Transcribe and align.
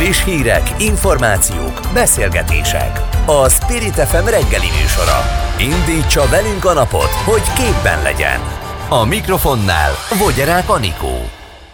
Friss 0.00 0.24
hírek, 0.24 0.74
információk, 0.78 1.80
beszélgetések. 1.94 3.00
A 3.26 3.48
Spirit 3.48 3.94
FM 3.94 4.24
reggeli 4.24 4.66
műsora. 4.80 5.18
Indítsa 5.58 6.28
velünk 6.28 6.64
a 6.64 6.72
napot, 6.72 7.10
hogy 7.24 7.42
képben 7.42 8.02
legyen. 8.02 8.40
A 8.88 9.04
mikrofonnál 9.04 9.92
Vogyerák 10.18 10.68
Anikó. 10.68 11.30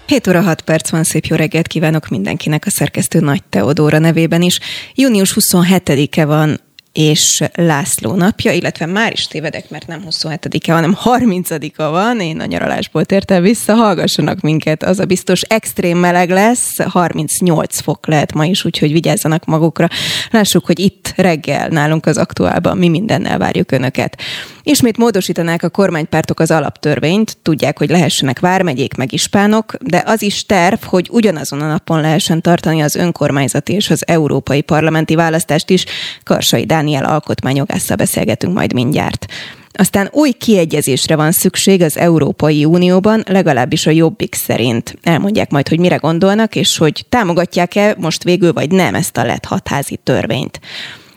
7 0.06 0.26
óra 0.26 0.40
6 0.40 0.60
perc 0.60 0.90
van, 0.90 1.04
szép 1.04 1.24
jó 1.24 1.36
reggelt 1.36 1.66
kívánok 1.66 2.08
mindenkinek 2.08 2.66
a 2.66 2.70
szerkesztő 2.70 3.20
Nagy 3.20 3.42
Teodóra 3.50 3.98
nevében 3.98 4.42
is. 4.42 4.60
Június 4.94 5.36
27-e 5.40 6.24
van 6.24 6.60
és 6.96 7.42
László 7.54 8.14
napja, 8.14 8.52
illetve 8.52 8.86
már 8.86 9.12
is 9.12 9.26
tévedek, 9.26 9.70
mert 9.70 9.86
nem 9.86 10.02
27-e, 10.10 10.72
hanem 10.72 10.96
30-a 11.04 11.82
van, 11.82 12.20
én 12.20 12.40
a 12.40 12.44
nyaralásból 12.44 13.04
tértem 13.04 13.42
vissza, 13.42 13.74
hallgassanak 13.74 14.40
minket, 14.40 14.82
az 14.82 14.98
a 14.98 15.04
biztos 15.04 15.40
extrém 15.42 15.98
meleg 15.98 16.30
lesz, 16.30 16.82
38 16.82 17.80
fok 17.80 18.06
lehet 18.06 18.32
ma 18.32 18.44
is, 18.44 18.64
úgyhogy 18.64 18.92
vigyázzanak 18.92 19.44
magukra. 19.44 19.88
Lássuk, 20.30 20.66
hogy 20.66 20.78
itt 20.78 21.12
reggel 21.16 21.68
nálunk 21.68 22.06
az 22.06 22.16
aktuálban 22.16 22.76
mi 22.76 22.88
mindennel 22.88 23.38
várjuk 23.38 23.72
Önöket. 23.72 24.22
Ismét 24.62 24.96
módosítanák 24.96 25.62
a 25.62 25.68
kormánypártok 25.68 26.40
az 26.40 26.50
alaptörvényt, 26.50 27.36
tudják, 27.42 27.78
hogy 27.78 27.90
lehessenek 27.90 28.40
vármegyék 28.40 28.94
meg 28.94 29.12
ispánok, 29.12 29.74
de 29.80 30.02
az 30.06 30.22
is 30.22 30.46
terv, 30.46 30.82
hogy 30.82 31.08
ugyanazon 31.10 31.60
a 31.60 31.66
napon 31.66 32.00
lehessen 32.00 32.42
tartani 32.42 32.82
az 32.82 32.94
önkormányzati 32.94 33.72
és 33.72 33.90
az 33.90 34.06
európai 34.06 34.60
parlamenti 34.60 35.14
választást 35.14 35.70
is. 35.70 35.84
Karsai 36.24 36.64
Dániel 36.86 37.04
alkotmányjogásszal 37.04 37.96
beszélgetünk 37.96 38.54
majd 38.54 38.72
mindjárt. 38.72 39.26
Aztán 39.72 40.08
új 40.12 40.30
kiegyezésre 40.32 41.16
van 41.16 41.32
szükség 41.32 41.82
az 41.82 41.96
Európai 41.96 42.64
Unióban, 42.64 43.22
legalábbis 43.28 43.86
a 43.86 43.90
Jobbik 43.90 44.34
szerint. 44.34 44.98
Elmondják 45.02 45.50
majd, 45.50 45.68
hogy 45.68 45.78
mire 45.78 45.96
gondolnak, 45.96 46.56
és 46.56 46.76
hogy 46.76 47.04
támogatják-e 47.08 47.94
most 47.98 48.22
végül 48.22 48.52
vagy 48.52 48.70
nem 48.70 48.94
ezt 48.94 49.16
a 49.16 49.24
lett 49.24 49.44
hatházi 49.44 49.98
törvényt. 50.02 50.60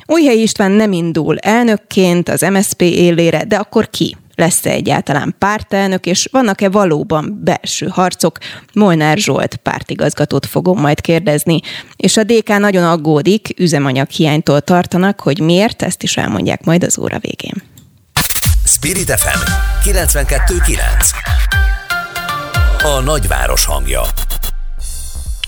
Újhely 0.05 0.41
István 0.41 0.71
nem 0.71 0.91
indul 0.91 1.37
elnökként 1.37 2.29
az 2.29 2.41
MSP 2.41 2.81
élére, 2.81 3.43
de 3.43 3.55
akkor 3.55 3.89
ki? 3.89 4.17
Lesz-e 4.39 4.69
egyáltalán 4.69 5.35
pártelnök, 5.39 6.05
és 6.05 6.27
vannak-e 6.31 6.69
valóban 6.69 7.39
belső 7.43 7.87
harcok? 7.87 8.37
Molnár 8.73 9.17
Zsolt 9.17 9.55
pártigazgatót 9.55 10.45
fogom 10.45 10.79
majd 10.79 11.01
kérdezni, 11.01 11.59
és 11.95 12.17
a 12.17 12.23
DK 12.23 12.47
nagyon 12.57 12.83
aggódik, 12.83 13.53
üzemanyag 13.57 14.09
hiánytól 14.09 14.61
tartanak, 14.61 15.19
hogy 15.19 15.39
miért, 15.39 15.81
ezt 15.81 16.03
is 16.03 16.17
elmondják 16.17 16.63
majd 16.63 16.83
az 16.83 16.99
óra 16.99 17.19
végén. 17.19 17.63
Spirit 18.65 19.11
FM 19.11 19.39
92.9 19.89 20.77
A 22.83 23.01
nagyváros 23.01 23.65
hangja 23.65 24.01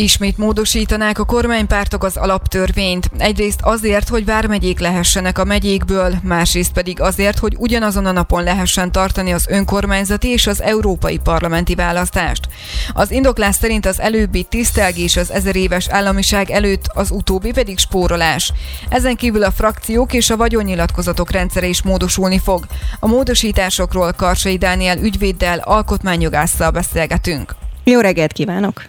Ismét 0.01 0.37
módosítanák 0.37 1.19
a 1.19 1.25
kormánypártok 1.25 2.03
az 2.03 2.17
alaptörvényt. 2.17 3.09
Egyrészt 3.17 3.59
azért, 3.61 4.09
hogy 4.09 4.25
vármegyék 4.25 4.79
lehessenek 4.79 5.37
a 5.37 5.43
megyékből, 5.43 6.13
másrészt 6.23 6.71
pedig 6.71 7.01
azért, 7.01 7.39
hogy 7.39 7.55
ugyanazon 7.57 8.05
a 8.05 8.11
napon 8.11 8.43
lehessen 8.43 8.91
tartani 8.91 9.33
az 9.33 9.47
önkormányzati 9.49 10.27
és 10.27 10.47
az 10.47 10.61
európai 10.61 11.17
parlamenti 11.17 11.75
választást. 11.75 12.47
Az 12.93 13.11
indoklás 13.11 13.55
szerint 13.55 13.85
az 13.85 13.99
előbbi 13.99 14.43
tisztelgés 14.43 15.17
az 15.17 15.31
ezer 15.31 15.55
éves 15.55 15.89
államiság 15.89 16.49
előtt, 16.49 16.85
az 16.93 17.11
utóbbi 17.11 17.51
pedig 17.51 17.77
spórolás. 17.77 18.53
Ezen 18.89 19.15
kívül 19.15 19.43
a 19.43 19.51
frakciók 19.51 20.13
és 20.13 20.29
a 20.29 20.37
vagyonnyilatkozatok 20.37 21.31
rendszere 21.31 21.67
is 21.67 21.81
módosulni 21.81 22.39
fog. 22.39 22.65
A 22.99 23.07
módosításokról 23.07 24.11
Karsai 24.11 24.57
Dániel 24.57 24.97
ügyvéddel, 24.97 25.59
alkotmányjogásszal 25.59 26.71
beszélgetünk. 26.71 27.55
Jó 27.83 27.99
reggelt 27.99 28.33
kívánok! 28.33 28.83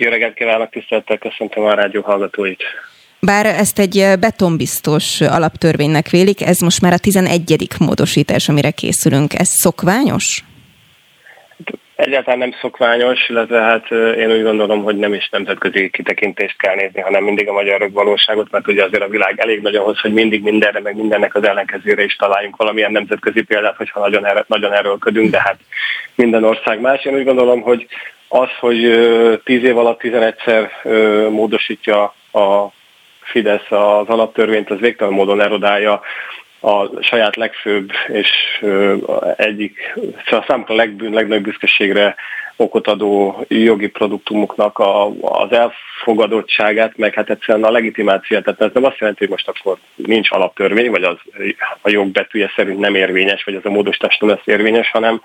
Jó 0.00 0.10
reggelt 0.10 0.34
kívánok, 0.34 0.70
tisztelettel 0.70 1.18
köszöntöm 1.18 1.64
a 1.64 1.74
rádió 1.74 2.02
hallgatóit. 2.02 2.62
Bár 3.20 3.46
ezt 3.46 3.78
egy 3.78 4.06
betonbiztos 4.20 5.20
alaptörvénynek 5.20 6.10
vélik, 6.10 6.42
ez 6.42 6.58
most 6.58 6.80
már 6.80 6.92
a 6.92 6.98
11. 6.98 7.68
módosítás, 7.78 8.48
amire 8.48 8.70
készülünk. 8.70 9.34
Ez 9.34 9.48
szokványos? 9.48 10.44
Egyáltalán 11.98 12.38
nem 12.38 12.54
szokványos, 12.60 13.28
illetve 13.28 13.60
hát 13.60 13.90
én 13.90 14.32
úgy 14.32 14.42
gondolom, 14.42 14.82
hogy 14.82 14.96
nem 14.96 15.14
is 15.14 15.28
nemzetközi 15.28 15.90
kitekintést 15.90 16.58
kell 16.58 16.74
nézni, 16.74 17.00
hanem 17.00 17.24
mindig 17.24 17.48
a 17.48 17.52
magyar 17.52 17.90
valóságot, 17.92 18.50
mert 18.50 18.68
ugye 18.68 18.84
azért 18.84 19.02
a 19.02 19.08
világ 19.08 19.40
elég 19.40 19.60
nagy 19.62 19.74
ahhoz, 19.74 20.00
hogy 20.00 20.12
mindig 20.12 20.42
mindenre, 20.42 20.80
meg 20.80 20.96
mindennek 20.96 21.34
az 21.34 21.44
ellenkezőre 21.44 22.04
is 22.04 22.16
találjunk 22.16 22.56
valamilyen 22.56 22.92
nemzetközi 22.92 23.42
példát, 23.42 23.76
hogyha 23.76 24.00
nagyon, 24.00 24.26
er- 24.26 24.48
nagyon 24.48 24.72
erőlködünk, 24.72 25.30
de 25.30 25.40
hát 25.40 25.58
minden 26.14 26.44
ország 26.44 26.80
más. 26.80 27.04
Én 27.04 27.14
úgy 27.14 27.24
gondolom, 27.24 27.60
hogy 27.60 27.86
az, 28.28 28.50
hogy 28.60 28.80
tíz 29.44 29.62
év 29.62 29.78
alatt 29.78 30.00
11-szer 30.02 30.70
módosítja 31.30 32.02
a 32.32 32.66
Fidesz 33.20 33.70
az 33.70 34.08
alaptörvényt, 34.08 34.70
az 34.70 34.78
végtelen 34.80 35.12
módon 35.12 35.40
erodálja 35.40 36.00
a 36.60 37.02
saját 37.02 37.36
legfőbb 37.36 37.90
és 38.08 38.30
egyik, 39.36 39.98
szóval 40.24 40.44
számukra 40.48 40.74
legbűn, 40.74 41.12
legnagyobb 41.12 41.44
büszkeségre 41.44 42.14
okot 42.56 42.86
adó 42.86 43.44
jogi 43.48 43.88
produktumoknak 43.88 44.78
a, 44.78 45.06
az 45.20 45.52
elfogadottságát, 45.52 46.96
meg 46.96 47.14
hát 47.14 47.30
egyszerűen 47.30 47.64
a 47.64 47.70
legitimációt. 47.70 48.44
Tehát 48.44 48.60
ez 48.60 48.70
nem 48.72 48.84
azt 48.84 48.98
jelenti, 48.98 49.20
hogy 49.20 49.30
most 49.30 49.48
akkor 49.48 49.78
nincs 49.94 50.30
alaptörvény, 50.30 50.90
vagy 50.90 51.02
az 51.02 51.16
a 51.80 51.90
jogbetűje 51.90 52.52
szerint 52.56 52.78
nem 52.78 52.94
érvényes, 52.94 53.44
vagy 53.44 53.54
az 53.54 53.64
a 53.64 53.70
módosítás 53.70 54.16
nem 54.16 54.28
lesz 54.28 54.46
érvényes, 54.46 54.90
hanem 54.90 55.20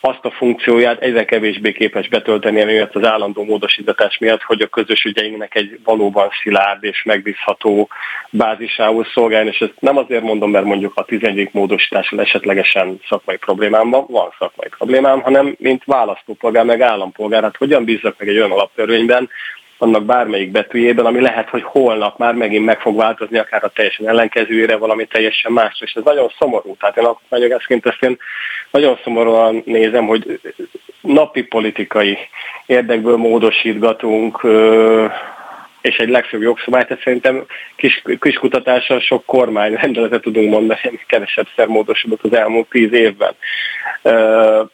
azt 0.00 0.24
a 0.24 0.30
funkcióját 0.30 1.00
egyre 1.00 1.24
kevésbé 1.24 1.72
képes 1.72 2.08
betölteni 2.08 2.60
emiatt 2.60 2.94
az 2.94 3.04
állandó 3.04 3.44
módosítás 3.44 4.18
miatt, 4.18 4.42
hogy 4.42 4.60
a 4.60 4.66
közös 4.66 5.04
ügyeinknek 5.04 5.54
egy 5.54 5.80
valóban 5.84 6.28
szilárd 6.42 6.84
és 6.84 7.02
megbízható 7.02 7.88
bázisához 8.30 9.06
szolgálni, 9.12 9.48
és 9.48 9.60
ezt 9.60 9.74
nem 9.78 9.96
azért 9.96 10.22
mondom, 10.22 10.50
mert 10.50 10.64
mondjuk 10.64 10.92
a 10.94 11.04
11. 11.04 11.48
módosítással 11.52 12.20
esetlegesen 12.20 13.00
szakmai 13.08 13.36
problémám 13.36 13.90
van, 13.90 14.04
van 14.08 14.34
szakmai 14.38 14.68
problémám, 14.68 15.20
hanem 15.20 15.56
mint 15.58 15.84
választópolgár, 15.84 16.64
meg 16.64 16.80
állampolgár, 16.80 17.42
hát 17.42 17.56
hogyan 17.56 17.84
bízzak 17.84 18.14
meg 18.18 18.28
egy 18.28 18.36
olyan 18.36 18.52
alaptörvényben, 18.52 19.28
annak 19.80 20.04
bármelyik 20.04 20.50
betűjében, 20.50 21.06
ami 21.06 21.20
lehet, 21.20 21.48
hogy 21.48 21.62
holnap 21.62 22.18
már 22.18 22.34
megint 22.34 22.64
meg 22.64 22.80
fog 22.80 22.96
változni, 22.96 23.38
akár 23.38 23.64
a 23.64 23.68
teljesen 23.68 24.08
ellenkezőjére 24.08 24.76
valami 24.76 25.06
teljesen 25.06 25.52
más. 25.52 25.80
És 25.80 25.92
ez 25.94 26.04
nagyon 26.04 26.32
szomorú. 26.38 26.76
Tehát 26.76 26.96
én 26.96 27.04
alkotmányjogászként 27.04 27.86
ezt 27.86 28.02
én 28.02 28.16
nagyon 28.70 28.98
szomorúan 29.04 29.62
nézem, 29.64 30.06
hogy 30.06 30.40
napi 31.00 31.42
politikai 31.42 32.18
érdekből 32.66 33.16
módosítgatunk 33.16 34.46
és 35.80 35.96
egy 35.96 36.08
legfőbb 36.08 36.42
jogszabályt, 36.42 36.86
tehát 36.86 37.02
szerintem 37.02 37.44
kis, 37.76 38.02
kis 38.20 38.36
kutatással 38.36 39.00
sok 39.00 39.24
kormány 39.26 39.74
rendeletet 39.74 40.22
tudunk 40.22 40.50
mondani, 40.50 40.80
ami 40.82 40.98
kevesebb 41.06 41.46
szer 41.56 41.66
módosodott 41.66 42.22
az 42.22 42.32
elmúlt 42.32 42.68
tíz 42.68 42.92
évben. 42.92 43.34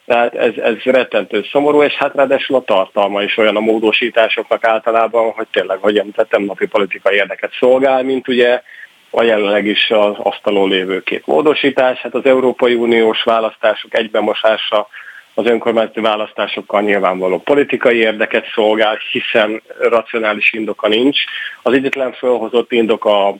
Tehát 0.05 0.35
ez, 0.35 0.57
ez 0.57 0.75
rettentő 0.83 1.45
szomorú, 1.51 1.83
és 1.83 1.93
hát 1.93 2.15
ráadásul 2.15 2.55
a 2.55 2.63
tartalma 2.63 3.23
is 3.23 3.37
olyan 3.37 3.55
a 3.55 3.59
módosításoknak 3.59 4.63
általában, 4.63 5.31
hogy 5.31 5.47
tényleg, 5.51 5.77
hogy 5.77 5.97
említettem, 5.97 6.43
napi 6.43 6.65
politikai 6.65 7.15
érdeket 7.15 7.51
szolgál, 7.59 8.03
mint 8.03 8.27
ugye 8.27 8.61
a 9.09 9.23
jelenleg 9.23 9.65
is 9.65 9.89
az 9.89 10.15
asztalon 10.17 10.69
lévő 10.69 11.03
két 11.03 11.25
módosítás. 11.25 11.99
Hát 11.99 12.13
az 12.13 12.25
Európai 12.25 12.73
Uniós 12.73 13.23
választások 13.23 13.97
egybemosása 13.97 14.87
az 15.37 15.45
önkormányzati 15.45 15.99
választásokkal 15.99 16.81
nyilvánvaló 16.81 17.39
politikai 17.39 17.97
érdeket 17.97 18.45
szolgál, 18.53 18.97
hiszen 19.11 19.61
racionális 19.79 20.53
indoka 20.53 20.87
nincs. 20.87 21.19
Az 21.61 21.73
egyetlen 21.73 22.13
felhozott 22.13 22.71
indok 22.71 23.05
a 23.05 23.35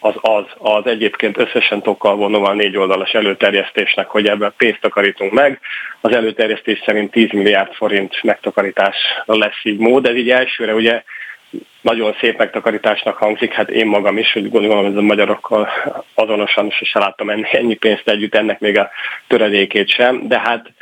az, 0.00 0.14
az, 0.20 0.44
az 0.58 0.86
egyébként 0.86 1.38
összesen 1.38 1.82
tokkal 1.82 2.16
vonóval 2.16 2.54
négy 2.54 2.76
oldalas 2.76 3.12
előterjesztésnek, 3.12 4.06
hogy 4.06 4.26
ebben 4.26 4.54
pénzt 4.56 4.80
takarítunk 4.80 5.32
meg. 5.32 5.60
Az 6.00 6.12
előterjesztés 6.12 6.82
szerint 6.84 7.10
10 7.10 7.30
milliárd 7.30 7.72
forint 7.72 8.22
megtakarításra 8.22 9.36
lesz 9.36 9.60
így 9.62 9.78
mód. 9.78 10.06
Ez 10.06 10.14
így 10.14 10.30
elsőre 10.30 10.74
ugye 10.74 11.02
nagyon 11.80 12.16
szép 12.20 12.38
megtakarításnak 12.38 13.16
hangzik, 13.16 13.52
hát 13.52 13.70
én 13.70 13.86
magam 13.86 14.18
is, 14.18 14.32
hogy 14.32 14.50
gondolom, 14.50 14.84
hogy 14.84 14.96
a 14.96 15.00
magyarokkal 15.00 15.68
azonosan 16.14 16.70
sose 16.70 16.98
láttam 16.98 17.30
enni, 17.30 17.46
ennyi 17.50 17.74
pénzt 17.74 18.08
együtt, 18.08 18.34
ennek 18.34 18.60
még 18.60 18.78
a 18.78 18.90
töredékét 19.26 19.88
sem, 19.88 20.28
de 20.28 20.38
hát 20.38 20.72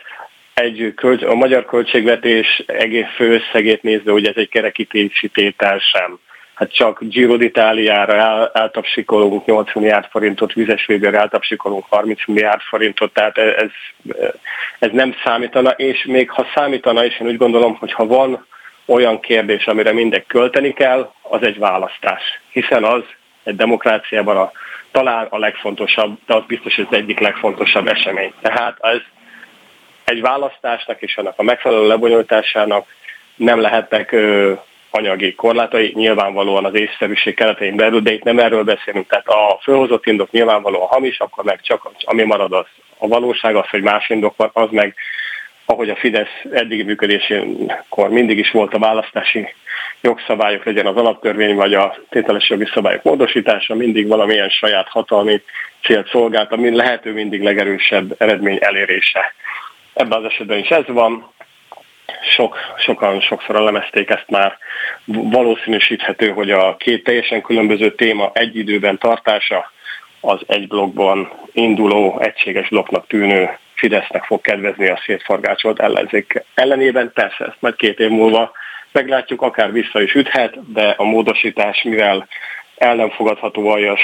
egy 0.54 0.94
a 1.26 1.34
magyar 1.34 1.64
költségvetés 1.64 2.62
egész 2.66 3.14
főösszegét 3.14 3.82
nézve, 3.82 4.12
hogy 4.12 4.26
ez 4.26 4.36
egy 4.36 4.48
kerekítési 4.48 5.28
tétel 5.28 5.78
sem. 5.78 6.18
Hát 6.54 6.72
csak 6.72 6.98
Giro 7.00 7.36
d'Italiára 7.36 8.14
el, 8.14 8.50
eltapsikolunk 8.52 9.44
8 9.44 9.74
milliárd 9.74 10.06
forintot, 10.10 10.52
vizes 10.52 10.86
védőre 10.86 11.18
eltapsikolunk 11.18 11.84
30 11.88 12.26
milliárd 12.26 12.60
forintot, 12.60 13.12
tehát 13.12 13.38
ez, 13.38 13.70
ez 14.78 14.90
nem 14.92 15.14
számítana, 15.24 15.70
és 15.70 16.04
még 16.04 16.30
ha 16.30 16.46
számítana 16.54 17.04
is, 17.04 17.20
én 17.20 17.26
úgy 17.26 17.36
gondolom, 17.36 17.74
hogy 17.74 17.92
ha 17.92 18.06
van 18.06 18.46
olyan 18.86 19.20
kérdés, 19.20 19.66
amire 19.66 19.92
mindegy 19.92 20.26
költeni 20.26 20.72
kell, 20.72 21.12
az 21.22 21.42
egy 21.42 21.58
választás. 21.58 22.22
Hiszen 22.50 22.84
az 22.84 23.02
egy 23.44 23.56
demokráciában 23.56 24.36
a, 24.36 24.52
talán 24.90 25.26
a 25.30 25.38
legfontosabb, 25.38 26.18
de 26.26 26.34
az 26.34 26.42
biztos, 26.46 26.74
hogy 26.74 26.86
az 26.90 26.96
egyik 26.96 27.18
legfontosabb 27.18 27.86
esemény. 27.86 28.32
Tehát 28.40 28.76
ez 28.80 29.00
egy 30.04 30.20
választásnak 30.20 31.02
és 31.02 31.16
annak 31.16 31.34
a 31.36 31.42
megfelelő 31.42 31.86
lebonyolításának 31.86 32.86
nem 33.36 33.60
lehetnek 33.60 34.16
anyagi 34.90 35.34
korlátai, 35.34 35.92
nyilvánvalóan 35.94 36.64
az 36.64 36.74
észszerűség 36.74 37.34
keretein 37.34 37.76
belül, 37.76 38.00
de 38.00 38.12
itt 38.12 38.22
nem 38.22 38.38
erről 38.38 38.64
beszélünk. 38.64 39.06
Tehát 39.06 39.26
a 39.26 39.58
fölhozott 39.62 40.06
indok 40.06 40.30
nyilvánvalóan 40.30 40.86
hamis, 40.86 41.18
akkor 41.18 41.44
meg 41.44 41.60
csak 41.60 41.90
ami 42.04 42.22
marad 42.22 42.52
az 42.52 42.66
a 42.98 43.06
valóság, 43.06 43.56
az, 43.56 43.68
hogy 43.68 43.82
más 43.82 44.08
indok 44.08 44.36
van, 44.36 44.50
az 44.52 44.68
meg 44.70 44.94
ahogy 45.64 45.90
a 45.90 45.96
Fidesz 45.96 46.42
eddigi 46.52 46.82
működésénkor 46.82 48.08
mindig 48.08 48.38
is 48.38 48.50
volt 48.50 48.74
a 48.74 48.78
választási 48.78 49.54
jogszabályok, 50.00 50.64
legyen 50.64 50.86
az 50.86 50.96
alaptörvény 50.96 51.54
vagy 51.54 51.74
a 51.74 51.96
tételes 52.08 52.48
jogi 52.48 52.66
szabályok 52.74 53.02
módosítása, 53.02 53.74
mindig 53.74 54.06
valamilyen 54.06 54.48
saját 54.48 54.88
hatalmi 54.88 55.42
célt 55.82 56.08
szolgált, 56.08 56.52
ami 56.52 56.74
lehető 56.74 57.12
mindig 57.12 57.42
legerősebb 57.42 58.14
eredmény 58.18 58.58
elérése. 58.60 59.34
Ebben 59.94 60.18
az 60.18 60.24
esetben 60.24 60.58
is 60.58 60.68
ez 60.68 60.86
van, 60.86 61.32
sok, 62.30 62.56
sokan 62.76 63.20
sokszor 63.20 63.56
elemezték 63.56 64.10
ezt 64.10 64.28
már, 64.28 64.58
valószínűsíthető, 65.06 66.28
hogy 66.28 66.50
a 66.50 66.76
két 66.76 67.04
teljesen 67.04 67.42
különböző 67.42 67.94
téma 67.94 68.30
egy 68.34 68.56
időben 68.56 68.98
tartása 68.98 69.72
az 70.20 70.40
egy 70.46 70.68
blogban 70.68 71.32
induló, 71.52 72.20
egységes 72.20 72.68
blokknak 72.68 73.06
tűnő 73.06 73.58
Fidesznek 73.74 74.24
fog 74.24 74.40
kedvezni 74.40 74.88
a 74.88 75.00
szétforgácsolt 75.06 75.80
ellenzék 75.80 76.44
ellenében. 76.54 77.12
Persze 77.14 77.44
ezt 77.44 77.56
majd 77.60 77.76
két 77.76 77.98
év 77.98 78.08
múlva 78.08 78.52
meglátjuk, 78.92 79.42
akár 79.42 79.72
vissza 79.72 80.02
is 80.02 80.14
üthet, 80.14 80.72
de 80.72 80.94
a 80.96 81.04
módosítás, 81.04 81.82
mivel 81.82 82.28
el 82.76 82.94
nem 82.94 83.10
fogadható 83.10 83.68
aljas 83.68 84.00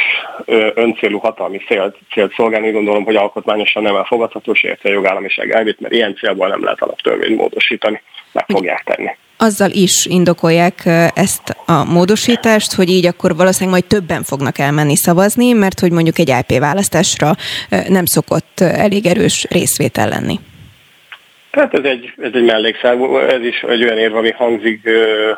öncélú 0.74 1.18
hatalmi 1.18 1.58
célt, 1.58 1.96
célt 2.12 2.32
szolgálni, 2.34 2.70
gondolom, 2.70 3.04
hogy 3.04 3.16
alkotmányosan 3.16 3.82
nem 3.82 3.96
elfogadható, 3.96 4.52
és 4.52 4.62
érte 4.62 4.88
a 4.88 4.92
jogállamiság 4.92 5.50
elvét, 5.50 5.80
mert 5.80 5.94
ilyen 5.94 6.16
célból 6.16 6.48
nem 6.48 6.64
lehet 6.64 6.82
alaptörvényt 6.82 7.38
módosítani, 7.38 8.02
meg 8.32 8.44
fogják 8.48 8.82
tenni. 8.84 9.10
Azzal 9.36 9.70
is 9.70 10.06
indokolják 10.06 10.86
ezt 11.14 11.56
a 11.66 11.84
módosítást, 11.84 12.74
hogy 12.74 12.88
így 12.88 13.06
akkor 13.06 13.36
valószínűleg 13.36 13.80
majd 13.80 13.84
többen 13.90 14.22
fognak 14.22 14.58
elmenni 14.58 14.96
szavazni, 14.96 15.52
mert 15.52 15.80
hogy 15.80 15.92
mondjuk 15.92 16.18
egy 16.18 16.28
IP 16.28 16.58
választásra 16.58 17.30
nem 17.88 18.04
szokott 18.04 18.60
elég 18.60 19.06
erős 19.06 19.46
részvétel 19.50 20.08
lenni. 20.08 20.38
Tehát 21.50 21.74
ez 21.74 21.84
egy, 21.84 22.12
ez 22.22 22.30
egy 22.34 22.44
mellékszál, 22.44 23.20
ez 23.28 23.44
is 23.44 23.60
egy 23.62 23.82
olyan 23.82 23.98
érv, 23.98 24.14
ami 24.14 24.30
hangzik, 24.30 24.88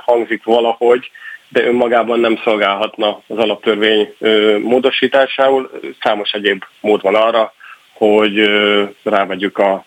hangzik 0.04 0.44
valahogy, 0.44 1.10
de 1.52 1.64
önmagában 1.64 2.20
nem 2.20 2.40
szolgálhatna 2.44 3.20
az 3.26 3.38
alaptörvény 3.38 4.14
módosításául. 4.62 5.70
Számos 6.00 6.32
egyéb 6.32 6.64
mód 6.80 7.02
van 7.02 7.14
arra, 7.14 7.52
hogy 7.92 8.50
rávegyük 9.02 9.58
a 9.58 9.84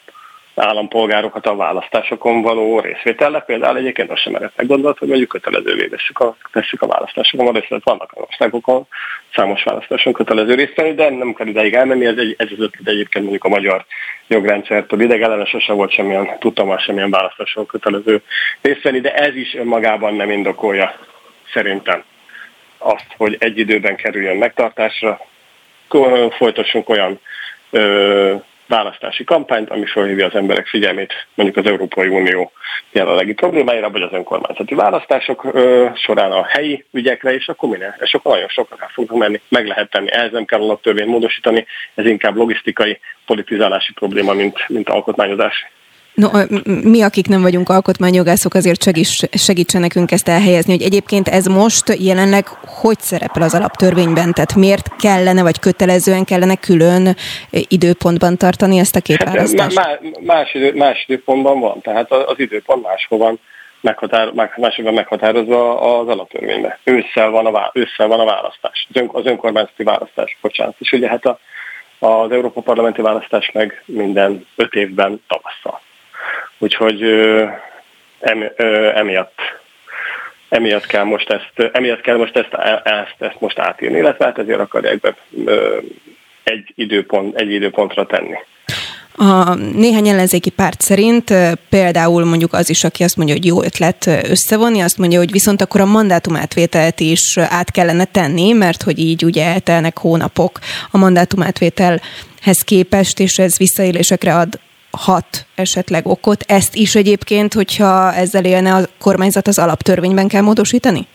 állampolgárokat 0.56 1.46
a 1.46 1.56
választásokon 1.56 2.42
való 2.42 2.80
részvételle. 2.80 3.40
Például 3.40 3.78
egyébként 3.78 4.12
azt 4.12 4.22
sem 4.22 4.32
merett 4.32 4.56
meggondolt, 4.56 4.98
hogy 4.98 5.08
mondjuk 5.08 5.30
kötelezővé 5.30 5.86
veszük 5.86 6.20
a, 6.20 6.36
veszük 6.52 6.82
a 6.82 6.88
választásokon 6.88 7.46
való 7.46 7.60
részt. 7.60 7.84
Vannak 7.84 8.12
a 8.12 8.20
országokon 8.22 8.88
számos 9.34 9.64
választáson 9.64 10.14
kötelező 10.14 10.54
részt 10.54 10.96
de 10.96 11.10
nem 11.10 11.34
kell 11.34 11.48
ideig 11.48 11.74
elmenni. 11.74 12.06
Ez, 12.06 12.18
egy, 12.18 12.36
ez 12.38 12.48
az 12.52 12.60
ötlet 12.60 12.88
egyébként 12.88 13.24
mondjuk 13.24 13.44
a 13.44 13.50
magyar 13.50 13.86
jogrendszertől 14.28 15.02
idegellenes 15.02 15.50
sose 15.50 15.74
volt 15.74 15.92
semmilyen, 15.92 16.40
tudtam 16.40 16.68
már 16.68 16.80
semmilyen 16.80 17.12
választáson 17.12 17.66
kötelező 17.66 18.22
részt 18.62 19.02
de 19.02 19.14
ez 19.14 19.36
is 19.36 19.54
önmagában 19.54 20.16
nem 20.16 20.32
indokolja 20.32 20.94
szerintem 21.54 22.04
azt, 22.78 23.08
hogy 23.18 23.36
egy 23.40 23.58
időben 23.58 23.96
kerüljön 23.96 24.38
megtartásra, 24.38 25.20
folytassunk 26.38 26.90
olyan 26.90 27.20
ö, 27.70 28.36
választási 28.68 29.24
kampányt, 29.24 29.70
ami 29.70 29.86
felhívja 29.86 30.26
az 30.26 30.36
emberek 30.36 30.68
figyelmét 30.68 31.14
mondjuk 31.34 31.66
az 31.66 31.72
Európai 31.72 32.08
Unió 32.08 32.52
jelenlegi 32.92 33.34
problémáira, 33.34 33.90
vagy 33.90 34.02
az 34.02 34.12
önkormányzati 34.12 34.76
választások 34.76 35.44
ö, 35.54 35.88
során 35.96 36.32
a 36.32 36.46
helyi 36.46 36.86
ügyekre, 36.92 37.34
és 37.34 37.48
akkor 37.48 37.70
minden, 37.70 37.96
és 38.00 38.14
akkor 38.14 38.34
nagyon 38.34 38.48
sokan 38.48 38.78
el 38.82 38.90
fognak 38.94 39.18
menni, 39.18 39.42
meg 39.50 39.68
lehet 39.68 39.90
tenni. 39.90 40.12
Ehhez 40.12 40.32
nem 40.32 40.46
kell 40.46 40.62
alaptörvényt 40.62 41.10
módosítani, 41.10 41.66
ez 41.96 42.06
inkább 42.06 42.36
logisztikai, 42.36 43.00
politizálási 43.26 43.94
probléma, 43.94 44.34
mint, 44.34 44.68
mint 44.68 44.90
alkotmányozási. 44.90 45.66
No, 46.16 46.30
mi, 46.84 47.02
akik 47.02 47.28
nem 47.28 47.42
vagyunk 47.42 47.70
alkotmányjogászok, 47.70 48.54
azért 48.54 48.84
segíts, 48.84 49.20
segítsen 49.32 49.82
nekünk 49.82 50.12
ezt 50.12 50.28
elhelyezni, 50.28 50.72
hogy 50.72 50.82
egyébként 50.82 51.28
ez 51.28 51.46
most 51.46 51.84
jelenleg 52.00 52.48
hogy 52.82 53.00
szerepel 53.00 53.42
az 53.42 53.54
alaptörvényben? 53.54 54.34
Tehát 54.34 54.56
miért 54.56 54.96
kellene, 54.96 55.42
vagy 55.42 55.60
kötelezően 55.60 56.24
kellene 56.24 56.56
külön 56.56 57.16
időpontban 57.50 58.38
tartani 58.38 58.78
ezt 58.78 58.96
a 58.96 59.00
két 59.02 59.24
hát, 59.24 59.34
választást? 59.34 59.76
Más, 59.76 59.98
más, 60.26 60.54
idő, 60.54 60.74
más 60.74 61.06
időpontban 61.08 61.60
van, 61.60 61.82
tehát 61.82 62.12
az 62.12 62.40
időpont 62.40 62.84
máshol 62.84 63.20
van 63.20 63.40
meghatár, 63.82 64.32
máshol 64.56 64.92
meghatározva 64.92 65.80
az 66.00 66.08
alaptörvényben. 66.08 66.78
Ősszel 66.84 67.30
van 67.30 67.46
a, 67.46 67.72
ősszel 67.74 68.08
van 68.08 68.20
a 68.20 68.26
választás, 68.26 68.88
az, 68.90 69.02
ön, 69.02 69.10
az 69.12 69.26
önkormányzati 69.26 69.84
választás, 69.84 70.38
bocsánat. 70.42 70.76
És 70.78 70.92
ugye 70.92 71.08
hát 71.08 71.26
a, 71.26 71.40
az 72.00 72.32
Európa 72.32 72.62
Parlamenti 72.62 73.02
választás 73.02 73.52
meg 73.52 73.84
minden 73.86 74.46
öt 74.56 74.74
évben 74.74 75.22
tavasszal. 75.28 75.82
Úgyhogy 76.58 77.02
emiatt 78.96 79.40
emiatt 80.50 80.86
kell 80.86 81.04
most 81.04 81.30
ezt, 81.30 81.72
emiatt 81.74 82.02
kell 82.02 82.18
most 82.18 82.38
ezt, 82.38 82.54
ezt, 82.84 83.16
ezt 83.20 83.40
most 83.40 83.60
átírni, 83.60 83.98
illetve 83.98 84.26
hát 84.26 84.38
ezért 84.38 84.60
akarják 84.60 85.00
be 85.00 85.16
egy, 86.44 86.72
időpont, 86.76 87.36
egy 87.36 87.52
időpontra 87.52 88.06
tenni. 88.06 88.36
A 89.18 89.54
néhány 89.54 90.08
ellenzéki 90.08 90.50
párt 90.50 90.82
szerint 90.82 91.34
például 91.70 92.26
mondjuk 92.26 92.54
az 92.54 92.70
is, 92.70 92.84
aki 92.84 93.04
azt 93.04 93.18
mondja, 93.18 93.36
hogy 93.36 93.46
jó 93.46 93.64
ötlet 93.64 94.06
összevonni, 94.06 94.82
azt 94.82 94.98
mondja, 94.98 95.20
hogy 95.20 95.32
viszont 95.32 95.62
akkor 95.62 95.82
a 95.82 95.86
mandátumátvételt 95.86 97.00
is 97.00 97.38
át 97.38 97.72
kellene 97.72 98.06
tenni, 98.06 98.52
mert 98.52 98.82
hogy 98.82 99.00
így 99.00 99.26
ugye 99.26 99.46
eltelnek 99.46 99.98
hónapok 99.98 100.60
a 100.92 100.98
mandátumátvételhez 100.98 102.62
képest, 102.66 103.20
és 103.20 103.38
ez 103.38 103.58
visszaélésekre 103.58 104.36
ad 104.36 104.60
hat 104.96 105.46
esetleg 105.56 106.08
okot. 106.08 106.44
Ezt 106.48 106.76
is 106.76 106.96
egyébként, 106.96 107.54
hogyha 107.54 108.14
ezzel 108.14 108.46
élne 108.46 108.74
a 108.74 108.80
kormányzat, 109.00 109.48
az 109.48 109.60
alaptörvényben 109.60 110.28
kell 110.28 110.42
módosítani? 110.42 111.08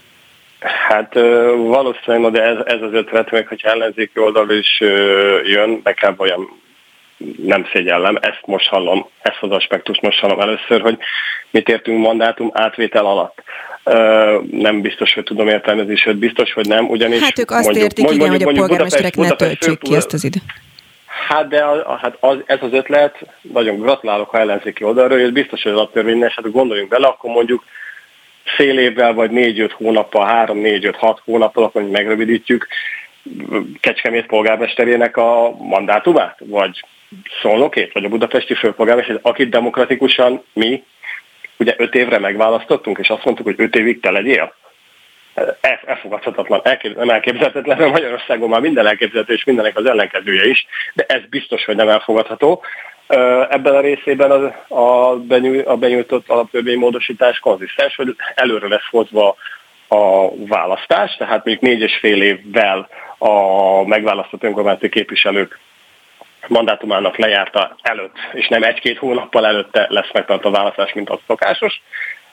Hát 0.88 1.14
valószínűleg, 1.56 2.32
de 2.32 2.42
ez, 2.42 2.56
ez 2.64 2.82
az 2.82 2.92
ötlet, 2.92 3.30
meg 3.30 3.46
hogyha 3.46 3.68
ellenzéki 3.68 4.20
oldal 4.20 4.50
is 4.50 4.80
jön, 5.44 5.80
nekem 5.84 6.14
olyan 6.18 6.58
nem 7.44 7.66
szégyellem, 7.72 8.18
ezt 8.20 8.42
most 8.44 8.68
hallom, 8.68 9.06
ezt 9.22 9.38
az 9.40 9.50
aspektust 9.50 10.00
most 10.00 10.18
hallom 10.18 10.40
először, 10.40 10.80
hogy 10.80 10.98
mit 11.50 11.68
értünk 11.68 11.98
mandátum 11.98 12.50
átvétel 12.52 13.06
alatt. 13.06 13.42
Nem 14.50 14.80
biztos, 14.80 15.14
hogy 15.14 15.24
tudom 15.24 15.48
értelmezni, 15.48 15.96
sőt 15.96 16.16
biztos, 16.16 16.52
hogy 16.52 16.66
nem, 16.66 16.88
ugyanis... 16.88 17.20
Hát 17.20 17.38
ők 17.38 17.50
azt 17.50 17.64
mondjuk, 17.64 17.84
értik, 17.84 18.04
mondjuk, 18.04 18.26
igen, 18.26 18.42
mondjuk, 18.42 18.50
hogy 18.50 18.58
a 18.58 18.66
polgármesterek 18.66 19.16
ne 19.16 19.36
töltsék 19.36 19.78
ki 19.78 19.94
ezt 19.94 20.12
az 20.12 20.24
időt. 20.24 20.42
Hát 21.30 21.48
de 21.48 21.64
a, 21.64 21.96
hát 21.96 22.16
az, 22.20 22.38
ez 22.46 22.58
az 22.60 22.72
ötlet, 22.72 23.26
nagyon 23.40 23.78
gratulálok 23.78 24.32
a 24.32 24.38
ellenzéki 24.38 24.84
oldalról, 24.84 25.20
hogy 25.20 25.32
biztos, 25.32 25.62
hogy 25.62 25.72
az 25.72 25.88
és 25.94 26.34
hát 26.34 26.50
gondoljunk 26.50 26.88
bele, 26.88 27.06
akkor 27.06 27.30
mondjuk 27.30 27.64
fél 28.44 28.78
évvel, 28.78 29.14
vagy 29.14 29.30
négy-öt 29.30 29.72
hónappal, 29.72 30.26
három-négy-öt-hat 30.26 31.22
hónappal, 31.24 31.64
akkor 31.64 31.82
megrövidítjük 31.82 32.66
Kecskemét 33.80 34.26
polgármesterének 34.26 35.16
a 35.16 35.50
mandátumát, 35.58 36.38
vagy 36.44 36.84
Szolnokét, 37.42 37.92
vagy 37.92 38.04
a 38.04 38.08
budapesti 38.08 38.54
főpolgármester, 38.54 39.18
akit 39.22 39.50
demokratikusan 39.50 40.44
mi 40.52 40.84
ugye 41.58 41.74
öt 41.76 41.94
évre 41.94 42.18
megválasztottunk, 42.18 42.98
és 42.98 43.08
azt 43.08 43.24
mondtuk, 43.24 43.46
hogy 43.46 43.54
öt 43.58 43.74
évig 43.74 44.00
te 44.00 44.10
legyél 44.10 44.54
elfogadhatatlan, 45.84 46.62
nem 46.94 47.10
elképzelhetetlen, 47.10 47.78
mert 47.78 47.92
Magyarországon 47.92 48.48
már 48.48 48.60
minden 48.60 48.86
elképzelhető, 48.86 49.32
és 49.32 49.44
mindenek 49.44 49.76
az 49.76 49.86
ellenkezője 49.86 50.48
is, 50.48 50.66
de 50.94 51.04
ez 51.08 51.20
biztos, 51.30 51.64
hogy 51.64 51.76
nem 51.76 51.88
elfogadható. 51.88 52.62
Ebben 53.48 53.74
a 53.74 53.80
részében 53.80 54.30
a, 54.68 55.16
benyújt, 55.16 55.66
a 55.66 55.76
benyújtott 55.76 56.26
konzisztens, 57.40 57.96
hogy 57.96 58.16
előre 58.34 58.68
lesz 58.68 58.88
hozva 58.90 59.36
a 59.88 60.34
választás, 60.46 61.16
tehát 61.16 61.44
még 61.44 61.58
négy 61.60 61.80
és 61.80 61.96
fél 61.96 62.22
évvel 62.22 62.88
a 63.18 63.82
megválasztott 63.86 64.42
önkormányzati 64.42 64.88
képviselők 64.88 65.58
mandátumának 66.46 67.16
lejárta 67.16 67.76
előtt, 67.82 68.16
és 68.32 68.48
nem 68.48 68.62
egy-két 68.62 68.98
hónappal 68.98 69.46
előtte 69.46 69.86
lesz 69.88 70.12
megtartva 70.12 70.48
a 70.48 70.52
választás, 70.52 70.92
mint 70.92 71.10
az 71.10 71.18
szokásos, 71.26 71.82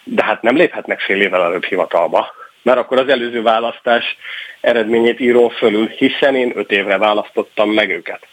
de 0.04 0.24
hát 0.24 0.42
nem 0.42 0.56
léphetnek 0.56 1.00
fél 1.00 1.22
évvel 1.22 1.44
előbb 1.44 1.63
hivatalba 1.63 2.34
mert 2.67 2.79
akkor 2.79 3.00
az 3.00 3.07
előző 3.09 3.41
választás 3.41 4.17
eredményét 4.62 5.19
írom 5.19 5.50
fölül, 5.50 5.88
hiszen 5.88 6.36
én 6.36 6.51
öt 6.55 6.71
évre 6.71 6.97
választottam 6.97 7.69
meg 7.69 7.89
őket, 7.89 8.27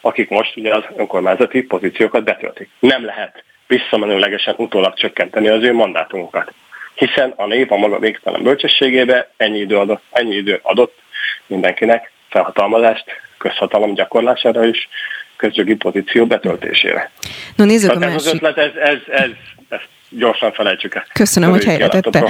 akik 0.00 0.28
most 0.28 0.56
ugye 0.56 0.74
az 0.74 0.84
önkormányzati 0.96 1.62
pozíciókat 1.62 2.24
betöltik. 2.24 2.68
Nem 2.78 3.04
lehet 3.04 3.44
visszamenőlegesen 3.66 4.54
utólag 4.56 4.94
csökkenteni 4.94 5.48
az 5.48 5.62
ő 5.62 5.72
mandátumokat, 5.72 6.52
hiszen 6.94 7.32
a 7.36 7.46
nép 7.46 7.70
a 7.70 7.76
maga 7.76 7.98
végtelen 7.98 8.42
bölcsességébe 8.42 9.30
ennyi 9.36 9.58
idő 9.58 9.76
adott, 9.76 10.02
ennyi 10.10 10.34
idő 10.34 10.60
adott 10.62 10.98
mindenkinek 11.46 12.12
felhatalmazást 12.28 13.04
közhatalom 13.38 13.94
gyakorlására 13.94 14.66
is, 14.66 14.88
közjogi 15.36 15.74
pozíció 15.74 16.26
betöltésére. 16.26 17.10
No 17.56 17.64
nézzük 17.64 17.88
Tehát 17.88 18.02
a 18.02 18.06
ez 18.06 18.12
másik. 18.12 18.28
az 18.28 18.34
ötlet, 18.34 18.58
ez, 18.58 18.74
ez, 18.74 18.98
ez, 19.08 19.30
ez 19.68 19.80
gyorsan 20.10 20.52
felejtsük 20.52 20.94
el. 20.94 21.04
Köszönöm, 21.12 21.50
hogy 21.50 21.64
helyre 21.64 21.88
tette. 21.88 22.24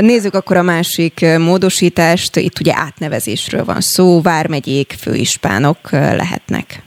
Nézzük 0.00 0.34
akkor 0.34 0.56
a 0.56 0.62
másik 0.62 1.20
módosítást. 1.38 2.36
Itt 2.36 2.58
ugye 2.60 2.72
átnevezésről 2.74 3.64
van 3.64 3.80
szó, 3.80 4.22
vármegyék, 4.22 4.92
főispánok 5.00 5.90
lehetnek. 5.90 6.82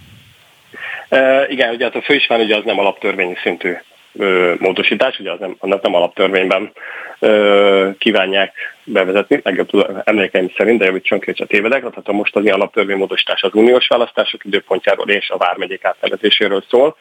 E, 1.10 1.46
igen, 1.50 1.74
ugye 1.74 1.84
hát 1.84 1.96
a 1.96 2.02
főispán 2.02 2.40
ugye 2.40 2.56
az 2.56 2.64
nem 2.66 2.80
alaptörvényi 2.80 3.36
szintű 3.44 3.74
ö, 4.14 4.54
módosítás, 4.60 5.20
ugye 5.20 5.32
az 5.32 5.40
nem, 5.40 5.56
annak 5.60 5.82
nem 5.82 5.96
alaptörvényben 5.96 6.72
ö, 7.20 7.90
kívánják 7.98 8.54
bevezetni, 8.84 9.40
legjobb 9.44 10.02
emlékeim 10.04 10.52
szerint, 10.58 10.80
de 10.80 10.86
javítson 10.86 11.20
ki, 11.20 11.34
a 11.38 11.46
tévedek, 11.46 11.80
tehát 11.80 12.08
a 12.08 12.12
mostani 12.12 12.50
alaptörvény 12.50 12.98
módosítás 12.98 13.42
az 13.42 13.54
uniós 13.54 13.88
választások 13.88 14.46
időpontjáról 14.46 15.10
és 15.10 15.30
a 15.30 15.38
vármegyék 15.38 15.86
átnevezéséről 15.86 16.64
szól, 16.70 16.96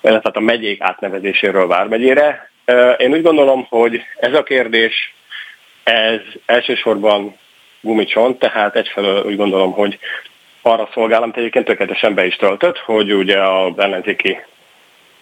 tehát 0.00 0.36
a 0.36 0.40
megyék 0.40 0.80
átnevezéséről 0.80 1.66
vármegyére. 1.66 2.52
Én 2.96 3.12
úgy 3.12 3.22
gondolom, 3.22 3.66
hogy 3.68 4.02
ez 4.16 4.34
a 4.34 4.42
kérdés, 4.42 5.14
ez 5.82 6.20
elsősorban 6.46 7.36
gumicsont, 7.80 8.38
tehát 8.38 8.76
egyfelől 8.76 9.24
úgy 9.24 9.36
gondolom, 9.36 9.72
hogy 9.72 9.98
arra 10.62 10.88
szolgál, 10.92 11.22
amit 11.22 11.36
egyébként 11.36 11.64
tökéletesen 11.64 12.14
be 12.14 12.26
is 12.26 12.36
töltött, 12.36 12.78
hogy 12.78 13.12
ugye 13.12 13.38
a 13.38 13.72
ellenzéki 13.76 14.38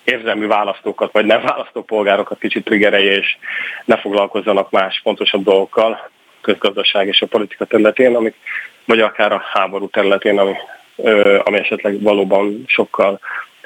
érzelmű 0.04 0.46
választókat, 0.46 1.12
vagy 1.12 1.24
nem 1.24 1.42
választópolgárokat 1.42 2.38
kicsit 2.38 2.64
triggerelje, 2.64 3.12
és 3.12 3.36
ne 3.84 3.96
foglalkozzanak 3.96 4.70
más 4.70 5.00
fontosabb 5.02 5.44
dolgokkal, 5.44 6.10
közgazdaság 6.40 7.06
és 7.06 7.22
a 7.22 7.26
politika 7.26 7.64
területén, 7.64 8.14
amik, 8.14 8.34
vagy 8.84 9.00
akár 9.00 9.32
a 9.32 9.44
háború 9.52 9.88
területén, 9.88 10.38
ami, 10.38 10.54
ami 11.42 11.58
esetleg 11.58 12.02
valóban 12.02 12.64
sokkal 12.66 13.20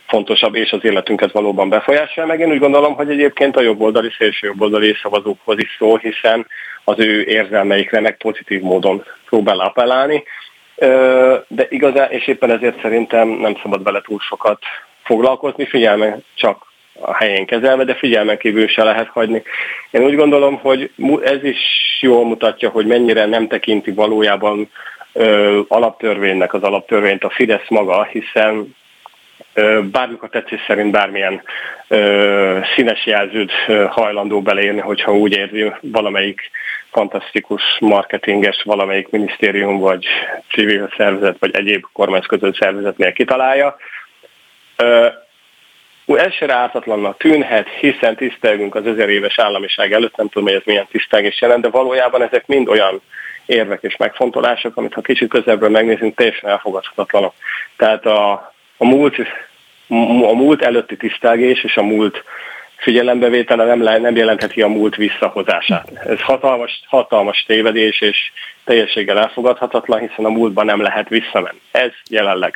fontosabb, 0.07 0.55
és 0.55 0.71
az 0.73 0.85
életünket 0.85 1.33
valóban 1.33 1.69
befolyásolja. 1.69 2.29
Meg 2.31 2.41
én 2.41 2.51
úgy 2.51 2.59
gondolom, 2.59 2.95
hogy 2.95 3.11
egyébként 3.11 3.57
a 3.57 3.61
jobboldali, 3.61 4.11
szélső 4.19 4.47
jobboldali 4.47 4.95
szavazókhoz 5.03 5.59
is 5.59 5.77
szól, 5.79 5.99
hiszen 5.99 6.47
az 6.85 6.99
ő 6.99 7.23
érzelmeikre 7.23 8.01
meg 8.01 8.17
pozitív 8.17 8.61
módon 8.61 9.05
próbál 9.27 9.61
appellálni. 9.61 10.23
De 11.49 11.67
igazán, 11.69 12.11
és 12.11 12.27
éppen 12.27 12.51
ezért 12.51 12.81
szerintem 12.81 13.29
nem 13.29 13.57
szabad 13.63 13.83
vele 13.83 14.01
túl 14.01 14.19
sokat 14.19 14.63
foglalkozni, 15.03 15.67
figyelmen 15.67 16.25
csak 16.35 16.67
a 17.01 17.15
helyén 17.15 17.47
kezelve, 17.47 17.85
de 17.85 17.95
figyelmen 17.95 18.39
kívül 18.39 18.69
se 18.69 18.85
lehet 18.85 19.09
hagyni. 19.09 19.43
Én 19.91 20.05
úgy 20.05 20.15
gondolom, 20.15 20.57
hogy 20.57 20.91
ez 21.23 21.45
is 21.45 21.59
jól 22.01 22.25
mutatja, 22.25 22.69
hogy 22.69 22.87
mennyire 22.87 23.27
nem 23.27 23.49
tekinti 23.49 23.91
valójában 23.91 24.71
ö, 25.13 25.61
alaptörvénynek 25.69 26.55
az 26.55 26.63
alaptörvényt 26.63 27.25
a 27.25 27.31
Fidesz 27.31 27.69
maga, 27.69 28.05
hiszen 28.05 28.75
bármikor 29.91 30.29
tetszés 30.29 30.61
szerint 30.67 30.91
bármilyen 30.91 31.43
színes 32.75 33.07
jelzőt 33.07 33.53
hajlandó 33.89 34.43
beleírni, 34.43 34.81
hogyha 34.81 35.17
úgy 35.17 35.37
érzi 35.37 35.73
valamelyik 35.81 36.51
fantasztikus 36.91 37.63
marketinges, 37.81 38.63
valamelyik 38.65 39.09
minisztérium, 39.09 39.79
vagy 39.79 40.07
civil 40.51 40.93
szervezet, 40.97 41.37
vagy 41.39 41.55
egyéb 41.55 41.85
kormányzkötő 41.93 42.53
szervezetnél 42.59 43.13
kitalálja. 43.13 43.77
Ez 46.07 46.33
se 46.33 46.55
ártatlannak 46.55 47.17
tűnhet, 47.19 47.69
hiszen 47.69 48.17
tisztelgünk 48.17 48.75
az 48.75 48.87
ezer 48.87 49.09
éves 49.09 49.39
államiság 49.39 49.93
előtt, 49.93 50.17
nem 50.17 50.29
tudom, 50.29 50.49
hogy 50.49 50.57
ez 50.57 50.65
milyen 50.65 50.87
tisztelgés 50.91 51.41
jelent, 51.41 51.63
de 51.63 51.69
valójában 51.69 52.23
ezek 52.23 52.47
mind 52.47 52.69
olyan 52.69 53.01
érvek 53.47 53.83
és 53.83 53.97
megfontolások, 53.97 54.77
amit 54.77 54.95
ha 54.95 55.01
kicsit 55.01 55.29
közelből 55.29 55.69
megnézünk, 55.69 56.15
teljesen 56.15 56.51
elfogadhatatlanok. 56.51 57.35
Tehát 57.77 58.07
a, 58.07 58.55
a 58.77 58.85
múlt 58.85 59.17
a 60.23 60.35
múlt 60.35 60.63
előtti 60.63 60.97
tisztelgés 60.97 61.65
és 61.65 61.77
a 61.77 61.83
múlt 61.83 62.25
figyelembevétele 62.77 63.65
nem, 63.65 63.83
le, 63.83 63.99
nem 63.99 64.17
jelentheti 64.17 64.63
a 64.63 64.69
múlt 64.69 64.97
visszahozását. 64.97 65.91
Ez 66.07 66.21
hatalmas, 66.21 66.81
hatalmas 66.87 67.45
tévedés, 67.47 68.01
és 68.01 68.19
teljességgel 68.65 69.19
elfogadhatatlan, 69.19 70.01
hiszen 70.01 70.25
a 70.25 70.29
múltban 70.29 70.65
nem 70.65 70.81
lehet 70.81 71.09
visszamenni. 71.09 71.61
Ez 71.71 71.91
jelenleg 72.11 72.55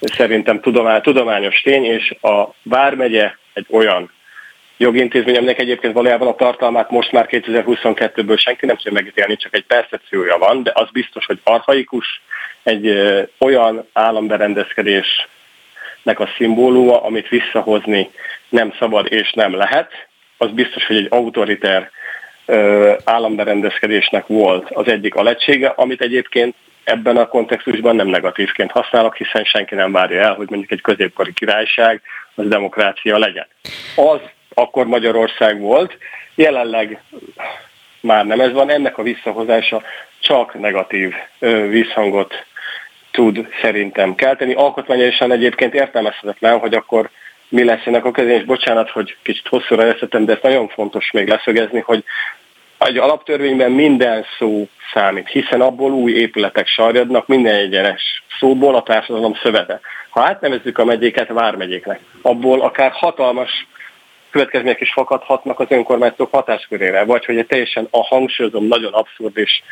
szerintem 0.00 0.60
tudományos 1.00 1.60
tény, 1.60 1.84
és 1.84 2.14
a 2.20 2.54
Vármegye 2.62 3.36
egy 3.52 3.66
olyan 3.70 4.10
jogintézmény, 4.76 5.36
aminek 5.36 5.58
egyébként 5.58 5.94
valójában 5.94 6.28
a 6.28 6.34
tartalmát 6.34 6.90
most 6.90 7.12
már 7.12 7.26
2022-ből 7.30 8.38
senki 8.38 8.66
nem 8.66 8.76
tudja 8.76 8.92
megítélni, 8.92 9.36
csak 9.36 9.54
egy 9.54 9.64
percepciója 9.64 10.38
van, 10.38 10.62
de 10.62 10.70
az 10.74 10.90
biztos, 10.92 11.26
hogy 11.26 11.40
arhaikus, 11.44 12.22
egy 12.62 12.86
ö, 12.86 13.22
olyan 13.38 13.88
államberendezkedés 13.92 15.28
nek 16.02 16.20
a 16.20 16.28
szimbóluma, 16.36 17.02
amit 17.02 17.28
visszahozni 17.28 18.10
nem 18.48 18.74
szabad 18.78 19.12
és 19.12 19.32
nem 19.32 19.54
lehet. 19.54 19.92
Az 20.36 20.50
biztos, 20.50 20.86
hogy 20.86 20.96
egy 20.96 21.06
autoriter 21.10 21.90
államberendezkedésnek 23.04 24.26
volt 24.26 24.70
az 24.70 24.88
egyik 24.88 25.14
aletsége, 25.14 25.68
amit 25.68 26.00
egyébként 26.00 26.54
ebben 26.84 27.16
a 27.16 27.28
kontextusban 27.28 27.96
nem 27.96 28.06
negatívként 28.06 28.70
használok, 28.70 29.16
hiszen 29.16 29.44
senki 29.44 29.74
nem 29.74 29.92
várja 29.92 30.20
el, 30.20 30.34
hogy 30.34 30.50
mondjuk 30.50 30.70
egy 30.70 30.80
középkori 30.80 31.32
királyság 31.32 32.02
az 32.34 32.48
demokrácia 32.48 33.18
legyen. 33.18 33.46
Az 33.96 34.20
akkor 34.54 34.86
Magyarország 34.86 35.60
volt, 35.60 35.98
jelenleg 36.34 37.02
már 38.00 38.26
nem 38.26 38.40
ez 38.40 38.52
van, 38.52 38.70
ennek 38.70 38.98
a 38.98 39.02
visszahozása 39.02 39.82
csak 40.20 40.54
negatív 40.54 41.14
visszhangot 41.68 42.44
tud 43.12 43.48
szerintem 43.62 44.14
kelteni. 44.14 44.54
Alkotmányosan 44.54 45.32
egyébként 45.32 45.74
értelmezhetetlen, 45.74 46.58
hogy 46.58 46.74
akkor 46.74 47.10
mi 47.48 47.64
lesz 47.64 47.86
ennek 47.86 48.04
a 48.04 48.10
közén, 48.10 48.38
és 48.38 48.44
bocsánat, 48.44 48.90
hogy 48.90 49.16
kicsit 49.22 49.46
hosszúra 49.48 49.82
eszetem, 49.82 50.24
de 50.24 50.32
ez 50.32 50.38
nagyon 50.42 50.68
fontos 50.68 51.10
még 51.10 51.28
leszögezni, 51.28 51.80
hogy 51.80 52.04
egy 52.78 52.96
alaptörvényben 52.96 53.70
minden 53.70 54.24
szó 54.38 54.68
számít, 54.92 55.28
hiszen 55.28 55.60
abból 55.60 55.92
új 55.92 56.12
épületek 56.12 56.66
sarjadnak, 56.66 57.26
minden 57.26 57.54
egyenes 57.54 58.22
szóból 58.38 58.74
a 58.74 58.82
társadalom 58.82 59.34
szövete. 59.42 59.80
Ha 60.08 60.22
átnevezzük 60.22 60.78
a 60.78 60.84
megyéket 60.84 61.28
vármegyéknek, 61.28 62.00
abból 62.22 62.60
akár 62.60 62.90
hatalmas 62.90 63.66
következmények 64.32 64.80
is 64.80 64.92
fakadhatnak 64.92 65.60
az 65.60 65.66
önkormányzatok 65.68 66.32
hatáskörére, 66.32 67.04
vagy 67.04 67.24
hogy 67.24 67.36
egy 67.36 67.46
teljesen 67.46 67.88
a 67.90 68.02
hangsúlyozom, 68.02 68.64
nagyon 68.64 68.92
abszurd 68.92 69.38
és 69.38 69.62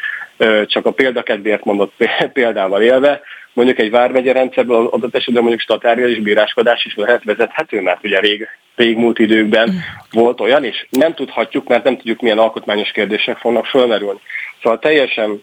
csak 0.67 0.87
a 0.87 0.91
példakedvéért 0.91 1.65
mondott 1.65 1.93
példával 2.33 2.83
élve, 2.83 3.21
mondjuk 3.53 3.79
egy 3.79 3.91
vármegye 3.91 4.33
rendszerből 4.33 4.87
adott 4.87 5.15
esetben 5.15 5.43
mondjuk 5.43 5.63
statáriális 5.63 6.19
bíráskodás 6.19 6.85
is 6.85 6.95
lehet 6.97 7.25
vezethető, 7.25 7.81
mert 7.81 8.05
ugye 8.05 8.21
rég, 8.21 8.49
régmúlt 8.77 9.19
időkben 9.19 9.73
volt 10.11 10.41
olyan 10.41 10.65
is. 10.65 10.87
Nem 10.91 11.15
tudhatjuk, 11.15 11.69
mert 11.69 11.85
nem 11.85 11.97
tudjuk 11.97 12.21
milyen 12.21 12.39
alkotmányos 12.39 12.91
kérdések 12.91 13.37
fognak 13.37 13.67
fölmerülni. 13.67 14.21
Szóval 14.63 14.79
teljesen 14.79 15.43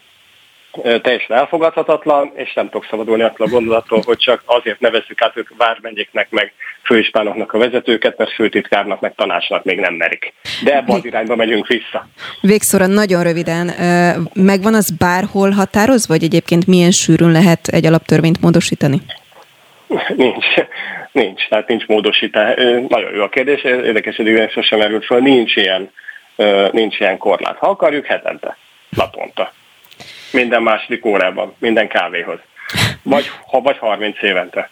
teljesen 0.72 1.36
elfogadhatatlan, 1.36 2.32
és 2.34 2.54
nem 2.54 2.64
tudok 2.64 2.86
szabadulni 2.90 3.22
attól 3.22 3.46
a 3.46 3.50
gondolattól, 3.50 4.02
hogy 4.04 4.16
csak 4.16 4.42
azért 4.44 4.80
nevezzük 4.80 5.22
át 5.22 5.36
ők 5.36 5.48
vármegyéknek, 5.56 6.30
meg 6.30 6.52
főispánoknak 6.82 7.52
a 7.52 7.58
vezetőket, 7.58 8.18
mert 8.18 8.32
főtitkárnak, 8.32 9.00
meg 9.00 9.14
tanácsnak 9.14 9.64
még 9.64 9.78
nem 9.78 9.94
merik. 9.94 10.32
De 10.64 10.76
ebben 10.76 10.96
az 10.96 11.04
irányba 11.04 11.36
megyünk 11.36 11.66
vissza. 11.66 12.08
Végszóra 12.40 12.86
nagyon 12.86 13.22
röviden, 13.22 13.70
megvan 14.34 14.74
az 14.74 14.90
bárhol 14.90 15.50
határoz, 15.50 16.08
vagy 16.08 16.22
egyébként 16.22 16.66
milyen 16.66 16.90
sűrűn 16.90 17.32
lehet 17.32 17.66
egy 17.66 17.86
alaptörvényt 17.86 18.40
módosítani? 18.40 19.00
Nincs, 20.16 20.46
nincs, 21.12 21.48
tehát 21.48 21.68
nincs 21.68 21.86
módosítás. 21.86 22.54
Nagyon 22.88 23.14
jó 23.14 23.22
a 23.22 23.28
kérdés, 23.28 23.62
érdekes, 23.62 24.16
hogy 24.16 24.50
sosem 24.50 24.78
merült 24.78 25.04
fel, 25.04 25.18
nincs 25.18 25.56
ilyen, 25.56 25.90
nincs 26.70 27.00
ilyen 27.00 27.18
korlát. 27.18 27.56
Ha 27.56 27.68
akarjuk, 27.68 28.06
hetente, 28.06 28.56
naponta. 28.88 29.52
Minden 30.30 30.62
második 30.62 31.04
órában, 31.04 31.54
minden 31.58 31.88
kávéhoz. 31.88 32.38
Vagy, 33.02 33.30
ha 33.46 33.60
vagy 33.60 33.78
30 33.78 34.22
évente. 34.22 34.70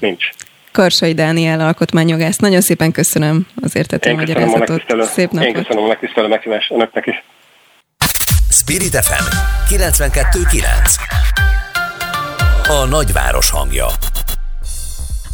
Nincs. 0.00 0.28
Karsai 0.72 1.14
Dániel 1.14 1.60
alkotmányjogász. 1.60 2.36
Nagyon 2.36 2.60
szépen 2.60 2.92
köszönöm 2.92 3.46
az 3.62 3.76
értető 3.76 4.14
magyarázatot. 4.14 4.82
Szép 5.02 5.30
napot. 5.30 5.48
Én 5.48 5.54
köszönöm 5.54 5.84
a 5.84 5.86
megtisztelő 5.86 6.28
meghívást 6.28 6.70
önöknek 6.70 7.06
is. 7.06 7.22
Spirit 8.50 8.96
FM 9.04 9.24
92.9 9.74 10.64
A 12.68 12.86
nagyváros 12.88 13.50
hangja 13.50 13.86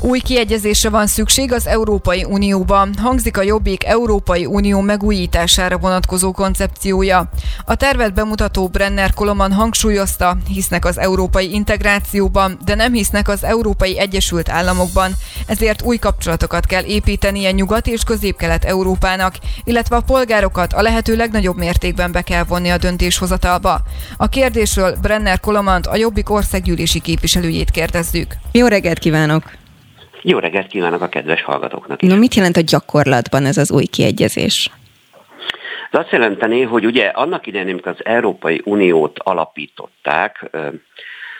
új 0.03 0.21
kiegyezésre 0.21 0.89
van 0.89 1.07
szükség 1.07 1.53
az 1.53 1.67
Európai 1.67 2.25
Unióban. 2.25 2.95
Hangzik 2.99 3.37
a 3.37 3.43
Jobbik 3.43 3.85
Európai 3.85 4.47
Unió 4.47 4.81
megújítására 4.81 5.79
vonatkozó 5.79 6.33
koncepciója. 6.33 7.29
A 7.65 7.75
tervet 7.75 8.15
bemutató 8.15 8.69
Brenner 8.69 9.15
Koloman 9.15 9.53
hangsúlyozta, 9.53 10.37
hisznek 10.49 10.85
az 10.85 10.99
európai 10.99 11.53
integrációban, 11.53 12.59
de 12.65 12.75
nem 12.75 12.93
hisznek 12.93 13.29
az 13.29 13.45
Európai 13.45 13.99
Egyesült 13.99 14.49
Államokban. 14.49 15.13
Ezért 15.47 15.83
új 15.83 15.97
kapcsolatokat 15.97 16.67
kell 16.67 16.85
építenie 16.85 17.51
Nyugat 17.51 17.87
és 17.87 18.05
Közép-Kelet 18.05 18.65
Európának, 18.65 19.35
illetve 19.65 19.97
a 19.97 20.01
polgárokat 20.01 20.73
a 20.73 20.83
lehető 20.83 21.17
legnagyobb 21.17 21.57
mértékben 21.57 22.13
be 22.13 22.23
kell 22.23 22.45
vonni 22.45 22.71
a 22.71 22.79
döntéshozatalba. 22.79 23.81
A 24.17 24.29
kérdésről 24.29 24.97
Brenner 25.01 25.41
Kolomant 25.41 25.87
a 25.87 25.97
Jobbik 25.97 26.31
országgyűlési 26.31 27.01
képviselőjét 27.01 27.71
kérdezzük. 27.71 28.37
Jó 28.53 28.67
reggelt 28.67 28.99
kívánok! 28.99 29.62
Jó 30.23 30.39
reggelt 30.39 30.67
kívánok 30.67 31.01
a 31.01 31.09
kedves 31.09 31.43
hallgatóknak 31.43 32.03
is. 32.03 32.09
No, 32.09 32.17
mit 32.17 32.35
jelent 32.35 32.57
a 32.57 32.61
gyakorlatban 32.61 33.45
ez 33.45 33.57
az 33.57 33.73
új 33.73 33.85
kiegyezés? 33.85 34.71
Ez 35.91 36.01
azt 36.01 36.11
jelenteni, 36.11 36.63
hogy 36.63 36.87
ugye 36.87 37.07
annak 37.07 37.47
idején, 37.47 37.69
amikor 37.69 37.93
az 37.93 38.05
Európai 38.05 38.61
Uniót 38.65 39.19
alapították, 39.19 40.51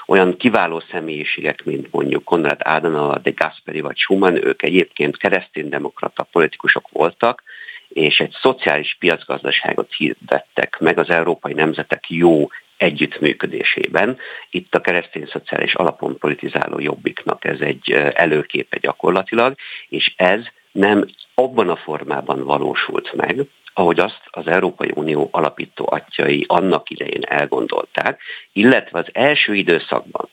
olyan 0.07 0.37
kiváló 0.37 0.83
személyiségek, 0.91 1.65
mint 1.65 1.89
mondjuk 1.91 2.25
Konrad 2.25 2.61
Adenauer, 2.65 3.21
de 3.21 3.31
Gasperi 3.31 3.81
vagy 3.81 3.97
Schumann, 3.97 4.45
ők 4.45 4.63
egyébként 4.63 5.17
kereszténydemokrata 5.17 6.23
politikusok 6.33 6.89
voltak, 6.91 7.43
és 7.89 8.19
egy 8.19 8.37
szociális 8.43 8.97
piacgazdaságot 8.99 9.93
hirdettek 9.97 10.77
meg 10.81 10.99
az 10.99 11.11
európai 11.11 11.53
nemzetek 11.53 12.11
jó 12.11 12.49
együttműködésében. 12.83 14.19
Itt 14.51 14.75
a 14.75 14.81
keresztény 14.81 15.27
szociális 15.27 15.75
alapon 15.75 16.19
politizáló 16.19 16.79
jobbiknak 16.79 17.45
ez 17.45 17.61
egy 17.61 17.93
előképe 18.15 18.79
gyakorlatilag, 18.79 19.55
és 19.89 20.13
ez 20.17 20.41
nem 20.73 21.05
abban 21.35 21.69
a 21.69 21.77
formában 21.77 22.45
valósult 22.45 23.13
meg, 23.13 23.47
ahogy 23.75 24.01
azt 24.01 24.21
az 24.31 24.47
Európai 24.47 24.91
Unió 24.95 25.29
alapító 25.31 25.89
atyai 25.91 26.45
annak 26.49 26.91
idején 26.91 27.23
elgondolták, 27.23 28.21
illetve 28.53 28.99
az 28.99 29.07
első 29.13 29.55
időszakban, 29.55 30.29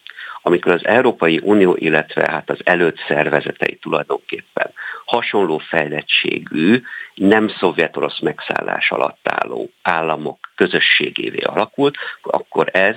amikor 0.50 0.72
az 0.72 0.86
Európai 0.86 1.39
Unió, 1.44 1.75
illetve 1.75 2.32
hát 2.32 2.50
az 2.50 2.60
előtt 2.63 2.98
szervezetei 3.08 3.75
tulajdonképpen 3.75 4.72
hasonló 5.06 5.58
fejlettségű, 5.58 6.82
nem 7.15 7.48
szovjet-orosz 7.48 8.20
megszállás 8.20 8.91
alatt 8.91 9.20
álló 9.24 9.70
államok 9.82 10.38
közösségévé 10.56 11.41
alakult, 11.41 11.98
akkor 12.22 12.70
ez 12.72 12.96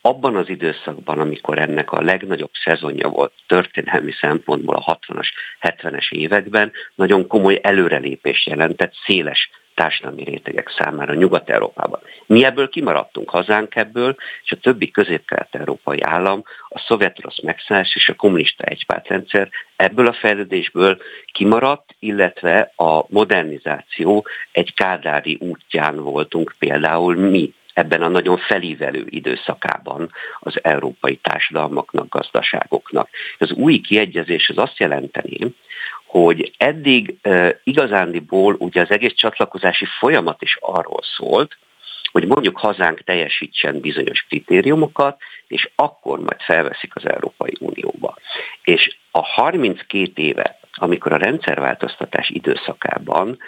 abban 0.00 0.36
az 0.36 0.48
időszakban, 0.48 1.18
amikor 1.18 1.58
ennek 1.58 1.92
a 1.92 2.02
legnagyobb 2.02 2.50
szezonja 2.64 3.08
volt 3.08 3.32
történelmi 3.46 4.12
szempontból 4.20 4.74
a 4.74 4.98
60-as, 4.98 5.28
70-es 5.60 6.12
években, 6.12 6.72
nagyon 6.94 7.26
komoly 7.26 7.60
előrelépés 7.62 8.46
jelentett 8.46 8.94
széles 9.06 9.50
társadalmi 9.74 10.24
rétegek 10.24 10.74
számára 10.78 11.14
Nyugat-Európában. 11.14 12.00
Mi 12.26 12.44
ebből 12.44 12.68
kimaradtunk, 12.68 13.30
hazánk 13.30 13.76
ebből, 13.76 14.16
és 14.44 14.52
a 14.52 14.56
többi 14.56 14.90
közép-kelet-európai 14.90 16.00
állam, 16.00 16.42
a 16.68 16.78
szovjet-orosz 16.78 17.40
megszállás 17.40 17.94
és 17.94 18.08
a 18.08 18.14
kommunista 18.14 18.64
egypártrendszer 18.64 19.48
ebből 19.76 20.06
a 20.06 20.12
fejlődésből 20.12 20.98
kimaradt, 21.32 21.94
illetve 21.98 22.72
a 22.76 23.04
modernizáció 23.08 24.26
egy 24.52 24.74
kádári 24.74 25.38
útján 25.40 25.96
voltunk 25.96 26.54
például 26.58 27.14
mi 27.16 27.54
ebben 27.72 28.02
a 28.02 28.08
nagyon 28.08 28.38
felívelő 28.38 29.04
időszakában 29.08 30.10
az 30.38 30.58
európai 30.62 31.16
társadalmaknak, 31.16 32.08
gazdaságoknak. 32.08 33.08
Az 33.38 33.52
új 33.52 33.80
kiegyezés 33.80 34.48
az 34.48 34.58
azt 34.58 34.78
jelenteni, 34.78 35.54
hogy 36.12 36.52
eddig 36.56 37.14
igazándiból 37.64 38.54
ugye 38.58 38.80
az 38.80 38.90
egész 38.90 39.12
csatlakozási 39.14 39.84
folyamat 39.98 40.42
is 40.42 40.56
arról 40.60 41.00
szólt, 41.16 41.56
hogy 42.12 42.26
mondjuk 42.26 42.58
hazánk 42.58 43.00
teljesítsen 43.00 43.80
bizonyos 43.80 44.20
kritériumokat, 44.28 45.20
és 45.46 45.70
akkor 45.74 46.18
majd 46.18 46.40
felveszik 46.40 46.96
az 46.96 47.06
Európai 47.08 47.56
Unióba. 47.60 48.16
És 48.62 48.96
a 49.10 49.22
32 49.24 50.12
éve, 50.14 50.58
amikor 50.74 51.12
a 51.12 51.16
rendszerváltoztatás 51.16 52.28
időszakában 52.28 53.38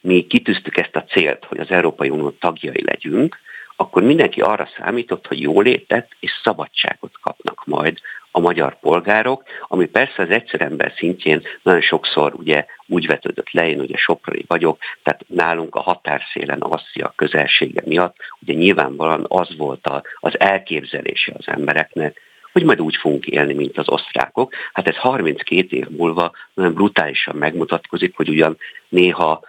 mi 0.00 0.26
kitűztük 0.26 0.76
ezt 0.76 0.96
a 0.96 1.04
célt, 1.04 1.44
hogy 1.44 1.58
az 1.58 1.70
Európai 1.70 2.08
Unió 2.08 2.30
tagjai 2.30 2.84
legyünk, 2.84 3.38
akkor 3.76 4.02
mindenki 4.02 4.40
arra 4.40 4.68
számított, 4.78 5.26
hogy 5.26 5.40
jólétet 5.40 6.08
és 6.20 6.30
szabadságot 6.42 7.12
kapnak 7.20 7.62
majd 7.66 7.98
a 8.36 8.40
magyar 8.40 8.78
polgárok, 8.80 9.42
ami 9.68 9.86
persze 9.86 10.22
az 10.22 10.30
egyszer 10.30 10.60
ember 10.60 10.92
szintjén 10.96 11.42
nagyon 11.62 11.80
sokszor 11.80 12.34
ugye 12.34 12.66
úgy 12.86 13.06
vetődött 13.06 13.50
le, 13.50 13.68
én 13.68 13.80
ugye 13.80 13.96
soprai 13.96 14.44
vagyok, 14.48 14.78
tehát 15.02 15.24
nálunk 15.28 15.74
a 15.74 15.80
határszélen 15.80 16.60
Asszia 16.60 17.12
közelsége 17.16 17.82
miatt, 17.84 18.16
ugye 18.40 18.52
nyilvánvalóan 18.52 19.24
az 19.28 19.56
volt 19.56 19.90
az 20.20 20.40
elképzelése 20.40 21.32
az 21.38 21.48
embereknek, 21.48 22.20
hogy 22.52 22.64
majd 22.64 22.80
úgy 22.80 22.96
fogunk 22.96 23.26
élni, 23.26 23.54
mint 23.54 23.78
az 23.78 23.88
osztrákok. 23.88 24.54
Hát 24.72 24.88
ez 24.88 24.96
32 24.96 25.76
év 25.76 25.88
múlva 25.88 26.32
nagyon 26.54 26.74
brutálisan 26.74 27.36
megmutatkozik, 27.36 28.16
hogy 28.16 28.28
ugyan 28.28 28.56
néha 28.88 29.40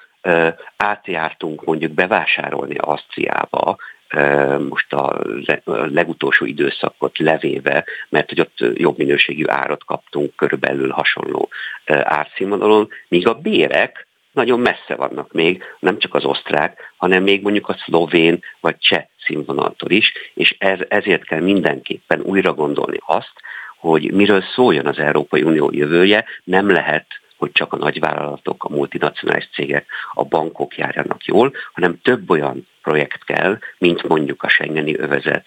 átjártunk 0.77 1.65
mondjuk 1.65 1.91
bevásárolni 1.91 2.75
Ausztriába, 2.75 3.77
most 4.69 4.93
a 4.93 5.19
legutolsó 5.65 6.45
időszakot 6.45 7.17
levéve, 7.17 7.85
mert 8.09 8.29
hogy 8.29 8.39
ott 8.39 8.77
jobb 8.77 8.97
minőségű 8.97 9.43
árat 9.47 9.83
kaptunk 9.83 10.35
körülbelül 10.35 10.89
hasonló 10.89 11.49
árszínvonalon, 11.85 12.89
míg 13.07 13.27
a 13.27 13.33
bérek 13.33 14.07
nagyon 14.31 14.59
messze 14.59 14.95
vannak 14.95 15.31
még, 15.31 15.63
nem 15.79 15.99
csak 15.99 16.13
az 16.13 16.25
osztrák, 16.25 16.93
hanem 16.97 17.23
még 17.23 17.41
mondjuk 17.41 17.69
a 17.69 17.77
szlovén 17.85 18.39
vagy 18.59 18.77
cseh 18.77 19.05
színvonaltól 19.25 19.91
is, 19.91 20.11
és 20.33 20.55
ez, 20.57 20.79
ezért 20.87 21.23
kell 21.23 21.39
mindenképpen 21.39 22.21
újra 22.21 22.53
gondolni 22.53 22.97
azt, 23.05 23.33
hogy 23.79 24.11
miről 24.11 24.43
szóljon 24.55 24.85
az 24.85 24.97
Európai 24.97 25.43
Unió 25.43 25.69
jövője, 25.73 26.25
nem 26.43 26.69
lehet 26.69 27.05
hogy 27.37 27.51
csak 27.51 27.73
a 27.73 27.77
nagyvállalatok, 27.77 28.63
a 28.63 28.69
multinacionális 28.69 29.49
cégek, 29.53 29.87
a 30.13 30.23
bankok 30.23 30.77
járjanak 30.77 31.25
jól, 31.25 31.53
hanem 31.73 32.01
több 32.01 32.29
olyan 32.29 32.67
projekt 32.81 33.23
kell, 33.23 33.59
mint 33.77 34.07
mondjuk 34.07 34.43
a 34.43 34.49
Schengeni 34.49 34.97
övezet, 34.97 35.45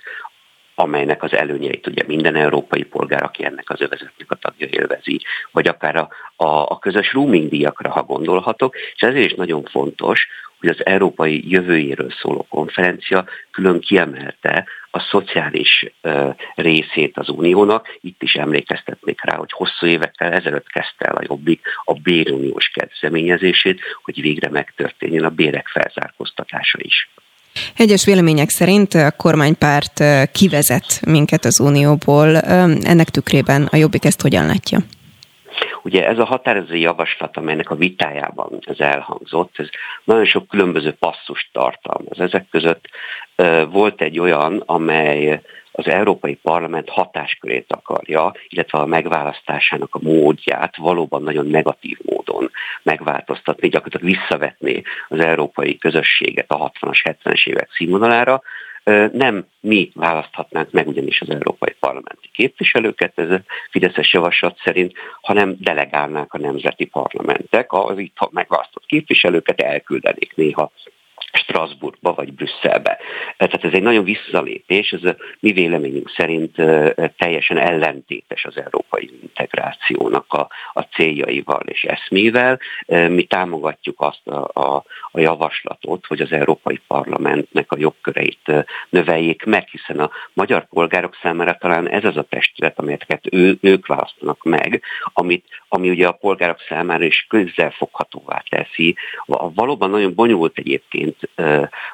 amelynek 0.79 1.23
az 1.23 1.33
előnyeit 1.33 1.87
ugye 1.87 2.03
minden 2.07 2.37
európai 2.37 2.83
polgár, 2.83 3.23
aki 3.23 3.45
ennek 3.45 3.71
az 3.71 3.81
övezetnek 3.81 4.31
a 4.31 4.35
tagja 4.35 4.67
élvezi, 4.71 5.21
vagy 5.51 5.69
akár 5.69 5.97
a, 5.97 6.09
a, 6.37 6.47
a 6.47 6.79
közös 6.79 7.13
roaming 7.13 7.49
díjakra, 7.49 7.91
ha 7.91 8.03
gondolhatok, 8.03 8.77
és 8.95 9.03
ezért 9.03 9.25
is 9.25 9.35
nagyon 9.35 9.65
fontos, 9.65 10.27
hogy 10.59 10.69
az 10.69 10.87
európai 10.87 11.51
jövőjéről 11.51 12.11
szóló 12.21 12.47
konferencia 12.49 13.25
külön 13.51 13.81
kiemelte 13.81 14.67
a 14.91 15.01
szociális 15.01 15.93
uh, 16.03 16.35
részét 16.55 17.19
az 17.19 17.29
uniónak. 17.29 17.99
Itt 18.01 18.23
is 18.23 18.35
emlékeztetnék 18.35 19.25
rá, 19.25 19.37
hogy 19.37 19.53
hosszú 19.53 19.87
évekkel 19.87 20.33
ezelőtt 20.33 20.69
kezdte 20.69 21.05
el 21.05 21.17
a 21.17 21.25
Jobbik 21.29 21.67
a 21.85 21.93
béruniós 21.93 22.69
kezdeményezését, 22.69 23.81
hogy 24.03 24.21
végre 24.21 24.51
megtörténjen 24.51 25.25
a 25.25 25.31
bérek 25.31 25.69
felzárkóztatása 25.69 26.79
is. 26.81 27.09
Egyes 27.77 28.05
vélemények 28.05 28.49
szerint 28.49 28.95
a 28.95 29.13
kormánypárt 29.17 30.03
kivezet 30.33 31.01
minket 31.07 31.45
az 31.45 31.61
Unióból. 31.61 32.37
Ennek 32.37 33.09
tükrében 33.09 33.69
a 33.71 33.77
Jobbik 33.77 34.05
ezt 34.05 34.23
hogyan 34.23 34.47
látja? 34.47 34.79
Ugye 35.83 36.07
ez 36.07 36.19
a 36.19 36.25
határozó 36.25 36.75
javaslat, 36.75 37.37
amelynek 37.37 37.71
a 37.71 37.75
vitájában 37.75 38.59
ez 38.61 38.81
elhangzott, 38.81 39.55
ez 39.57 39.69
nagyon 40.05 40.25
sok 40.25 40.49
különböző 40.49 40.93
passzust 40.93 41.49
tartalmaz. 41.53 42.21
Ezek 42.21 42.47
között 42.51 42.85
volt 43.71 44.01
egy 44.01 44.19
olyan, 44.19 44.63
amely 44.67 45.41
az 45.79 45.89
Európai 45.89 46.35
Parlament 46.35 46.89
hatáskörét 46.89 47.73
akarja, 47.73 48.33
illetve 48.49 48.79
a 48.79 48.87
megválasztásának 48.87 49.95
a 49.95 49.99
módját 50.03 50.77
valóban 50.77 51.23
nagyon 51.23 51.47
negatív 51.47 51.99
módon 52.03 52.51
megváltoztatni, 52.83 53.69
gyakorlatilag 53.69 54.17
visszavetni 54.17 54.83
az 55.09 55.21
európai 55.21 55.79
közösséget 55.79 56.51
a 56.51 56.71
60-as, 56.71 57.17
70-es 57.25 57.47
évek 57.47 57.69
színvonalára, 57.73 58.43
nem 59.13 59.47
mi 59.61 59.91
választhatnánk 59.95 60.71
meg 60.71 60.89
ugyanis 60.89 61.21
az 61.21 61.31
európai 61.31 61.75
parlamenti 61.81 62.29
képviselőket, 62.33 63.19
ez 63.19 63.31
a 63.31 63.41
Fideszes 63.71 64.13
javaslat 64.13 64.61
szerint, 64.65 64.93
hanem 65.21 65.57
delegálnák 65.59 66.33
a 66.33 66.39
nemzeti 66.39 66.85
parlamentek, 66.85 67.73
az 67.73 67.99
itt 67.99 68.31
megválasztott 68.31 68.87
képviselőket 68.87 69.61
elküldenék 69.61 70.37
néha 70.37 70.71
Strasbourgba 71.39 72.15
vagy 72.15 72.33
Brüsszelbe. 72.33 72.99
Tehát 73.37 73.65
ez 73.65 73.73
egy 73.73 73.83
nagyon 73.83 74.05
visszalépés, 74.05 74.91
ez 74.91 75.05
a 75.05 75.17
mi 75.41 75.53
véleményünk 75.53 76.11
szerint 76.17 76.55
teljesen 77.17 77.59
ellentétes 77.59 78.45
az 78.45 78.57
európai 78.57 79.11
integrációnak 79.23 80.33
a, 80.33 80.49
a 80.73 80.81
céljaival 80.81 81.63
és 81.65 81.83
eszmével. 81.83 82.59
Mi 82.87 83.23
támogatjuk 83.23 84.01
azt 84.01 84.27
a, 84.27 84.51
a, 84.53 84.85
a 85.11 85.21
javaslatot, 85.21 86.07
hogy 86.07 86.21
az 86.21 86.33
Európai 86.33 86.81
Parlamentnek 86.87 87.73
a 87.73 87.79
jogköreit 87.79 88.53
növeljék 88.89 89.45
meg, 89.45 89.69
hiszen 89.69 89.99
a 89.99 90.11
magyar 90.33 90.69
polgárok 90.69 91.17
számára 91.23 91.57
talán 91.61 91.89
ez 91.89 92.05
az 92.05 92.17
a 92.17 92.27
testület, 92.29 92.79
amelyeket 92.79 93.25
ő, 93.31 93.59
ők 93.61 93.87
választanak 93.87 94.43
meg, 94.45 94.83
amit, 95.13 95.47
ami 95.69 95.91
ugye 95.91 96.07
a 96.07 96.13
polgárok 96.13 96.61
számára 96.69 97.05
is 97.05 97.27
foghatóvá 97.71 98.43
teszi. 98.49 98.97
Valóban 99.27 99.91
nagyon 99.91 100.15
bonyolult 100.15 100.59
egyébként 100.59 101.28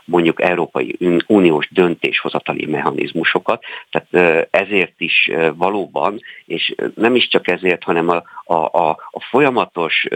mondjuk 0.05 0.43
Európai 0.43 0.97
Uniós 1.27 1.69
döntéshozatali 1.71 2.67
mechanizmusokat, 2.67 3.65
tehát 3.91 4.49
ezért 4.51 4.95
is 5.01 5.31
valóban, 5.55 6.21
és 6.47 6.75
nem 6.95 7.15
is 7.15 7.29
csak 7.29 7.49
ezért, 7.49 7.83
hanem 7.83 8.09
a, 8.09 8.23
a, 8.45 8.89
a, 8.89 9.21
folyamatos 9.31 10.07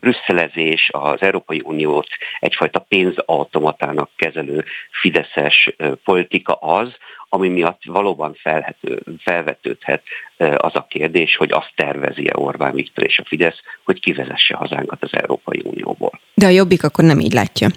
brüsszelezés 0.00 0.90
az 0.92 1.22
Európai 1.22 1.62
Uniót 1.64 2.08
egyfajta 2.40 2.78
pénzautomatának 2.88 4.10
kezelő 4.16 4.64
fideszes 4.90 5.70
politika 6.04 6.52
az, 6.52 6.96
ami 7.28 7.48
miatt 7.48 7.82
valóban 7.84 8.34
felhető, 8.34 9.02
felvetődhet 9.18 10.02
az 10.56 10.74
a 10.74 10.86
kérdés, 10.88 11.36
hogy 11.36 11.52
azt 11.52 11.72
tervezi-e 11.74 12.32
Orbán 12.34 12.74
Viktor 12.74 13.04
és 13.04 13.18
a 13.18 13.24
Fidesz, 13.26 13.60
hogy 13.84 14.00
kivezesse 14.00 14.54
hazánkat 14.54 15.02
az 15.02 15.10
Európai 15.12 15.60
Unióból. 15.64 16.20
De 16.34 16.46
a 16.46 16.50
Jobbik 16.50 16.84
akkor 16.84 17.04
nem 17.04 17.20
így 17.20 17.32
látja. 17.32 17.68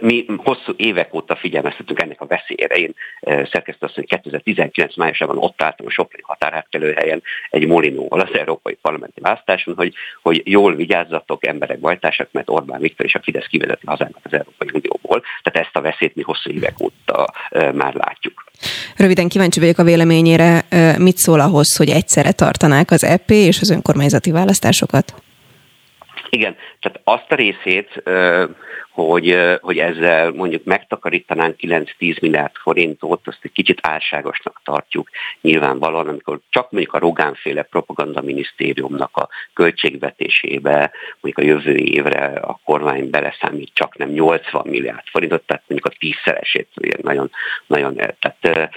Mi 0.00 0.24
hosszú 0.36 0.72
évek 0.76 1.14
óta 1.14 1.36
figyelmeztetünk 1.36 2.00
ennek 2.00 2.20
a 2.20 2.26
veszélyére. 2.26 2.74
Én 2.74 2.94
szerkesztő 3.20 3.86
azt, 3.86 3.94
hogy 3.94 4.06
2019 4.06 4.96
májusában 4.96 5.38
ott 5.38 5.62
álltam 5.62 5.86
a 5.86 5.90
Sopron 5.90 6.20
határátkelőhelyen 6.24 7.22
egy 7.50 7.66
Molinóval 7.66 8.20
az 8.20 8.38
Európai 8.38 8.78
Parlamenti 8.82 9.20
Választáson, 9.20 9.74
hogy, 9.74 9.94
hogy 10.22 10.42
jól 10.44 10.74
vigyázzatok, 10.74 11.46
emberek 11.46 11.78
bajtársak, 11.78 12.28
mert 12.30 12.50
Orbán 12.50 12.80
Viktor 12.80 13.06
és 13.06 13.14
a 13.14 13.20
Fidesz 13.22 13.46
kivezeti 13.46 13.86
hazának 13.86 14.20
az 14.22 14.32
Európai 14.32 14.68
Unióból. 14.72 15.22
Tehát 15.42 15.66
ezt 15.66 15.76
a 15.76 15.80
veszélyt 15.80 16.14
mi 16.14 16.22
hosszú 16.22 16.50
évek 16.50 16.80
óta 16.80 17.32
már 17.50 17.94
látjuk. 17.94 18.44
Röviden 18.96 19.28
kíváncsi 19.28 19.60
vagyok 19.60 19.78
a 19.78 19.84
véleményére, 19.84 20.64
mit 20.98 21.16
szól 21.16 21.40
ahhoz, 21.40 21.76
hogy 21.76 21.88
egyszerre 21.88 22.32
tartanák 22.32 22.90
az 22.90 23.04
EP 23.04 23.30
és 23.30 23.60
az 23.60 23.70
önkormányzati 23.70 24.30
választásokat? 24.30 25.21
Igen, 26.36 26.56
tehát 26.80 27.00
azt 27.04 27.32
a 27.32 27.34
részét 27.34 28.02
hogy, 28.92 29.38
hogy 29.60 29.78
ezzel 29.78 30.30
mondjuk 30.30 30.64
megtakarítanánk 30.64 31.56
9-10 31.58 32.20
milliárd 32.20 32.54
forintot, 32.54 33.20
azt 33.24 33.38
egy 33.42 33.52
kicsit 33.52 33.78
álságosnak 33.82 34.60
tartjuk 34.64 35.08
nyilvánvalóan, 35.40 36.08
amikor 36.08 36.40
csak 36.50 36.70
mondjuk 36.70 36.94
a 36.94 36.98
Rogánféle 36.98 37.62
propagandaminisztériumnak 37.62 39.16
a 39.16 39.28
költségvetésébe, 39.54 40.90
mondjuk 41.20 41.46
a 41.46 41.50
jövő 41.50 41.74
évre 41.74 42.24
a 42.24 42.60
kormány 42.64 43.10
beleszámít 43.10 43.70
csak 43.74 43.96
nem 43.96 44.08
80 44.08 44.62
milliárd 44.66 45.06
forintot, 45.06 45.42
tehát 45.46 45.64
mondjuk 45.66 45.92
a 45.94 45.96
tízszeresét, 45.98 46.68
nagyon, 47.02 47.30
nagyon 47.66 47.94
tehát 47.94 48.72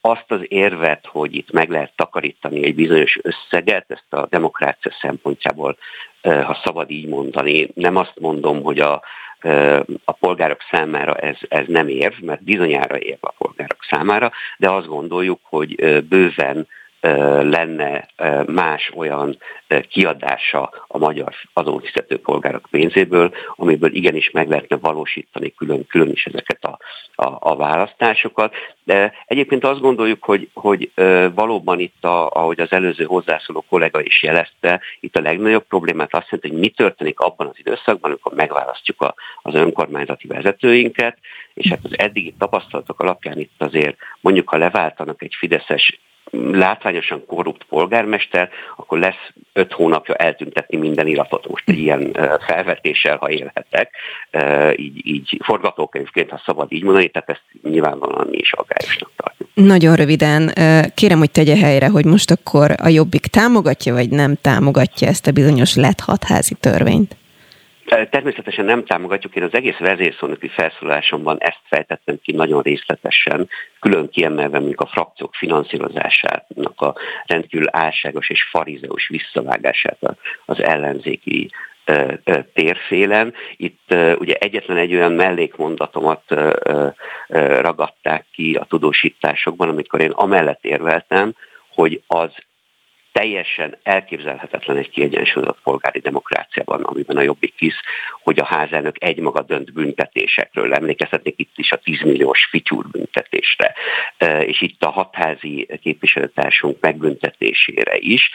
azt 0.00 0.30
az 0.30 0.40
érvet, 0.48 1.06
hogy 1.06 1.34
itt 1.34 1.52
meg 1.52 1.70
lehet 1.70 1.92
takarítani 1.96 2.64
egy 2.64 2.74
bizonyos 2.74 3.18
összeget, 3.22 3.84
ezt 3.88 4.12
a 4.12 4.26
demokrácia 4.30 4.92
szempontjából, 5.00 5.76
ha 6.22 6.60
szabad 6.64 6.90
így 6.90 7.06
mondani, 7.06 7.68
nem 7.74 7.96
azt 7.96 8.14
mondom, 8.20 8.62
hogy 8.62 8.78
a 8.78 9.02
a 10.04 10.12
polgárok 10.12 10.60
számára 10.70 11.14
ez, 11.14 11.36
ez 11.48 11.64
nem 11.66 11.88
érv, 11.88 12.14
mert 12.20 12.44
bizonyára 12.44 12.98
érv 12.98 13.18
a 13.20 13.34
polgárok 13.38 13.84
számára, 13.90 14.32
de 14.58 14.70
azt 14.70 14.86
gondoljuk, 14.86 15.40
hogy 15.42 16.02
bőven 16.08 16.68
lenne 17.42 18.08
más 18.46 18.90
olyan 18.94 19.38
kiadása 19.88 20.70
a 20.86 20.98
magyar 20.98 21.34
adófizető 21.52 22.18
polgárok 22.18 22.66
pénzéből, 22.70 23.34
amiből 23.56 23.94
igenis 23.94 24.30
meg 24.30 24.48
lehetne 24.48 24.76
valósítani 24.76 25.54
külön-külön 25.54 26.10
is 26.10 26.26
ezeket 26.26 26.64
a, 26.64 26.78
a, 27.14 27.36
a 27.50 27.56
választásokat. 27.56 28.54
De 28.84 29.12
egyébként 29.26 29.64
azt 29.64 29.80
gondoljuk, 29.80 30.24
hogy, 30.24 30.48
hogy 30.54 30.90
valóban 31.34 31.80
itt, 31.80 32.04
a, 32.04 32.30
ahogy 32.30 32.60
az 32.60 32.72
előző 32.72 33.04
hozzászóló 33.04 33.64
kollega 33.68 34.02
is 34.02 34.22
jelezte, 34.22 34.80
itt 35.00 35.16
a 35.16 35.20
legnagyobb 35.20 35.64
problémát 35.66 36.14
azt 36.14 36.28
jelenti, 36.30 36.48
hogy 36.48 36.58
mi 36.58 36.68
történik 36.68 37.20
abban 37.20 37.46
az 37.46 37.58
időszakban, 37.58 38.10
amikor 38.10 38.32
megválasztjuk 38.34 39.00
a, 39.00 39.14
az 39.42 39.54
önkormányzati 39.54 40.26
vezetőinket, 40.26 41.18
és 41.54 41.68
hát 41.68 41.80
az 41.82 41.98
eddigi 41.98 42.34
tapasztalatok 42.38 43.00
alapján 43.00 43.38
itt 43.38 43.54
azért 43.58 43.96
mondjuk, 44.20 44.48
ha 44.48 44.56
leváltanak 44.56 45.22
egy 45.22 45.34
fideszes 45.38 46.00
látványosan 46.52 47.26
korrupt 47.26 47.64
polgármester, 47.68 48.50
akkor 48.76 48.98
lesz 48.98 49.32
öt 49.52 49.72
hónapja 49.72 50.14
eltüntetni 50.14 50.76
minden 50.76 51.06
iratot. 51.06 51.48
Most 51.48 51.68
ilyen 51.68 52.16
felvetéssel, 52.46 53.16
ha 53.16 53.30
élhetek, 53.30 53.90
így, 54.76 55.06
így 55.06 55.40
forgatókönyvként, 55.44 56.30
ha 56.30 56.42
szabad 56.44 56.72
így 56.72 56.82
mondani, 56.82 57.08
tehát 57.08 57.30
ezt 57.30 57.42
nyilvánvalóan 57.62 58.26
mi 58.30 58.36
is 58.36 58.52
aggályosnak 58.52 59.10
tartjuk. 59.16 59.48
Nagyon 59.54 59.94
röviden, 59.94 60.52
kérem, 60.94 61.18
hogy 61.18 61.30
tegye 61.30 61.56
helyre, 61.56 61.88
hogy 61.88 62.04
most 62.04 62.30
akkor 62.30 62.74
a 62.82 62.88
Jobbik 62.88 63.26
támogatja, 63.26 63.92
vagy 63.92 64.10
nem 64.10 64.34
támogatja 64.40 65.08
ezt 65.08 65.26
a 65.26 65.32
bizonyos 65.32 65.74
lett 65.74 66.00
hatházi 66.00 66.54
törvényt? 66.54 67.16
Természetesen 67.84 68.64
nem 68.64 68.84
támogatjuk, 68.84 69.34
én 69.34 69.42
az 69.42 69.54
egész 69.54 69.76
vezérszónoki 69.76 70.48
felszólásomban 70.48 71.36
ezt 71.38 71.60
fejtettem 71.64 72.18
ki 72.22 72.32
nagyon 72.32 72.62
részletesen, 72.62 73.48
külön 73.80 74.08
kiemelve 74.08 74.58
mondjuk 74.58 74.80
a 74.80 74.86
frakciók 74.86 75.34
finanszírozásának 75.34 76.80
a 76.80 76.94
rendkívül 77.26 77.66
álságos 77.70 78.30
és 78.30 78.42
farizeus 78.42 79.08
visszavágását 79.08 79.98
az 80.44 80.62
ellenzéki 80.62 81.50
térfélen. 82.54 83.34
Itt 83.56 83.94
ugye 84.18 84.34
egyetlen 84.34 84.76
egy 84.76 84.94
olyan 84.94 85.12
mellékmondatomat 85.12 86.22
ragadták 87.60 88.24
ki 88.32 88.54
a 88.54 88.64
tudósításokban, 88.64 89.68
amikor 89.68 90.00
én 90.00 90.10
amellett 90.10 90.64
érveltem, 90.64 91.34
hogy 91.68 92.02
az 92.06 92.30
teljesen 93.12 93.76
elképzelhetetlen 93.82 94.76
egy 94.76 94.90
kiegyensúlyozott 94.90 95.60
polgári 95.62 95.98
demokráciában, 95.98 96.82
amiben 96.82 97.16
a 97.16 97.22
jobbik 97.22 97.54
hisz, 97.56 97.80
hogy 98.22 98.38
a 98.38 98.44
házelnök 98.44 98.96
egymaga 98.98 99.42
dönt 99.42 99.72
büntetésekről. 99.72 100.74
Emlékezhetnék 100.74 101.34
itt 101.36 101.52
is 101.56 101.72
a 101.72 101.76
10 101.76 102.00
milliós 102.00 102.44
fityúr 102.50 102.86
büntetésre, 102.90 103.74
és 104.40 104.60
itt 104.60 104.82
a 104.82 104.90
hatházi 104.90 105.68
képviselőtársunk 105.82 106.80
megbüntetésére 106.80 107.96
is. 107.98 108.30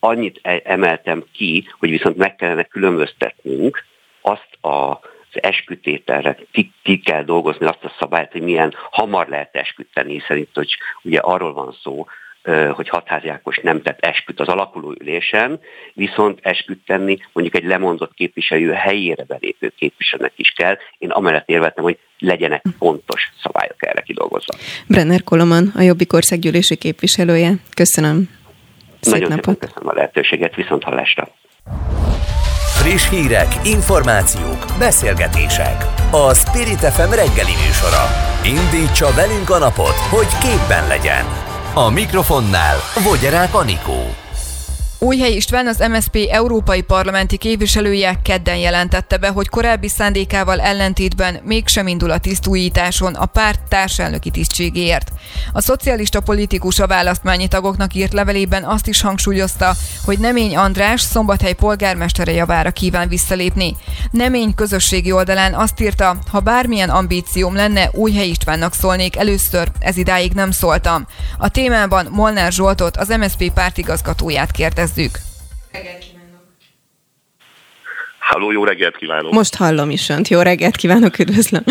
Annyit 0.00 0.38
e-, 0.42 0.62
emeltem 0.64 1.24
ki, 1.32 1.68
hogy 1.78 1.90
viszont 1.90 2.16
meg 2.16 2.36
kellene 2.36 2.62
különböztetnünk 2.62 3.84
azt 4.20 4.64
a 4.64 5.00
az 5.32 5.42
eskütételre 5.42 6.36
ki, 6.50 6.72
ki 6.82 6.98
kell 6.98 7.22
dolgozni 7.22 7.66
azt 7.66 7.84
a 7.84 7.94
szabályt, 7.98 8.32
hogy 8.32 8.40
milyen 8.40 8.74
hamar 8.90 9.28
lehet 9.28 9.56
esküteni, 9.56 10.12
hiszen 10.12 10.36
itt 10.36 10.54
hogy 10.54 10.76
ugye 11.02 11.18
arról 11.18 11.52
van 11.52 11.76
szó, 11.82 12.06
hogy 12.72 12.88
Hatházi 12.88 13.28
Ákos 13.28 13.58
nem 13.62 13.82
tett 13.82 14.04
esküt 14.04 14.40
az 14.40 14.48
alakuló 14.48 14.94
ülésen, 14.98 15.60
viszont 15.92 16.38
esküt 16.42 16.84
tenni 16.86 17.18
mondjuk 17.32 17.56
egy 17.56 17.64
lemondott 17.64 18.14
képviselő 18.14 18.72
helyére 18.72 19.24
belépő 19.24 19.72
képviselőnek 19.76 20.32
is 20.36 20.50
kell. 20.50 20.76
Én 20.98 21.10
amellett 21.10 21.48
érvettem, 21.48 21.84
hogy 21.84 21.98
legyenek 22.18 22.64
pontos 22.78 23.32
szabályok 23.42 23.86
erre 23.86 24.00
kidolgozva. 24.00 24.54
Brenner 24.86 25.24
Koloman, 25.24 25.72
a 25.76 25.80
Jobbik 25.80 26.12
Országgyűlési 26.12 26.76
képviselője. 26.76 27.52
Köszönöm. 27.74 28.28
Szép 29.00 29.12
Nagyon 29.12 29.28
napot. 29.28 29.58
köszönöm 29.58 29.88
a 29.88 29.92
lehetőséget, 29.92 30.54
viszont 30.54 30.82
hallásra. 30.82 31.28
Friss 32.82 33.10
hírek, 33.10 33.48
információk, 33.64 34.64
beszélgetések. 34.78 35.84
A 36.10 36.34
Spirit 36.34 36.78
FM 36.78 37.10
reggeli 37.10 37.54
műsora. 37.64 38.04
Indítsa 38.44 39.08
velünk 39.14 39.50
a 39.50 39.58
napot, 39.58 39.96
hogy 40.10 40.30
képben 40.42 40.86
legyen. 40.88 41.47
A 41.74 41.90
mikrofonnál 41.90 42.76
Vogyerák 43.04 43.54
Anikó. 43.54 44.27
Újhely 45.00 45.32
István, 45.32 45.66
az 45.66 45.84
MSP 45.90 46.16
európai 46.30 46.82
parlamenti 46.82 47.36
képviselője 47.36 48.20
kedden 48.22 48.56
jelentette 48.56 49.16
be, 49.16 49.28
hogy 49.28 49.48
korábbi 49.48 49.88
szándékával 49.88 50.60
ellentétben 50.60 51.40
mégsem 51.44 51.86
indul 51.86 52.10
a 52.10 52.18
tisztújításon 52.18 53.14
a 53.14 53.26
párt 53.26 53.60
társelnöki 53.68 54.30
tisztségéért. 54.30 55.12
A 55.52 55.60
szocialista 55.60 56.20
politikus 56.20 56.78
a 56.78 56.86
választmányi 56.86 57.48
tagoknak 57.48 57.94
írt 57.94 58.12
levelében 58.12 58.64
azt 58.64 58.86
is 58.86 59.00
hangsúlyozta, 59.00 59.74
hogy 60.04 60.18
Nemény 60.18 60.56
András 60.56 61.00
szombathely 61.00 61.52
polgármestere 61.52 62.32
javára 62.32 62.70
kíván 62.70 63.08
visszalépni. 63.08 63.76
Nemény 64.10 64.54
közösségi 64.54 65.12
oldalán 65.12 65.54
azt 65.54 65.80
írta, 65.80 66.16
ha 66.30 66.40
bármilyen 66.40 66.90
ambícióm 66.90 67.54
lenne, 67.54 67.90
Újhely 67.92 68.28
Istvánnak 68.28 68.74
szólnék 68.74 69.16
először, 69.16 69.68
ez 69.78 69.96
idáig 69.96 70.32
nem 70.32 70.50
szóltam. 70.50 71.06
A 71.38 71.48
témában 71.48 72.08
Molnár 72.10 72.52
Zsoltot, 72.52 72.96
az 72.96 73.08
MSP 73.08 73.52
pártigazgatóját 73.52 74.50
kérdez 74.50 74.86
kezdjük. 74.88 75.18
Halló, 78.18 78.50
jó 78.50 78.64
reggelt 78.64 78.96
kívánok! 78.96 79.32
Most 79.32 79.56
hallom 79.56 79.90
is 79.90 80.08
önt. 80.08 80.28
Jó 80.28 80.40
reggelt 80.40 80.76
kívánok, 80.76 81.18
üdvözlöm. 81.18 81.62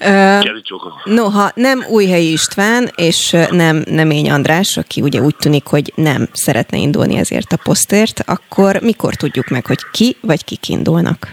Uh, 0.00 1.04
noha 1.04 1.50
nem 1.54 1.84
Újhelyi 1.88 2.32
István, 2.32 2.90
és 2.96 3.36
nem 3.50 3.82
Nemény 3.84 4.30
András, 4.30 4.76
aki 4.76 5.00
ugye 5.00 5.20
úgy 5.20 5.36
tűnik, 5.36 5.66
hogy 5.66 5.92
nem 5.94 6.28
szeretne 6.32 6.78
indulni 6.78 7.16
ezért 7.16 7.52
a 7.52 7.58
posztért, 7.62 8.20
akkor 8.26 8.76
mikor 8.80 9.14
tudjuk 9.14 9.48
meg, 9.48 9.66
hogy 9.66 9.90
ki 9.92 10.16
vagy 10.20 10.44
kik 10.44 10.68
indulnak? 10.68 11.28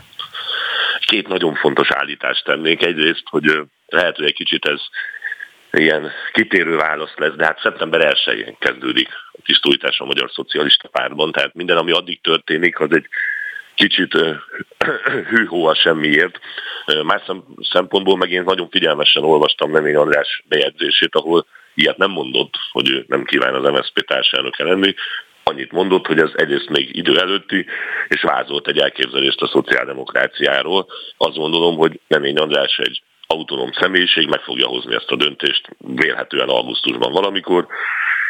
Két 1.05 1.27
nagyon 1.27 1.55
fontos 1.55 1.87
állítást 1.91 2.43
tennék. 2.43 2.85
Egyrészt, 2.85 3.23
hogy 3.29 3.45
lehet, 3.87 4.15
hogy 4.15 4.25
egy 4.25 4.33
kicsit 4.33 4.65
ez 4.65 4.79
ilyen 5.71 6.11
kitérő 6.33 6.75
válasz 6.75 7.13
lesz, 7.15 7.35
de 7.35 7.45
hát 7.45 7.59
szeptember 7.59 8.15
1-én 8.25 8.55
kezdődik 8.59 9.07
a 9.43 9.45
tisztújítás 9.45 9.99
a 9.99 10.05
Magyar 10.05 10.31
Szocialista 10.31 10.87
Pártban, 10.87 11.31
tehát 11.31 11.53
minden, 11.53 11.77
ami 11.77 11.91
addig 11.91 12.21
történik, 12.21 12.79
az 12.79 12.91
egy 12.91 13.07
kicsit 13.75 14.17
hűhó 15.29 15.65
a 15.65 15.75
semmiért. 15.75 16.39
Más 17.03 17.21
szempontból 17.71 18.17
meg 18.17 18.31
én 18.31 18.43
nagyon 18.43 18.69
figyelmesen 18.69 19.23
olvastam 19.23 19.73
Lemény 19.73 19.95
András 19.95 20.43
bejegyzését, 20.47 21.15
ahol 21.15 21.45
ilyet 21.73 21.97
nem 21.97 22.11
mondott, 22.11 22.53
hogy 22.71 22.89
ő 22.89 23.05
nem 23.07 23.23
kíván 23.23 23.53
az 23.53 23.71
MSZP 23.71 24.05
társelnöke 24.05 24.63
lenni, 24.63 24.93
annyit 25.43 25.71
mondott, 25.71 26.07
hogy 26.07 26.19
ez 26.19 26.29
egyrészt 26.35 26.69
még 26.69 26.95
idő 26.95 27.19
előtti, 27.19 27.65
és 28.07 28.21
vázolt 28.21 28.67
egy 28.67 28.77
elképzelést 28.77 29.41
a 29.41 29.47
szociáldemokráciáról. 29.47 30.87
Azt 31.17 31.37
gondolom, 31.37 31.75
hogy 31.75 31.99
Lemény 32.07 32.37
András 32.37 32.77
egy 32.77 33.01
autonóm 33.27 33.71
személyiség 33.71 34.27
meg 34.27 34.41
fogja 34.41 34.67
hozni 34.67 34.95
ezt 34.95 35.11
a 35.11 35.15
döntést, 35.15 35.69
vélhetően 35.77 36.49
augusztusban 36.49 37.11
valamikor, 37.11 37.67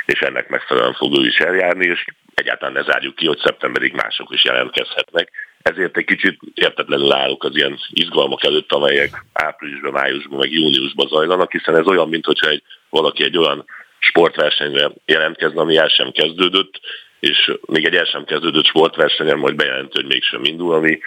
és 0.05 0.19
ennek 0.19 0.49
megfelelően 0.49 0.93
fog 0.93 1.17
ő 1.17 1.27
is 1.27 1.37
eljárni, 1.37 1.85
és 1.85 2.05
egyáltalán 2.33 2.73
ne 2.73 2.83
zárjuk 2.83 3.15
ki, 3.15 3.27
hogy 3.27 3.39
szeptemberig 3.43 3.93
mások 3.93 4.33
is 4.33 4.43
jelentkezhetnek. 4.43 5.31
Ezért 5.61 5.97
egy 5.97 6.05
kicsit 6.05 6.39
értetlenül 6.53 7.11
állok 7.11 7.43
az 7.43 7.55
ilyen 7.55 7.79
izgalmak 7.89 8.43
előtt, 8.43 8.71
amelyek 8.71 9.25
áprilisban, 9.33 9.91
májusban, 9.91 10.39
meg 10.39 10.51
júniusban 10.51 11.07
zajlanak, 11.07 11.51
hiszen 11.51 11.75
ez 11.75 11.85
olyan, 11.85 12.09
mintha 12.09 12.49
egy, 12.49 12.63
valaki 12.89 13.23
egy 13.23 13.37
olyan 13.37 13.65
sportversenyre 13.99 14.91
jelentkezne, 15.05 15.61
ami 15.61 15.77
el 15.77 15.87
sem 15.87 16.11
kezdődött, 16.11 16.79
és 17.19 17.51
még 17.65 17.85
egy 17.85 17.95
el 17.95 18.05
sem 18.05 18.23
kezdődött 18.23 18.65
sportversenyen 18.65 19.37
majd 19.37 19.55
bejelenti, 19.55 19.91
hogy 19.93 20.05
mégsem 20.05 20.43
indul, 20.43 20.73
ami 20.73 20.99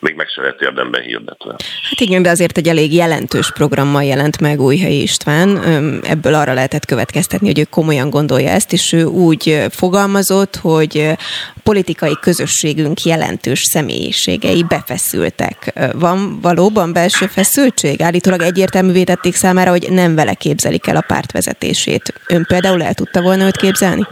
még 0.00 0.14
meg 0.14 0.28
se 0.28 0.42
lett 0.42 0.60
érdemben 0.60 1.02
hirdetve. 1.02 1.50
Hát 1.90 2.00
igen, 2.00 2.22
de 2.22 2.30
azért 2.30 2.56
egy 2.58 2.68
elég 2.68 2.94
jelentős 2.94 3.52
programmal 3.52 4.04
jelent 4.04 4.40
meg 4.40 4.60
Újhelyi 4.60 5.02
István. 5.02 5.58
Ebből 6.04 6.34
arra 6.34 6.52
lehetett 6.52 6.84
következtetni, 6.84 7.46
hogy 7.46 7.58
ő 7.58 7.64
komolyan 7.70 8.10
gondolja 8.10 8.50
ezt, 8.50 8.72
és 8.72 8.92
ő 8.92 9.04
úgy 9.04 9.66
fogalmazott, 9.70 10.56
hogy 10.56 11.10
politikai 11.62 12.16
közösségünk 12.20 13.02
jelentős 13.02 13.60
személyiségei 13.62 14.64
befeszültek. 14.68 15.72
Van 15.92 16.40
valóban 16.40 16.92
belső 16.92 17.26
feszültség? 17.26 18.02
Állítólag 18.02 18.42
egyértelművé 18.42 19.04
tették 19.04 19.34
számára, 19.34 19.70
hogy 19.70 19.86
nem 19.90 20.14
vele 20.14 20.34
képzelik 20.34 20.86
el 20.86 20.96
a 20.96 21.04
pártvezetését. 21.06 22.20
Ön 22.26 22.44
például 22.44 22.82
el 22.82 22.94
tudta 22.94 23.22
volna 23.22 23.46
őt 23.46 23.56
képzelni? 23.56 24.06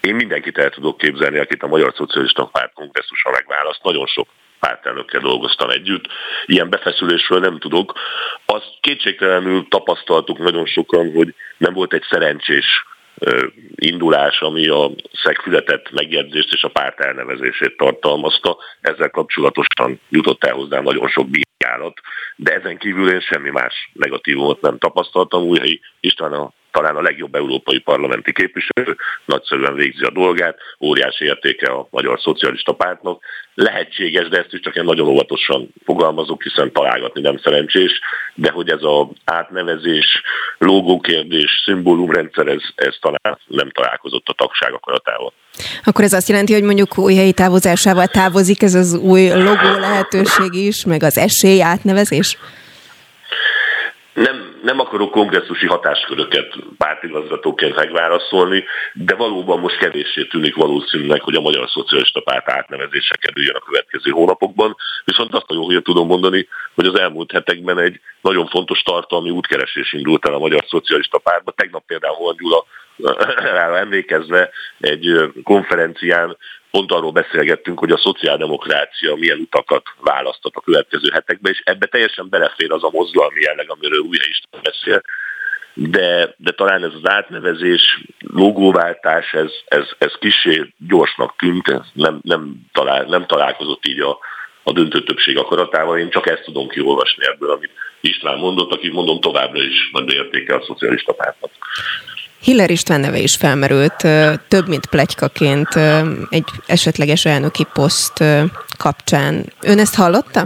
Én 0.00 0.14
mindenkit 0.14 0.58
el 0.58 0.70
tudok 0.70 0.98
képzelni, 0.98 1.38
akit 1.38 1.62
a 1.62 1.66
Magyar 1.66 1.92
Szocialista 1.96 2.44
Párt 2.44 2.72
kongresszusa 2.74 3.30
megválaszt. 3.30 3.80
Nagyon 3.82 4.06
sok 4.06 4.28
pártelnökkel 4.66 5.20
dolgoztam 5.20 5.70
együtt. 5.70 6.04
Ilyen 6.46 6.70
befeszülésről 6.70 7.40
nem 7.40 7.58
tudok. 7.58 7.92
Azt 8.46 8.70
kétségtelenül 8.80 9.66
tapasztaltuk 9.68 10.38
nagyon 10.38 10.66
sokan, 10.66 11.12
hogy 11.12 11.34
nem 11.58 11.72
volt 11.72 11.92
egy 11.92 12.04
szerencsés 12.10 12.66
indulás, 13.74 14.40
ami 14.40 14.68
a 14.68 14.90
szegfületett 15.22 15.90
megjegyzést 15.90 16.52
és 16.52 16.62
a 16.62 16.68
párt 16.68 17.00
elnevezését 17.00 17.76
tartalmazta. 17.76 18.56
Ezzel 18.80 19.10
kapcsolatosan 19.10 20.00
jutott 20.08 20.44
el 20.44 20.54
hozzá 20.54 20.80
nagyon 20.80 21.08
sok 21.08 21.28
bírálat, 21.30 22.00
de 22.36 22.54
ezen 22.54 22.78
kívül 22.78 23.10
én 23.10 23.20
semmi 23.20 23.50
más 23.50 23.90
negatívumot 23.92 24.60
nem 24.60 24.78
tapasztaltam. 24.78 25.42
Újhelyi 25.42 25.80
István 26.00 26.32
a 26.32 26.52
talán 26.72 26.96
a 26.96 27.02
legjobb 27.02 27.34
európai 27.34 27.78
parlamenti 27.78 28.32
képviselő, 28.32 28.96
nagyszerűen 29.24 29.74
végzi 29.74 30.04
a 30.04 30.10
dolgát, 30.10 30.58
óriási 30.80 31.24
értéke 31.24 31.72
a 31.72 31.86
Magyar 31.90 32.20
Szocialista 32.20 32.72
Pártnak. 32.72 33.22
Lehetséges, 33.54 34.28
de 34.28 34.38
ezt 34.38 34.52
is 34.52 34.60
csak 34.60 34.76
én 34.76 34.84
nagyon 34.84 35.08
óvatosan 35.08 35.68
fogalmazok, 35.84 36.42
hiszen 36.42 36.72
találgatni 36.72 37.20
nem 37.20 37.38
szerencsés, 37.38 38.00
de 38.34 38.50
hogy 38.50 38.68
ez 38.68 38.82
az 38.82 39.06
átnevezés, 39.24 40.22
logókérdés, 40.58 41.62
szimbólumrendszer, 41.64 42.46
ez, 42.46 42.62
ez 42.74 42.96
talán 43.00 43.38
nem 43.46 43.70
találkozott 43.70 44.26
a 44.28 44.32
tagság 44.32 44.72
akaratával. 44.72 45.32
Akkor 45.84 46.04
ez 46.04 46.12
azt 46.12 46.28
jelenti, 46.28 46.52
hogy 46.52 46.62
mondjuk 46.62 46.98
új 46.98 47.14
helyi 47.14 47.32
távozásával 47.32 48.06
távozik 48.06 48.62
ez 48.62 48.74
az 48.74 48.94
új 48.94 49.28
logó 49.28 49.78
lehetőség 49.78 50.52
is, 50.52 50.84
meg 50.84 51.02
az 51.02 51.18
esély 51.18 51.62
átnevezés? 51.62 52.38
nem, 54.12 54.51
nem 54.62 54.80
akarok 54.80 55.10
kongresszusi 55.10 55.66
hatásköröket 55.66 56.54
pártigazgatóként 56.78 57.76
megválaszolni, 57.76 58.64
de 58.92 59.14
valóban 59.14 59.60
most 59.60 59.78
kevéssé 59.78 60.24
tűnik 60.24 60.54
valószínűleg, 60.54 61.20
hogy 61.20 61.34
a 61.34 61.40
Magyar 61.40 61.68
Szocialista 61.70 62.20
Párt 62.20 62.50
átnevezése 62.50 63.16
kerüljön 63.20 63.54
a 63.54 63.64
következő 63.64 64.10
hónapokban. 64.10 64.76
Viszont 65.04 65.34
azt 65.34 65.50
a 65.50 65.54
jó 65.54 65.64
hogy 65.64 65.82
tudom 65.82 66.06
mondani, 66.06 66.48
hogy 66.74 66.86
az 66.86 66.98
elmúlt 66.98 67.32
hetekben 67.32 67.78
egy 67.78 68.00
nagyon 68.20 68.46
fontos 68.46 68.82
tartalmi 68.82 69.30
útkeresés 69.30 69.92
indult 69.92 70.26
el 70.26 70.34
a 70.34 70.38
Magyar 70.38 70.64
Szocialista 70.68 71.18
Pártba. 71.18 71.50
Tegnap 71.50 71.86
például 71.86 72.14
Horn 72.14 72.36
Gyula 72.36 72.64
emlékezve 73.84 74.50
egy 74.80 75.32
konferencián 75.42 76.36
pont 76.72 76.92
arról 76.92 77.12
beszélgettünk, 77.12 77.78
hogy 77.78 77.90
a 77.90 77.98
szociáldemokrácia 77.98 79.14
milyen 79.14 79.38
utakat 79.38 79.82
választott 80.00 80.54
a 80.54 80.60
következő 80.60 81.08
hetekben, 81.12 81.52
és 81.52 81.62
ebbe 81.64 81.86
teljesen 81.86 82.28
belefér 82.28 82.72
az 82.72 82.84
a 82.84 82.90
mozgalmi 82.92 83.40
jelleg, 83.40 83.70
amiről 83.70 83.98
újra 83.98 84.24
is 84.26 84.40
beszél, 84.62 85.02
de, 85.74 86.34
de 86.36 86.50
talán 86.50 86.84
ez 86.84 86.94
az 87.02 87.08
átnevezés, 87.08 88.00
logóváltás, 88.18 89.32
ez, 89.32 89.50
ez, 89.64 89.88
ez 89.98 90.12
kisé 90.20 90.72
gyorsnak 90.88 91.34
tűnt, 91.38 91.68
ez 91.68 91.86
nem, 91.92 92.18
nem, 92.22 92.54
talál, 92.72 93.04
nem 93.04 93.26
találkozott 93.26 93.86
így 93.86 94.00
a, 94.00 94.18
a 94.62 94.72
döntő 94.72 95.02
többség 95.02 95.38
akaratával. 95.38 95.98
Én 95.98 96.10
csak 96.10 96.26
ezt 96.26 96.44
tudom 96.44 96.68
kiolvasni 96.68 97.26
ebből, 97.26 97.50
amit 97.50 97.72
István 98.00 98.38
mondott, 98.38 98.72
aki 98.72 98.88
mondom 98.88 99.20
továbbra 99.20 99.62
is 99.62 99.90
nagy 99.92 100.12
értéke 100.12 100.54
a 100.54 100.64
szocialista 100.64 101.12
pártnak. 101.12 101.50
Hiller 102.42 102.70
István 102.70 103.00
neve 103.00 103.18
is 103.18 103.36
felmerült, 103.36 103.96
több 104.48 104.68
mint 104.68 104.86
plegykaként 104.86 105.68
egy 106.30 106.44
esetleges 106.66 107.24
elnöki 107.24 107.66
poszt 107.72 108.24
kapcsán. 108.78 109.44
Ön 109.60 109.78
ezt 109.78 109.94
hallotta? 109.94 110.42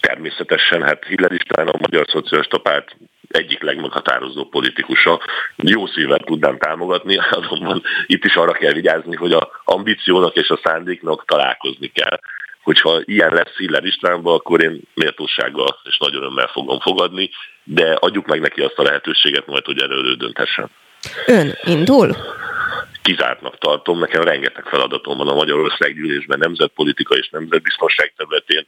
Természetesen, 0.00 0.82
hát 0.82 1.04
Hiller 1.04 1.32
István 1.32 1.68
a 1.68 1.78
Magyar 1.78 2.06
Szocialista 2.08 2.58
Párt 2.58 2.96
egyik 3.28 3.62
legmeghatározó 3.62 4.44
politikusa. 4.44 5.20
Jó 5.56 5.86
szívvel 5.86 6.18
tudnám 6.18 6.58
támogatni, 6.58 7.16
azonban 7.40 7.82
itt 8.06 8.24
is 8.24 8.34
arra 8.34 8.52
kell 8.52 8.72
vigyázni, 8.72 9.16
hogy 9.16 9.32
a 9.32 9.50
ambíciónak 9.64 10.36
és 10.36 10.48
a 10.48 10.60
szándéknak 10.64 11.24
találkozni 11.24 11.86
kell. 11.86 12.18
Hogyha 12.62 13.00
ilyen 13.04 13.32
lesz 13.32 13.56
Hiller 13.56 13.84
Istvánba, 13.84 14.34
akkor 14.34 14.62
én 14.62 14.80
méltósággal 14.94 15.80
és 15.84 15.98
nagy 15.98 16.14
örömmel 16.14 16.46
fogom 16.46 16.80
fogadni, 16.80 17.30
de 17.64 17.92
adjuk 17.92 18.26
meg 18.26 18.40
neki 18.40 18.60
azt 18.60 18.78
a 18.78 18.82
lehetőséget 18.82 19.46
majd, 19.46 19.64
hogy 19.64 19.82
erről 19.82 20.14
dönthessen. 20.14 20.70
Ön 21.26 21.58
indul? 21.64 22.16
Kizártnak 23.02 23.58
tartom, 23.58 23.98
nekem 23.98 24.22
rengeteg 24.22 24.64
feladatom 24.64 25.16
van 25.16 25.28
a 25.28 25.34
Magyarország 25.34 25.94
gyűlésben, 25.94 26.38
nemzetpolitika 26.38 27.14
és 27.14 27.28
nemzetbiztonság 27.30 28.12
területén. 28.16 28.66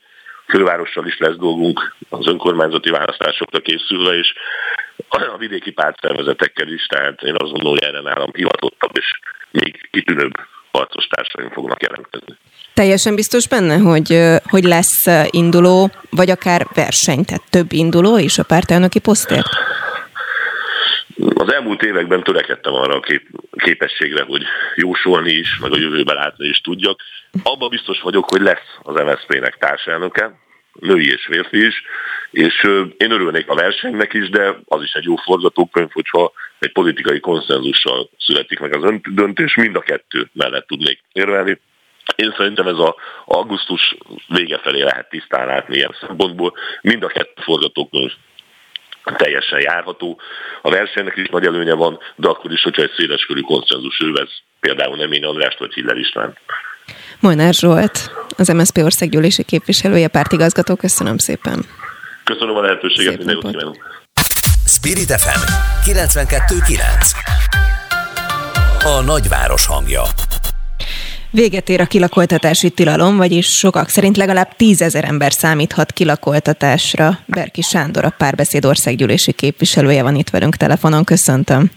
Fővárossal 0.49 1.07
is 1.07 1.19
lesz 1.19 1.37
dolgunk 1.37 1.97
az 2.09 2.27
önkormányzati 2.27 2.91
választásokra 2.91 3.61
készülve, 3.61 4.19
és 4.19 4.33
a 5.09 5.37
vidéki 5.39 5.71
pártszervezetekkel 5.71 6.69
is, 6.69 6.87
tehát 6.87 7.23
én 7.23 7.35
azt 7.35 7.53
gondolom, 7.53 7.77
hogy 7.79 7.89
erre 7.89 8.01
nálam 8.01 8.31
hivatottabb 8.33 8.97
és 8.99 9.21
még 9.51 9.89
kitűnőbb 9.91 10.33
harcos 10.71 11.07
társaim 11.07 11.51
fognak 11.51 11.83
jelentkezni. 11.83 12.37
Teljesen 12.75 13.15
biztos 13.15 13.49
benne, 13.49 13.77
hogy, 13.77 14.21
hogy 14.45 14.65
lesz 14.65 15.05
induló, 15.31 15.91
vagy 16.11 16.31
akár 16.31 16.67
verseny, 16.75 17.25
tehát 17.25 17.51
több 17.51 17.73
induló 17.73 18.19
is 18.19 18.39
a 18.39 18.45
pártelnöki 18.45 18.99
posztért? 18.99 19.47
Az 21.35 21.53
elmúlt 21.53 21.83
években 21.83 22.23
törekedtem 22.23 22.75
arra 22.75 22.95
a 22.95 23.01
kép, 23.01 23.29
képességre, 23.51 24.23
hogy 24.23 24.43
jósolni 24.75 25.33
is, 25.33 25.59
meg 25.59 25.73
a 25.73 25.79
jövőbe 25.79 26.13
látni 26.13 26.49
is 26.49 26.61
tudjak. 26.61 27.01
Abban 27.43 27.69
biztos 27.69 28.01
vagyok, 28.01 28.31
hogy 28.31 28.41
lesz 28.41 28.79
az 28.83 28.95
MSZP-nek 28.95 29.57
társelnöke, 29.57 30.39
női 30.73 31.11
és 31.11 31.25
férfi 31.25 31.67
is, 31.67 31.83
és 32.31 32.63
én 32.97 33.11
örülnék 33.11 33.49
a 33.49 33.55
versenynek 33.55 34.15
is, 34.15 34.29
de 34.29 34.57
az 34.65 34.83
is 34.83 34.93
egy 34.93 35.05
jó 35.05 35.17
forgatókönyv, 35.17 35.91
hogyha 35.93 36.33
egy 36.59 36.73
politikai 36.73 37.21
konszenzussal 37.21 38.11
születik 38.19 38.59
meg 38.59 38.75
az 38.75 38.95
döntés, 39.11 39.55
mind 39.55 39.77
a 39.77 39.81
kettő 39.81 40.31
mellett 40.33 40.67
tudnék 40.67 41.01
érvelni. 41.13 41.61
Én 42.17 42.35
szerintem 42.37 42.67
ez 42.67 42.79
a 42.79 42.97
augusztus 43.25 43.97
vége 44.29 44.59
felé 44.59 44.83
lehet 44.83 45.09
tisztán 45.09 45.47
látni 45.47 45.77
ilyen 45.77 45.97
szempontból. 46.01 46.55
Mind 46.81 47.03
a 47.03 47.07
kettő 47.07 47.43
forgatókönyv 47.43 48.13
teljesen 49.15 49.61
járható. 49.61 50.21
A 50.63 50.71
versenynek 50.71 51.17
is 51.17 51.29
nagy 51.29 51.47
előnye 51.47 51.75
van, 51.75 51.99
de 52.17 52.29
akkor 52.29 52.53
is, 52.53 52.63
hogyha 52.63 52.83
egy 52.83 52.93
széleskörű 52.97 53.41
konszenzus 53.41 54.01
ővez, 54.05 54.29
például 54.61 54.97
nem 54.97 55.13
én 55.13 55.25
Andrást 55.25 55.59
vagy 55.59 55.75
Hiller 55.75 55.97
István. 55.97 56.39
Molnár 57.21 57.55
Zsolt, 57.55 58.11
az 58.37 58.49
MSZP 58.49 58.77
országgyűlési 58.77 59.45
képviselője, 59.45 60.09
pártigazgató, 60.09 60.77
köszönöm 60.77 61.19
szépen. 61.19 61.65
Köszönöm 62.25 62.57
a 62.57 62.61
lehetőséget, 62.61 63.17
minden 63.17 63.35
jót 63.35 63.51
kívánok. 63.51 63.77
Spirit 64.67 65.11
FM 65.21 65.41
92.9 65.91 66.81
A 68.85 69.03
nagyváros 69.05 69.67
hangja 69.67 70.03
Véget 71.31 71.69
ér 71.69 71.81
a 71.81 71.87
kilakoltatási 71.87 72.71
tilalom, 72.71 73.17
vagyis 73.17 73.47
sokak 73.47 73.89
szerint 73.89 74.17
legalább 74.17 74.57
tízezer 74.57 75.05
ember 75.05 75.33
számíthat 75.33 75.93
kilakoltatásra. 75.93 77.19
Berki 77.27 77.63
Sándor, 77.63 78.05
a 78.05 78.15
párbeszéd 78.19 78.65
országgyűlési 78.65 79.33
képviselője 79.33 80.03
van 80.03 80.17
itt 80.17 80.31
velünk 80.31 80.57
telefonon. 80.57 81.05
Köszöntöm. 81.05 81.71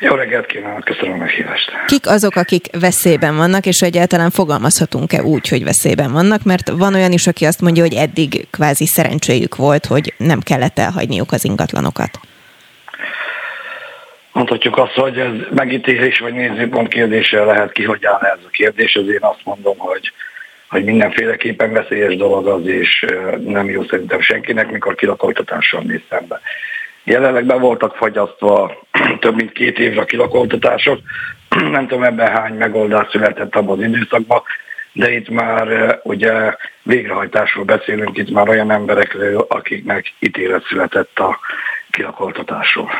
Jó 0.00 0.14
reggelt 0.14 0.46
kívánok, 0.46 0.84
köszönöm 0.84 1.12
a 1.12 1.16
meghívást. 1.16 1.70
Kik 1.86 2.08
azok, 2.08 2.36
akik 2.36 2.66
veszélyben 2.80 3.36
vannak, 3.36 3.66
és 3.66 3.80
egyáltalán 3.80 4.30
fogalmazhatunk-e 4.30 5.22
úgy, 5.22 5.48
hogy 5.48 5.64
veszélyben 5.64 6.12
vannak? 6.12 6.42
Mert 6.42 6.68
van 6.68 6.94
olyan 6.94 7.12
is, 7.12 7.26
aki 7.26 7.44
azt 7.44 7.60
mondja, 7.60 7.82
hogy 7.82 7.94
eddig 7.94 8.46
kvázi 8.50 8.86
szerencséjük 8.86 9.56
volt, 9.56 9.86
hogy 9.86 10.14
nem 10.16 10.40
kellett 10.40 10.78
elhagyniuk 10.78 11.32
az 11.32 11.44
ingatlanokat. 11.44 12.20
Mondhatjuk 14.36 14.78
azt, 14.78 14.92
hogy 14.92 15.18
ez 15.18 15.32
megítélés 15.54 16.18
vagy 16.18 16.32
nézőpont 16.32 16.88
kérdése 16.88 17.44
lehet 17.44 17.72
ki, 17.72 17.84
hogy 17.84 18.04
áll 18.06 18.20
ez 18.20 18.38
a 18.46 18.50
kérdés. 18.50 18.94
Ezért 18.94 19.22
azt 19.22 19.44
mondom, 19.44 19.78
hogy 19.78 20.12
hogy 20.68 20.84
mindenféleképpen 20.84 21.72
veszélyes 21.72 22.16
dolog 22.16 22.46
az, 22.46 22.66
és 22.66 23.04
nem 23.44 23.70
jó 23.70 23.84
szerintem 23.84 24.20
senkinek, 24.20 24.70
mikor 24.70 24.94
kilakoltatással 24.94 25.82
néz 25.82 26.00
szembe. 26.08 26.40
Jelenleg 27.04 27.44
be 27.44 27.54
voltak 27.54 27.96
fagyasztva 27.96 28.82
több 29.20 29.34
mint 29.36 29.52
két 29.52 29.78
évre 29.78 30.00
a 30.00 30.04
kilakoltatások. 30.04 30.98
Nem 31.70 31.86
tudom 31.86 32.02
ebben 32.02 32.30
hány 32.30 32.54
megoldás 32.54 33.08
született 33.10 33.56
abban 33.56 33.78
az 33.78 33.84
időszakban, 33.84 34.42
de 34.92 35.12
itt 35.12 35.28
már 35.28 35.98
ugye 36.02 36.54
végrehajtásról 36.82 37.64
beszélünk, 37.64 38.16
itt 38.16 38.30
már 38.30 38.48
olyan 38.48 38.70
emberekről, 38.70 39.46
akiknek 39.48 40.12
ítélet 40.18 40.64
született 40.64 41.18
a 41.18 41.38
kilakoltatásról. 41.90 42.90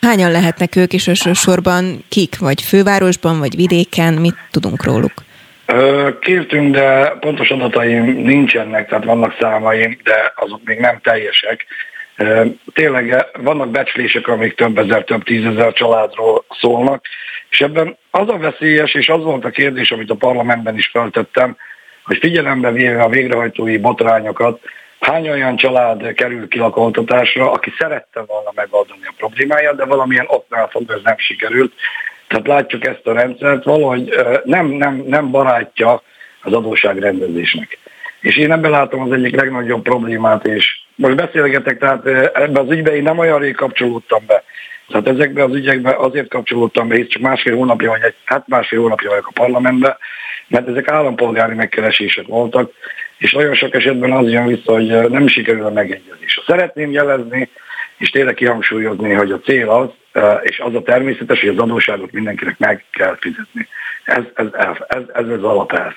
Hányan 0.00 0.30
lehetnek 0.30 0.76
ők 0.76 0.92
is 0.92 1.08
elsősorban 1.08 2.04
kik, 2.08 2.38
vagy 2.38 2.62
fővárosban, 2.62 3.38
vagy 3.38 3.56
vidéken, 3.56 4.14
mit 4.14 4.36
tudunk 4.50 4.84
róluk? 4.84 5.12
Kértünk, 6.20 6.74
de 6.74 7.16
pontos 7.20 7.50
adataim 7.50 8.04
nincsenek, 8.04 8.88
tehát 8.88 9.04
vannak 9.04 9.36
számaim, 9.40 9.98
de 10.04 10.32
azok 10.36 10.60
még 10.64 10.78
nem 10.78 10.98
teljesek. 11.02 11.66
Tényleg 12.72 13.26
vannak 13.38 13.70
becslések, 13.70 14.28
amik 14.28 14.54
több 14.54 14.78
ezer, 14.78 15.04
több 15.04 15.22
tízezer 15.22 15.72
családról 15.72 16.44
szólnak, 16.60 17.04
és 17.50 17.60
ebben 17.60 17.96
az 18.10 18.28
a 18.28 18.36
veszélyes, 18.36 18.94
és 18.94 19.08
az 19.08 19.22
volt 19.22 19.44
a 19.44 19.50
kérdés, 19.50 19.90
amit 19.90 20.10
a 20.10 20.14
parlamentben 20.14 20.76
is 20.76 20.88
feltettem, 20.92 21.56
hogy 22.04 22.18
figyelembe 22.18 22.70
véve 22.70 23.02
a 23.02 23.08
végrehajtói 23.08 23.78
botrányokat, 23.78 24.60
hány 25.00 25.28
olyan 25.28 25.56
család 25.56 26.12
kerül 26.12 26.48
kilakoltatásra, 26.48 27.52
aki 27.52 27.72
szerette 27.78 28.20
volna 28.26 28.50
megoldani 28.54 29.06
a 29.06 29.14
problémáját, 29.16 29.76
de 29.76 29.84
valamilyen 29.84 30.26
oknál 30.28 30.68
fogva 30.68 30.92
ez 30.92 31.00
nem 31.02 31.18
sikerült. 31.18 31.72
Tehát 32.28 32.46
látjuk 32.46 32.86
ezt 32.86 33.06
a 33.06 33.12
rendszert, 33.12 33.64
valahogy 33.64 34.14
nem, 34.44 34.66
nem, 34.66 35.04
nem 35.06 35.30
barátja 35.30 36.02
az 36.42 36.52
adósságrendezésnek. 36.52 37.78
És 38.20 38.36
én 38.36 38.52
ebben 38.52 38.70
látom 38.70 39.00
az 39.00 39.12
egyik 39.12 39.36
legnagyobb 39.36 39.82
problémát, 39.82 40.46
és 40.46 40.80
most 40.94 41.16
beszélgetek, 41.16 41.78
tehát 41.78 42.06
ebben 42.06 42.66
az 42.66 42.70
ügyben 42.70 42.94
én 42.94 43.02
nem 43.02 43.18
olyan 43.18 43.38
rég 43.38 43.54
kapcsolódtam 43.54 44.22
be. 44.26 44.44
Tehát 44.88 45.08
ezekben 45.08 45.50
az 45.50 45.56
ügyekben 45.56 45.94
azért 45.94 46.28
kapcsolódtam 46.28 46.88
be, 46.88 46.94
hisz 46.94 47.08
csak 47.08 47.22
másfél 47.22 47.56
hónapja 47.56 47.90
vagy 47.90 48.02
egy, 48.02 48.14
hát 48.24 48.48
másfél 48.48 48.80
hónapja 48.80 49.08
vagyok 49.08 49.26
a 49.26 49.40
parlamentben, 49.40 49.96
mert 50.48 50.68
ezek 50.68 50.88
állampolgári 50.88 51.54
megkeresések 51.54 52.26
voltak, 52.26 52.72
és 53.20 53.32
nagyon 53.32 53.54
sok 53.54 53.74
esetben 53.74 54.12
az 54.12 54.30
jön 54.30 54.46
vissza, 54.46 54.72
hogy 54.72 55.10
nem 55.10 55.26
sikerül 55.26 55.64
a 55.64 55.70
megegyezés. 55.70 56.40
Szeretném 56.46 56.90
jelezni, 56.90 57.48
és 57.98 58.10
tényleg 58.10 58.34
kihangsúlyozni, 58.34 59.12
hogy 59.12 59.32
a 59.32 59.40
cél 59.40 59.68
az, 59.68 59.88
és 60.42 60.58
az 60.58 60.74
a 60.74 60.82
természetes, 60.82 61.40
hogy 61.40 61.48
az 61.48 61.58
adóságot 61.58 62.12
mindenkinek 62.12 62.58
meg 62.58 62.84
kell 62.92 63.16
fizetni. 63.20 63.68
Ez, 64.04 64.22
ez, 64.34 64.46
ez, 64.52 64.76
ez, 64.88 65.02
ez 65.12 65.28
az 65.28 65.42
alapelv. 65.42 65.92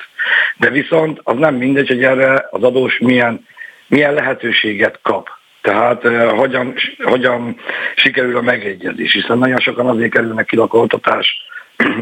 De 0.58 0.70
viszont 0.70 1.20
az 1.24 1.38
nem 1.38 1.56
mindegy, 1.56 1.88
hogy 1.88 2.04
erre 2.04 2.48
az 2.50 2.64
adós 2.64 2.98
milyen, 3.00 3.48
milyen 3.88 4.14
lehetőséget 4.14 5.00
kap. 5.02 5.30
Tehát 5.62 6.04
uh, 6.04 6.30
hogyan, 6.30 6.74
hogyan 7.04 7.60
sikerül 7.96 8.38
a 8.38 8.42
megegyezés, 8.42 9.14
hiszen 9.14 9.38
nagyon 9.38 9.60
sokan 9.60 9.88
azért 9.88 10.12
kerülnek 10.12 10.46
kilakoltatás 10.46 11.38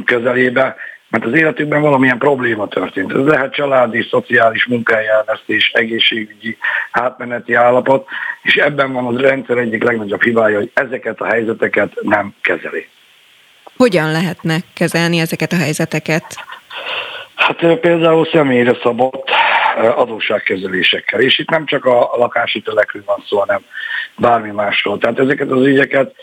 közelébe, 0.06 0.76
mert 1.12 1.26
az 1.26 1.34
életükben 1.34 1.82
valamilyen 1.82 2.18
probléma 2.18 2.68
történt. 2.68 3.14
Ez 3.14 3.26
lehet 3.26 3.54
családi, 3.54 4.08
szociális 4.10 4.66
munkájelvesztés, 4.66 5.72
egészségügyi, 5.74 6.58
átmeneti 6.92 7.54
állapot, 7.54 8.08
és 8.42 8.56
ebben 8.56 8.94
van 8.94 9.06
az 9.06 9.22
rendszer 9.22 9.58
egyik 9.58 9.84
legnagyobb 9.84 10.24
hibája, 10.24 10.58
hogy 10.58 10.72
ezeket 10.74 11.22
a 11.22 11.26
helyzeteket 11.26 11.94
nem 12.02 12.36
kezeli. 12.42 12.88
Hogyan 13.78 14.12
lehetne 14.12 14.58
kezelni 14.74 15.20
ezeket 15.20 15.52
a 15.52 15.58
helyzeteket? 15.58 16.26
Hát 17.36 17.80
például 17.80 18.26
személyre 18.32 18.78
szabott 18.84 19.30
adósságkezelésekkel. 19.96 21.20
És 21.20 21.40
itt 21.40 21.50
nem 21.50 21.66
csak 21.66 21.86
a 21.86 22.10
lakáshitelekről 22.18 23.04
van 23.06 23.24
szó, 23.28 23.40
hanem 23.40 23.62
bármi 24.18 24.52
másról. 24.52 24.98
Tehát 24.98 25.20
ezeket 25.20 25.52
az 25.52 25.66
ügyeket 25.66 26.16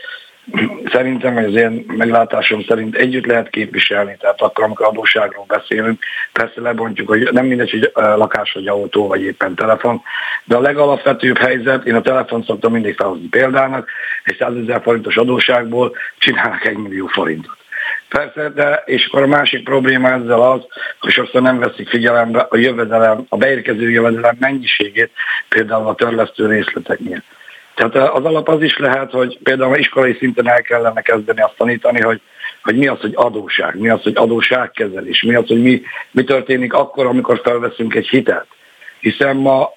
szerintem, 0.92 1.36
az 1.36 1.54
én 1.54 1.84
meglátásom 1.86 2.62
szerint 2.68 2.96
együtt 2.96 3.26
lehet 3.26 3.48
képviselni, 3.48 4.16
tehát 4.20 4.40
akkor, 4.40 4.64
amikor 4.64 4.86
adósságról 4.86 5.44
beszélünk, 5.48 6.02
persze 6.32 6.60
lebontjuk, 6.60 7.08
hogy 7.08 7.28
nem 7.32 7.46
mindegy, 7.46 7.70
hogy 7.70 7.90
lakás, 7.94 8.52
vagy 8.52 8.66
autó, 8.66 9.06
vagy 9.06 9.22
éppen 9.22 9.54
telefon, 9.54 10.02
de 10.44 10.56
a 10.56 10.60
legalapvetőbb 10.60 11.38
helyzet, 11.38 11.86
én 11.86 11.94
a 11.94 12.00
telefon 12.00 12.42
szoktam 12.42 12.72
mindig 12.72 12.96
felhozni 12.96 13.28
példának, 13.28 13.90
egy 14.24 14.36
100 14.36 14.56
ezer 14.56 14.82
forintos 14.82 15.16
adóságból 15.16 15.96
csinálnak 16.18 16.66
egy 16.66 16.76
millió 16.76 17.06
forintot. 17.06 17.56
Persze, 18.08 18.48
de 18.48 18.82
és 18.86 19.06
akkor 19.06 19.22
a 19.22 19.26
másik 19.26 19.64
probléma 19.64 20.10
ezzel 20.10 20.42
az, 20.42 20.60
hogy 21.00 21.12
sokszor 21.12 21.42
nem 21.42 21.58
veszik 21.58 21.88
figyelembe 21.88 22.46
a 22.50 22.56
jövedelem, 22.56 23.24
a 23.28 23.36
beérkező 23.36 23.90
jövedelem 23.90 24.36
mennyiségét, 24.40 25.10
például 25.48 25.88
a 25.88 25.94
törlesztő 25.94 26.46
részleteknél. 26.46 27.22
Tehát 27.78 28.14
az 28.14 28.24
alap 28.24 28.48
az 28.48 28.62
is 28.62 28.78
lehet, 28.78 29.10
hogy 29.10 29.38
például 29.42 29.76
iskolai 29.76 30.16
szinten 30.18 30.48
el 30.48 30.62
kellene 30.62 31.00
kezdeni 31.00 31.40
azt 31.40 31.56
tanítani, 31.56 32.00
hogy, 32.00 32.20
hogy 32.62 32.76
mi 32.76 32.86
az, 32.86 33.00
hogy 33.00 33.12
adóság, 33.14 33.78
mi 33.78 33.88
az, 33.88 34.02
hogy 34.02 34.16
adóságkezelés, 34.16 35.22
mi 35.22 35.34
az, 35.34 35.46
hogy 35.46 35.62
mi, 35.62 35.82
mi 36.10 36.24
történik 36.24 36.72
akkor, 36.72 37.06
amikor 37.06 37.40
felveszünk 37.44 37.94
egy 37.94 38.08
hitelt 38.08 38.46
hiszen 39.00 39.36
ma 39.36 39.72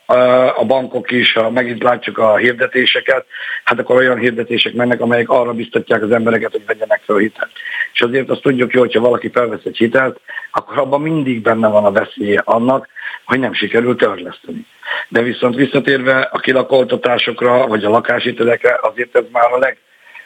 a 0.56 0.66
bankok 0.66 1.12
is, 1.12 1.34
ha 1.34 1.50
megint 1.50 1.84
látjuk 1.84 2.18
a 2.18 2.38
hirdetéseket, 2.38 3.26
hát 3.64 3.80
akkor 3.80 3.96
olyan 3.96 4.18
hirdetések 4.18 4.74
mennek, 4.74 5.02
amelyek 5.02 5.30
arra 5.30 5.54
biztatják 5.54 6.02
az 6.04 6.12
embereket, 6.12 6.52
hogy 6.52 6.66
vegyenek 6.66 7.02
fel 7.06 7.16
hitelt. 7.16 7.52
És 7.94 8.02
azért 8.02 8.30
azt 8.30 8.42
tudjuk 8.42 8.74
jó, 8.74 8.80
hogyha 8.80 9.00
valaki 9.00 9.30
felvesz 9.30 9.66
egy 9.66 9.78
hitelt, 9.78 10.20
akkor 10.52 10.78
abban 10.78 11.02
mindig 11.02 11.42
benne 11.42 11.68
van 11.68 11.86
a 11.86 11.92
veszélye 11.92 12.42
annak, 12.46 12.88
hogy 13.26 13.40
nem 13.40 13.54
sikerül 13.54 13.96
törleszteni. 13.96 14.66
De 15.08 15.22
viszont 15.22 15.56
visszatérve 15.56 16.20
a 16.32 16.40
kilakoltatásokra, 16.40 17.68
vagy 17.68 17.84
a 17.84 17.90
lakáshitelekre, 17.90 18.80
azért 18.82 19.16
ez 19.16 19.24
már 19.32 19.52
a 19.54 19.58
leg, 19.58 19.78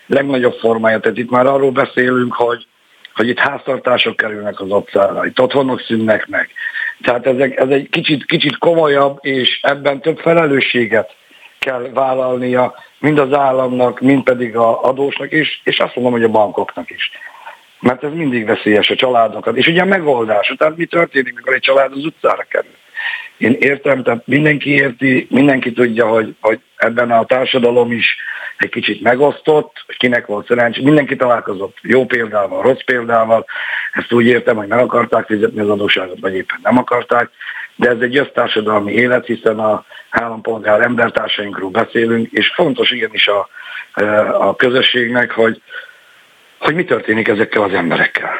legnagyobb 0.05 0.57
formája. 0.59 0.99
Tehát 0.99 1.17
itt 1.17 1.29
már 1.29 1.45
arról 1.45 1.71
beszélünk, 1.71 2.33
hogy, 2.33 2.65
hogy 3.13 3.27
itt 3.27 3.39
háztartások 3.39 4.15
kerülnek 4.15 4.59
az 4.59 4.69
otcára, 4.69 5.25
itt 5.25 5.39
otthonok 5.39 5.81
szűnnek 5.81 6.27
meg, 6.27 6.49
tehát 7.01 7.27
ezek, 7.27 7.59
ez 7.59 7.69
egy 7.69 7.89
kicsit, 7.89 8.25
kicsit 8.25 8.57
komolyabb, 8.57 9.17
és 9.21 9.59
ebben 9.61 10.01
több 10.01 10.19
felelősséget 10.19 11.15
kell 11.59 11.89
vállalnia 11.93 12.73
mind 12.99 13.19
az 13.19 13.33
államnak, 13.33 13.99
mind 13.99 14.23
pedig 14.23 14.55
a 14.55 14.83
adósnak 14.83 15.31
is, 15.31 15.61
és 15.63 15.79
azt 15.79 15.95
mondom, 15.95 16.13
hogy 16.13 16.23
a 16.23 16.29
bankoknak 16.29 16.89
is. 16.89 17.11
Mert 17.79 18.03
ez 18.03 18.13
mindig 18.13 18.45
veszélyes 18.45 18.89
a 18.89 18.95
családokat. 18.95 19.57
És 19.57 19.67
ugye 19.67 19.81
a 19.81 19.85
megoldás, 19.85 20.53
tehát 20.57 20.77
mi 20.77 20.85
történik, 20.85 21.35
mikor 21.35 21.53
egy 21.53 21.61
család 21.61 21.91
az 21.91 22.05
utcára 22.05 22.45
kerül. 22.49 22.75
Én 23.37 23.55
értem, 23.59 24.03
tehát 24.03 24.27
mindenki 24.27 24.69
érti, 24.69 25.27
mindenki 25.29 25.71
tudja, 25.71 26.07
hogy, 26.07 26.35
hogy 26.39 26.59
ebben 26.75 27.11
a 27.11 27.25
társadalom 27.25 27.91
is 27.91 28.17
egy 28.57 28.69
kicsit 28.69 29.01
megosztott, 29.01 29.85
kinek 29.97 30.25
volt 30.25 30.47
szerencsé. 30.47 30.81
Mindenki 30.81 31.15
találkozott 31.15 31.77
jó 31.81 32.05
példával, 32.05 32.61
rossz 32.61 32.83
példával. 32.85 33.45
Ezt 33.93 34.13
úgy 34.13 34.25
értem, 34.25 34.55
hogy 34.55 34.67
meg 34.67 34.79
akarták 34.79 35.25
fizetni 35.25 35.59
az 35.59 35.69
adóságot, 35.69 36.19
vagy 36.19 36.35
éppen 36.35 36.59
nem 36.63 36.77
akarták. 36.77 37.29
De 37.75 37.89
ez 37.89 37.99
egy 37.99 38.17
össztársadalmi 38.17 38.91
élet, 38.91 39.25
hiszen 39.25 39.59
a 39.59 39.85
állampolgár 40.09 40.81
embertársainkról 40.81 41.69
beszélünk, 41.69 42.31
és 42.31 42.51
fontos 42.55 42.91
igenis 42.91 43.27
a, 43.27 43.49
a 44.39 44.55
közösségnek, 44.55 45.31
hogy, 45.31 45.61
hogy 46.57 46.75
mi 46.75 46.83
történik 46.83 47.27
ezekkel 47.27 47.63
az 47.63 47.73
emberekkel. 47.73 48.31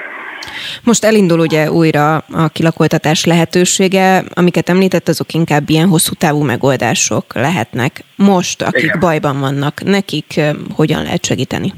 Most 0.84 1.03
elindul 1.03 1.39
ugye 1.39 1.71
újra 1.71 2.15
a 2.15 2.47
kilakoltatás 2.47 3.25
lehetősége, 3.25 4.23
amiket 4.34 4.69
említett, 4.69 5.08
azok 5.08 5.34
inkább 5.34 5.69
ilyen 5.69 5.88
hosszú 5.88 6.13
távú 6.13 6.43
megoldások 6.43 7.34
lehetnek. 7.34 8.03
Most, 8.15 8.62
akik 8.62 8.84
Igen. 8.84 8.99
bajban 8.99 9.39
vannak, 9.39 9.84
nekik 9.84 10.39
hogyan 10.75 11.03
lehet 11.03 11.25
segíteni? 11.25 11.73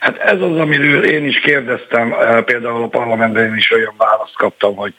Hát 0.00 0.18
ez 0.18 0.40
az, 0.40 0.58
amiről 0.58 1.04
én 1.04 1.24
is 1.24 1.40
kérdeztem, 1.40 2.14
például 2.44 2.82
a 2.82 2.88
parlamentben 2.88 3.56
is 3.56 3.70
olyan 3.70 3.94
választ 3.96 4.36
kaptam, 4.36 4.76
hogy, 4.76 4.94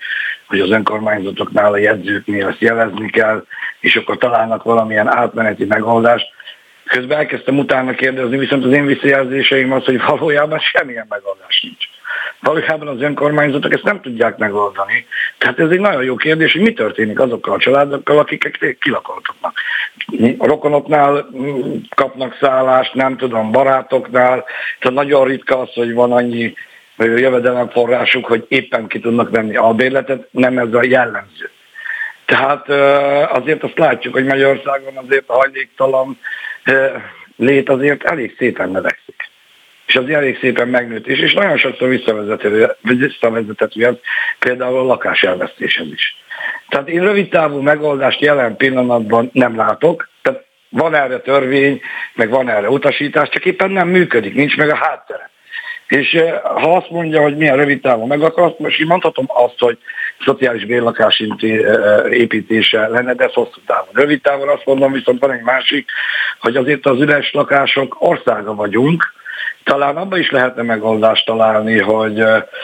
hogy 0.47 0.59
az 0.59 0.69
önkormányzatoknál, 0.69 1.73
a 1.73 1.77
jegyzőknél 1.77 2.47
ezt 2.47 2.61
jelezni 2.61 3.09
kell, 3.09 3.45
és 3.79 3.95
akkor 3.95 4.17
találnak 4.17 4.63
valamilyen 4.63 5.07
átmeneti 5.07 5.65
megoldást. 5.65 6.25
Közben 6.85 7.17
elkezdtem 7.17 7.57
utána 7.57 7.91
kérdezni, 7.93 8.37
viszont 8.37 8.65
az 8.65 8.71
én 8.71 8.85
visszajelzéseim 8.85 9.71
az, 9.71 9.83
hogy 9.83 10.01
valójában 10.01 10.59
semmilyen 10.59 11.05
megoldás 11.09 11.61
nincs. 11.61 11.85
Valójában 12.39 12.87
az 12.87 13.01
önkormányzatok 13.01 13.73
ezt 13.73 13.83
nem 13.83 14.01
tudják 14.01 14.37
megoldani. 14.37 15.05
Tehát 15.37 15.59
ez 15.59 15.69
egy 15.69 15.79
nagyon 15.79 16.03
jó 16.03 16.15
kérdés, 16.15 16.51
hogy 16.51 16.61
mi 16.61 16.73
történik 16.73 17.19
azokkal 17.19 17.53
a 17.53 17.59
családokkal, 17.59 18.17
akik 18.19 18.77
kilakoltatnak. 18.79 19.59
A 20.37 20.45
rokonoknál 20.45 21.29
kapnak 21.95 22.37
szállást, 22.39 22.93
nem 22.93 23.17
tudom, 23.17 23.51
barátoknál. 23.51 24.45
Tehát 24.79 24.97
nagyon 24.97 25.27
ritka 25.27 25.59
az, 25.59 25.73
hogy 25.73 25.93
van 25.93 26.11
annyi 26.11 26.53
jövedelemforrásuk, 26.97 28.25
hogy 28.25 28.45
éppen 28.47 28.87
ki 28.87 28.99
tudnak 28.99 29.29
venni 29.29 29.55
albérletet, 29.55 30.27
nem 30.31 30.57
ez 30.57 30.73
a 30.73 30.83
jellemző. 30.83 31.49
Tehát 32.25 32.69
azért 33.31 33.63
azt 33.63 33.77
látjuk, 33.77 34.13
hogy 34.13 34.25
Magyarországon 34.25 34.97
azért 34.97 35.23
a 35.27 35.33
hajléktalan 35.33 36.19
lét 37.35 37.69
azért 37.69 38.03
elég 38.03 38.35
szépen 38.37 38.69
növekszik 38.69 39.06
és 39.87 39.95
az 39.95 40.09
elég 40.09 40.37
szépen 40.39 40.67
megnőtt 40.67 41.07
is, 41.07 41.19
és 41.19 41.33
nagyon 41.33 41.57
sokszor 41.57 41.89
visszavezethető 41.89 42.75
ez 43.85 43.95
például 44.39 44.77
a 44.77 44.83
lakás 44.83 45.23
elvesztéshez 45.23 45.87
is. 45.91 46.15
Tehát 46.69 46.89
én 46.89 47.01
rövid 47.01 47.29
távú 47.29 47.61
megoldást 47.61 48.21
jelen 48.21 48.55
pillanatban 48.55 49.29
nem 49.33 49.55
látok, 49.55 50.09
tehát 50.21 50.45
Van 50.69 50.95
erre 50.95 51.19
törvény, 51.19 51.81
meg 52.13 52.29
van 52.29 52.49
erre 52.49 52.69
utasítás, 52.69 53.29
csak 53.29 53.45
éppen 53.45 53.71
nem 53.71 53.87
működik, 53.87 54.33
nincs 54.33 54.57
meg 54.57 54.69
a 54.69 54.75
háttere. 54.75 55.29
És 55.87 56.13
eh, 56.13 56.41
ha 56.43 56.75
azt 56.75 56.89
mondja, 56.89 57.21
hogy 57.21 57.37
milyen 57.37 57.55
rövid 57.55 57.81
távon 57.81 58.07
meg 58.07 58.21
akarsz, 58.21 58.57
most 58.57 58.79
én 58.79 58.85
mondhatom 58.87 59.25
azt, 59.27 59.59
hogy 59.59 59.77
szociális 60.25 60.65
bérlakás 60.65 61.23
eh, 61.39 61.49
eh, 61.49 62.11
építése 62.11 62.87
lenne, 62.87 63.13
de 63.13 63.23
ez 63.23 63.33
hosszú 63.33 63.59
távon. 63.65 63.89
Rövid 63.93 64.21
távon 64.21 64.49
azt 64.49 64.65
mondom, 64.65 64.91
viszont 64.91 65.19
van 65.19 65.31
egy 65.31 65.41
másik, 65.41 65.89
hogy 66.39 66.55
azért 66.55 66.85
az 66.85 66.99
üres 66.99 67.31
lakások 67.33 67.95
országa 67.99 68.55
vagyunk, 68.55 69.13
talán 69.63 69.97
abban 69.97 70.19
is 70.19 70.31
lehetne 70.31 70.61
megoldást 70.61 71.25
találni, 71.25 71.79
hogy 71.79 72.19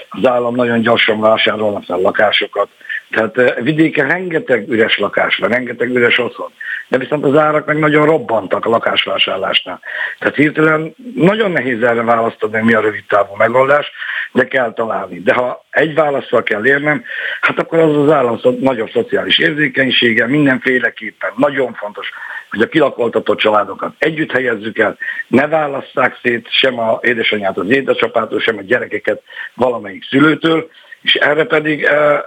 az 0.09 0.25
állam 0.25 0.55
nagyon 0.55 0.81
gyorsan 0.81 1.19
vásárolna 1.19 1.81
fel 1.81 1.99
lakásokat, 1.99 2.67
tehát 3.13 3.37
eh, 3.37 3.63
vidéken 3.63 4.07
rengeteg 4.07 4.69
üres 4.69 4.97
lakás 4.97 5.37
van, 5.37 5.49
rengeteg 5.49 5.89
üres 5.89 6.17
otthon. 6.17 6.51
De 6.87 6.97
viszont 6.97 7.25
az 7.25 7.37
árak 7.37 7.65
meg 7.65 7.79
nagyon 7.79 8.05
robbantak 8.05 8.65
a 8.65 8.69
lakásvásárlásnál. 8.69 9.79
Tehát 10.19 10.35
hirtelen 10.35 10.95
nagyon 11.15 11.51
nehéz 11.51 11.81
erre 11.83 12.01
választani, 12.01 12.61
mi 12.61 12.73
a 12.73 12.79
rövid 12.79 13.03
távú 13.07 13.35
megoldás, 13.35 13.91
de 14.31 14.47
kell 14.47 14.73
találni. 14.73 15.19
De 15.19 15.33
ha 15.33 15.65
egy 15.69 15.93
válaszsal 15.93 16.43
kell 16.43 16.65
érnem, 16.65 17.03
hát 17.41 17.59
akkor 17.59 17.79
az 17.79 17.97
az 17.97 18.11
állam 18.11 18.39
nagyobb 18.59 18.89
szociális 18.89 19.37
érzékenysége, 19.39 20.27
mindenféleképpen 20.27 21.31
nagyon 21.35 21.73
fontos, 21.73 22.09
hogy 22.53 22.61
a 22.61 22.67
kilakoltatott 22.67 23.37
családokat 23.37 23.93
együtt 23.97 24.31
helyezzük 24.31 24.77
el, 24.77 24.97
ne 25.27 25.47
válasszák 25.47 26.19
szét 26.21 26.47
sem 26.49 26.79
a 26.79 26.99
édesanyját 27.01 27.57
az 27.57 27.69
édesapától, 27.69 28.39
sem 28.39 28.57
a 28.57 28.61
gyerekeket 28.61 29.21
valamelyik 29.53 30.03
szülőtől, 30.03 30.69
és 31.01 31.13
erre 31.13 31.45
pedig 31.45 31.83
eh, 31.83 32.19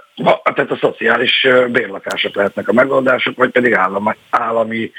tehát 0.53 0.71
a 0.71 0.77
szociális 0.81 1.43
eh, 1.43 1.67
bérlakások 1.67 2.35
lehetnek 2.35 2.67
a 2.67 2.73
megoldások, 2.73 3.37
vagy 3.37 3.49
pedig 3.49 3.73
állami, 3.73 4.15
állami 4.29 4.91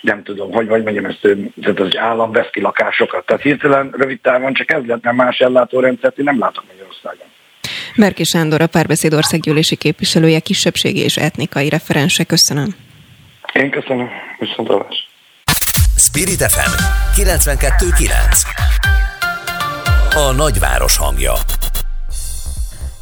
nem 0.00 0.22
tudom, 0.22 0.52
hogy 0.52 0.66
vagy 0.66 0.82
mondjam 0.82 1.04
ezt, 1.04 1.28
tehát 1.60 1.80
az 1.80 1.96
állam 1.96 2.32
vesz 2.32 2.50
ki 2.50 2.60
lakásokat. 2.60 3.26
Tehát 3.26 3.42
hirtelen 3.42 3.94
rövid 3.96 4.20
távon 4.20 4.52
csak 4.52 4.70
ez 4.70 4.82
lehetne 4.86 5.12
más 5.12 5.38
ellátórendszert, 5.38 6.18
én 6.18 6.24
nem 6.24 6.38
látok 6.38 6.64
Magyarországon. 6.66 7.26
Merki 7.94 8.24
Sándor, 8.24 8.60
a 8.60 8.66
Párbeszéd 8.66 9.14
országgyűlési 9.14 9.76
képviselője, 9.76 10.40
kisebbségi 10.40 11.00
és 11.00 11.16
etnikai 11.16 11.68
referense. 11.68 12.24
Köszönöm. 12.24 12.83
Én 13.54 13.70
köszönöm. 13.70 14.08
Viszontlátás. 14.38 15.08
Spirit 15.96 16.42
FM 16.42 16.72
92.9 17.20 18.10
A 20.14 20.32
nagyváros 20.32 20.96
hangja 20.96 21.32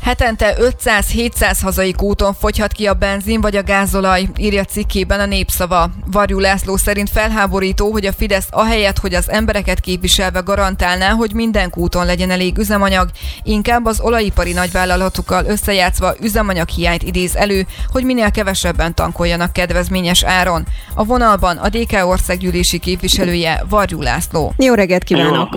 Hetente 0.02 0.54
500-700 0.60 1.58
hazai 1.62 1.94
úton 2.02 2.32
fogyhat 2.34 2.72
ki 2.72 2.86
a 2.86 2.94
benzin 2.94 3.40
vagy 3.40 3.56
a 3.56 3.62
gázolaj, 3.62 4.28
írja 4.38 4.64
cikkében 4.64 5.20
a 5.20 5.26
népszava. 5.26 5.90
Varjú 6.12 6.38
László 6.38 6.76
szerint 6.76 7.10
felháborító, 7.10 7.90
hogy 7.92 8.06
a 8.06 8.12
Fidesz 8.12 8.48
ahelyett, 8.50 8.98
hogy 8.98 9.14
az 9.14 9.30
embereket 9.30 9.80
képviselve 9.80 10.40
garantálná, 10.40 11.10
hogy 11.10 11.34
minden 11.34 11.72
úton 11.74 12.06
legyen 12.06 12.30
elég 12.30 12.58
üzemanyag, 12.58 13.08
inkább 13.42 13.84
az 13.84 14.00
olajipari 14.00 14.52
nagyvállalatokkal 14.52 15.44
összejátszva 15.44 16.14
üzemanyag 16.20 16.68
hiányt 16.68 17.02
idéz 17.02 17.36
elő, 17.36 17.66
hogy 17.92 18.04
minél 18.04 18.30
kevesebben 18.30 18.94
tankoljanak 18.94 19.52
kedvezményes 19.52 20.24
áron. 20.24 20.62
A 20.94 21.04
vonalban 21.04 21.56
a 21.56 21.68
DK 21.68 22.06
országgyűlési 22.06 22.78
képviselője 22.78 23.62
Varjú 23.68 24.00
László. 24.00 24.52
Jó 24.58 24.74
reggelt 24.74 25.04
kívánok! 25.04 25.48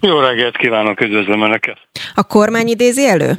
Jó, 0.00 0.10
Jó 0.10 0.20
reggelt 0.20 0.56
kívánok, 0.56 1.00
üdvözlöm 1.00 1.42
Önöket! 1.42 1.78
A 2.14 2.22
kormány 2.22 2.68
idézi 2.68 3.06
elő? 3.06 3.38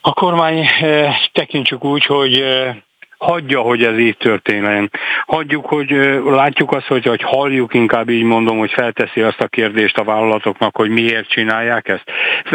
A 0.00 0.12
kormány 0.12 0.58
eh, 0.80 1.16
tekintsük 1.32 1.84
úgy, 1.84 2.04
hogy 2.04 2.40
eh, 2.40 2.76
hagyja, 3.20 3.60
hogy 3.60 3.82
ez 3.82 3.98
így 3.98 4.16
történjen. 4.16 4.90
Hagyjuk, 5.26 5.66
hogy 5.66 5.90
látjuk 6.24 6.72
azt, 6.72 6.86
hogy, 6.86 7.04
hogy 7.04 7.22
halljuk, 7.22 7.74
inkább 7.74 8.08
így 8.08 8.22
mondom, 8.22 8.58
hogy 8.58 8.70
felteszi 8.72 9.20
azt 9.20 9.40
a 9.40 9.48
kérdést 9.48 9.98
a 9.98 10.04
vállalatoknak, 10.04 10.76
hogy 10.76 10.90
miért 10.90 11.28
csinálják 11.28 11.88
ezt. 11.88 12.04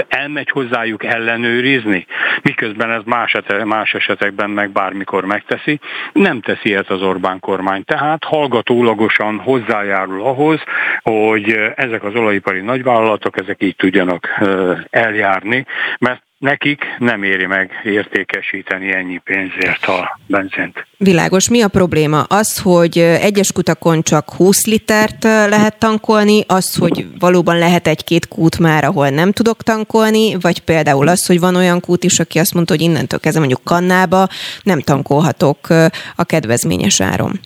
Elmegy 0.08 0.50
hozzájuk 0.50 1.04
ellenőrizni, 1.04 2.06
miközben 2.42 2.92
ez 2.92 3.02
más, 3.06 3.38
más 3.64 3.94
esetekben 3.94 4.50
meg 4.50 4.72
bármikor 4.72 5.26
megteszi. 5.26 5.80
Nem 6.14 6.42
teszi 6.42 6.76
ezt 6.76 6.90
az 6.90 7.02
Orbán 7.02 7.40
kormány. 7.40 7.84
Tehát 7.84 8.24
hallgatólagosan 8.24 9.40
hozzájárul 9.40 10.22
ahhoz, 10.22 10.60
hogy 11.02 11.50
ezek 11.76 12.04
az 12.04 12.16
olajipari 12.16 12.62
nagyvállalatok, 12.62 13.40
ezek 13.40 13.64
így 13.64 13.76
tudjanak 13.76 14.42
eljárni, 14.90 15.66
mert 16.00 16.24
nekik 16.46 16.84
nem 16.98 17.24
éri 17.24 17.46
meg 17.46 17.72
értékesíteni 17.84 18.92
ennyi 18.92 19.22
pénzért 19.24 19.86
a 19.86 20.20
benzint. 20.28 20.88
Világos. 20.98 21.50
Mi 21.50 21.62
a 21.62 21.68
probléma? 21.68 22.22
Az, 22.22 22.60
hogy 22.60 22.98
egyes 23.00 23.52
kutakon 23.52 24.02
csak 24.02 24.34
20 24.34 24.66
litert 24.66 25.24
lehet 25.24 25.80
tankolni, 25.80 26.44
az, 26.48 26.76
hogy 26.76 27.08
valóban 27.20 27.58
lehet 27.58 27.88
egy-két 27.88 28.28
kút 28.28 28.60
már, 28.60 28.84
ahol 28.84 29.10
nem 29.10 29.32
tudok 29.32 29.64
tankolni, 29.64 30.36
vagy 30.40 30.60
például 30.60 31.08
az, 31.08 31.26
hogy 31.26 31.40
van 31.40 31.56
olyan 31.56 31.80
kút 31.80 32.04
is, 32.04 32.20
aki 32.20 32.40
azt 32.40 32.54
mondta, 32.54 32.74
hogy 32.74 32.82
innentől 32.82 33.20
kezdve 33.20 33.40
mondjuk 33.40 33.64
kannába 33.64 34.28
nem 34.64 34.80
tankolhatok 34.80 35.70
a 36.16 36.24
kedvezményes 36.24 37.02
áron. 37.02 37.40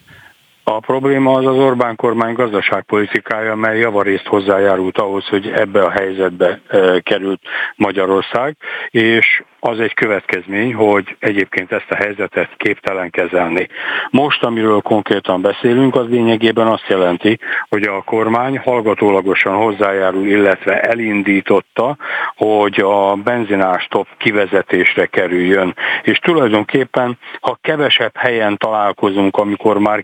A 0.71 0.79
probléma 0.79 1.31
az 1.31 1.45
az 1.45 1.55
Orbán 1.55 1.95
kormány 1.95 2.33
gazdaságpolitikája, 2.33 3.55
mely 3.55 3.79
javarészt 3.79 4.25
hozzájárult 4.25 4.97
ahhoz, 4.97 5.27
hogy 5.27 5.51
ebbe 5.55 5.83
a 5.83 5.89
helyzetbe 5.89 6.61
került 7.03 7.41
Magyarország, 7.75 8.55
és 8.89 9.43
az 9.59 9.79
egy 9.79 9.93
következmény, 9.93 10.73
hogy 10.73 11.15
egyébként 11.19 11.71
ezt 11.71 11.85
a 11.91 11.95
helyzetet 11.95 12.49
képtelen 12.57 13.09
kezelni. 13.09 13.67
Most, 14.09 14.43
amiről 14.43 14.81
konkrétan 14.81 15.41
beszélünk, 15.41 15.95
az 15.95 16.07
lényegében 16.09 16.67
azt 16.67 16.87
jelenti, 16.87 17.39
hogy 17.69 17.83
a 17.83 18.01
kormány 18.01 18.57
hallgatólagosan 18.57 19.55
hozzájárul, 19.55 20.25
illetve 20.25 20.81
elindította, 20.81 21.97
hogy 22.35 22.79
a 22.79 23.15
benzinástop 23.15 24.07
kivezetésre 24.17 25.05
kerüljön. 25.05 25.75
És 26.03 26.17
tulajdonképpen, 26.17 27.17
ha 27.39 27.57
kevesebb 27.61 28.15
helyen 28.15 28.57
találkozunk, 28.57 29.37
amikor 29.37 29.77
már 29.77 30.03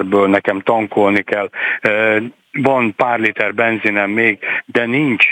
kényszerből 0.00 0.28
nekem 0.28 0.60
tankolni 0.60 1.22
kell, 1.22 1.48
van 2.52 2.94
pár 2.96 3.18
liter 3.18 3.54
benzinem 3.54 4.10
még, 4.10 4.38
de 4.64 4.86
nincs 4.86 5.26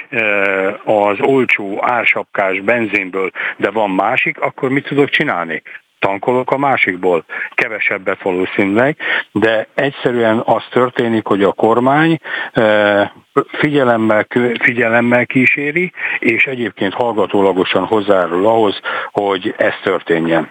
az 0.84 1.16
olcsó 1.20 1.78
ársapkás 1.80 2.60
benzinből, 2.60 3.30
de 3.56 3.70
van 3.70 3.90
másik, 3.90 4.40
akkor 4.40 4.70
mit 4.70 4.86
tudok 4.86 5.08
csinálni? 5.08 5.62
tankolok 6.00 6.50
a 6.50 6.58
másikból. 6.58 7.24
Kevesebbet 7.54 8.22
valószínűleg, 8.22 8.96
de 9.32 9.66
egyszerűen 9.74 10.42
az 10.44 10.62
történik, 10.70 11.26
hogy 11.26 11.42
a 11.42 11.52
kormány 11.52 12.18
figyelemmel, 13.48 14.26
figyelemmel 14.60 15.26
kíséri, 15.26 15.92
és 16.18 16.46
egyébként 16.46 16.94
hallgatólagosan 16.94 17.84
hozzárul 17.84 18.46
ahhoz, 18.46 18.80
hogy 19.12 19.54
ez 19.56 19.74
történjen. 19.82 20.50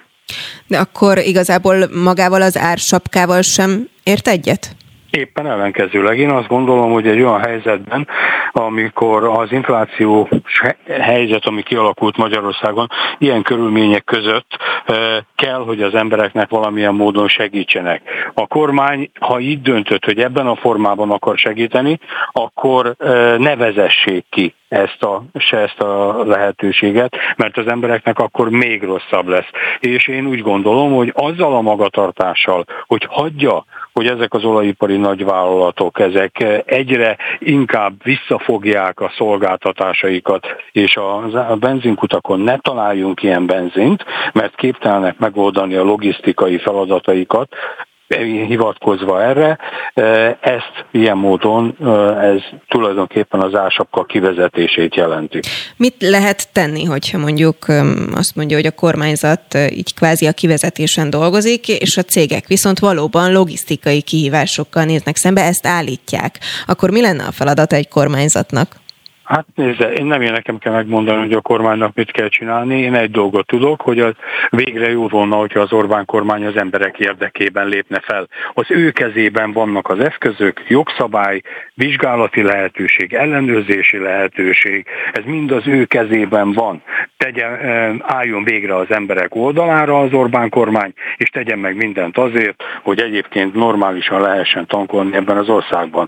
De 0.67 0.77
akkor 0.77 1.17
igazából 1.17 1.75
magával 2.03 2.41
az 2.41 2.57
ársapkával 2.57 3.41
sem 3.41 3.89
ért 4.03 4.27
egyet? 4.27 4.75
Éppen 5.09 5.47
ellenkezőleg. 5.47 6.19
Én 6.19 6.29
azt 6.29 6.47
gondolom, 6.47 6.91
hogy 6.91 7.07
egy 7.07 7.21
olyan 7.21 7.39
helyzetben, 7.39 8.07
amikor 8.51 9.23
az 9.23 9.51
infláció 9.51 10.29
helyzet, 10.87 11.45
ami 11.45 11.63
kialakult 11.63 12.17
Magyarországon, 12.17 12.89
ilyen 13.17 13.41
körülmények 13.41 14.03
között 14.03 14.57
kell, 15.35 15.59
hogy 15.59 15.81
az 15.81 15.95
embereknek 15.95 16.49
valamilyen 16.49 16.93
módon 16.93 17.27
segítsenek. 17.27 18.01
A 18.33 18.47
kormány, 18.47 19.11
ha 19.19 19.39
így 19.39 19.61
döntött, 19.61 20.05
hogy 20.05 20.19
ebben 20.19 20.47
a 20.47 20.55
formában 20.55 21.11
akar 21.11 21.37
segíteni, 21.37 21.99
akkor 22.31 22.95
ne 23.37 23.55
vezessék 23.55 24.25
ki 24.29 24.53
ezt 24.67 25.03
a, 25.03 25.23
se 25.33 25.57
ezt 25.57 25.79
a 25.79 26.23
lehetőséget, 26.25 27.15
mert 27.35 27.57
az 27.57 27.67
embereknek 27.67 28.19
akkor 28.19 28.49
még 28.49 28.83
rosszabb 28.83 29.27
lesz. 29.27 29.49
És 29.79 30.07
én 30.07 30.27
úgy 30.27 30.41
gondolom, 30.41 30.93
hogy 30.93 31.11
azzal 31.15 31.55
a 31.55 31.61
magatartással, 31.61 32.65
hogy 32.87 33.05
hagyja, 33.09 33.65
hogy 33.93 34.07
ezek 34.07 34.33
az 34.33 34.43
olajipari 34.43 34.97
nagyvállalatok, 34.97 35.99
ezek 35.99 36.63
egyre 36.65 37.17
inkább 37.39 38.03
visszafogják 38.03 38.99
a 38.99 39.11
szolgáltatásaikat, 39.17 40.47
és 40.71 40.95
a 40.95 41.55
benzinkutakon 41.59 42.39
ne 42.39 42.57
találjunk 42.57 43.23
ilyen 43.23 43.45
benzint, 43.45 44.05
mert 44.33 44.55
képtelenek 44.55 45.17
megoldani 45.17 45.75
a 45.75 45.83
logisztikai 45.83 46.57
feladataikat, 46.57 47.55
hivatkozva 48.47 49.23
erre, 49.23 49.57
ezt 50.41 50.85
ilyen 50.91 51.17
módon 51.17 51.75
ez 52.21 52.41
tulajdonképpen 52.67 53.39
az 53.39 53.55
ásapka 53.55 54.03
kivezetését 54.03 54.95
jelenti. 54.95 55.39
Mit 55.77 55.95
lehet 55.99 56.51
tenni, 56.51 56.83
hogyha 56.83 57.17
mondjuk 57.17 57.65
azt 58.15 58.35
mondja, 58.35 58.57
hogy 58.57 58.65
a 58.65 58.71
kormányzat 58.71 59.57
így 59.69 59.93
kvázi 59.93 60.27
a 60.27 60.31
kivezetésen 60.31 61.09
dolgozik, 61.09 61.67
és 61.67 61.97
a 61.97 62.03
cégek 62.03 62.47
viszont 62.47 62.79
valóban 62.79 63.31
logisztikai 63.31 64.01
kihívásokkal 64.01 64.83
néznek 64.83 65.15
szembe, 65.15 65.43
ezt 65.43 65.67
állítják. 65.67 66.39
Akkor 66.65 66.89
mi 66.89 67.01
lenne 67.01 67.23
a 67.23 67.31
feladata 67.31 67.75
egy 67.75 67.87
kormányzatnak? 67.87 68.75
Hát 69.27 69.45
nézze, 69.55 69.91
én 69.91 70.05
nem 70.05 70.21
én 70.21 70.31
nekem 70.31 70.57
kell 70.57 70.73
megmondani, 70.73 71.19
hogy 71.19 71.33
a 71.33 71.41
kormánynak 71.41 71.95
mit 71.95 72.11
kell 72.11 72.27
csinálni. 72.27 72.79
Én 72.79 72.95
egy 72.95 73.11
dolgot 73.11 73.45
tudok, 73.45 73.81
hogy 73.81 73.99
az 73.99 74.13
végre 74.49 74.89
jó 74.89 75.07
volna, 75.07 75.35
hogyha 75.35 75.59
az 75.59 75.73
Orbán 75.73 76.05
kormány 76.05 76.45
az 76.45 76.57
emberek 76.57 76.99
érdekében 76.99 77.67
lépne 77.67 77.99
fel. 77.99 78.27
Az 78.53 78.65
ő 78.67 78.91
kezében 78.91 79.51
vannak 79.51 79.89
az 79.89 79.99
eszközök, 79.99 80.63
jogszabály, 80.67 81.41
vizsgálati 81.73 82.41
lehetőség, 82.41 83.13
ellenőrzési 83.13 83.97
lehetőség. 83.97 84.85
Ez 85.11 85.23
mind 85.25 85.51
az 85.51 85.67
ő 85.67 85.85
kezében 85.85 86.51
van. 86.51 86.81
Tegye, 87.17 87.45
eh, 87.45 87.95
álljon 88.01 88.43
végre 88.43 88.75
az 88.75 88.91
emberek 88.91 89.35
oldalára 89.35 89.99
az 89.99 90.13
Orbán 90.13 90.49
kormány, 90.49 90.93
és 91.17 91.29
tegyen 91.29 91.59
meg 91.59 91.75
mindent 91.75 92.17
azért, 92.17 92.63
hogy 92.83 92.99
egyébként 92.99 93.53
normálisan 93.53 94.21
lehessen 94.21 94.65
tankolni 94.65 95.15
ebben 95.15 95.37
az 95.37 95.49
országban. 95.49 96.07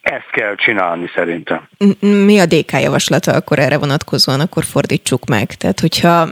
Ezt 0.00 0.30
kell 0.32 0.54
csinálni 0.54 1.10
szerintem. 1.14 1.68
Mi 2.00 2.38
a 2.38 2.46
DK 2.46 2.72
javaslata 2.72 3.32
akkor 3.32 3.58
erre 3.58 3.78
vonatkozóan, 3.78 4.40
akkor 4.40 4.64
fordítsuk 4.64 5.24
meg. 5.26 5.54
Tehát, 5.54 5.80
hogyha 5.80 6.28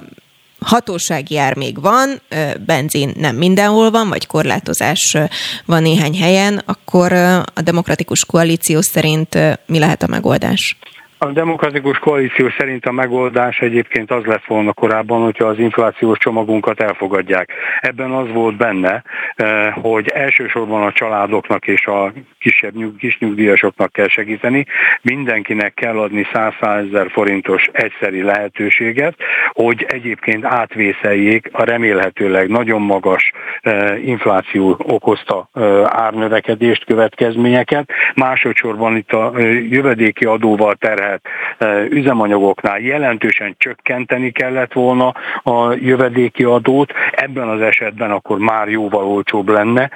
hatósági 0.61 1.35
jár 1.35 1.57
még 1.57 1.81
van, 1.81 2.21
benzin 2.67 3.13
nem 3.17 3.37
mindenhol 3.37 3.91
van, 3.91 4.09
vagy 4.09 4.27
korlátozás 4.27 5.17
van 5.65 5.83
néhány 5.83 6.17
helyen, 6.19 6.63
akkor 6.67 7.13
a 7.55 7.63
demokratikus 7.65 8.25
koalíció 8.25 8.81
szerint 8.81 9.39
mi 9.67 9.79
lehet 9.79 10.03
a 10.03 10.07
megoldás? 10.07 10.77
A 11.19 11.27
demokratikus 11.27 11.99
koalíció 11.99 12.49
szerint 12.59 12.87
a 12.87 12.93
megoldás 12.93 13.59
egyébként 13.59 14.11
az 14.11 14.25
lett 14.25 14.45
volna 14.45 14.73
korábban, 14.73 15.23
hogyha 15.23 15.47
az 15.47 15.59
inflációs 15.59 16.19
csomagunkat 16.19 16.81
elfogadják. 16.81 17.53
Ebben 17.81 18.11
az 18.11 18.29
volt 18.33 18.57
benne, 18.57 19.03
eh, 19.35 19.73
hogy 19.75 20.09
elsősorban 20.09 20.83
a 20.83 20.93
családoknak 20.93 21.67
és 21.67 21.87
a 21.87 22.13
kisebb 22.39 22.75
kis 22.99 23.19
nyugdíjasoknak 23.19 23.93
kell 23.93 24.09
segíteni, 24.09 24.67
mindenkinek 25.03 25.75
kell 25.75 25.99
adni 25.99 26.27
100 26.33 26.53
ezer 26.61 27.11
forintos 27.11 27.69
egyszeri 27.73 28.23
lehetőséget, 28.23 29.15
hogy 29.53 29.87
egyébként 29.89 30.45
átvészeljék 30.45 31.49
a 31.53 31.65
remélhetőleg 31.65 32.49
nagyon 32.49 32.83
magas 32.83 33.33
eh, 33.61 34.07
infláció 34.07 34.77
okozta 34.79 35.49
eh, 35.53 35.83
árnövekedést, 35.85 36.85
következményeket. 36.85 37.91
Másodszorban 38.15 38.97
itt 38.97 39.13
a 39.13 39.33
jövedéki 39.69 40.25
adóval 40.25 40.75
terhel 40.75 41.06
terhet 41.07 41.91
üzemanyagoknál 41.91 42.81
jelentősen 42.81 43.55
csökkenteni 43.59 44.31
kellett 44.31 44.73
volna 44.73 45.15
a 45.43 45.73
jövedéki 45.73 46.45
adót, 46.45 46.93
ebben 47.11 47.49
az 47.49 47.61
esetben 47.61 48.11
akkor 48.11 48.39
már 48.39 48.69
jóval 48.69 49.05
olcsóbb 49.05 49.49
lenne 49.49 49.91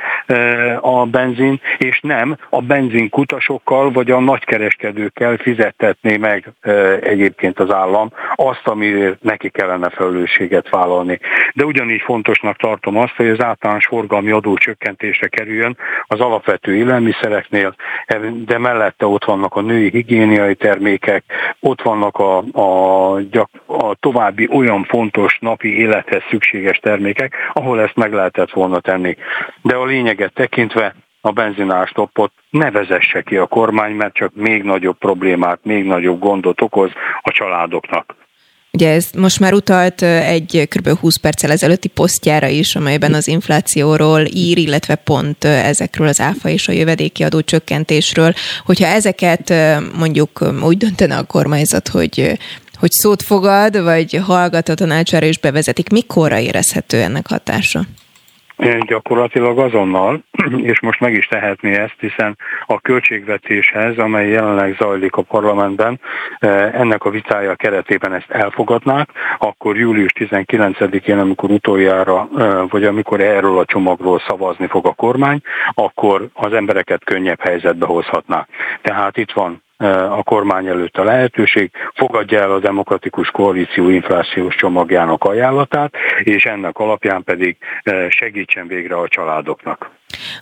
a 0.80 1.06
benzin, 1.06 1.60
és 1.78 2.00
nem 2.00 2.36
a 2.50 2.60
benzinkutasokkal 2.60 3.90
vagy 3.90 4.10
a 4.10 4.20
nagykereskedőkkel 4.20 5.36
fizettetné 5.36 6.16
meg 6.16 6.52
egyébként 7.00 7.58
az 7.58 7.72
állam 7.72 8.12
azt, 8.34 8.66
amiért 8.66 9.22
neki 9.22 9.48
kellene 9.48 9.90
felelősséget 9.90 10.68
vállalni. 10.68 11.18
De 11.54 11.64
ugyanígy 11.64 12.02
fontosnak 12.02 12.56
tartom 12.56 12.96
azt, 12.96 13.16
hogy 13.16 13.28
az 13.28 13.42
általános 13.42 13.86
forgalmi 13.86 14.30
adó 14.30 14.56
csökkentésre 14.56 15.28
kerüljön 15.28 15.76
az 16.06 16.20
alapvető 16.20 16.76
élelmiszereknél, 16.76 17.74
de 18.44 18.58
mellette 18.58 19.06
ott 19.06 19.24
vannak 19.24 19.56
a 19.56 19.60
női 19.60 19.90
higiéniai 19.90 20.54
termékek, 20.54 20.99
termékek, 21.00 21.24
ott 21.60 21.82
vannak 21.82 22.16
a, 22.18 22.38
a, 22.52 23.16
a 23.66 23.94
további 24.00 24.48
olyan 24.52 24.84
fontos 24.84 25.38
napi 25.40 25.78
élethez 25.78 26.22
szükséges 26.30 26.78
termékek, 26.78 27.34
ahol 27.52 27.80
ezt 27.80 27.96
meg 27.96 28.12
lehetett 28.12 28.50
volna 28.50 28.80
tenni. 28.80 29.16
De 29.62 29.74
a 29.76 29.84
lényeget 29.84 30.32
tekintve 30.32 30.94
a 31.20 31.30
benzinástoppot 31.30 32.32
ne 32.50 32.70
vezesse 32.70 33.22
ki 33.22 33.36
a 33.36 33.46
kormány, 33.46 33.92
mert 33.92 34.14
csak 34.14 34.34
még 34.34 34.62
nagyobb 34.62 34.98
problémát, 34.98 35.58
még 35.62 35.84
nagyobb 35.84 36.18
gondot 36.18 36.60
okoz 36.60 36.90
a 37.20 37.30
családoknak. 37.30 38.14
Ugye 38.80 38.92
ez 38.92 39.06
most 39.16 39.40
már 39.40 39.52
utalt 39.52 40.02
egy 40.02 40.68
kb. 40.68 40.88
20 40.88 41.16
perccel 41.16 41.50
ezelőtti 41.50 41.88
posztjára 41.88 42.46
is, 42.46 42.74
amelyben 42.74 43.14
az 43.14 43.28
inflációról 43.28 44.24
ír, 44.32 44.58
illetve 44.58 44.94
pont 44.94 45.44
ezekről 45.44 46.08
az 46.08 46.20
áfa 46.20 46.48
és 46.48 46.68
a 46.68 46.72
jövedéki 46.72 47.22
adó 47.22 47.40
csökkentésről. 47.40 48.34
Hogyha 48.64 48.86
ezeket 48.86 49.54
mondjuk 49.96 50.52
úgy 50.62 50.76
döntene 50.76 51.16
a 51.16 51.22
kormányzat, 51.22 51.88
hogy 51.88 52.38
hogy 52.74 52.90
szót 52.90 53.22
fogad, 53.22 53.82
vagy 53.82 54.20
hallgat 54.24 54.68
a 54.68 54.74
tanácsára 54.74 55.26
és 55.26 55.38
bevezetik, 55.38 55.90
mikorra 55.90 56.38
érezhető 56.38 57.00
ennek 57.00 57.28
hatása? 57.28 57.86
Gyakorlatilag 58.86 59.58
azonnal, 59.58 60.22
és 60.72 60.80
most 60.80 61.00
meg 61.00 61.14
is 61.14 61.26
tehetné 61.26 61.74
ezt, 61.74 61.96
hiszen 61.98 62.38
a 62.66 62.80
költségvetéshez, 62.80 63.98
amely 63.98 64.28
jelenleg 64.28 64.76
zajlik 64.78 65.14
a 65.14 65.22
parlamentben, 65.22 66.00
eh, 66.38 66.74
ennek 66.74 67.04
a 67.04 67.10
vitája 67.10 67.54
keretében 67.54 68.12
ezt 68.12 68.30
elfogadnák, 68.30 69.08
akkor 69.38 69.76
július 69.76 70.12
19-én, 70.12 71.18
amikor 71.18 71.50
utoljára, 71.50 72.28
eh, 72.36 72.68
vagy 72.68 72.84
amikor 72.84 73.20
erről 73.20 73.58
a 73.58 73.64
csomagról 73.64 74.22
szavazni 74.26 74.66
fog 74.66 74.86
a 74.86 74.92
kormány, 74.92 75.40
akkor 75.74 76.28
az 76.32 76.52
embereket 76.52 77.04
könnyebb 77.04 77.40
helyzetbe 77.40 77.86
hozhatná. 77.86 78.46
Tehát 78.82 79.16
itt 79.16 79.32
van 79.32 79.62
a 79.88 80.22
kormány 80.22 80.66
előtt 80.66 80.96
a 80.96 81.04
lehetőség, 81.04 81.70
fogadja 81.94 82.40
el 82.40 82.52
a 82.52 82.58
demokratikus 82.58 83.28
koalíció 83.28 83.88
inflációs 83.88 84.54
csomagjának 84.54 85.24
ajánlatát, 85.24 85.94
és 86.24 86.44
ennek 86.44 86.78
alapján 86.78 87.24
pedig 87.24 87.56
segítsen 88.08 88.66
végre 88.66 88.96
a 88.96 89.08
családoknak. 89.08 89.90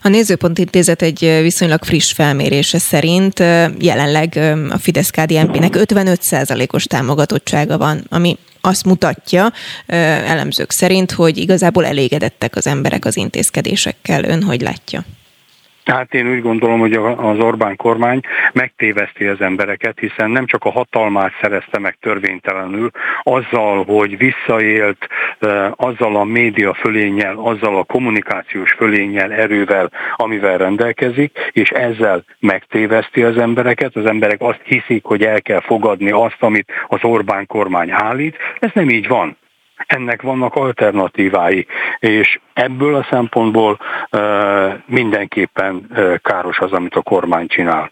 A 0.01 0.07
Nézőpont 0.07 0.57
Intézet 0.57 1.01
egy 1.01 1.19
viszonylag 1.41 1.83
friss 1.83 2.13
felmérése 2.13 2.77
szerint 2.77 3.39
jelenleg 3.79 4.39
a 4.69 4.77
fidesz 4.77 5.09
KDNP-nek 5.09 5.71
55%-os 5.73 6.83
támogatottsága 6.83 7.77
van, 7.77 8.01
ami 8.09 8.37
azt 8.61 8.85
mutatja 8.85 9.51
elemzők 10.27 10.71
szerint, 10.71 11.11
hogy 11.11 11.37
igazából 11.37 11.85
elégedettek 11.85 12.55
az 12.55 12.67
emberek 12.67 13.05
az 13.05 13.17
intézkedésekkel. 13.17 14.23
Ön 14.23 14.43
hogy 14.43 14.61
látja? 14.61 15.01
Tehát 15.89 16.13
én 16.13 16.31
úgy 16.31 16.41
gondolom, 16.41 16.79
hogy 16.79 16.93
az 17.17 17.39
Orbán 17.39 17.75
kormány 17.75 18.19
megtéveszti 18.53 19.25
az 19.25 19.41
embereket, 19.41 19.99
hiszen 19.99 20.31
nem 20.31 20.45
csak 20.45 20.65
a 20.65 20.71
hatalmát 20.71 21.31
szerezte 21.41 21.79
meg 21.79 21.97
törvénytelenül, 22.01 22.89
azzal, 23.23 23.83
hogy 23.83 24.17
visszaélt, 24.17 25.07
azzal 25.75 26.15
a 26.15 26.23
média 26.23 26.73
fölénnyel, 26.73 27.35
azzal 27.37 27.77
a 27.77 27.83
kommunikációs 27.83 28.71
fölénnyel, 28.71 29.31
erővel, 29.31 29.91
amivel 30.15 30.57
rendelkezik, 30.57 31.49
és 31.51 31.69
ezzel 31.69 32.23
megtéveszti 32.39 33.23
az 33.23 33.37
embereket. 33.37 33.95
Az 33.95 34.05
emberek 34.05 34.41
azt 34.41 34.61
hiszik, 34.63 35.03
hogy 35.03 35.23
el 35.23 35.41
kell 35.41 35.61
fogadni 35.61 36.11
azt, 36.11 36.37
amit 36.39 36.71
az 36.87 37.03
Orbán 37.03 37.45
kormány 37.45 37.91
állít. 37.91 38.37
Ez 38.59 38.69
nem 38.73 38.89
így 38.89 39.07
van 39.07 39.37
ennek 39.87 40.21
vannak 40.21 40.55
alternatívái, 40.55 41.67
és 41.99 42.39
ebből 42.53 42.95
a 42.95 43.07
szempontból 43.09 43.79
mindenképpen 44.85 45.87
káros 46.23 46.57
az, 46.57 46.71
amit 46.71 46.95
a 46.95 47.01
kormány 47.01 47.47
csinál. 47.47 47.91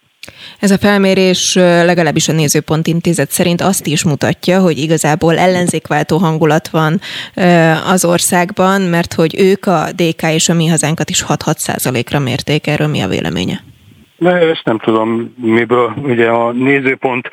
Ez 0.59 0.71
a 0.71 0.77
felmérés 0.77 1.55
legalábbis 1.55 2.27
a 2.27 2.33
Nézőpont 2.33 2.87
Intézet 2.87 3.29
szerint 3.29 3.61
azt 3.61 3.87
is 3.87 4.03
mutatja, 4.03 4.59
hogy 4.59 4.77
igazából 4.77 5.37
ellenzékváltó 5.37 6.17
hangulat 6.17 6.67
van 6.67 6.99
az 7.91 8.05
országban, 8.05 8.81
mert 8.81 9.13
hogy 9.13 9.39
ők 9.39 9.65
a 9.65 9.85
DK 9.95 10.21
és 10.33 10.49
a 10.49 10.53
Mi 10.53 10.67
Hazánkat 10.67 11.09
is 11.09 11.23
6-6 11.27 12.05
ra 12.11 12.19
mérték. 12.19 12.67
Erről 12.67 12.87
mi 12.87 13.01
a 13.01 13.07
véleménye? 13.07 13.63
De 14.17 14.31
ezt 14.31 14.65
nem 14.65 14.79
tudom 14.79 15.33
miből. 15.41 15.93
Ugye 16.03 16.27
a 16.27 16.51
nézőpont 16.51 17.29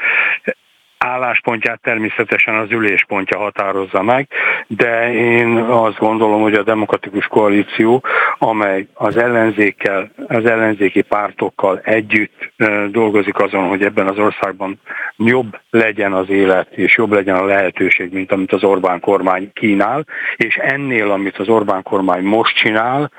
álláspontját 1.05 1.80
természetesen 1.80 2.55
az 2.55 2.70
üléspontja 2.70 3.38
határozza 3.38 4.02
meg, 4.02 4.28
de 4.66 5.12
én 5.12 5.57
azt 5.57 5.98
gondolom, 5.98 6.40
hogy 6.40 6.55
a 6.55 6.62
demokratikus 6.62 7.26
koalíció, 7.26 8.05
amely 8.38 8.86
az 8.94 9.16
ellenzékkel, 9.16 10.11
az 10.28 10.44
ellenzéki 10.44 11.02
pártokkal 11.02 11.80
együtt 11.84 12.52
dolgozik 12.90 13.38
azon, 13.38 13.68
hogy 13.68 13.82
ebben 13.82 14.09
az 14.09 14.18
országban 14.18 14.80
jobb 15.16 15.59
legyen 15.70 16.12
az 16.12 16.28
élet, 16.28 16.68
és 16.70 16.96
jobb 16.96 17.12
legyen 17.12 17.36
a 17.36 17.44
lehetőség, 17.44 18.12
mint 18.12 18.32
amit 18.32 18.52
az 18.52 18.64
Orbán 18.64 19.00
kormány 19.00 19.50
kínál, 19.52 20.07
és 20.36 20.57
ennél, 20.57 21.11
amit 21.11 21.38
az 21.38 21.48
Orbán 21.48 21.82
kormány 21.82 22.22
most 22.22 22.57
csinál, 22.57 23.11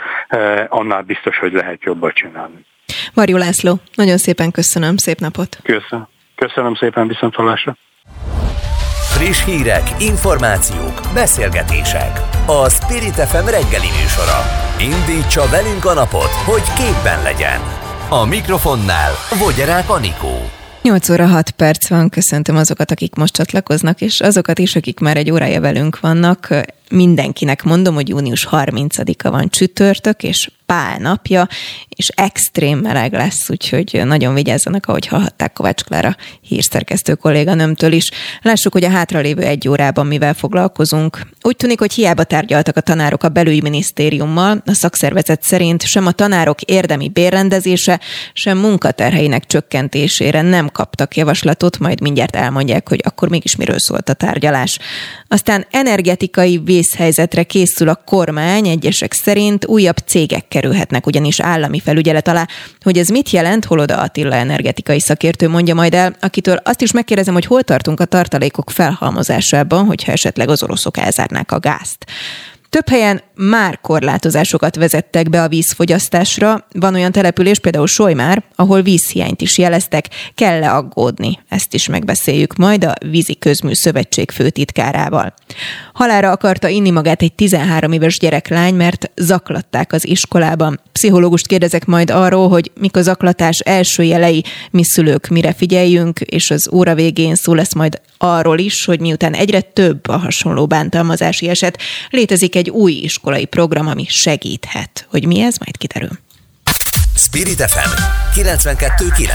annál 0.68 1.02
biztos, 1.02 1.38
hogy 1.38 1.54
lehet 1.54 1.84
jobbat 1.84 2.14
csinálni. 2.14 2.66
Marjó 3.14 3.38
László, 3.38 3.80
nagyon 3.96 4.18
szépen 4.18 4.52
köszönöm, 4.52 4.98
szép 4.98 5.20
napot! 5.20 5.58
Köszönöm. 5.64 6.14
Köszönöm 6.36 6.76
szépen, 6.76 7.08
viszontlátásra! 7.08 7.76
Friss 9.18 9.46
hírek, 9.46 9.84
információk, 10.00 11.02
beszélgetések. 11.14 12.20
A 12.46 12.70
Spirit 12.70 13.14
FM 13.14 13.46
reggeli 13.46 13.92
műsora. 14.00 14.40
Indítsa 14.80 15.44
velünk 15.52 15.86
a 15.86 15.94
napot, 15.94 16.34
hogy 16.46 16.64
képben 16.78 17.24
legyen. 17.24 17.60
A 18.10 18.26
mikrofonnál 18.26 19.12
Vogyerák 19.40 19.90
Anikó. 19.90 20.36
8 20.82 21.10
óra 21.10 21.26
6 21.26 21.52
perc 21.52 21.90
van, 21.90 22.10
köszöntöm 22.10 22.56
azokat, 22.56 22.92
akik 22.92 23.16
most 23.16 23.34
csatlakoznak, 23.34 24.02
és 24.02 24.20
azokat 24.20 24.60
is, 24.60 24.76
akik 24.76 25.00
már 25.00 25.18
egy 25.18 25.32
órája 25.32 25.62
velünk 25.62 26.00
vannak. 26.00 26.48
Mindenkinek 26.90 27.64
mondom, 27.64 27.94
hogy 27.94 28.10
június 28.10 28.48
30-a 28.52 29.30
van 29.30 29.50
csütörtök, 29.50 30.24
és 30.24 30.50
pál 30.66 30.98
napja, 30.98 31.48
és 31.90 32.10
extrém 32.16 32.80
meleg 32.80 33.14
lesz, 33.14 33.50
úgyhogy 33.50 34.02
nagyon 34.06 34.34
vigyázzanak, 34.34 34.86
ahogy 34.86 35.08
hallhatták 35.08 35.54
Kovács 35.54 35.84
Klára 35.84 36.16
hírszerkesztő 36.42 37.14
kolléganőmtől 37.14 37.92
is. 37.92 38.12
Lássuk, 38.42 38.74
hogy 38.74 38.84
a 38.84 38.90
hátralévő 38.90 39.42
egy 39.42 39.68
órában 39.70 40.08
mivel 40.08 40.34
foglalkozunk. 40.34 41.28
Úgy 41.42 41.56
tűnik, 41.56 41.80
hogy 41.80 41.94
hiába 41.94 42.24
tárgyaltak 42.24 42.78
a 42.78 42.82
tanárok 42.82 43.24
a 43.24 43.30
belügyminisztériummal, 43.30 44.62
a 44.66 44.74
szakszervezet 44.74 45.44
szerint 45.44 45.86
sem 45.86 46.06
a 46.06 46.12
tanárok 46.12 46.62
érdemi 46.62 47.10
bérrendezése, 47.10 48.00
sem 48.34 48.58
munkaterheinek 48.58 49.46
csökkentésére 49.46 50.42
nem 50.42 50.70
kaptak 50.70 51.16
javaslatot, 51.16 51.80
majd 51.80 52.02
mindjárt 52.02 52.36
elmondják, 52.36 52.90
hogy 52.90 53.02
akkor 53.04 53.30
mégis 53.30 53.56
miről 53.56 53.80
szólt 53.80 54.10
a 54.10 54.14
tárgyalás. 54.14 54.80
Aztán 55.28 55.66
energetikai 55.72 56.58
vészhelyzetre 56.76 57.44
készül 57.44 57.90
a 57.90 58.02
kormány, 58.06 58.68
egyesek 58.68 59.14
szerint 59.14 59.68
újabb 59.68 59.98
cégek 59.98 60.48
kerülhetnek 60.48 61.06
ugyanis 61.06 61.40
állami 61.40 61.80
felügyelet 61.80 62.28
alá. 62.28 62.48
Hogy 62.82 62.98
ez 62.98 63.08
mit 63.08 63.30
jelent, 63.30 63.66
Holoda 63.66 64.02
Attila 64.02 64.36
energetikai 64.36 65.00
szakértő 65.00 65.50
mondja 65.50 65.76
majd 65.76 65.94
el, 65.94 66.16
akitől 66.20 66.60
azt 66.64 66.82
is 66.82 66.92
megkérdezem, 66.92 67.34
hogy 67.34 67.46
hol 67.46 67.64
tartunk 67.64 68.00
a 68.00 68.06
tartalékok 68.06 68.70
felhalmozásában, 68.70 69.86
hogyha 69.86 70.12
esetleg 70.12 70.50
az 70.50 70.64
oroszok 70.64 70.98
elzárnák 70.98 71.52
a 71.52 71.60
gázt. 71.60 72.06
Több 72.70 72.90
helyen 72.90 73.22
már 73.36 73.80
korlátozásokat 73.82 74.76
vezettek 74.76 75.30
be 75.30 75.42
a 75.42 75.48
vízfogyasztásra. 75.48 76.68
Van 76.72 76.94
olyan 76.94 77.12
település, 77.12 77.60
például 77.60 77.88
Solymár, 77.88 78.44
ahol 78.56 78.82
vízhiányt 78.82 79.42
is 79.42 79.58
jeleztek. 79.58 80.10
Kell-e 80.36 80.74
aggódni? 80.74 81.40
Ezt 81.50 81.74
is 81.74 81.88
megbeszéljük 81.88 82.56
majd 82.56 82.84
a 82.84 82.94
Vízi 83.10 83.36
Közmű 83.36 83.74
Szövetség 83.74 84.32
főtitkárával. 84.32 85.34
Halára 85.94 86.32
akarta 86.32 86.68
inni 86.68 86.90
magát 86.90 87.22
egy 87.22 87.34
13 87.34 87.92
éves 87.92 88.20
gyereklány, 88.20 88.76
mert 88.76 89.12
zaklatták 89.16 89.94
az 89.94 90.08
iskolában. 90.08 90.80
Pszichológust 90.92 91.48
kérdezek 91.48 91.86
majd 91.86 92.10
arról, 92.10 92.50
hogy 92.50 92.72
mik 92.80 92.98
a 92.98 93.02
zaklatás 93.02 93.60
első 93.60 94.04
jelei, 94.04 94.44
mi 94.72 94.84
szülők 94.84 95.28
mire 95.28 95.54
figyeljünk, 95.54 96.20
és 96.20 96.52
az 96.52 96.70
óra 96.72 96.96
végén 96.96 97.36
szó 97.36 97.54
lesz 97.54 97.74
majd 97.74 98.02
arról 98.18 98.60
is, 98.60 98.86
hogy 98.86 99.00
miután 99.00 99.34
egyre 99.34 99.62
több 99.62 100.08
a 100.08 100.18
hasonló 100.18 100.66
bántalmazási 100.66 101.50
eset, 101.50 101.82
létezik 102.10 102.56
egy 102.56 102.70
új 102.70 102.92
iskolai 103.26 103.46
program, 103.46 103.88
ami 103.88 104.06
segíthet. 104.08 105.08
Hogy 105.10 105.26
mi 105.26 105.40
ez, 105.40 105.58
majd 105.58 105.78
kiderül. 105.78 106.20
Spirit 107.16 107.62
FM 107.62 107.90
92.9 108.40 109.28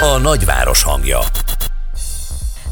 A 0.00 0.18
nagyváros 0.18 0.82
hangja 0.82 1.20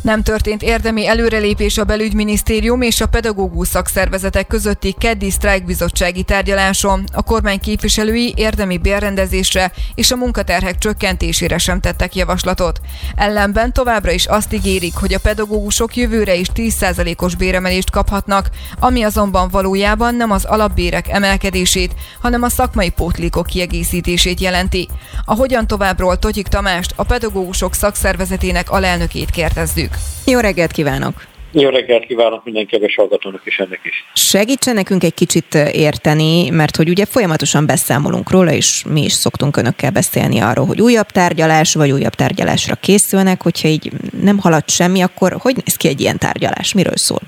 nem 0.02 0.22
történt 0.22 0.62
érdemi 0.62 1.06
előrelépés 1.06 1.78
a 1.78 1.84
belügyminisztérium 1.84 2.82
és 2.82 3.00
a 3.00 3.06
pedagógus 3.06 3.68
szakszervezetek 3.68 4.46
közötti 4.46 4.94
keddi 4.98 5.30
sztrájkbizottsági 5.30 6.22
tárgyaláson. 6.22 7.04
A 7.12 7.22
kormány 7.22 7.60
képviselői 7.60 8.34
érdemi 8.36 8.78
bérrendezésre 8.78 9.72
és 9.94 10.10
a 10.10 10.16
munkaterhek 10.16 10.78
csökkentésére 10.78 11.58
sem 11.58 11.80
tettek 11.80 12.14
javaslatot. 12.14 12.80
Ellenben 13.14 13.72
továbbra 13.72 14.10
is 14.10 14.26
azt 14.26 14.52
ígérik, 14.52 14.94
hogy 14.94 15.14
a 15.14 15.18
pedagógusok 15.18 15.96
jövőre 15.96 16.34
is 16.34 16.46
10%-os 16.54 17.34
béremelést 17.34 17.90
kaphatnak, 17.90 18.50
ami 18.78 19.02
azonban 19.02 19.48
valójában 19.48 20.14
nem 20.14 20.30
az 20.30 20.44
alapbérek 20.44 21.08
emelkedését, 21.08 21.94
hanem 22.20 22.42
a 22.42 22.48
szakmai 22.48 22.90
pótlékok 22.90 23.46
kiegészítését 23.46 24.40
jelenti. 24.40 24.88
A 25.24 25.34
hogyan 25.34 25.66
továbbról 25.66 26.18
Totyik 26.18 26.46
Tamást, 26.46 26.92
a 26.96 27.04
pedagógusok 27.04 27.74
szakszervezetének 27.74 28.70
alelnökét 28.70 29.30
kérdezzük. 29.30 29.89
Jó 30.26 30.38
reggelt 30.38 30.72
kívánok! 30.72 31.28
Jó 31.52 31.68
reggelt 31.68 32.06
kívánok 32.06 32.44
minden 32.44 32.66
kedves 32.66 32.94
hallgatónak 32.94 33.40
és 33.44 33.58
ennek 33.58 33.80
is. 33.82 34.04
Segítsen 34.14 34.74
nekünk 34.74 35.04
egy 35.04 35.14
kicsit 35.14 35.54
érteni, 35.72 36.50
mert 36.50 36.76
hogy 36.76 36.88
ugye 36.88 37.04
folyamatosan 37.04 37.66
beszámolunk 37.66 38.30
róla, 38.30 38.52
és 38.52 38.84
mi 38.88 39.04
is 39.04 39.12
szoktunk 39.12 39.56
önökkel 39.56 39.90
beszélni 39.90 40.40
arról, 40.40 40.66
hogy 40.66 40.80
újabb 40.80 41.06
tárgyalás, 41.06 41.74
vagy 41.74 41.90
újabb 41.90 42.14
tárgyalásra 42.14 42.74
készülnek, 42.74 43.42
hogyha 43.42 43.68
így 43.68 43.90
nem 44.22 44.38
halad 44.38 44.68
semmi, 44.68 45.02
akkor 45.02 45.32
hogy 45.38 45.54
néz 45.54 45.76
ki 45.76 45.88
egy 45.88 46.00
ilyen 46.00 46.18
tárgyalás? 46.18 46.74
Miről 46.74 46.96
szól? 46.96 47.20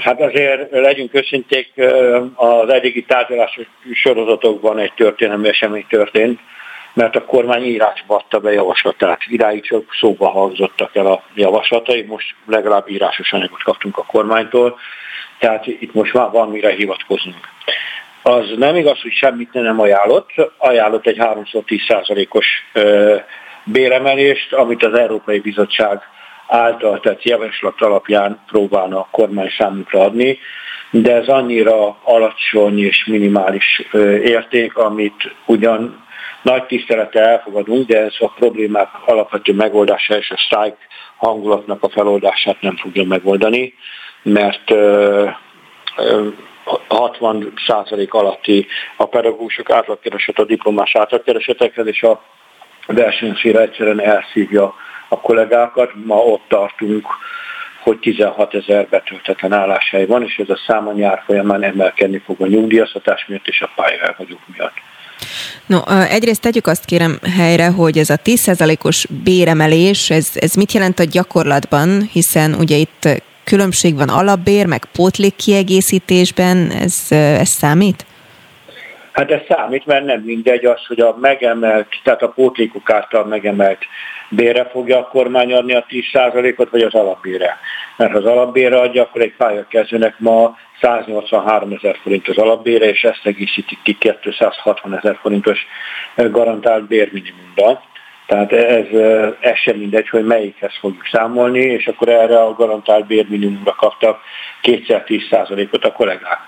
Hát 0.00 0.20
azért 0.20 0.70
legyünk 0.70 1.14
őszinték, 1.14 1.72
az 2.34 2.68
eddigi 2.68 3.04
tárgyalási 3.08 3.66
sorozatokban 3.92 4.78
egy 4.78 4.92
történelmi 4.96 5.48
esemény 5.48 5.86
történt, 5.88 6.40
mert 6.92 7.16
a 7.16 7.24
kormány 7.24 7.62
írásba 7.64 8.14
adta 8.14 8.38
be 8.38 8.52
javaslatát. 8.52 9.20
Iráig 9.26 9.62
csak 9.62 9.94
szóba 10.00 10.28
hangzottak 10.28 10.96
el 10.96 11.06
a 11.06 11.22
javaslatai, 11.34 12.02
most 12.02 12.34
legalább 12.46 12.88
írásos 12.88 13.32
anyagot 13.32 13.62
kaptunk 13.62 13.98
a 13.98 14.04
kormánytól, 14.04 14.78
tehát 15.38 15.66
itt 15.66 15.94
most 15.94 16.14
már 16.14 16.30
van 16.30 16.48
mire 16.48 16.70
hivatkoznunk. 16.70 17.48
Az 18.22 18.44
nem 18.56 18.76
igaz, 18.76 19.00
hogy 19.00 19.12
semmit 19.12 19.52
nem 19.52 19.80
ajánlott, 19.80 20.30
ajánlott 20.58 21.06
egy 21.06 21.16
310%-os 21.20 22.46
béremelést, 23.64 24.52
amit 24.52 24.84
az 24.84 24.94
Európai 24.94 25.38
Bizottság 25.38 26.00
által, 26.46 27.00
tehát 27.00 27.24
javaslat 27.24 27.80
alapján 27.80 28.40
próbálna 28.46 28.98
a 28.98 29.08
kormány 29.10 29.50
számukra 29.58 30.00
adni, 30.00 30.38
de 30.90 31.14
ez 31.14 31.26
annyira 31.26 31.96
alacsony 32.02 32.78
és 32.78 33.04
minimális 33.04 33.82
érték, 34.22 34.76
amit 34.76 35.34
ugyan 35.46 36.06
nagy 36.48 36.66
tisztelettel 36.66 37.24
elfogadunk, 37.24 37.86
de 37.86 37.98
ez 37.98 38.14
a 38.18 38.28
problémák 38.28 38.88
alapvető 39.06 39.52
megoldása 39.52 40.16
és 40.16 40.30
a 40.30 40.36
strike 40.36 40.86
hangulatnak 41.16 41.82
a 41.82 41.88
feloldását 41.88 42.60
nem 42.60 42.76
fogja 42.76 43.04
megoldani, 43.04 43.74
mert 44.22 44.70
60% 46.88 48.08
alatti 48.08 48.66
a 48.96 49.06
pedagógusok 49.06 49.70
átlagkereset 49.70 50.38
a 50.38 50.44
diplomás 50.44 50.94
átlagkeresetekhez, 50.94 51.86
és 51.86 52.02
a 52.02 52.22
versenyszíre 52.86 53.60
egyszerűen 53.60 54.00
elszívja 54.00 54.74
a 55.08 55.20
kollégákat. 55.20 55.90
Ma 56.04 56.16
ott 56.16 56.44
tartunk, 56.48 57.06
hogy 57.82 57.98
16 57.98 58.54
ezer 58.54 58.88
betöltetlen 58.88 59.52
álláshely 59.52 60.06
van, 60.06 60.22
és 60.22 60.36
ez 60.36 60.48
a 60.48 60.60
szám 60.66 60.88
a 60.88 60.92
nyár 60.92 61.22
folyamán 61.26 61.62
emelkedni 61.62 62.18
fog 62.18 62.40
a 62.40 62.46
nyugdíjaztatás 62.46 63.26
miatt 63.26 63.46
és 63.46 63.60
a 63.60 63.70
pályaelhagyók 63.74 64.40
miatt. 64.46 64.74
No, 65.66 65.80
egyrészt 65.90 66.40
tegyük 66.40 66.66
azt 66.66 66.84
kérem 66.84 67.18
helyre, 67.36 67.68
hogy 67.68 67.98
ez 67.98 68.10
a 68.10 68.16
10%-os 68.24 69.06
béremelés, 69.24 70.10
ez, 70.10 70.28
ez 70.34 70.54
mit 70.54 70.72
jelent 70.72 70.98
a 70.98 71.04
gyakorlatban, 71.04 72.08
hiszen 72.12 72.54
ugye 72.54 72.76
itt 72.76 73.08
különbség 73.44 73.94
van 73.94 74.08
alapbér, 74.08 74.66
meg 74.66 74.84
pótlék 74.92 75.36
kiegészítésben, 75.36 76.70
ez, 76.70 76.94
ez 77.10 77.48
számít? 77.48 78.06
Hát 79.18 79.30
ez 79.30 79.40
számít, 79.48 79.86
mert 79.86 80.04
nem 80.04 80.20
mindegy 80.20 80.64
az, 80.64 80.86
hogy 80.86 81.00
a 81.00 81.16
megemelt, 81.20 81.86
tehát 82.02 82.22
a 82.22 82.28
pótlékok 82.28 82.90
által 82.90 83.24
megemelt 83.24 83.78
bére 84.28 84.64
fogja 84.64 84.98
a 84.98 85.08
kormány 85.08 85.52
adni 85.52 85.74
a 85.74 85.86
10%-ot, 85.88 86.70
vagy 86.70 86.82
az 86.82 86.94
alapbére. 86.94 87.58
Mert 87.96 88.12
ha 88.12 88.18
az 88.18 88.24
alapbére 88.24 88.80
adja, 88.80 89.02
akkor 89.02 89.20
egy 89.20 89.34
pályakezdőnek 89.36 90.14
ma 90.18 90.56
183 90.80 91.72
ezer 91.72 91.96
forint 92.02 92.28
az 92.28 92.36
alapbére, 92.36 92.88
és 92.88 93.04
ezt 93.04 93.26
egészítik 93.26 93.78
ki 93.82 93.96
260 93.98 94.96
ezer 94.96 95.18
forintos 95.20 95.66
garantált 96.16 96.86
bérminimumra. 96.86 97.82
Tehát 98.26 98.52
ez, 98.52 98.86
ez 99.40 99.56
sem 99.56 99.76
mindegy, 99.76 100.08
hogy 100.08 100.24
melyikhez 100.24 100.76
fogjuk 100.80 101.06
számolni, 101.12 101.60
és 101.60 101.86
akkor 101.86 102.08
erre 102.08 102.40
a 102.40 102.54
garantált 102.54 103.06
bérminimumra 103.06 103.74
kaptak 103.74 104.20
kétszer 104.60 105.04
10%-ot 105.06 105.84
a 105.84 105.92
kollégák 105.92 106.38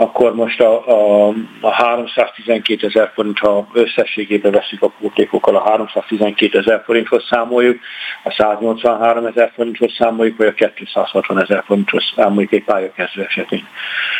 akkor 0.00 0.34
most 0.34 0.60
a, 0.60 0.88
a, 0.88 1.28
a 1.60 1.70
312 1.70 2.86
ezer 2.86 3.10
forint, 3.14 3.38
ha 3.38 3.66
összességében 3.72 4.52
veszik 4.52 4.82
a 4.82 4.92
pótlékokkal, 5.00 5.56
a 5.56 5.68
312 5.70 6.58
ezer 6.58 6.82
forinthoz 6.84 7.26
számoljuk, 7.30 7.80
a 8.24 8.34
183 8.38 9.26
ezer 9.26 9.52
forinthoz 9.54 9.94
számoljuk, 9.98 10.36
vagy 10.36 10.46
a 10.46 10.52
260 10.52 11.42
ezer 11.42 11.62
forinthoz 11.66 12.12
számoljuk 12.16 12.52
egy 12.52 12.64
pályakezdő 12.64 13.22
esetén. 13.22 13.66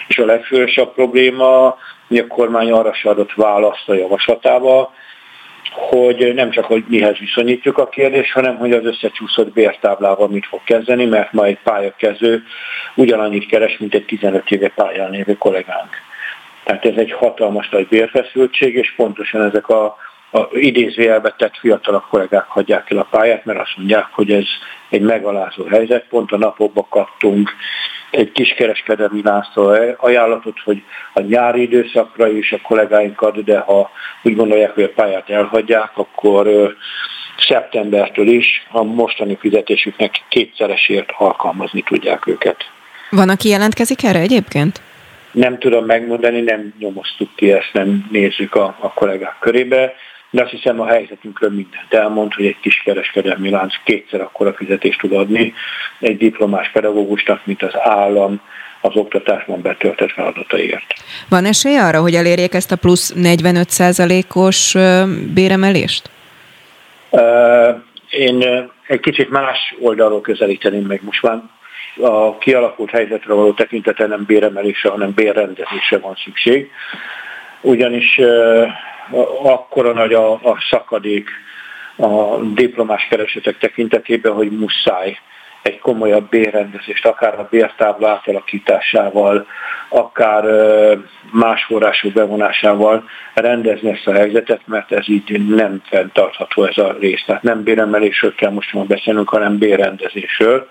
És 0.08 0.18
a 0.18 0.24
legfősebb 0.24 0.94
probléma, 0.94 1.76
hogy 2.08 2.18
a 2.18 2.26
kormány 2.26 2.72
arra 2.72 2.94
se 2.94 3.08
adott 3.08 3.32
választ 3.32 3.88
a 3.88 3.94
javaslatába, 3.94 4.92
hogy 5.70 6.34
nem 6.34 6.50
csak, 6.50 6.64
hogy 6.64 6.84
mihez 6.88 7.18
viszonyítjuk 7.18 7.78
a 7.78 7.88
kérdést, 7.88 8.32
hanem 8.32 8.56
hogy 8.56 8.72
az 8.72 8.84
összecsúszott 8.84 9.52
bértáblával 9.52 10.28
mit 10.28 10.46
fog 10.46 10.60
kezdeni, 10.64 11.04
mert 11.04 11.32
majd 11.32 11.58
pályakező 11.62 12.42
ugyanannyit 12.94 13.46
keres, 13.46 13.78
mint 13.78 13.94
egy 13.94 14.04
15 14.04 14.50
éve 14.50 14.68
pályán 14.68 15.10
lévő 15.10 15.36
kollégánk. 15.36 15.90
Tehát 16.64 16.84
ez 16.84 16.96
egy 16.96 17.12
hatalmas 17.12 17.68
nagy 17.68 17.86
bérfeszültség, 17.88 18.74
és 18.74 18.92
pontosan 18.96 19.42
ezek 19.42 19.68
a, 19.68 19.96
a 20.30 20.48
idézőjelbe 20.52 21.34
tett 21.38 21.56
fiatalok 21.56 22.06
kollégák 22.08 22.46
hagyják 22.46 22.90
el 22.90 22.98
a 22.98 23.06
pályát, 23.10 23.44
mert 23.44 23.60
azt 23.60 23.76
mondják, 23.76 24.06
hogy 24.10 24.30
ez 24.30 24.46
egy 24.88 25.00
megalázó 25.00 25.64
helyzet. 25.64 26.04
Pont 26.08 26.32
a 26.32 26.36
napokban 26.36 26.86
kaptunk 26.88 27.50
egy 28.11 28.32
kiskereskedelmi 28.32 29.20
lánctól 29.22 29.96
ajánlatot, 29.98 30.58
hogy 30.64 30.82
a 31.12 31.20
nyári 31.20 31.62
időszakra 31.62 32.28
is 32.28 32.52
a 32.52 32.61
kollégáinkat, 32.62 33.44
de 33.44 33.58
ha 33.58 33.90
úgy 34.22 34.36
gondolják, 34.36 34.74
hogy 34.74 34.82
a 34.82 34.92
pályát 34.94 35.30
elhagyják, 35.30 35.90
akkor 35.94 36.74
szeptembertől 37.48 38.28
is 38.28 38.66
a 38.70 38.82
mostani 38.82 39.36
fizetésüknek 39.40 40.22
kétszeresért 40.28 41.11
alkalmazni 41.18 41.82
tudják 41.82 42.26
őket. 42.26 42.56
Van, 43.11 43.28
aki 43.28 43.48
jelentkezik 43.48 44.04
erre 44.04 44.18
egyébként? 44.18 44.80
Nem 45.32 45.58
tudom 45.58 45.84
megmondani, 45.84 46.40
nem 46.40 46.74
nyomoztuk 46.78 47.28
ki 47.36 47.52
ezt, 47.52 47.70
nem 47.72 48.08
nézzük 48.11 48.54
a, 48.54 48.76
a 48.80 48.92
kollégák 48.92 49.36
körébe, 49.40 49.94
de 50.30 50.42
azt 50.42 50.50
hiszem 50.50 50.80
a 50.80 50.86
helyzetünkről 50.86 51.50
mindent 51.50 51.94
elmond, 51.94 52.34
hogy 52.34 52.46
egy 52.46 52.60
kis 52.60 52.82
kereskedelmi 52.84 53.50
lánc 53.50 53.74
kétszer 53.84 54.20
akkora 54.20 54.52
fizetést 54.52 54.98
tud 54.98 55.12
adni 55.12 55.54
egy 56.00 56.16
diplomás 56.16 56.70
pedagógusnak, 56.70 57.40
mint 57.46 57.62
az 57.62 57.72
állam 57.78 58.40
az 58.80 58.96
oktatásban 58.96 59.62
betöltött 59.62 60.10
feladataiért. 60.10 60.94
Van 61.28 61.44
esély 61.44 61.76
arra, 61.76 62.00
hogy 62.00 62.14
elérjék 62.14 62.54
ezt 62.54 62.72
a 62.72 62.76
plusz 62.76 63.14
45%-os 63.16 64.76
béremelést? 65.34 66.10
Én 68.10 68.70
egy 68.86 69.00
kicsit 69.00 69.30
más 69.30 69.74
oldalról 69.80 70.20
közelíteném 70.20 70.86
meg 70.86 71.00
most 71.04 71.22
már 71.22 71.38
a 72.00 72.38
kialakult 72.38 72.90
helyzetre 72.90 73.34
való 73.34 73.52
tekintete 73.52 74.06
nem 74.06 74.24
béremelésre, 74.26 74.90
hanem 74.90 75.12
bérrendezésre 75.14 75.98
van 75.98 76.16
szükség. 76.24 76.70
Ugyanis 77.60 78.20
akkora 79.42 79.92
nagy 79.92 80.12
a, 80.12 80.32
a 80.32 80.56
szakadék 80.70 81.28
a 81.96 82.36
diplomás 82.36 83.06
keresetek 83.11 83.58
tekintetében, 83.58 84.32
hogy 84.32 84.50
muszáj 84.50 85.18
egy 85.62 85.78
komolyabb 85.78 86.28
bérrendezést, 86.28 87.06
akár 87.06 87.38
a 87.38 87.48
bértábla 87.50 88.08
átalakításával, 88.08 89.46
akár 89.88 90.44
más 91.32 91.64
források 91.64 92.12
bevonásával 92.12 93.04
rendezni 93.34 93.90
ezt 93.90 94.06
a 94.06 94.12
helyzetet, 94.12 94.61
mert 94.66 94.92
ez 94.92 95.08
így 95.08 95.46
nem 95.48 95.82
fenntartható 95.84 96.64
ez 96.64 96.78
a 96.78 96.96
rész. 97.00 97.22
Tehát 97.26 97.42
nem 97.42 97.62
béremelésről 97.62 98.34
kell 98.34 98.50
most 98.50 98.72
már 98.72 98.84
beszélnünk, 98.84 99.28
hanem 99.28 99.58
bérrendezésről. 99.58 100.68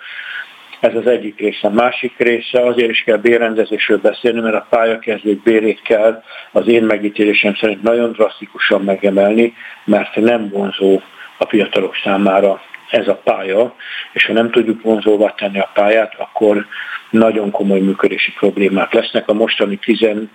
Ez 0.79 0.95
az 0.95 1.07
egyik 1.07 1.39
része. 1.39 1.69
Másik 1.69 2.17
része 2.17 2.65
azért 2.65 2.89
is 2.89 3.03
kell 3.03 3.17
bérrendezésről 3.17 3.97
beszélni, 3.97 4.39
mert 4.39 4.55
a 4.55 4.67
pályakezdők 4.69 5.43
bérét 5.43 5.81
kell 5.81 6.23
az 6.51 6.67
én 6.67 6.83
megítélésem 6.83 7.55
szerint 7.55 7.81
nagyon 7.81 8.11
drasztikusan 8.11 8.81
megemelni, 8.81 9.53
mert 9.85 10.15
nem 10.15 10.49
vonzó 10.49 11.01
a 11.37 11.45
fiatalok 11.45 11.95
számára 12.03 12.61
ez 12.89 13.07
a 13.07 13.21
pálya, 13.23 13.75
és 14.13 14.25
ha 14.25 14.33
nem 14.33 14.51
tudjuk 14.51 14.81
vonzóvá 14.81 15.29
tenni 15.29 15.59
a 15.59 15.71
pályát, 15.73 16.13
akkor 16.17 16.65
nagyon 17.09 17.51
komoly 17.51 17.79
működési 17.79 18.33
problémák 18.39 18.93
lesznek. 18.93 19.27
A 19.27 19.33
mostani 19.33 19.77
15 19.77 20.29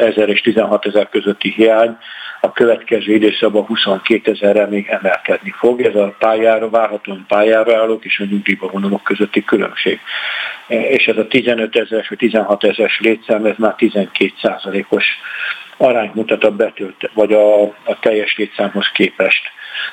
ezer 0.00 0.28
és 0.28 0.40
16 0.40 0.86
ezer 0.86 1.08
közötti 1.08 1.52
hiány 1.56 1.96
a 2.46 2.52
következő 2.52 3.14
időszakban 3.14 3.64
22 3.64 4.30
ezerre 4.30 4.66
még 4.66 4.86
emelkedni 4.88 5.54
fog. 5.58 5.80
Ez 5.80 5.94
a 5.94 6.14
pályára, 6.18 6.70
várhatóan 6.70 7.24
pályára 7.28 7.76
állók 7.76 8.04
és 8.04 8.20
a 8.20 8.24
nyugdíjba 8.24 8.68
vonulók 8.68 9.02
közötti 9.02 9.44
különbség. 9.44 10.00
És 10.66 11.06
ez 11.06 11.16
a 11.16 11.26
15 11.26 11.76
ezeres 11.76 12.08
vagy 12.08 12.18
16 12.18 12.64
ezeres 12.64 13.00
létszám, 13.00 13.44
ez 13.44 13.54
már 13.58 13.74
12 13.74 14.32
százalékos 14.42 15.04
arányt 15.76 16.14
mutat 16.14 16.44
a 16.44 16.50
betölt, 16.50 17.10
vagy 17.14 17.32
a, 17.32 17.62
a 17.62 17.98
teljes 18.00 18.36
létszámhoz 18.36 18.90
képest. 18.94 19.42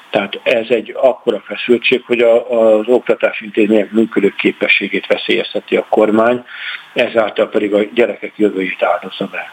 Tehát 0.10 0.40
ez 0.44 0.66
egy 0.70 0.94
akkora 0.96 1.44
feszültség, 1.46 2.04
hogy 2.06 2.20
a, 2.20 2.50
az 2.50 2.88
oktatási 2.88 3.46
intézmények 3.46 3.92
működő 3.92 4.34
képességét 4.38 5.08
veszélyezteti 5.08 5.76
a 5.76 5.86
kormány, 5.90 6.46
ezáltal 6.94 7.50
pedig 7.50 7.74
a 7.74 7.84
gyerekek 7.94 8.34
jövőjét 8.36 8.84
áldozza 8.84 9.26
be. 9.26 9.52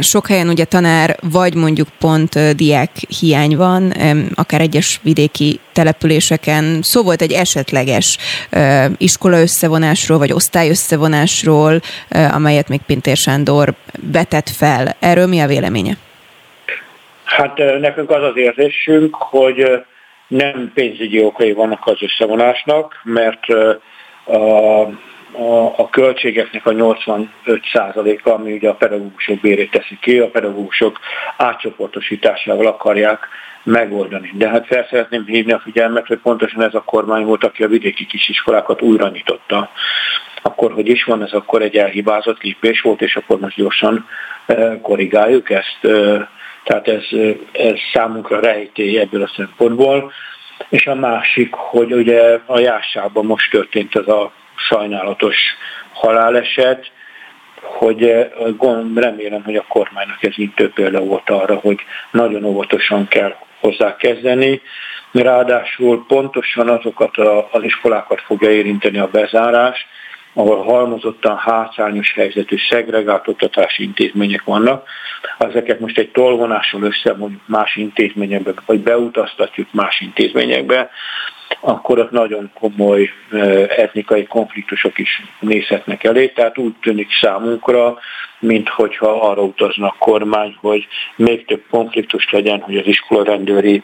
Sok 0.00 0.26
helyen 0.26 0.48
ugye 0.48 0.64
tanár, 0.64 1.16
vagy 1.20 1.54
mondjuk 1.54 1.88
pont 1.98 2.54
diák 2.56 2.90
hiány 3.20 3.56
van, 3.56 3.92
akár 4.34 4.60
egyes 4.60 5.00
vidéki 5.02 5.60
településeken. 5.72 6.82
Szó 6.82 7.02
volt 7.02 7.22
egy 7.22 7.32
esetleges 7.32 8.18
iskola 8.96 9.40
összevonásról, 9.40 10.18
vagy 10.18 10.32
osztály 10.32 10.68
összevonásról, 10.68 11.80
amelyet 12.32 12.68
még 12.68 12.80
Pintér 12.86 13.16
Sándor 13.16 13.74
vetett 14.12 14.48
fel. 14.48 14.96
Erről 14.98 15.26
mi 15.26 15.40
a 15.40 15.46
véleménye? 15.46 15.96
Hát 17.24 17.56
nekünk 17.80 18.10
az 18.10 18.22
az 18.22 18.36
érzésünk, 18.36 19.14
hogy 19.14 19.84
nem 20.28 20.70
pénzügyi 20.74 21.22
okai 21.22 21.52
vannak 21.52 21.86
az 21.86 21.96
összevonásnak, 22.00 23.00
mert 23.02 23.48
a, 24.26 24.82
a, 25.34 25.78
a 25.78 25.88
költségeknek 25.88 26.66
a 26.66 26.70
85%-a, 26.70 28.30
ami 28.30 28.52
ugye 28.52 28.68
a 28.68 28.74
pedagógusok 28.74 29.40
bérét 29.40 29.70
teszi 29.70 29.98
ki, 30.00 30.18
a 30.18 30.30
pedagógusok 30.30 30.98
átcsoportosításával 31.36 32.66
akarják 32.66 33.28
megoldani. 33.62 34.30
De 34.34 34.48
hát 34.48 34.66
fel 34.66 34.86
szeretném 34.90 35.24
hívni 35.26 35.52
a 35.52 35.58
figyelmet, 35.58 36.06
hogy 36.06 36.18
pontosan 36.18 36.62
ez 36.62 36.74
a 36.74 36.82
kormány 36.82 37.24
volt, 37.24 37.44
aki 37.44 37.62
a 37.62 37.68
vidéki 37.68 38.06
kisiskolákat 38.06 38.82
újra 38.82 39.08
nyitotta. 39.08 39.70
Akkor, 40.42 40.72
hogy 40.72 40.88
is 40.88 41.04
van, 41.04 41.22
ez 41.22 41.32
akkor 41.32 41.62
egy 41.62 41.76
elhibázott 41.76 42.42
lépés 42.42 42.80
volt, 42.80 43.02
és 43.02 43.16
akkor 43.16 43.38
most 43.38 43.56
gyorsan 43.56 44.08
korrigáljuk 44.82 45.50
ezt 45.50 45.78
tehát 46.64 46.88
ez, 46.88 47.04
ez 47.52 47.74
számunkra 47.92 48.40
rejtély 48.40 48.98
ebből 48.98 49.22
a 49.22 49.32
szempontból. 49.36 50.12
És 50.68 50.86
a 50.86 50.94
másik, 50.94 51.54
hogy 51.54 51.92
ugye 51.92 52.38
a 52.46 52.58
Jászában 52.58 53.24
most 53.24 53.50
történt 53.50 53.96
ez 53.96 54.08
a 54.08 54.32
sajnálatos 54.56 55.36
haláleset, 55.92 56.90
hogy 57.62 58.28
remélem, 58.94 59.42
hogy 59.44 59.56
a 59.56 59.64
kormánynak 59.68 60.22
ez 60.22 60.34
több 60.54 60.72
példa 60.72 61.00
volt 61.00 61.30
arra, 61.30 61.54
hogy 61.54 61.78
nagyon 62.10 62.44
óvatosan 62.44 63.08
kell 63.08 63.34
hozzá 63.60 63.96
kezdeni. 63.96 64.60
Ráadásul 65.12 66.04
pontosan 66.06 66.68
azokat 66.68 67.16
az 67.50 67.62
iskolákat 67.62 68.20
fogja 68.20 68.50
érinteni 68.50 68.98
a 68.98 69.08
bezárás, 69.12 69.86
ahol 70.32 70.62
halmozottan 70.62 71.36
hátrányos 71.36 72.12
helyzetű 72.12 72.56
szegregált 72.68 73.28
oktatási 73.28 73.82
intézmények 73.82 74.44
vannak. 74.44 74.88
Ezeket 75.38 75.80
most 75.80 75.98
egy 75.98 76.10
tolvonással 76.10 76.82
összemondjuk 76.82 77.42
más 77.46 77.76
intézményekbe, 77.76 78.52
vagy 78.66 78.80
beutaztatjuk 78.80 79.72
más 79.72 80.00
intézményekbe, 80.00 80.90
akkor 81.60 81.98
ott 81.98 82.10
nagyon 82.10 82.50
komoly 82.60 83.10
etnikai 83.76 84.26
konfliktusok 84.26 84.98
is 84.98 85.22
nézhetnek 85.40 86.04
elé. 86.04 86.28
Tehát 86.28 86.58
úgy 86.58 86.74
tűnik 86.80 87.08
számunkra, 87.20 87.98
mint 88.38 88.68
hogyha 88.68 89.10
arra 89.10 89.42
utazna 89.42 89.86
a 89.86 89.96
kormány, 89.98 90.56
hogy 90.60 90.86
még 91.16 91.44
több 91.44 91.62
konfliktus 91.70 92.30
legyen, 92.30 92.60
hogy 92.60 92.76
az 92.76 92.86
iskolarendőri 92.86 93.82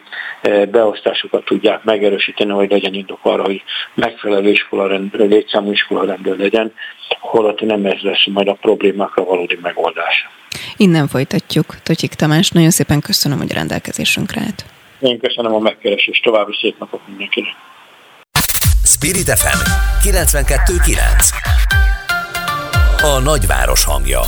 beosztásokat 0.71 1.45
tudják 1.45 1.83
megerősíteni, 1.83 2.51
hogy 2.51 2.71
legyen 2.71 2.93
indok 2.93 3.19
arra, 3.21 3.43
hogy 3.43 3.63
megfelelő 3.93 4.49
iskolarendőr, 4.49 5.29
létszámú 5.29 5.71
iskolarendőr 5.71 6.37
legyen, 6.37 6.73
holott 7.19 7.61
nem 7.61 7.85
ez 7.85 7.99
lesz 8.01 8.25
majd 8.25 8.47
a 8.47 8.53
problémákra 8.53 9.23
valódi 9.23 9.59
megoldás. 9.61 10.27
Innen 10.77 11.07
folytatjuk. 11.07 11.65
Totyik 11.83 12.13
Tamás, 12.13 12.49
nagyon 12.49 12.69
szépen 12.69 12.99
köszönöm, 13.01 13.37
hogy 13.37 13.53
rendelkezésünkre 13.53 14.41
állt. 14.41 14.65
Én 15.01 15.19
köszönöm 15.19 15.53
a 15.53 15.59
megkeresést, 15.59 16.23
további 16.23 16.57
szép 16.61 16.79
napot 16.79 17.07
mindenkinek. 17.07 17.53
Spirit 18.83 19.29
FM 19.29 19.59
92.9 20.07 20.97
A 23.01 23.19
nagyváros 23.19 23.85
hangja 23.85 24.19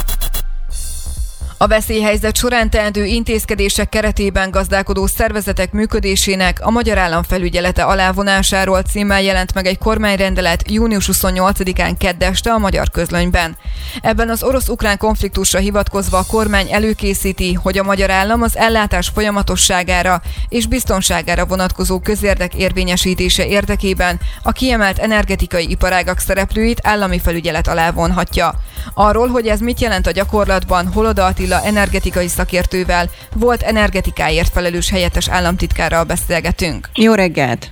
a 1.64 1.68
veszélyhelyzet 1.68 2.36
során 2.36 2.70
teendő 2.70 3.06
intézkedések 3.06 3.90
keretében 3.90 4.52
gazdálkodó 4.52 5.08
szervezetek 5.08 5.72
működésének 5.72 6.60
a 6.62 6.70
Magyar 6.70 6.98
Állam 6.98 7.24
felügyelete 7.24 7.84
alávonásáról 7.84 8.82
címmel 8.82 9.22
jelent 9.22 9.54
meg 9.54 9.66
egy 9.66 9.78
kormányrendelet 9.78 10.72
június 10.72 11.10
28-án 11.14 11.94
keddeste 11.98 12.52
a 12.52 12.58
Magyar 12.58 12.90
Közlönyben. 12.90 13.58
Ebben 14.02 14.30
az 14.30 14.44
orosz-ukrán 14.44 14.98
konfliktusra 14.98 15.60
hivatkozva 15.60 16.18
a 16.18 16.26
kormány 16.28 16.72
előkészíti, 16.72 17.54
hogy 17.54 17.78
a 17.78 17.84
Magyar 17.84 18.10
Állam 18.10 18.42
az 18.42 18.58
ellátás 18.58 19.12
folyamatosságára 19.14 20.22
és 20.50 20.68
biztonságára 20.68 21.46
vonatkozó 21.46 22.00
közérdek 22.00 22.56
érvényesítése 22.56 23.46
érdekében 23.46 24.20
a 24.42 24.52
kiemelt 24.52 25.00
energetikai 25.00 25.70
iparágak 25.70 26.20
szereplőit 26.20 26.80
állami 26.84 27.20
felügyelet 27.20 27.68
alá 27.68 27.92
vonhatja. 27.92 28.54
Arról, 28.94 29.28
hogy 29.28 29.48
ez 29.48 29.60
mit 29.60 29.80
jelent 29.80 30.08
a 30.08 30.12
gyakorlatban, 30.12 30.88
Holoda 30.88 31.26
Attila 31.26 31.62
energetikai 31.64 32.28
szakértővel, 32.28 33.10
volt 33.36 33.62
energetikáért 33.62 34.54
felelős 34.54 34.90
helyettes 34.90 35.30
államtitkárral 35.30 36.04
beszélgetünk. 36.04 36.90
Jó 36.94 37.14
reggelt! 37.14 37.72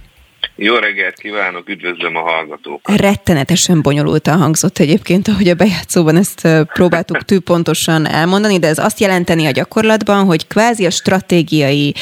Jó 0.63 0.75
reggelt 0.75 1.19
kívánok, 1.19 1.69
üdvözlöm 1.69 2.15
a 2.15 2.19
hallgatókat. 2.19 2.99
Rettenetesen 2.99 3.81
bonyolultan 3.81 4.37
hangzott 4.37 4.77
egyébként, 4.77 5.27
ahogy 5.27 5.47
a 5.47 5.53
bejátszóban 5.53 6.15
ezt 6.15 6.47
próbáltuk 6.73 7.23
tű 7.29 7.39
pontosan 7.39 8.07
elmondani, 8.07 8.59
de 8.59 8.67
ez 8.67 8.77
azt 8.77 8.99
jelenteni 8.99 9.45
a 9.45 9.51
gyakorlatban, 9.51 10.25
hogy 10.25 10.47
kvázi 10.47 10.85
a 10.85 10.89
stratégiai 10.89 11.93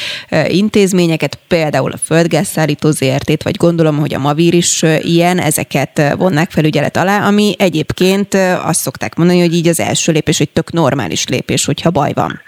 intézményeket, 0.46 1.38
például 1.48 1.92
a 1.92 1.96
földgázszállító 1.96 2.90
ZRT-t, 2.90 3.42
vagy 3.42 3.56
gondolom, 3.56 3.98
hogy 3.98 4.14
a 4.14 4.18
Mavír 4.18 4.54
is 4.54 4.82
ilyen, 4.98 5.38
ezeket 5.38 6.14
vonnák 6.16 6.50
felügyelet 6.50 6.96
alá, 6.96 7.26
ami 7.26 7.54
egyébként 7.58 8.34
azt 8.64 8.80
szokták 8.80 9.14
mondani, 9.14 9.40
hogy 9.40 9.54
így 9.54 9.68
az 9.68 9.80
első 9.80 10.12
lépés 10.12 10.40
egy 10.40 10.50
tök 10.50 10.72
normális 10.72 11.26
lépés, 11.26 11.64
hogyha 11.64 11.90
baj 11.90 12.12
van. 12.14 12.40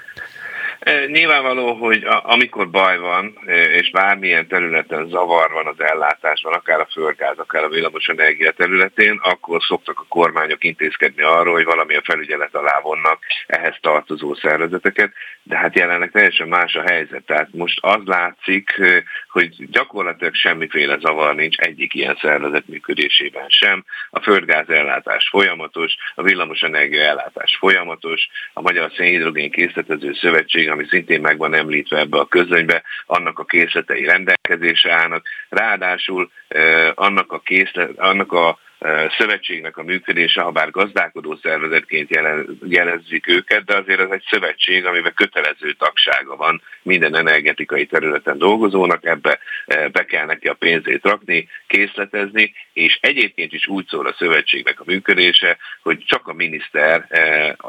Nyilvánvaló, 1.06 1.72
hogy 1.72 2.06
amikor 2.22 2.70
baj 2.70 2.98
van, 2.98 3.38
és 3.72 3.90
bármilyen 3.90 4.46
területen 4.46 5.08
zavar 5.08 5.50
van 5.50 5.66
az 5.66 5.80
ellátásban, 5.80 6.52
akár 6.52 6.80
a 6.80 6.88
földgáz, 6.92 7.38
akár 7.38 7.64
a 7.64 7.68
villamos 7.68 8.06
energia 8.06 8.50
területén, 8.50 9.20
akkor 9.22 9.62
szoktak 9.62 10.00
a 10.00 10.06
kormányok 10.08 10.64
intézkedni 10.64 11.22
arról, 11.22 11.54
hogy 11.54 11.64
valamilyen 11.64 12.02
felügyelet 12.02 12.54
alá 12.54 12.80
vonnak 12.80 13.18
ehhez 13.46 13.76
tartozó 13.80 14.34
szervezeteket, 14.34 15.12
de 15.42 15.56
hát 15.56 15.76
jelenleg 15.76 16.10
teljesen 16.10 16.48
más 16.48 16.74
a 16.74 16.82
helyzet. 16.82 17.24
Tehát 17.26 17.48
most 17.52 17.78
az 17.82 18.00
látszik, 18.04 18.80
hogy 19.28 19.70
gyakorlatilag 19.70 20.34
semmiféle 20.34 20.98
zavar 20.98 21.34
nincs 21.34 21.56
egyik 21.56 21.94
ilyen 21.94 22.18
szervezet 22.20 22.68
működésében 22.68 23.48
sem. 23.48 23.84
A 24.10 24.20
földgáz 24.20 24.68
ellátás 24.68 25.28
folyamatos, 25.28 25.94
a 26.14 26.22
villamos 26.22 26.60
energia 26.60 27.02
ellátás 27.02 27.56
folyamatos, 27.58 28.28
a 28.52 28.60
Magyar 28.60 28.90
Szénhidrogén 28.96 29.50
Készletező 29.50 30.12
Szövetség, 30.12 30.70
ami 30.72 30.86
szintén 30.88 31.20
meg 31.20 31.38
van 31.38 31.54
említve 31.54 31.98
ebbe 31.98 32.18
a 32.18 32.26
közönybe, 32.26 32.82
annak 33.06 33.38
a 33.38 33.44
készletei 33.44 34.04
rendelkezésre 34.04 34.92
állnak. 34.92 35.26
Ráadásul 35.48 36.30
eh, 36.48 36.90
annak 36.94 37.32
a, 37.32 37.38
készlet, 37.38 37.98
annak 37.98 38.32
a 38.32 38.58
szövetségnek 39.18 39.76
a 39.76 39.82
működése, 39.82 40.40
ha 40.40 40.50
bár 40.50 40.70
gazdálkodó 40.70 41.38
szervezetként 41.42 42.20
jelezik 42.68 43.28
őket, 43.28 43.64
de 43.64 43.76
azért 43.76 44.00
ez 44.00 44.10
egy 44.10 44.24
szövetség, 44.30 44.86
amiben 44.86 45.14
kötelező 45.14 45.72
tagsága 45.72 46.36
van 46.36 46.62
minden 46.82 47.16
energetikai 47.16 47.86
területen 47.86 48.38
dolgozónak, 48.38 49.04
ebbe 49.04 49.38
be 49.66 50.04
kell 50.04 50.26
neki 50.26 50.48
a 50.48 50.54
pénzét 50.54 51.04
rakni, 51.04 51.48
készletezni, 51.66 52.54
és 52.72 52.98
egyébként 53.00 53.52
is 53.52 53.66
úgy 53.66 53.86
szól 53.86 54.06
a 54.06 54.14
szövetségnek 54.18 54.80
a 54.80 54.84
működése, 54.86 55.56
hogy 55.82 56.04
csak 56.06 56.28
a 56.28 56.32
miniszter 56.32 57.06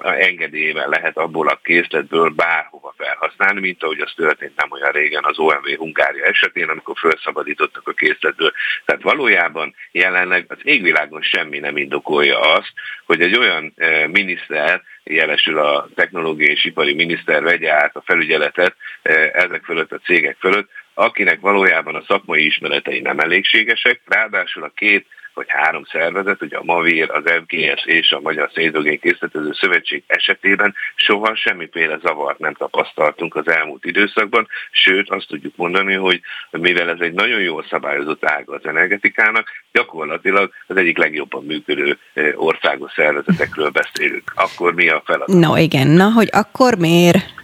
engedélyével 0.02 0.90
lehet 0.90 1.18
abból 1.18 1.48
a 1.48 1.60
készletből 1.64 2.30
bárhova 2.30 2.94
felhasználni, 2.98 3.60
mint 3.60 3.84
ahogy 3.84 4.00
az 4.00 4.14
történt 4.16 4.56
nem 4.56 4.72
olyan 4.72 4.92
régen 4.92 5.24
az 5.24 5.40
OMV 5.40 5.76
Hungária 5.78 6.26
esetén, 6.26 6.70
amikor 6.70 6.98
felszabadítottak 6.98 7.88
a 7.88 7.92
készletből. 7.92 8.52
Tehát 8.86 9.02
valójában 9.02 9.76
jelenleg 9.92 10.46
az 10.48 10.58
égvilág 10.64 11.03
világon 11.04 11.22
semmi 11.22 11.60
nem 11.60 11.78
indokolja 11.78 12.40
azt, 12.40 12.74
hogy 13.06 13.22
egy 13.22 13.38
olyan 13.38 13.74
eh, 13.76 14.08
miniszter, 14.08 14.82
jelesül 15.04 15.58
a 15.58 15.88
technológiai 15.96 16.52
és 16.52 16.66
ipari 16.66 16.94
miniszter 16.94 17.44
vegye 17.44 17.72
át 17.72 17.96
a 17.96 18.04
felügyeletet 18.06 18.76
eh, 19.02 19.30
ezek 19.34 19.64
fölött 19.64 19.92
a 19.92 20.00
cégek 20.04 20.38
fölött, 20.40 20.70
akinek 20.94 21.40
valójában 21.40 21.96
a 21.96 22.04
szakmai 22.08 22.46
ismeretei 22.46 23.00
nem 23.00 23.20
elégségesek, 23.20 24.02
ráadásul 24.06 24.64
a 24.64 24.72
két 24.76 25.08
vagy 25.34 25.46
három 25.50 25.84
szervezet, 25.84 26.42
ugye 26.42 26.58
a 26.58 26.64
MAVIR, 26.64 27.12
az 27.12 27.24
FGS 27.26 27.86
és 27.86 28.12
a 28.12 28.20
Magyar 28.20 28.50
Széndogén 28.54 29.00
Készletező 29.00 29.52
Szövetség 29.54 30.04
esetében 30.08 30.76
soha 30.96 31.36
semmiféle 31.36 32.00
zavart 32.04 32.40
nem 32.40 32.54
tapasztaltunk 32.54 33.36
az 33.36 33.48
elmúlt 33.48 33.86
időszakban, 33.86 34.48
sőt 34.72 35.10
azt 35.10 35.28
tudjuk 35.28 35.56
mondani, 35.56 35.94
hogy 35.94 36.22
mivel 36.52 36.90
ez 36.90 37.00
egy 37.00 37.14
nagyon 37.14 37.42
jól 37.42 37.66
szabályozott 37.70 38.26
ága 38.26 38.56
az 38.56 38.66
energetikának, 38.66 39.48
gyakorlatilag 39.72 40.52
az 40.68 40.78
egyik 40.78 40.98
legjobban 40.98 41.44
működő 41.46 41.98
országos 42.36 42.92
szervezetekről 42.92 43.70
beszélünk. 43.70 44.32
Akkor 44.36 44.74
mi 44.74 44.90
a 44.90 45.02
feladat? 45.06 45.40
No 45.40 45.58
igen, 45.58 45.88
na 45.88 46.12
hogy 46.12 46.30
akkor 46.32 46.78
miért? 46.78 47.43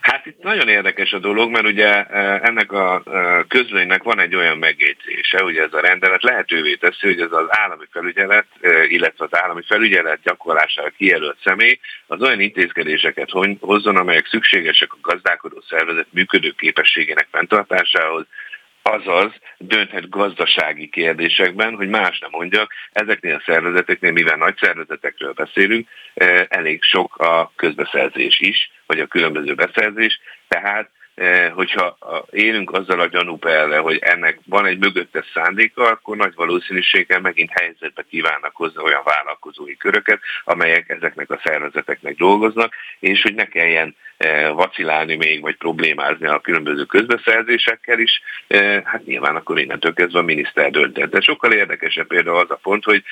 Hát 0.00 0.26
itt 0.26 0.42
nagyon 0.42 0.68
érdekes 0.68 1.12
a 1.12 1.18
dolog, 1.18 1.50
mert 1.50 1.64
ugye 1.64 2.04
e, 2.04 2.40
ennek 2.42 2.72
a 2.72 3.02
e, 3.06 3.44
közlönynek 3.48 4.02
van 4.02 4.20
egy 4.20 4.34
olyan 4.34 4.58
megjegyzése, 4.58 5.42
hogy 5.42 5.56
ez 5.56 5.72
a 5.72 5.80
rendelet 5.80 6.22
lehetővé 6.22 6.74
teszi, 6.74 7.06
hogy 7.06 7.20
ez 7.20 7.32
az 7.32 7.46
állami 7.48 7.84
felügyelet, 7.90 8.46
e, 8.60 8.84
illetve 8.84 9.24
az 9.24 9.38
állami 9.38 9.62
felügyelet 9.66 10.20
gyakorlására 10.22 10.92
kijelölt 10.96 11.38
személy 11.44 11.78
az 12.06 12.22
olyan 12.22 12.40
intézkedéseket 12.40 13.30
hozzon, 13.60 13.96
amelyek 13.96 14.26
szükségesek 14.26 14.92
a 14.92 14.98
gazdálkodó 15.00 15.62
szervezet 15.68 16.06
működő 16.10 16.50
képességének 16.56 17.28
fenntartásához, 17.30 18.26
azaz 18.86 19.32
dönthet 19.58 20.08
gazdasági 20.08 20.88
kérdésekben, 20.88 21.74
hogy 21.74 21.88
más 21.88 22.18
nem 22.18 22.30
mondjak, 22.32 22.72
ezeknél 22.92 23.34
a 23.34 23.42
szervezeteknél, 23.46 24.12
mivel 24.12 24.36
nagy 24.36 24.56
szervezetekről 24.56 25.32
beszélünk, 25.32 25.88
elég 26.48 26.82
sok 26.82 27.16
a 27.16 27.52
közbeszerzés 27.56 28.40
is, 28.40 28.70
vagy 28.86 29.00
a 29.00 29.06
különböző 29.06 29.54
beszerzés, 29.54 30.20
tehát 30.48 30.90
Eh, 31.16 31.52
hogyha 31.54 31.96
élünk 32.30 32.72
azzal 32.72 33.00
a 33.00 33.06
gyanúperrel, 33.06 33.82
hogy 33.82 33.98
ennek 34.00 34.38
van 34.46 34.66
egy 34.66 34.78
mögöttes 34.78 35.30
szándéka, 35.34 35.88
akkor 35.88 36.16
nagy 36.16 36.34
valószínűséggel 36.34 37.20
megint 37.20 37.50
helyzetbe 37.52 38.04
kívánnak 38.10 38.56
hozni 38.56 38.82
olyan 38.82 39.02
vállalkozói 39.04 39.76
köröket, 39.76 40.20
amelyek 40.44 40.88
ezeknek 40.88 41.30
a 41.30 41.40
szervezeteknek 41.44 42.16
dolgoznak, 42.16 42.74
és 42.98 43.22
hogy 43.22 43.34
ne 43.34 43.44
kelljen 43.44 43.86
eh, 43.88 44.15
vacilálni 44.54 45.16
még, 45.16 45.40
vagy 45.40 45.56
problémázni 45.56 46.26
a 46.26 46.40
különböző 46.40 46.84
közbeszerzésekkel 46.84 47.98
is, 47.98 48.22
eh, 48.46 48.82
hát 48.84 49.04
nyilván 49.04 49.36
akkor 49.36 49.58
innentől 49.58 49.92
kezdve 49.92 50.18
a 50.18 50.22
miniszter 50.22 50.70
döntett. 50.70 51.10
De 51.10 51.20
sokkal 51.20 51.52
érdekesebb 51.52 52.06
például 52.06 52.38
az 52.38 52.50
a 52.50 52.58
pont, 52.62 52.84
hogy 52.84 53.02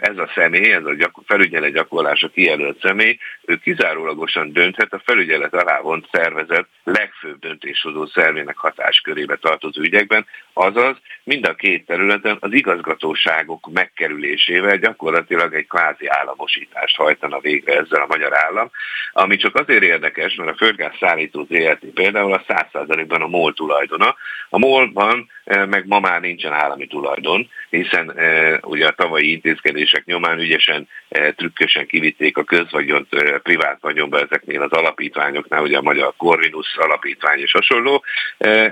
ez 0.00 0.18
a 0.18 0.30
személy, 0.34 0.72
ez 0.72 0.84
a 0.84 0.94
gyak- 0.94 1.22
felügyelet 1.26 1.72
gyakorlása 1.72 2.28
kijelölt 2.28 2.80
személy, 2.80 3.18
ő 3.44 3.56
kizárólagosan 3.56 4.52
dönthet 4.52 4.92
a 4.92 5.02
felügyelet 5.04 5.54
alá 5.54 5.80
vont 5.80 6.08
szervezet 6.12 6.66
legfőbb 6.84 7.38
döntéshozó 7.38 8.06
szervének 8.06 8.56
hatáskörébe 8.56 9.36
tartozó 9.36 9.82
ügyekben, 9.82 10.26
azaz 10.52 10.96
mind 11.24 11.46
a 11.46 11.54
két 11.54 11.86
területen 11.86 12.36
az 12.40 12.52
igazgatóságok 12.52 13.70
megkerülésével 13.72 14.76
gyakorlatilag 14.76 15.54
egy 15.54 15.66
kvázi 15.66 16.06
államosítást 16.08 16.96
hajtana 16.96 17.40
végre 17.40 17.72
ezzel 17.72 18.02
a 18.02 18.06
magyar 18.06 18.36
állam, 18.36 18.70
ami 19.12 19.36
csak 19.36 19.54
azért 19.54 19.82
érdekes, 19.82 20.27
mert 20.36 20.50
a 20.50 20.56
földgáz 20.56 20.92
szállító 21.00 21.46
ZRT 21.50 21.84
például 21.94 22.32
a 22.32 22.44
100%-ban 22.48 23.22
a 23.22 23.26
MOL 23.26 23.54
tulajdona. 23.54 24.16
A 24.48 24.58
MOL-ban 24.58 25.30
e, 25.44 25.64
meg 25.64 25.86
ma 25.86 26.00
már 26.00 26.20
nincsen 26.20 26.52
állami 26.52 26.86
tulajdon, 26.86 27.50
hiszen 27.70 28.10
e, 28.16 28.58
ugye 28.62 28.86
a 28.86 28.92
tavalyi 28.92 29.30
intézkedések 29.30 30.04
nyomán 30.04 30.38
ügyesen, 30.38 30.88
e, 31.08 31.32
trükkösen 31.32 31.86
kivitték 31.86 32.36
a 32.36 32.44
közvagyont 32.44 33.08
privát 33.42 33.78
vagyonba 33.80 34.18
ezeknél 34.20 34.62
az 34.62 34.72
alapítványoknál, 34.72 35.62
ugye 35.62 35.78
a 35.78 35.82
Magyar 35.82 36.12
Corvinus 36.16 36.76
alapítvány 36.76 37.38
és 37.38 37.52
hasonló. 37.52 38.04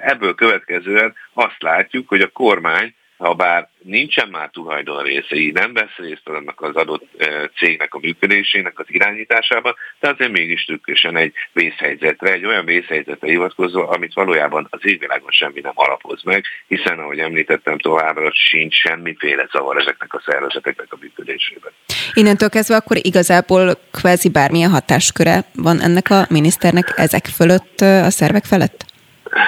Ebből 0.01 0.35
következően 0.35 1.15
azt 1.33 1.63
látjuk, 1.63 2.09
hogy 2.09 2.21
a 2.21 2.29
kormány 2.29 2.95
ha 3.17 3.35
bár 3.35 3.69
nincsen 3.83 4.29
már 4.29 4.51
tulajdon 4.53 5.03
részei, 5.03 5.51
nem 5.51 5.73
vesz 5.73 5.97
részt 5.97 6.29
annak 6.29 6.61
az 6.61 6.75
adott 6.75 7.05
cégnek 7.57 7.95
a 7.95 7.99
működésének 7.99 8.79
az 8.79 8.85
irányításában, 8.89 9.75
de 10.01 10.09
azért 10.09 10.33
mégis 10.33 10.64
trükkösen 10.64 11.17
egy 11.17 11.33
vészhelyzetre, 11.53 12.33
egy 12.33 12.45
olyan 12.45 12.64
vészhelyzetre 12.64 13.29
hivatkozva, 13.29 13.89
amit 13.89 14.14
valójában 14.14 14.67
az 14.71 14.81
égvilágon 14.83 15.31
semmi 15.31 15.61
nem 15.61 15.73
alapoz 15.75 16.23
meg, 16.23 16.45
hiszen, 16.67 16.99
ahogy 16.99 17.19
említettem, 17.19 17.79
továbbra 17.79 18.31
sincs 18.33 18.75
semmiféle 18.75 19.49
zavar 19.53 19.81
ezeknek 19.81 20.14
a 20.14 20.23
szervezeteknek 20.27 20.93
a 20.93 20.97
működésében. 21.01 21.73
Innentől 22.12 22.49
kezdve 22.49 22.77
akkor 22.77 22.97
igazából 23.01 23.79
kvázi 23.91 24.31
bármilyen 24.31 24.71
hatásköre 24.71 25.45
van 25.55 25.81
ennek 25.81 26.11
a 26.11 26.27
miniszternek 26.31 26.93
ezek 26.97 27.27
fölött, 27.27 27.81
a 27.81 28.11
szervek 28.11 28.45
felett? 28.45 28.86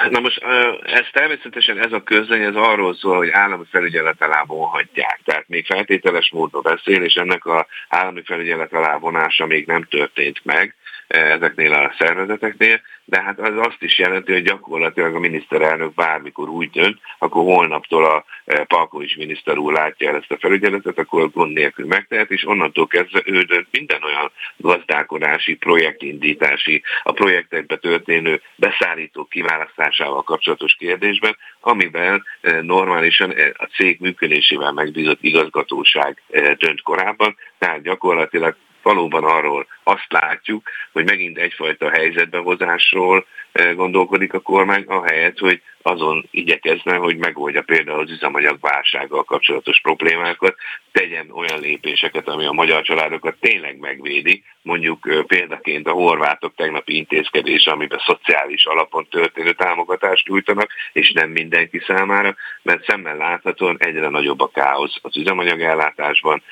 Na 0.09 0.19
most 0.19 0.43
ez 0.83 1.05
természetesen 1.11 1.79
ez 1.79 1.91
a 1.91 2.03
közöny, 2.03 2.41
ez 2.41 2.55
arról 2.55 2.95
szól, 2.95 3.17
hogy 3.17 3.29
állami 3.29 3.63
felügyelet 3.71 4.21
alá 4.21 4.43
vonhatják. 4.47 5.19
Tehát 5.23 5.47
még 5.47 5.65
feltételes 5.65 6.29
módon 6.31 6.61
beszél, 6.61 7.03
és 7.03 7.13
ennek 7.13 7.45
a 7.45 7.67
állami 7.89 8.21
felügyelet 8.25 8.73
alá 8.73 8.97
vonása 8.97 9.45
még 9.45 9.65
nem 9.65 9.83
történt 9.83 10.39
meg 10.43 10.75
ezeknél 11.07 11.73
a 11.73 11.95
szervezeteknél, 11.97 12.81
de 13.09 13.21
hát 13.21 13.39
az 13.39 13.57
azt 13.57 13.81
is 13.81 13.99
jelenti, 13.99 14.31
hogy 14.31 14.43
gyakorlatilag 14.43 15.15
a 15.15 15.19
miniszterelnök 15.19 15.93
bármikor 15.93 16.49
úgy 16.49 16.69
dönt, 16.69 16.99
akkor 17.19 17.43
holnaptól 17.43 18.05
a 18.05 18.25
e, 18.45 18.63
Palkovics 18.63 19.17
miniszter 19.17 19.57
úr 19.57 19.73
látja 19.73 20.09
el 20.09 20.15
ezt 20.15 20.31
a 20.31 20.37
felügyeletet, 20.39 20.97
akkor 20.97 21.31
gond 21.31 21.53
nélkül 21.53 21.85
megtehet, 21.85 22.31
és 22.31 22.47
onnantól 22.47 22.87
kezdve 22.87 23.21
ő 23.25 23.41
dönt 23.41 23.67
minden 23.71 24.03
olyan 24.03 24.31
gazdálkodási, 24.57 25.55
projektindítási, 25.55 26.83
a 27.03 27.11
projektekbe 27.11 27.77
történő 27.77 28.41
beszállító 28.55 29.25
kiválasztásával 29.25 30.23
kapcsolatos 30.23 30.73
kérdésben, 30.73 31.37
amiben 31.59 32.23
e, 32.41 32.61
normálisan 32.61 33.31
e, 33.31 33.53
a 33.57 33.65
cég 33.65 33.99
működésével 33.99 34.71
megbízott 34.71 35.21
igazgatóság 35.21 36.21
dönt 36.57 36.81
korábban, 36.81 37.35
tehát 37.57 37.81
gyakorlatilag 37.81 38.55
valóban 38.83 39.23
arról 39.23 39.67
azt 39.83 40.07
látjuk, 40.09 40.69
hogy 40.91 41.05
megint 41.05 41.37
egyfajta 41.37 41.89
helyzetbehozásról 41.89 43.25
eh, 43.51 43.75
gondolkodik 43.75 44.33
a 44.33 44.39
kormány, 44.39 44.83
ahelyett, 44.87 45.37
hogy 45.37 45.61
azon 45.81 46.27
igyekezne, 46.31 46.95
hogy 46.95 47.17
megoldja 47.17 47.61
például 47.61 47.99
az 47.99 48.11
üzemanyagválsággal 48.11 49.23
kapcsolatos 49.23 49.79
problémákat, 49.81 50.55
tegyen 50.91 51.31
olyan 51.31 51.59
lépéseket, 51.59 52.27
ami 52.27 52.45
a 52.45 52.51
magyar 52.51 52.81
családokat 52.81 53.35
tényleg 53.39 53.77
megvédi, 53.77 54.43
mondjuk 54.61 55.23
példaként 55.27 55.87
a 55.87 55.91
horvátok 55.91 56.55
tegnapi 56.55 56.95
intézkedése, 56.95 57.71
amiben 57.71 58.01
szociális 58.05 58.65
alapon 58.65 59.07
történő 59.09 59.53
támogatást 59.53 60.27
nyújtanak, 60.27 60.71
és 60.93 61.11
nem 61.11 61.29
mindenki 61.29 61.79
számára, 61.87 62.35
mert 62.61 62.85
szemmel 62.85 63.17
láthatóan 63.17 63.77
egyre 63.79 64.09
nagyobb 64.09 64.39
a 64.39 64.51
káosz 64.53 64.95
az 65.01 65.17
üzemanyagellátásban, 65.17 66.43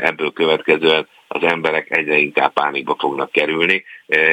ebből 0.00 0.32
következően 0.32 1.08
az 1.34 1.42
emberek 1.42 1.96
egyre 1.96 2.16
inkább 2.16 2.52
pánikba 2.52 2.96
fognak 2.98 3.32
kerülni, 3.32 3.84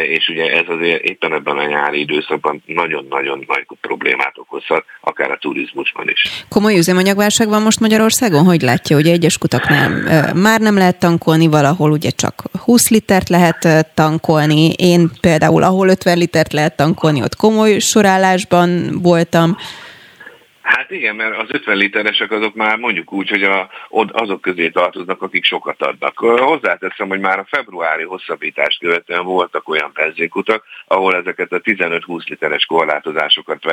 és 0.07 0.27
ugye 0.27 0.51
ez 0.51 0.65
azért 0.67 1.03
éppen 1.03 1.33
ebben 1.33 1.57
a 1.57 1.65
nyári 1.65 1.99
időszakban 1.99 2.63
nagyon-nagyon 2.65 3.45
nagy 3.47 3.65
problémát 3.81 4.33
okozhat, 4.37 4.85
akár 5.01 5.31
a 5.31 5.37
turizmusban 5.37 6.09
is. 6.09 6.45
Komoly 6.49 6.77
üzemanyagválság 6.77 7.47
van 7.47 7.61
most 7.61 7.79
Magyarországon? 7.79 8.43
Hogy 8.43 8.61
látja, 8.61 8.95
hogy 8.95 9.07
egyes 9.07 9.37
kutaknál 9.37 9.89
már 10.33 10.59
nem 10.59 10.77
lehet 10.77 10.99
tankolni, 10.99 11.47
valahol 11.47 11.91
ugye 11.91 12.09
csak 12.09 12.43
20 12.63 12.89
litert 12.89 13.29
lehet 13.29 13.67
tankolni. 13.93 14.73
Én 14.77 15.11
például, 15.21 15.63
ahol 15.63 15.87
50 15.87 16.17
litert 16.17 16.53
lehet 16.53 16.75
tankolni, 16.75 17.21
ott 17.21 17.35
komoly 17.35 17.79
sorállásban 17.79 18.99
voltam. 19.01 19.57
Hát 20.61 20.91
igen, 20.91 21.15
mert 21.15 21.37
az 21.37 21.47
50 21.49 21.77
literesek 21.77 22.31
azok 22.31 22.55
már 22.55 22.77
mondjuk 22.77 23.13
úgy, 23.13 23.29
hogy 23.29 23.43
a, 23.43 23.69
azok 24.11 24.41
közé 24.41 24.69
tartoznak, 24.69 25.21
akik 25.21 25.45
sokat 25.45 25.81
adnak. 25.81 26.17
Hozzáteszem, 26.17 27.07
hogy 27.07 27.19
már 27.19 27.39
a 27.39 27.47
februári 27.49 28.03
hosszabbítást 28.03 28.79
követően 28.79 29.23
voltak 29.23 29.69
olyan 29.69 29.91
benzinkutak, 29.93 30.63
ahol 30.87 31.15
ezeket 31.15 31.51
a 31.51 31.61
15-20 31.61 32.27
literes 32.27 32.65
korlátozásokat 32.65 33.63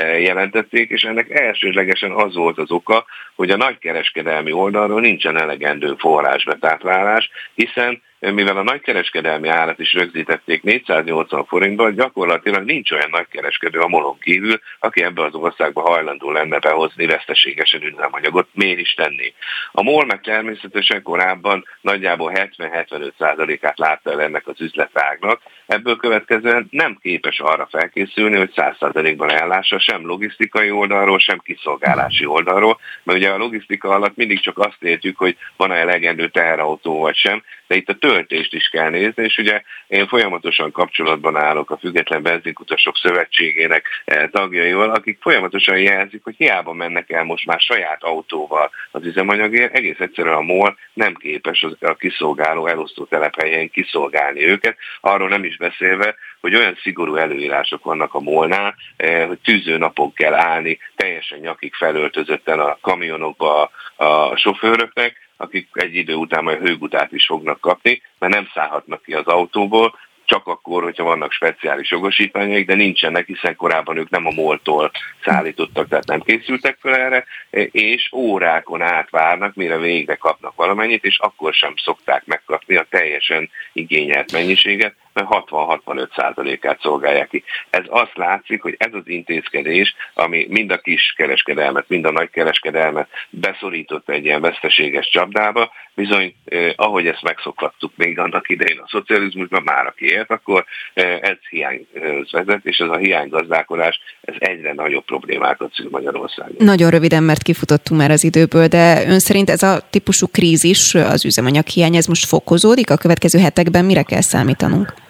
jelentették, 0.00 0.90
és 0.90 1.02
ennek 1.02 1.30
elsőlegesen 1.30 2.10
az 2.10 2.34
volt 2.34 2.58
az 2.58 2.70
oka, 2.70 3.04
hogy 3.34 3.50
a 3.50 3.56
nagykereskedelmi 3.56 4.52
oldalról 4.52 5.00
nincsen 5.00 5.40
elegendő 5.40 5.94
forrásbetáplálás, 5.98 7.30
hiszen 7.54 8.02
mivel 8.18 8.56
a 8.56 8.62
nagykereskedelmi 8.62 9.48
árat 9.48 9.78
is 9.78 9.92
rögzítették 9.92 10.62
480 10.62 11.44
forintban, 11.44 11.94
gyakorlatilag 11.94 12.64
nincs 12.64 12.90
olyan 12.90 13.10
nagykereskedő 13.10 13.80
a 13.80 13.88
molon 13.88 14.18
kívül, 14.18 14.60
aki 14.78 15.02
ebbe 15.02 15.24
az 15.24 15.34
országba 15.34 15.80
hajlandó 15.80 16.30
lenne 16.30 16.58
behozni 16.58 17.06
veszteségesen 17.06 17.82
üzemanyagot, 17.82 18.48
miért 18.52 18.78
is 18.78 18.94
tenni. 18.94 19.34
A 19.72 19.82
MOL 19.82 20.04
meg 20.04 20.20
természetesen 20.20 21.02
korábban 21.02 21.64
nagyjából 21.80 22.32
70-75%-át 22.34 23.78
látta 23.78 24.10
el 24.10 24.20
ennek 24.20 24.46
az 24.46 24.60
üzletágnak, 24.60 25.40
ebből 25.66 25.96
következően 25.96 26.66
nem 26.70 26.98
képes 27.02 27.40
arra 27.40 27.68
felkészülni, 27.70 28.36
hogy 28.36 28.52
100%-ban 28.56 29.30
ellássa 29.30 29.78
sem 29.78 30.06
logisztikai 30.06 30.70
oldalról, 30.70 31.18
sem 31.18 31.38
kiszolgálási 31.38 32.26
oldalról, 32.26 32.78
mert 33.02 33.18
ugye 33.18 33.30
a 33.30 33.36
logisztika 33.36 33.88
alatt 33.88 34.16
mindig 34.16 34.40
csak 34.40 34.58
azt 34.58 34.82
értjük, 34.82 35.18
hogy 35.18 35.36
van-e 35.56 35.74
elegendő 35.74 36.28
teherautó 36.28 37.00
vagy 37.00 37.16
sem, 37.16 37.42
de 37.66 37.74
itt 37.74 37.88
a 37.88 37.94
töltést 37.94 38.54
is 38.54 38.68
kell 38.68 38.90
nézni, 38.90 39.24
és 39.24 39.38
ugye 39.38 39.62
én 39.86 40.06
folyamatosan 40.06 40.72
kapcsolatban 40.72 41.36
állok 41.36 41.70
a 41.70 41.76
Független 41.76 42.22
Benzinkutasok 42.22 42.96
Szövetségének 42.96 43.86
eh, 44.04 44.28
tagjaival, 44.30 44.90
akik 44.90 45.18
folyamatosan 45.20 45.78
jelzik, 45.78 46.24
hogy 46.24 46.34
hiába 46.36 46.72
mennek 46.72 47.10
el 47.10 47.24
most 47.24 47.46
már 47.46 47.60
saját 47.60 48.02
autóval 48.02 48.70
az 48.90 49.04
üzemanyagért, 49.04 49.74
egész 49.74 49.98
egyszerűen 49.98 50.36
a 50.36 50.40
MOL 50.40 50.78
nem 50.92 51.14
képes 51.14 51.66
a 51.80 51.94
kiszolgáló 51.94 52.66
elosztó 52.66 53.04
telephelyen 53.04 53.70
kiszolgálni 53.70 54.46
őket, 54.46 54.76
arról 55.00 55.28
nem 55.28 55.44
is 55.44 55.55
beszélve, 55.56 56.14
hogy 56.40 56.54
olyan 56.54 56.78
szigorú 56.82 57.16
előírások 57.16 57.84
vannak 57.84 58.14
a 58.14 58.20
molnál, 58.20 58.74
eh, 58.96 59.26
hogy 59.26 59.38
tűző 59.38 59.78
napon 59.78 60.12
kell 60.12 60.34
állni 60.34 60.78
teljesen 60.96 61.38
nyakig 61.38 61.74
felöltözötten 61.74 62.60
a 62.60 62.78
kamionokba 62.80 63.70
a 63.96 64.36
sofőröknek, 64.36 65.28
akik 65.36 65.68
egy 65.72 65.94
idő 65.94 66.14
után 66.14 66.44
majd 66.44 66.58
hőgutát 66.58 67.12
is 67.12 67.26
fognak 67.26 67.60
kapni, 67.60 68.02
mert 68.18 68.34
nem 68.34 68.48
szállhatnak 68.54 69.02
ki 69.02 69.12
az 69.12 69.26
autóból, 69.26 69.94
csak 70.26 70.46
akkor, 70.46 70.82
hogyha 70.82 71.04
vannak 71.04 71.32
speciális 71.32 71.90
jogosítványaik, 71.90 72.66
de 72.66 72.74
nincsenek, 72.74 73.26
hiszen 73.26 73.56
korábban 73.56 73.96
ők 73.96 74.10
nem 74.10 74.26
a 74.26 74.30
moltól 74.30 74.90
szállítottak, 75.24 75.88
tehát 75.88 76.06
nem 76.06 76.20
készültek 76.20 76.78
fel 76.80 76.94
erre, 76.94 77.24
és 77.70 78.10
órákon 78.12 78.82
át 78.82 79.10
várnak, 79.10 79.54
mire 79.54 79.78
végre 79.78 80.14
kapnak 80.14 80.54
valamennyit, 80.54 81.04
és 81.04 81.18
akkor 81.18 81.54
sem 81.54 81.74
szokták 81.76 82.26
megkapni 82.26 82.76
a 82.76 82.86
teljesen 82.90 83.50
igényelt 83.72 84.32
mennyiséget, 84.32 84.94
mert 85.16 85.28
60-65 85.50 86.16
százalékát 86.16 86.80
szolgálják 86.80 87.28
ki. 87.28 87.44
Ez 87.70 87.84
azt 87.88 88.16
látszik, 88.16 88.62
hogy 88.62 88.74
ez 88.78 88.94
az 88.94 89.08
intézkedés, 89.08 89.94
ami 90.14 90.46
mind 90.48 90.70
a 90.70 90.78
kis 90.78 91.14
kereskedelmet, 91.16 91.88
mind 91.88 92.04
a 92.04 92.10
nagy 92.10 92.30
kereskedelmet 92.30 93.08
beszorított 93.30 94.08
egy 94.08 94.24
ilyen 94.24 94.40
veszteséges 94.40 95.08
csapdába, 95.08 95.70
bizony, 95.94 96.34
eh, 96.44 96.72
ahogy 96.76 97.06
ezt 97.06 97.22
megszokhattuk 97.22 97.92
még 97.96 98.18
annak 98.18 98.48
idején 98.48 98.78
a 98.78 98.88
szocializmusban, 98.88 99.62
már 99.62 99.86
aki 99.86 100.04
élt, 100.04 100.30
akkor 100.30 100.64
eh, 100.94 101.18
ez 101.20 101.36
hiányhoz 101.50 102.30
vezet, 102.30 102.64
és 102.64 102.78
ez 102.78 102.88
a 102.88 102.96
hiánygazdálkodás, 102.96 104.00
ez 104.20 104.34
egyre 104.38 104.72
nagyobb 104.72 105.04
problémákat 105.04 105.72
szül 105.74 105.88
Magyarországon. 105.90 106.54
Nagyon 106.58 106.90
röviden, 106.90 107.22
mert 107.22 107.42
kifutottunk 107.42 108.00
már 108.00 108.10
az 108.10 108.24
időből, 108.24 108.66
de 108.66 109.06
ön 109.06 109.18
szerint 109.18 109.50
ez 109.50 109.62
a 109.62 109.80
típusú 109.90 110.26
krízis, 110.26 110.94
az 110.94 111.24
üzemanyag 111.24 111.66
hiány, 111.66 111.96
ez 111.96 112.06
most 112.06 112.26
fokozódik? 112.26 112.90
A 112.90 112.96
következő 112.96 113.38
hetekben 113.38 113.84
mire 113.84 114.02
kell 114.02 114.20
számítanunk? 114.20 115.05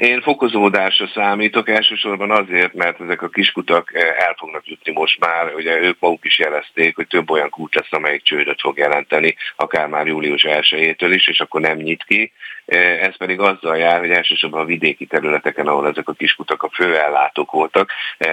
Én 0.00 0.22
fokozódásra 0.22 1.06
számítok, 1.14 1.68
elsősorban 1.68 2.30
azért, 2.30 2.74
mert 2.74 3.00
ezek 3.00 3.22
a 3.22 3.28
kiskutak 3.28 3.94
el 3.94 4.34
fognak 4.38 4.66
jutni 4.66 4.92
most 4.92 5.18
már, 5.18 5.54
ugye 5.54 5.80
ők 5.80 5.96
maguk 6.00 6.24
is 6.24 6.38
jelezték, 6.38 6.96
hogy 6.96 7.06
több 7.06 7.30
olyan 7.30 7.50
kút 7.50 7.74
lesz, 7.74 7.92
amelyik 7.92 8.22
csődöt 8.22 8.60
fog 8.60 8.78
jelenteni, 8.78 9.36
akár 9.56 9.86
már 9.86 10.06
július 10.06 10.44
1-től 10.48 11.10
is, 11.14 11.28
és 11.28 11.40
akkor 11.40 11.60
nem 11.60 11.76
nyit 11.76 12.04
ki. 12.04 12.32
Ez 12.66 13.16
pedig 13.16 13.40
azzal 13.40 13.76
jár, 13.76 13.98
hogy 13.98 14.10
elsősorban 14.10 14.60
a 14.60 14.64
vidéki 14.64 15.06
területeken, 15.06 15.66
ahol 15.66 15.88
ezek 15.88 16.08
a 16.08 16.12
kiskutak 16.12 16.62
a 16.62 16.70
főellátók 16.72 17.50
voltak, 17.50 17.90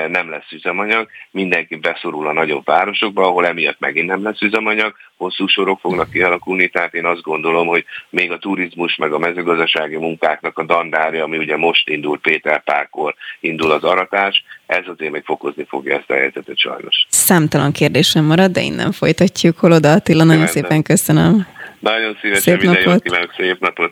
nem 0.08 0.30
lesz 0.30 0.52
üzemanyag, 0.52 1.08
mindenki 1.32 1.76
beszorul 1.76 2.28
a 2.28 2.34
nagyobb 2.34 2.66
városokba, 2.66 3.24
ahol 3.24 3.48
emiatt 3.48 3.80
megint 3.80 4.08
nem 4.08 4.24
lesz 4.24 4.42
üzemanyag, 4.42 4.96
hosszú 5.18 5.48
sorok 5.48 5.80
fognak 5.80 6.12
kialakulni, 6.12 6.68
tehát 6.68 6.94
én 6.94 7.06
azt 7.06 7.22
gondolom, 7.22 7.68
hogy 7.68 7.86
még 8.10 8.32
a 8.32 8.38
turizmus 8.38 8.96
meg 8.96 9.14
a 9.14 9.18
mezőgazdasági 9.18 9.96
munkáknak 9.96 10.58
a 10.58 10.64
dandárja, 10.64 11.24
ami 11.24 11.38
ugye 11.38 11.58
most 11.58 11.90
indul 11.90 12.20
Péter 12.20 12.64
Párkor, 12.64 13.16
indul 13.40 13.72
az 13.72 13.84
aratás, 13.84 14.44
ez 14.66 14.84
azért 14.88 15.12
még 15.12 15.24
fokozni 15.26 15.66
fogja 15.68 15.98
ezt 15.98 16.10
a 16.10 16.14
helyzetet 16.14 16.58
sajnos. 16.58 17.06
Számtalan 17.10 17.72
kérdésem 17.72 18.26
marad, 18.26 18.52
de 18.52 18.62
innen 18.62 18.92
folytatjuk. 18.92 19.58
Holoda 19.58 19.92
Attila, 19.92 20.24
nagyon 20.24 20.48
szépen 20.48 20.84
köszönöm. 20.84 21.48
Nagyon 21.80 22.18
szívesen 22.22 22.42
szép 22.42 22.62
minden 22.62 22.84
napot. 22.84 22.94
jót 22.94 23.04
kívánok, 23.04 23.34
szép 23.38 23.60
napot! 23.60 23.92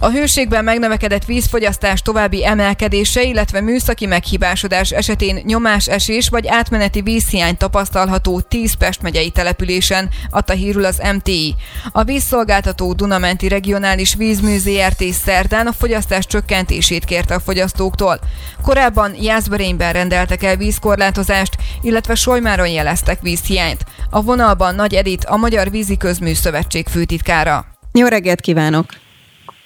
a 0.00 0.10
hőségben 0.10 0.64
megnövekedett 0.64 1.24
vízfogyasztás 1.24 2.02
további 2.02 2.46
emelkedése, 2.46 3.22
illetve 3.22 3.60
műszaki 3.60 4.06
meghibásodás 4.06 4.90
esetén 4.90 5.40
nyomásesés 5.44 6.28
vagy 6.28 6.46
átmeneti 6.46 7.00
vízhiány 7.00 7.56
tapasztalható 7.56 8.40
10 8.40 8.74
Pest 8.74 9.02
megyei 9.02 9.30
településen, 9.30 10.08
adta 10.30 10.52
hírül 10.52 10.84
az 10.84 11.02
MTI. 11.14 11.54
A 11.92 12.04
vízszolgáltató 12.04 12.92
Dunamenti 12.92 13.48
Regionális 13.48 14.14
Vízmű 14.14 14.58
ZRT 14.58 15.02
szerdán 15.02 15.66
a 15.66 15.72
fogyasztás 15.72 16.26
csökkentését 16.26 17.04
kérte 17.04 17.34
a 17.34 17.40
fogyasztóktól. 17.40 18.18
Korábban 18.62 19.14
Jászberényben 19.20 19.92
rendeltek 19.92 20.42
el 20.42 20.56
vízkorlátozást, 20.56 21.56
illetve 21.82 22.14
Solymáron 22.14 22.68
jeleztek 22.68 23.20
vízhiányt. 23.20 23.84
A 24.10 24.22
vonalban 24.22 24.74
Nagy 24.74 24.94
Edit, 24.94 25.24
a 25.24 25.36
Magyar 25.36 25.70
Vízi 25.70 25.96
Közmű 25.96 26.34
Szövetség 26.34 26.86
főtitkára. 26.86 27.66
Jó 27.92 28.06
reggelt 28.06 28.40
kívánok! 28.40 28.86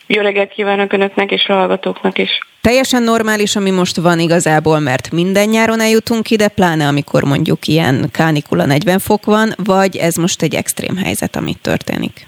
Jó 0.06 0.22
reggelt 0.22 0.52
kívánok 0.52 0.92
Önöknek 0.92 1.30
és 1.30 1.46
a 1.48 1.52
hallgatóknak 1.52 2.18
is. 2.18 2.38
Teljesen 2.60 3.02
normális, 3.02 3.56
ami 3.56 3.70
most 3.70 3.96
van 3.96 4.18
igazából, 4.18 4.78
mert 4.78 5.10
minden 5.10 5.48
nyáron 5.48 5.80
eljutunk 5.80 6.30
ide, 6.30 6.48
pláne 6.48 6.86
amikor 6.86 7.22
mondjuk 7.22 7.66
ilyen 7.66 8.08
kánikula 8.12 8.66
40 8.66 8.98
fok 8.98 9.24
van, 9.24 9.52
vagy 9.64 9.96
ez 9.96 10.16
most 10.16 10.42
egy 10.42 10.54
extrém 10.54 10.96
helyzet, 10.96 11.36
amit 11.36 11.62
történik? 11.62 12.26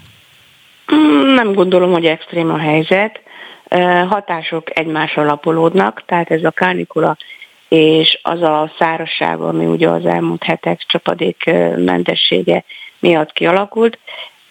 Mm, 0.93 1.33
nem 1.33 1.53
gondolom, 1.53 1.91
hogy 1.91 2.05
extrém 2.05 2.49
a 2.49 2.57
helyzet. 2.57 3.19
Hatások 4.09 4.77
egymás 4.77 5.15
alapolódnak, 5.15 6.03
tehát 6.05 6.31
ez 6.31 6.43
a 6.43 6.51
kánikula 6.51 7.17
és 7.69 8.19
az 8.21 8.41
a 8.41 8.71
szárasság, 8.79 9.39
ami 9.39 9.65
ugye 9.65 9.89
az 9.89 10.05
elmúlt 10.05 10.43
hetek 10.43 10.83
csapadék 10.87 11.43
mentessége 11.75 12.63
miatt 12.99 13.33
kialakult, 13.33 13.97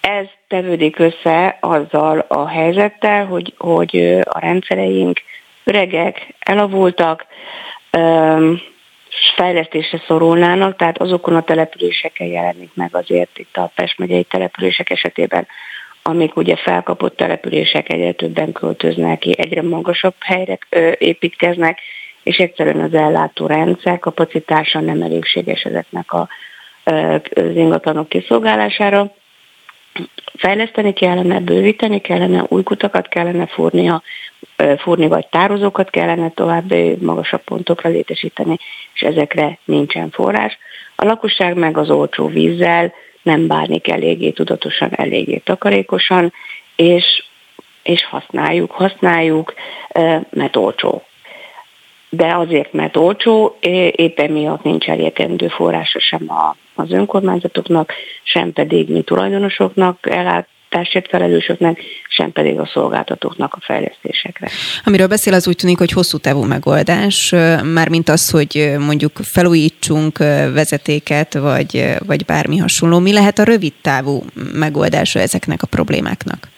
ez 0.00 0.26
tevődik 0.48 0.98
össze 0.98 1.58
azzal 1.60 2.24
a 2.28 2.48
helyzettel, 2.48 3.26
hogy, 3.26 3.54
hogy 3.58 4.18
a 4.22 4.38
rendszereink 4.38 5.20
öregek, 5.64 6.34
elavultak, 6.38 7.26
fejlesztésre 9.36 10.02
szorulnának, 10.06 10.76
tehát 10.76 10.98
azokon 10.98 11.36
a 11.36 11.42
településeken 11.42 12.26
jelenik 12.26 12.70
meg 12.74 12.96
azért 12.96 13.38
itt 13.38 13.56
a 13.56 13.72
Pest 13.74 13.98
megyei 13.98 14.24
települések 14.24 14.90
esetében, 14.90 15.46
amik 16.02 16.36
ugye 16.36 16.56
felkapott 16.56 17.16
települések, 17.16 17.88
egyre 17.92 18.12
többen 18.12 18.52
költöznek 18.52 19.18
ki, 19.18 19.34
egyre 19.36 19.62
magasabb 19.62 20.14
helyre 20.20 20.58
építkeznek, 20.98 21.78
és 22.22 22.36
egyszerűen 22.36 22.80
az 22.80 22.94
ellátó 22.94 23.46
rendszer 23.46 23.98
kapacitása 23.98 24.80
nem 24.80 25.02
elégséges 25.02 25.62
ezeknek 25.62 26.12
a, 26.12 26.28
az 27.34 27.56
ingatlanok 27.56 28.08
kiszolgálására 28.08 29.12
fejleszteni 30.36 30.92
kellene, 30.92 31.40
bővíteni 31.40 32.00
kellene, 32.00 32.44
új 32.48 32.62
kutakat 32.62 33.08
kellene 33.08 33.46
fúrnia, 33.46 34.02
fúrni, 34.78 35.06
vagy 35.06 35.26
tározókat 35.26 35.90
kellene 35.90 36.30
tovább 36.30 36.72
magasabb 37.00 37.42
pontokra 37.44 37.90
létesíteni, 37.90 38.56
és 38.94 39.00
ezekre 39.00 39.58
nincsen 39.64 40.10
forrás. 40.10 40.58
A 40.96 41.04
lakosság 41.04 41.56
meg 41.56 41.76
az 41.76 41.90
olcsó 41.90 42.26
vízzel 42.26 42.92
nem 43.22 43.46
bánik 43.46 43.88
eléggé 43.88 44.30
tudatosan, 44.30 44.90
eléggé 44.92 45.36
takarékosan, 45.36 46.32
és, 46.76 47.24
és 47.82 48.04
használjuk, 48.04 48.70
használjuk, 48.70 49.54
mert 50.30 50.56
olcsó. 50.56 51.02
De 52.16 52.34
azért, 52.34 52.72
mert 52.72 52.96
olcsó, 52.96 53.56
éppen 53.90 54.30
miatt 54.30 54.62
nincs 54.62 54.86
elérgendő 54.86 55.48
forrása 55.48 56.00
sem 56.00 56.30
az 56.74 56.90
önkormányzatoknak, 56.90 57.92
sem 58.22 58.52
pedig 58.52 58.88
mi 58.88 59.02
tulajdonosoknak 59.02 59.98
ellát, 60.00 60.48
ellátásért 60.74 61.08
felelősöknek, 61.08 61.80
sem 62.08 62.32
pedig 62.32 62.58
a 62.58 62.66
szolgáltatóknak 62.72 63.54
a 63.54 63.58
fejlesztésekre. 63.60 64.48
Amiről 64.84 65.06
beszél, 65.06 65.34
az 65.34 65.48
úgy 65.48 65.56
tűnik, 65.56 65.78
hogy 65.78 65.90
hosszú 65.90 66.18
távú 66.18 66.42
megoldás, 66.42 67.34
mármint 67.74 68.08
az, 68.08 68.30
hogy 68.30 68.74
mondjuk 68.78 69.12
felújítsunk 69.22 70.18
vezetéket, 70.52 71.34
vagy, 71.34 71.96
vagy 72.06 72.24
bármi 72.24 72.56
hasonló. 72.56 72.98
Mi 72.98 73.12
lehet 73.12 73.38
a 73.38 73.44
rövid 73.44 73.72
távú 73.80 74.24
megoldása 74.52 75.18
ezeknek 75.18 75.62
a 75.62 75.66
problémáknak? 75.66 76.48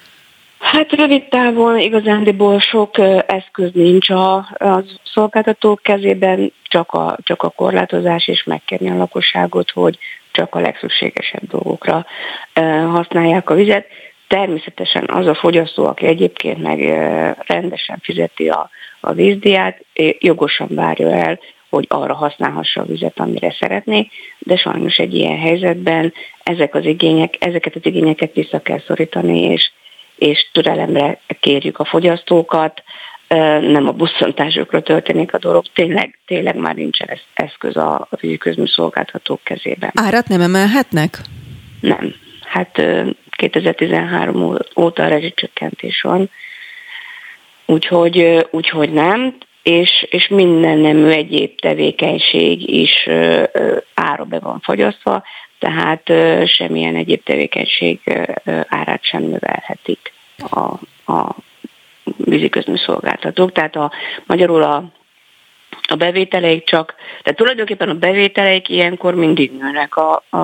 Hát 0.72 0.92
rövid 0.92 1.28
távon 1.28 1.78
igazándiból 1.78 2.60
sok 2.60 2.98
eszköz 3.26 3.70
nincs 3.72 4.10
a, 4.10 4.34
a 4.36 4.84
szolgáltatók 5.04 5.82
kezében, 5.82 6.52
csak 6.62 6.92
a, 6.92 7.16
csak 7.22 7.42
a 7.42 7.48
korlátozás, 7.48 8.28
és 8.28 8.44
megkérni 8.44 8.90
a 8.90 8.96
lakosságot, 8.96 9.70
hogy 9.70 9.98
csak 10.32 10.54
a 10.54 10.60
legszükségesebb 10.60 11.42
dolgokra 11.50 12.06
használják 12.90 13.50
a 13.50 13.54
vizet. 13.54 13.86
Természetesen 14.28 15.04
az 15.12 15.26
a 15.26 15.34
fogyasztó, 15.34 15.84
aki 15.84 16.06
egyébként 16.06 16.62
meg 16.62 16.80
rendesen 17.46 17.98
fizeti 18.02 18.48
a, 18.48 18.70
a 19.00 19.12
vízdiát, 19.12 19.84
jogosan 20.18 20.68
várja 20.70 21.10
el, 21.10 21.38
hogy 21.70 21.86
arra 21.88 22.14
használhassa 22.14 22.80
a 22.80 22.86
vizet, 22.86 23.18
amire 23.18 23.56
szeretné, 23.58 24.08
de 24.38 24.56
sajnos 24.56 24.96
egy 24.96 25.14
ilyen 25.14 25.38
helyzetben 25.38 26.12
ezek 26.42 26.74
az 26.74 26.84
igények, 26.84 27.34
ezeket 27.38 27.74
az 27.74 27.86
igényeket 27.86 28.34
vissza 28.34 28.60
kell 28.60 28.80
szorítani, 28.86 29.40
és, 29.40 29.70
és 30.16 30.48
türelemre 30.52 31.20
kérjük 31.40 31.78
a 31.78 31.84
fogyasztókat, 31.84 32.82
nem 33.60 33.88
a 33.88 33.92
buszantásokra 33.92 34.80
történik 34.80 35.34
a 35.34 35.38
dolog, 35.38 35.64
tényleg, 35.74 36.18
tényleg 36.26 36.56
már 36.56 36.74
nincsen 36.74 37.08
eszköz 37.34 37.76
a, 37.76 37.94
a 37.94 38.16
víziközműszolgáltatók 38.20 39.40
kezében. 39.42 39.90
Árat 39.94 40.28
nem 40.28 40.40
emelhetnek? 40.40 41.18
Nem. 41.80 42.14
Hát 42.44 42.82
2013 43.30 44.58
óta 44.76 45.02
a 45.02 45.08
rezsicsökkentés 45.08 46.00
van, 46.00 46.30
úgyhogy, 47.66 48.46
úgyhogy 48.50 48.92
nem, 48.92 49.36
és, 49.62 50.06
és 50.10 50.28
minden 50.28 50.78
nemű 50.78 51.08
egyéb 51.08 51.60
tevékenység 51.60 52.70
is 52.70 53.08
ára 53.94 54.24
be 54.24 54.38
van 54.38 54.60
fagyasztva, 54.60 55.22
tehát 55.58 56.12
semmilyen 56.48 56.96
egyéb 56.96 57.22
tevékenység 57.22 58.00
árát 58.68 59.04
sem 59.04 59.22
növelhetik 59.22 60.12
a, 60.50 60.78
a 61.12 61.36
víziközműszolgáltatók. 62.16 63.52
Tehát 63.52 63.76
a, 63.76 63.92
magyarul 64.26 64.62
a, 64.62 64.84
a 65.88 65.94
bevételeik 65.94 66.64
csak, 66.64 66.94
tehát 67.22 67.38
tulajdonképpen 67.38 67.88
a 67.88 67.94
bevételeik 67.94 68.68
ilyenkor 68.68 69.14
mindig 69.14 69.52
nőnek 69.52 69.96
a, 69.96 70.22
a, 70.30 70.36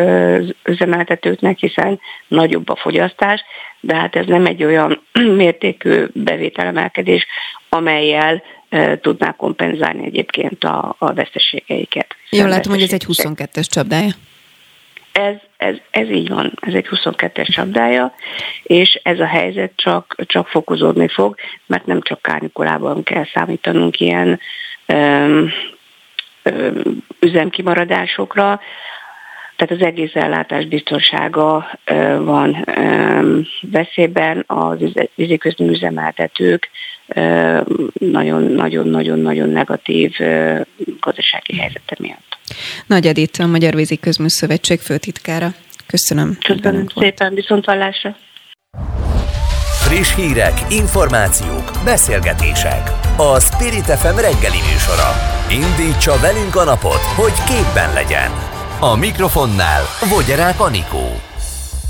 az 0.00 0.54
üzemeltetőknek, 0.64 1.58
hiszen 1.58 2.00
nagyobb 2.28 2.68
a 2.68 2.76
fogyasztás, 2.76 3.40
de 3.80 3.94
hát 3.94 4.16
ez 4.16 4.26
nem 4.26 4.46
egy 4.46 4.64
olyan 4.64 5.02
mértékű 5.42 6.04
bevételemelkedés, 6.12 7.26
amelyel 7.68 8.42
e, 8.68 8.98
tudná 8.98 9.32
kompenzálni 9.36 10.04
egyébként 10.04 10.64
a, 10.64 10.94
a 10.98 11.12
veszteségeiket. 11.12 12.16
Jól 12.30 12.48
látom, 12.48 12.72
hogy 12.72 12.82
ez 12.82 12.92
egy 12.92 13.04
22-es 13.08 13.66
csapdája. 13.66 14.12
Ez, 15.12 15.34
ez, 15.56 15.76
ez 15.90 16.08
így 16.08 16.28
van, 16.28 16.52
ez 16.60 16.74
egy 16.74 16.88
22-es 16.90 17.48
csapdája, 17.48 18.14
és 18.62 19.00
ez 19.02 19.20
a 19.20 19.26
helyzet 19.26 19.72
csak, 19.76 20.14
csak 20.26 20.48
fokozódni 20.48 21.08
fog, 21.08 21.34
mert 21.66 21.86
nem 21.86 22.00
csak 22.00 22.22
kárnikolában 22.22 23.02
kell 23.02 23.24
számítanunk 23.34 24.00
ilyen 24.00 24.40
öm, 24.86 25.52
öm, 26.42 27.04
üzemkimaradásokra, 27.20 28.60
tehát 29.62 29.82
az 29.82 29.86
egész 29.86 30.14
ellátás 30.14 30.66
biztonsága 30.66 31.78
van 32.18 32.66
veszélyben, 33.60 34.44
az 34.46 34.78
víziközmű 35.14 35.70
üzemeltetők 35.70 36.70
nagyon-nagyon-nagyon-nagyon 37.92 39.48
negatív 39.48 40.12
gazdasági 41.00 41.56
helyzete 41.56 41.96
miatt. 41.98 42.38
Nagy 42.86 43.06
Edith, 43.06 43.40
a 43.40 43.46
Magyar 43.46 43.74
Vízi 43.74 43.98
Közműszövetség 43.98 44.80
főtitkára. 44.80 45.48
Köszönöm. 45.86 46.38
Köszönöm 46.44 46.86
szépen, 46.96 47.34
viszont 47.34 47.64
hallásra. 47.64 48.16
Friss 49.84 50.14
hírek, 50.14 50.54
információk, 50.70 51.70
beszélgetések. 51.84 52.90
A 53.16 53.40
Spirit 53.40 53.84
FM 53.84 54.16
reggeli 54.16 54.60
műsora. 54.70 55.10
Indítsa 55.50 56.12
velünk 56.20 56.56
a 56.56 56.64
napot, 56.64 57.02
hogy 57.16 57.36
képben 57.50 57.92
legyen. 57.92 58.51
A 58.84 58.96
mikrofonnál 58.96 59.82
Vogyerák 60.08 60.60
Anikó. 60.60 61.20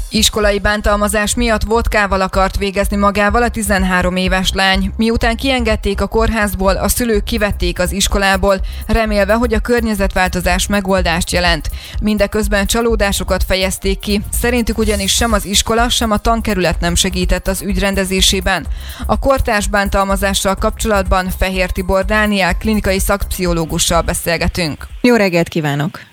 Iskolai 0.09 0.59
bántalmazás 0.59 1.35
miatt 1.35 1.63
vodkával 1.63 2.21
akart 2.21 2.57
végezni 2.57 2.97
magával 2.97 3.43
a 3.43 3.49
13 3.49 4.17
éves 4.17 4.51
lány. 4.55 4.93
Miután 4.97 5.37
kiengedték 5.37 6.01
a 6.01 6.07
kórházból, 6.07 6.77
a 6.77 6.89
szülők 6.89 7.25
kivették 7.25 7.79
az 7.79 7.93
iskolából, 7.93 8.61
remélve, 8.87 9.35
hogy 9.35 9.55
a 9.55 9.61
környezetváltozás 9.61 10.67
megoldást 10.67 11.31
jelent. 11.31 11.71
Mindeközben 12.03 12.67
csalódásokat 12.67 13.45
fejezték 13.45 13.99
ki, 13.99 14.21
szerintük 14.33 14.79
ugyanis 14.79 15.13
sem 15.13 15.33
az 15.33 15.45
iskola, 15.45 15.89
sem 15.89 16.11
a 16.11 16.19
tankerület 16.19 16.81
nem 16.81 16.95
segített 16.95 17.49
az 17.49 17.63
ügy 17.63 17.79
rendezésében. 17.79 18.67
A 19.07 19.19
kortárs 19.19 19.67
bántalmazással 19.67 20.55
kapcsolatban 20.55 21.31
Fehér 21.39 21.71
Tibor 21.71 22.05
Dániel 22.05 22.57
klinikai 22.57 22.99
szakpszichológussal 22.99 24.03
beszélgetünk. 24.03 24.87
Jó 25.01 25.15
reggelt 25.15 25.49
kívánok! 25.49 26.12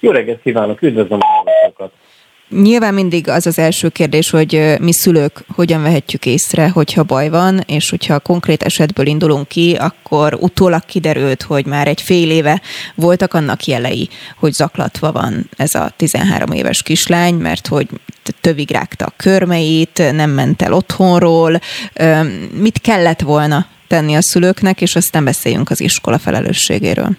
Jó 0.00 0.10
reggelt 0.10 0.42
kívánok, 0.42 0.82
üdvözlöm 0.82 1.18
a 1.20 1.26
hallgatókat! 1.26 1.92
Nyilván 2.48 2.94
mindig 2.94 3.28
az 3.28 3.46
az 3.46 3.58
első 3.58 3.88
kérdés, 3.88 4.30
hogy 4.30 4.74
mi 4.80 4.92
szülők 4.92 5.44
hogyan 5.54 5.82
vehetjük 5.82 6.26
észre, 6.26 6.68
hogyha 6.68 7.02
baj 7.02 7.28
van, 7.28 7.60
és 7.66 7.90
hogyha 7.90 8.14
a 8.14 8.18
konkrét 8.18 8.62
esetből 8.62 9.06
indulunk 9.06 9.48
ki, 9.48 9.74
akkor 9.74 10.34
utólag 10.40 10.84
kiderült, 10.84 11.42
hogy 11.42 11.66
már 11.66 11.88
egy 11.88 12.02
fél 12.02 12.30
éve 12.30 12.60
voltak 12.94 13.34
annak 13.34 13.64
jelei, 13.64 14.08
hogy 14.36 14.52
zaklatva 14.52 15.12
van 15.12 15.48
ez 15.56 15.74
a 15.74 15.90
13 15.96 16.52
éves 16.52 16.82
kislány, 16.82 17.34
mert 17.34 17.66
hogy 17.66 17.88
tövig 18.40 18.70
rágta 18.70 19.04
a 19.04 19.12
körmeit, 19.16 20.02
nem 20.12 20.30
ment 20.30 20.62
el 20.62 20.72
otthonról. 20.72 21.60
Mit 22.52 22.80
kellett 22.80 23.20
volna 23.20 23.66
tenni 23.86 24.14
a 24.14 24.22
szülőknek, 24.22 24.80
és 24.80 24.96
aztán 24.96 25.24
beszéljünk 25.24 25.70
az 25.70 25.80
iskola 25.80 26.18
felelősségéről. 26.18 27.16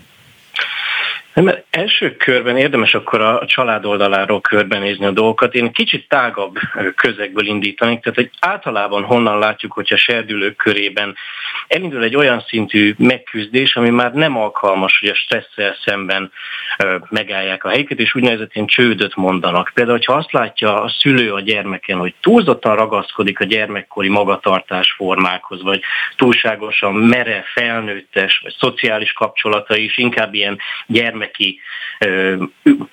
Nem, 1.40 1.48
mert 1.48 1.66
első 1.70 2.16
körben 2.16 2.58
érdemes 2.58 2.94
akkor 2.94 3.22
a 3.22 3.46
család 3.46 3.86
oldaláról 3.86 4.42
körbenézni 4.42 5.06
a 5.06 5.12
dolgokat. 5.12 5.56
Én 5.56 5.72
kicsit 5.72 6.08
tágabb 6.08 6.58
közegből 6.96 7.46
indítanék, 7.46 8.02
tehát 8.02 8.18
hogy 8.18 8.30
általában 8.40 9.04
honnan 9.04 9.40
látjuk, 9.40 9.72
hogyha 9.72 9.98
serdülők 9.98 10.56
körében 10.56 11.16
elindul 11.68 12.04
egy 12.04 12.16
olyan 12.16 12.44
szintű 12.48 12.94
megküzdés, 12.98 13.76
ami 13.76 13.90
már 13.90 14.14
nem 14.14 14.38
alkalmas, 14.38 15.00
hogy 15.00 15.10
a 15.10 15.16
stresszel 15.16 15.76
szemben 15.86 16.32
megállják 17.10 17.64
a 17.64 17.70
helyüket, 17.70 18.00
és 18.00 18.16
úgynevezett 18.16 18.54
ilyen 18.54 18.68
csődöt 18.68 19.16
mondanak. 19.16 19.72
Például, 19.74 19.98
hogyha 19.98 20.14
azt 20.14 20.32
látja 20.32 20.82
a 20.82 20.90
szülő 21.00 21.34
a 21.34 21.42
gyermeken, 21.42 21.98
hogy 21.98 22.14
túlzottan 22.22 22.76
ragaszkodik 22.76 23.40
a 23.40 23.44
gyermekkori 23.44 24.10
magatartás 24.10 24.91
formákhoz, 24.98 25.64
vagy 25.64 25.82
túlságosan 26.16 26.94
mere, 26.94 27.44
felnőttes, 27.53 28.40
vagy 28.44 28.56
szociális 28.60 29.14
kapcsolata 29.14 29.78
is 29.78 29.98
inkább 29.98 30.34
ilyen 30.34 30.57
gyermek 30.88 31.28
gyermeki 31.38 31.60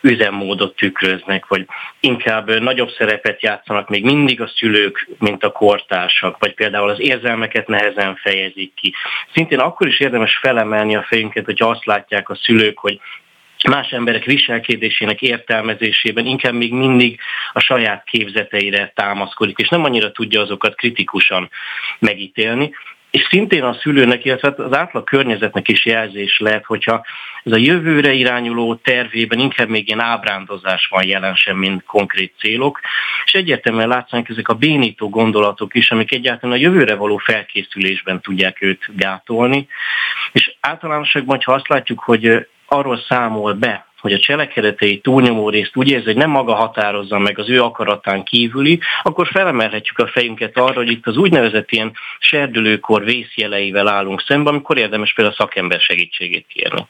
üzemmódot 0.00 0.76
tükröznek, 0.76 1.46
vagy 1.46 1.66
inkább 2.00 2.60
nagyobb 2.60 2.90
szerepet 2.90 3.42
játszanak 3.42 3.88
még 3.88 4.04
mindig 4.04 4.40
a 4.40 4.50
szülők, 4.56 5.08
mint 5.18 5.44
a 5.44 5.52
kortársak, 5.52 6.38
vagy 6.38 6.54
például 6.54 6.88
az 6.88 7.00
érzelmeket 7.00 7.68
nehezen 7.68 8.16
fejezik 8.16 8.74
ki. 8.74 8.94
Szintén 9.34 9.58
akkor 9.58 9.86
is 9.86 10.00
érdemes 10.00 10.36
felemelni 10.36 10.96
a 10.96 11.02
fejünket, 11.02 11.44
hogyha 11.44 11.68
azt 11.68 11.84
látják 11.84 12.28
a 12.28 12.34
szülők, 12.34 12.78
hogy 12.78 13.00
más 13.68 13.90
emberek 13.90 14.24
viselkedésének 14.24 15.22
értelmezésében 15.22 16.26
inkább 16.26 16.54
még 16.54 16.72
mindig 16.72 17.20
a 17.52 17.60
saját 17.60 18.04
képzeteire 18.04 18.92
támaszkodik, 18.94 19.58
és 19.58 19.68
nem 19.68 19.84
annyira 19.84 20.12
tudja 20.12 20.40
azokat 20.40 20.74
kritikusan 20.74 21.50
megítélni. 21.98 22.72
És 23.10 23.26
szintén 23.30 23.62
a 23.62 23.74
szülőnek, 23.74 24.24
illetve 24.24 24.54
az 24.56 24.76
átlag 24.76 25.04
környezetnek 25.04 25.68
is 25.68 25.84
jelzés 25.84 26.38
lehet, 26.38 26.64
hogyha 26.64 27.04
ez 27.44 27.52
a 27.52 27.56
jövőre 27.56 28.12
irányuló 28.12 28.74
tervében 28.74 29.38
inkább 29.38 29.68
még 29.68 29.86
ilyen 29.86 30.00
ábrándozás 30.00 30.86
van 30.90 31.06
jelen 31.06 31.34
sem, 31.34 31.56
mint 31.56 31.84
konkrét 31.84 32.34
célok, 32.38 32.80
és 33.24 33.32
egyértelműen 33.32 33.88
látszanak 33.88 34.28
ezek 34.28 34.48
a 34.48 34.54
bénító 34.54 35.08
gondolatok 35.08 35.74
is, 35.74 35.90
amik 35.90 36.12
egyáltalán 36.12 36.56
a 36.56 36.60
jövőre 36.60 36.94
való 36.94 37.16
felkészülésben 37.16 38.20
tudják 38.20 38.62
őt 38.62 38.84
gátolni, 38.96 39.68
és 40.32 40.54
általánosságban, 40.60 41.40
ha 41.44 41.52
azt 41.52 41.68
látjuk, 41.68 42.00
hogy 42.00 42.46
arról 42.66 43.00
számol 43.08 43.52
be, 43.52 43.85
hogy 44.06 44.14
a 44.14 44.24
cselekedetei 44.24 44.98
túlnyomó 44.98 45.48
részt 45.48 45.70
úgy 45.74 45.90
érzi, 45.90 46.04
hogy 46.04 46.16
nem 46.16 46.30
maga 46.30 46.54
határozza 46.54 47.18
meg 47.18 47.38
az 47.38 47.48
ő 47.48 47.62
akaratán 47.62 48.22
kívüli, 48.22 48.80
akkor 49.02 49.26
felemelhetjük 49.26 49.98
a 49.98 50.06
fejünket 50.06 50.56
arra, 50.56 50.74
hogy 50.74 50.90
itt 50.90 51.06
az 51.06 51.16
úgynevezett 51.16 51.70
ilyen 51.70 51.92
serdülőkor 52.18 53.04
vészjeleivel 53.04 53.88
állunk 53.88 54.22
szemben, 54.26 54.52
amikor 54.52 54.78
érdemes 54.78 55.12
például 55.12 55.36
a 55.38 55.42
szakember 55.42 55.80
segítségét 55.80 56.46
kérni. 56.48 56.86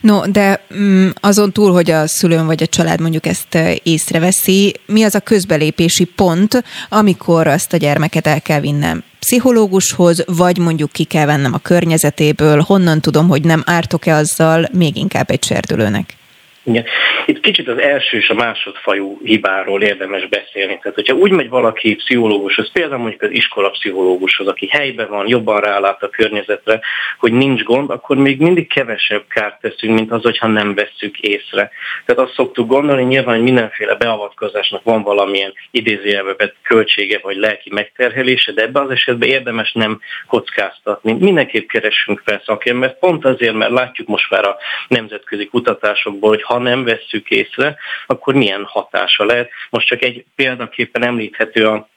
No, 0.00 0.26
de 0.26 0.64
mm, 0.74 1.08
azon 1.20 1.52
túl, 1.52 1.72
hogy 1.72 1.90
a 1.90 2.06
szülőn 2.06 2.46
vagy 2.46 2.62
a 2.62 2.66
család 2.66 3.00
mondjuk 3.00 3.26
ezt 3.26 3.54
eh, 3.54 3.74
észreveszi, 3.82 4.74
mi 4.86 5.02
az 5.02 5.14
a 5.14 5.20
közbelépési 5.20 6.04
pont, 6.04 6.64
amikor 6.88 7.46
azt 7.46 7.72
a 7.72 7.76
gyermeket 7.76 8.26
el 8.26 8.40
kell 8.40 8.60
vinnem 8.60 9.04
pszichológushoz, 9.18 10.24
vagy 10.26 10.58
mondjuk 10.58 10.92
ki 10.92 11.04
kell 11.04 11.26
vennem 11.26 11.54
a 11.54 11.58
környezetéből, 11.58 12.60
honnan 12.60 13.00
tudom, 13.00 13.28
hogy 13.28 13.42
nem 13.42 13.62
ártok-e 13.66 14.14
azzal 14.14 14.68
még 14.72 14.96
inkább 14.96 15.30
egy 15.30 15.44
serdülőnek? 15.44 16.16
Igen. 16.66 16.84
Itt 17.26 17.40
kicsit 17.40 17.68
az 17.68 17.78
első 17.78 18.16
és 18.16 18.28
a 18.28 18.34
másodfajú 18.34 19.20
hibáról 19.24 19.82
érdemes 19.82 20.28
beszélni. 20.28 20.78
Tehát, 20.78 20.94
hogyha 20.94 21.14
úgy 21.14 21.30
megy 21.30 21.48
valaki 21.48 21.94
pszichológushoz, 21.94 22.72
például 22.72 23.00
mondjuk 23.00 23.22
az 23.22 23.30
iskola 23.30 23.70
pszichológushoz, 23.70 24.46
aki 24.46 24.66
helyben 24.66 25.08
van, 25.08 25.28
jobban 25.28 25.60
rálát 25.60 26.02
a 26.02 26.08
környezetre, 26.08 26.80
hogy 27.18 27.32
nincs 27.32 27.62
gond, 27.62 27.90
akkor 27.90 28.16
még 28.16 28.40
mindig 28.40 28.68
kevesebb 28.68 29.24
kárt 29.28 29.60
teszünk, 29.60 29.94
mint 29.94 30.12
az, 30.12 30.22
hogyha 30.22 30.46
nem 30.46 30.74
vesszük 30.74 31.18
észre. 31.20 31.70
Tehát 32.04 32.22
azt 32.22 32.34
szoktuk 32.34 32.68
gondolni, 32.68 33.02
nyilván, 33.02 33.40
mindenféle 33.40 33.94
beavatkozásnak 33.94 34.82
van 34.82 35.02
valamilyen 35.02 35.52
idézőjelbe 35.70 36.52
költsége 36.62 37.18
vagy 37.22 37.36
lelki 37.36 37.70
megterhelése, 37.72 38.52
de 38.52 38.62
ebben 38.62 38.82
az 38.82 38.90
esetben 38.90 39.28
érdemes 39.28 39.72
nem 39.72 40.00
kockáztatni. 40.26 41.12
Mindenképp 41.12 41.68
keresünk 41.68 42.22
fel 42.24 42.42
szakembert, 42.44 42.98
pont 42.98 43.24
azért, 43.24 43.54
mert 43.54 43.70
látjuk 43.70 44.08
most 44.08 44.30
már 44.30 44.44
a 44.44 44.56
nemzetközi 44.88 45.46
kutatásokból, 45.46 46.28
hogy 46.28 46.42
ha 46.56 46.62
nem 46.62 46.84
vesszük 46.84 47.30
észre, 47.30 47.76
akkor 48.06 48.34
milyen 48.34 48.64
hatása 48.64 49.24
lehet. 49.24 49.50
Most 49.70 49.86
csak 49.86 50.02
egy 50.02 50.24
példaképpen 50.34 51.02
említhető 51.02 51.66
a 51.66 51.88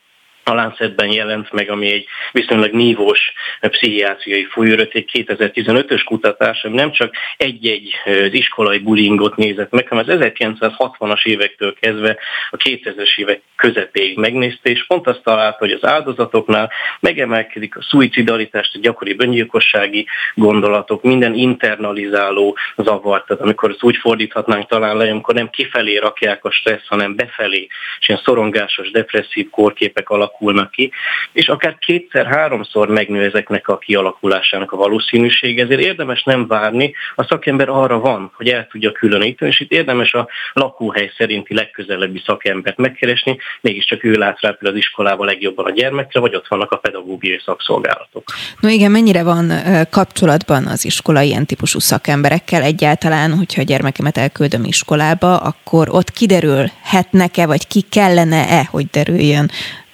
Lancetben 0.43 1.11
jelent 1.11 1.51
meg, 1.51 1.69
ami 1.69 1.91
egy 1.91 2.05
viszonylag 2.31 2.71
nívós 2.71 3.33
pszichiátriai 3.61 4.43
folyőröt, 4.43 4.93
egy 4.93 5.09
2015-ös 5.13 6.01
kutatás, 6.05 6.63
ami 6.63 6.75
nem 6.75 6.91
csak 6.91 7.13
egy-egy 7.37 7.93
iskolai 8.31 8.77
bullyingot 8.77 9.35
nézett 9.35 9.71
meg, 9.71 9.87
hanem 9.87 10.05
az 10.07 10.15
1960-as 10.19 11.25
évektől 11.25 11.73
kezdve 11.73 12.17
a 12.49 12.57
2000-es 12.57 13.17
évek 13.17 13.41
közepéig 13.55 14.17
megnézte, 14.17 14.69
és 14.69 14.85
pont 14.85 15.07
azt 15.07 15.23
találta, 15.23 15.57
hogy 15.59 15.71
az 15.71 15.85
áldozatoknál 15.85 16.71
megemelkedik 16.99 17.77
a 17.77 17.81
szuicidalitást, 17.81 18.75
a 18.75 18.79
gyakori 18.81 19.15
öngyilkossági 19.17 20.07
gondolatok, 20.33 21.03
minden 21.03 21.33
internalizáló 21.33 22.57
zavart, 22.75 23.27
tehát 23.27 23.43
amikor 23.43 23.69
ezt 23.69 23.83
úgy 23.83 23.97
fordíthatnánk 23.97 24.67
talán 24.67 24.97
le, 24.97 25.09
amikor 25.09 25.33
nem 25.33 25.49
kifelé 25.49 25.97
rakják 25.97 26.45
a 26.45 26.51
stressz, 26.51 26.87
hanem 26.87 27.15
befelé, 27.15 27.67
és 27.99 28.07
ilyen 28.07 28.21
szorongásos, 28.23 28.91
depresszív 28.91 29.49
kórképek 29.49 30.09
alak 30.09 30.38
alakulnak 30.39 30.71
ki, 30.71 30.91
és 31.31 31.47
akár 31.47 31.77
kétszer-háromszor 31.79 32.87
megnő 32.87 33.23
ezeknek 33.23 33.67
a 33.67 33.77
kialakulásának 33.77 34.71
a 34.71 34.77
valószínűség, 34.77 35.59
ezért 35.59 35.81
érdemes 35.81 36.23
nem 36.23 36.47
várni, 36.47 36.93
a 37.15 37.23
szakember 37.23 37.69
arra 37.69 37.99
van, 37.99 38.31
hogy 38.35 38.47
el 38.47 38.67
tudja 38.71 38.91
különíteni, 38.91 39.51
és 39.51 39.59
itt 39.59 39.71
érdemes 39.71 40.13
a 40.13 40.27
lakóhely 40.53 41.11
szerinti 41.17 41.53
legközelebbi 41.53 42.21
szakembert 42.25 42.77
megkeresni, 42.77 43.37
mégiscsak 43.61 44.03
ő 44.03 44.13
lát 44.13 44.41
rá 44.41 44.57
az 44.59 44.75
iskolában 44.75 45.25
legjobban 45.25 45.65
a 45.65 45.71
gyermekre, 45.71 46.19
vagy 46.19 46.35
ott 46.35 46.47
vannak 46.47 46.71
a 46.71 46.77
pedagógiai 46.77 47.41
szakszolgálatok. 47.45 48.23
No 48.59 48.69
igen, 48.69 48.91
mennyire 48.91 49.23
van 49.23 49.51
kapcsolatban 49.89 50.65
az 50.65 50.85
iskola 50.85 51.21
ilyen 51.21 51.45
típusú 51.45 51.79
szakemberekkel 51.79 52.61
egyáltalán, 52.61 53.33
hogyha 53.33 53.61
a 53.61 53.63
gyermekemet 53.63 54.17
elküldöm 54.17 54.63
iskolába, 54.63 55.37
akkor 55.37 55.87
ott 55.89 56.11
kiderülhetnek-e, 56.11 57.45
vagy 57.45 57.67
ki 57.67 57.81
kellene-e, 57.81 58.67
hogy 58.71 58.85
derüljön 58.85 59.49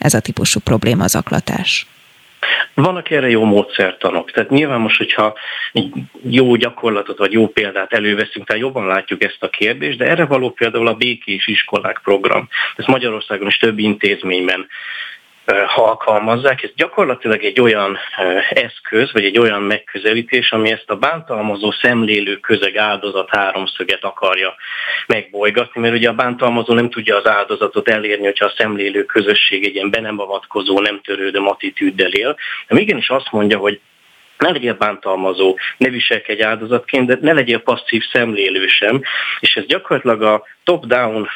ez 0.06 0.14
a 0.14 0.20
típusú 0.20 0.60
probléma 0.60 1.04
az 1.04 1.16
aklatás? 1.16 1.86
Vannak 2.74 3.10
erre 3.10 3.30
jó 3.30 3.44
módszertanok. 3.44 4.32
Tehát 4.32 4.50
nyilván 4.50 4.80
most, 4.80 4.98
hogyha 4.98 5.34
egy 5.74 5.92
jó 6.30 6.56
gyakorlatot 6.56 7.18
vagy 7.18 7.32
jó 7.32 7.48
példát 7.48 7.94
előveszünk, 7.94 8.48
tehát 8.48 8.62
jobban 8.62 8.86
látjuk 8.86 9.24
ezt 9.24 9.44
a 9.44 9.50
kérdést, 9.50 9.98
de 9.98 10.06
erre 10.06 10.26
való 10.26 10.50
például 10.50 10.88
a 10.88 10.94
békés 10.94 11.48
iskolák 11.48 12.00
program. 12.04 12.50
Ez 12.76 12.86
Magyarországon 12.86 13.48
is 13.48 13.58
több 13.58 13.80
intézményben 13.80 14.68
alkalmazzák. 15.76 16.64
Ez 16.64 16.70
gyakorlatilag 16.76 17.44
egy 17.44 17.60
olyan 17.60 17.98
eszköz, 18.50 19.12
vagy 19.12 19.26
egy 19.26 19.38
olyan 19.38 19.62
megközelítés, 19.62 20.52
ami 20.52 20.72
ezt 20.72 20.90
a 20.90 20.96
bántalmazó 20.96 21.72
szemlélő 21.72 22.38
közeg 22.38 22.78
áldozat 22.78 23.30
háromszöget 23.30 24.04
akarja 24.04 24.56
megbolygatni, 25.08 25.82
mert 25.82 25.94
ugye 25.94 26.10
a 26.10 26.14
bántalmazó 26.14 26.74
nem 26.74 26.90
tudja 26.90 27.18
az 27.18 27.28
áldozatot 27.28 27.90
elérni, 27.90 28.26
hogyha 28.26 28.46
a 28.46 28.54
szemlélő 28.58 29.04
közösség 29.06 29.66
egy 29.66 29.76
ilyen 29.76 29.90
be 29.90 30.00
nem 30.00 30.20
avatkozó, 30.20 30.80
nem 30.80 31.02
törődő 31.02 31.40
attitűddel 31.40 32.12
él. 32.12 32.36
De 32.68 32.80
igenis 32.80 33.10
azt 33.10 33.32
mondja, 33.32 33.58
hogy 33.58 33.80
ne 34.38 34.52
legyél 34.52 34.74
bántalmazó, 34.74 35.58
ne 35.78 35.90
viselkedj 35.90 36.44
áldozatként, 36.44 37.08
de 37.08 37.18
ne 37.22 37.34
legyél 37.34 37.60
passzív 37.60 38.04
szemlélő 38.12 38.68
sem, 38.68 39.02
és 39.40 39.56
ez 39.56 39.66
gyakorlatilag 39.66 40.22
a 40.22 40.44
top-down 40.66 41.28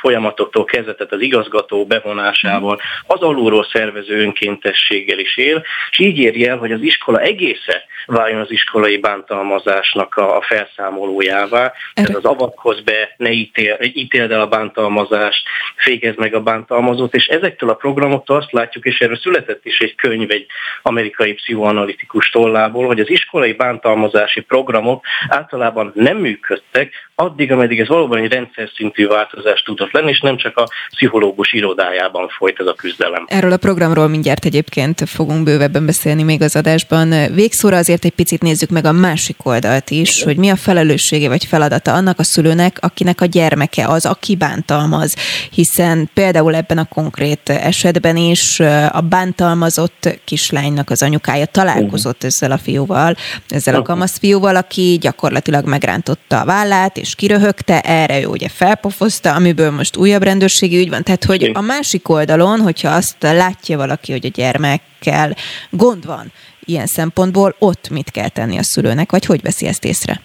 folyamatoktól 0.00 0.64
kezdve, 0.64 0.94
tehát 0.94 1.12
az 1.12 1.20
igazgató 1.20 1.86
bevonásával, 1.86 2.80
az 3.06 3.20
alulról 3.20 3.66
szervező 3.72 4.20
önkéntességgel 4.20 5.18
is 5.18 5.36
él, 5.36 5.64
és 5.90 5.98
így 5.98 6.18
érje 6.18 6.50
el, 6.50 6.56
hogy 6.56 6.72
az 6.72 6.82
iskola 6.82 7.20
egésze 7.20 7.84
váljon 8.06 8.40
az 8.40 8.50
iskolai 8.50 8.96
bántalmazásnak 8.96 10.16
a 10.16 10.42
felszámolójává. 10.42 11.72
Tehát 11.94 12.14
az 12.14 12.24
avatkoz 12.24 12.80
be, 12.80 13.14
ne 13.16 13.30
ítél, 13.30 13.78
ítéld 13.80 14.30
el 14.30 14.40
a 14.40 14.48
bántalmazást, 14.48 15.46
fékezd 15.76 16.18
meg 16.18 16.34
a 16.34 16.42
bántalmazót, 16.42 17.14
és 17.14 17.26
ezektől 17.26 17.70
a 17.70 17.74
programoktól 17.74 18.36
azt 18.36 18.52
látjuk, 18.52 18.84
és 18.84 19.00
erről 19.00 19.16
született 19.16 19.64
is 19.64 19.78
egy 19.78 19.94
könyv 19.94 20.30
egy 20.30 20.46
amerikai 20.82 21.32
pszichoanalitikus 21.32 22.30
tollából, 22.30 22.86
hogy 22.86 23.00
az 23.00 23.10
iskolai 23.10 23.52
bántalmazási 23.52 24.40
programok 24.40 25.04
általában 25.28 25.92
nem 25.94 26.16
működtek, 26.16 27.10
addig, 27.22 27.52
ameddig 27.52 27.80
ez 27.80 27.88
valóban 27.88 28.18
egy 28.18 28.32
rendszer 28.32 28.70
szintű 28.74 29.06
változás 29.06 29.62
tudott 29.62 29.92
lenni, 29.92 30.10
és 30.10 30.20
nem 30.20 30.36
csak 30.36 30.56
a 30.56 30.68
pszichológus 30.90 31.52
irodájában 31.52 32.28
folyt 32.28 32.60
ez 32.60 32.66
a 32.66 32.74
küzdelem. 32.74 33.24
Erről 33.26 33.52
a 33.52 33.56
programról 33.56 34.08
mindjárt 34.08 34.44
egyébként 34.44 35.08
fogunk 35.08 35.44
bővebben 35.44 35.86
beszélni 35.86 36.22
még 36.22 36.42
az 36.42 36.56
adásban. 36.56 37.32
Végszóra 37.34 37.76
azért 37.76 38.04
egy 38.04 38.14
picit 38.14 38.42
nézzük 38.42 38.70
meg 38.70 38.84
a 38.84 38.92
másik 38.92 39.36
oldalt 39.42 39.90
is, 39.90 40.16
Igen. 40.16 40.28
hogy 40.28 40.36
mi 40.36 40.48
a 40.50 40.56
felelőssége 40.56 41.28
vagy 41.28 41.44
feladata 41.44 41.92
annak 41.92 42.18
a 42.18 42.22
szülőnek, 42.22 42.76
akinek 42.80 43.20
a 43.20 43.24
gyermeke 43.24 43.86
az, 43.86 44.06
aki 44.06 44.36
bántalmaz. 44.36 45.14
Hiszen 45.50 46.10
például 46.14 46.54
ebben 46.54 46.78
a 46.78 46.84
konkrét 46.84 47.48
esetben 47.48 48.16
is 48.16 48.60
a 48.92 49.00
bántalmazott 49.00 50.18
kislánynak 50.24 50.90
az 50.90 51.02
anyukája 51.02 51.46
találkozott 51.46 52.24
ezzel 52.24 52.52
a 52.52 52.58
fiúval, 52.58 53.14
ezzel 53.48 53.74
a 53.74 53.82
kamasz 53.82 54.18
fiúval, 54.18 54.56
aki 54.56 54.98
gyakorlatilag 55.00 55.66
megrántotta 55.66 56.40
a 56.40 56.44
vállát, 56.44 56.96
és 56.96 57.11
kiröhögte, 57.14 57.80
erre 57.80 58.20
ő 58.20 58.26
ugye 58.26 58.48
felpofozta, 58.48 59.34
amiből 59.34 59.70
most 59.70 59.96
újabb 59.96 60.22
rendőrségi 60.22 60.78
ügy 60.78 60.88
van. 60.88 61.02
Tehát, 61.02 61.24
hogy 61.24 61.50
a 61.54 61.60
másik 61.60 62.08
oldalon, 62.08 62.60
hogyha 62.60 62.90
azt 62.90 63.16
látja 63.20 63.76
valaki, 63.76 64.12
hogy 64.12 64.26
a 64.26 64.30
gyermekkel 64.34 65.36
gond 65.70 66.06
van 66.06 66.32
ilyen 66.64 66.86
szempontból, 66.86 67.54
ott 67.58 67.88
mit 67.88 68.10
kell 68.10 68.28
tenni 68.28 68.58
a 68.58 68.62
szülőnek, 68.62 69.10
vagy 69.10 69.24
hogy 69.24 69.42
veszi 69.42 69.66
ezt 69.66 69.84
észre? 69.84 70.20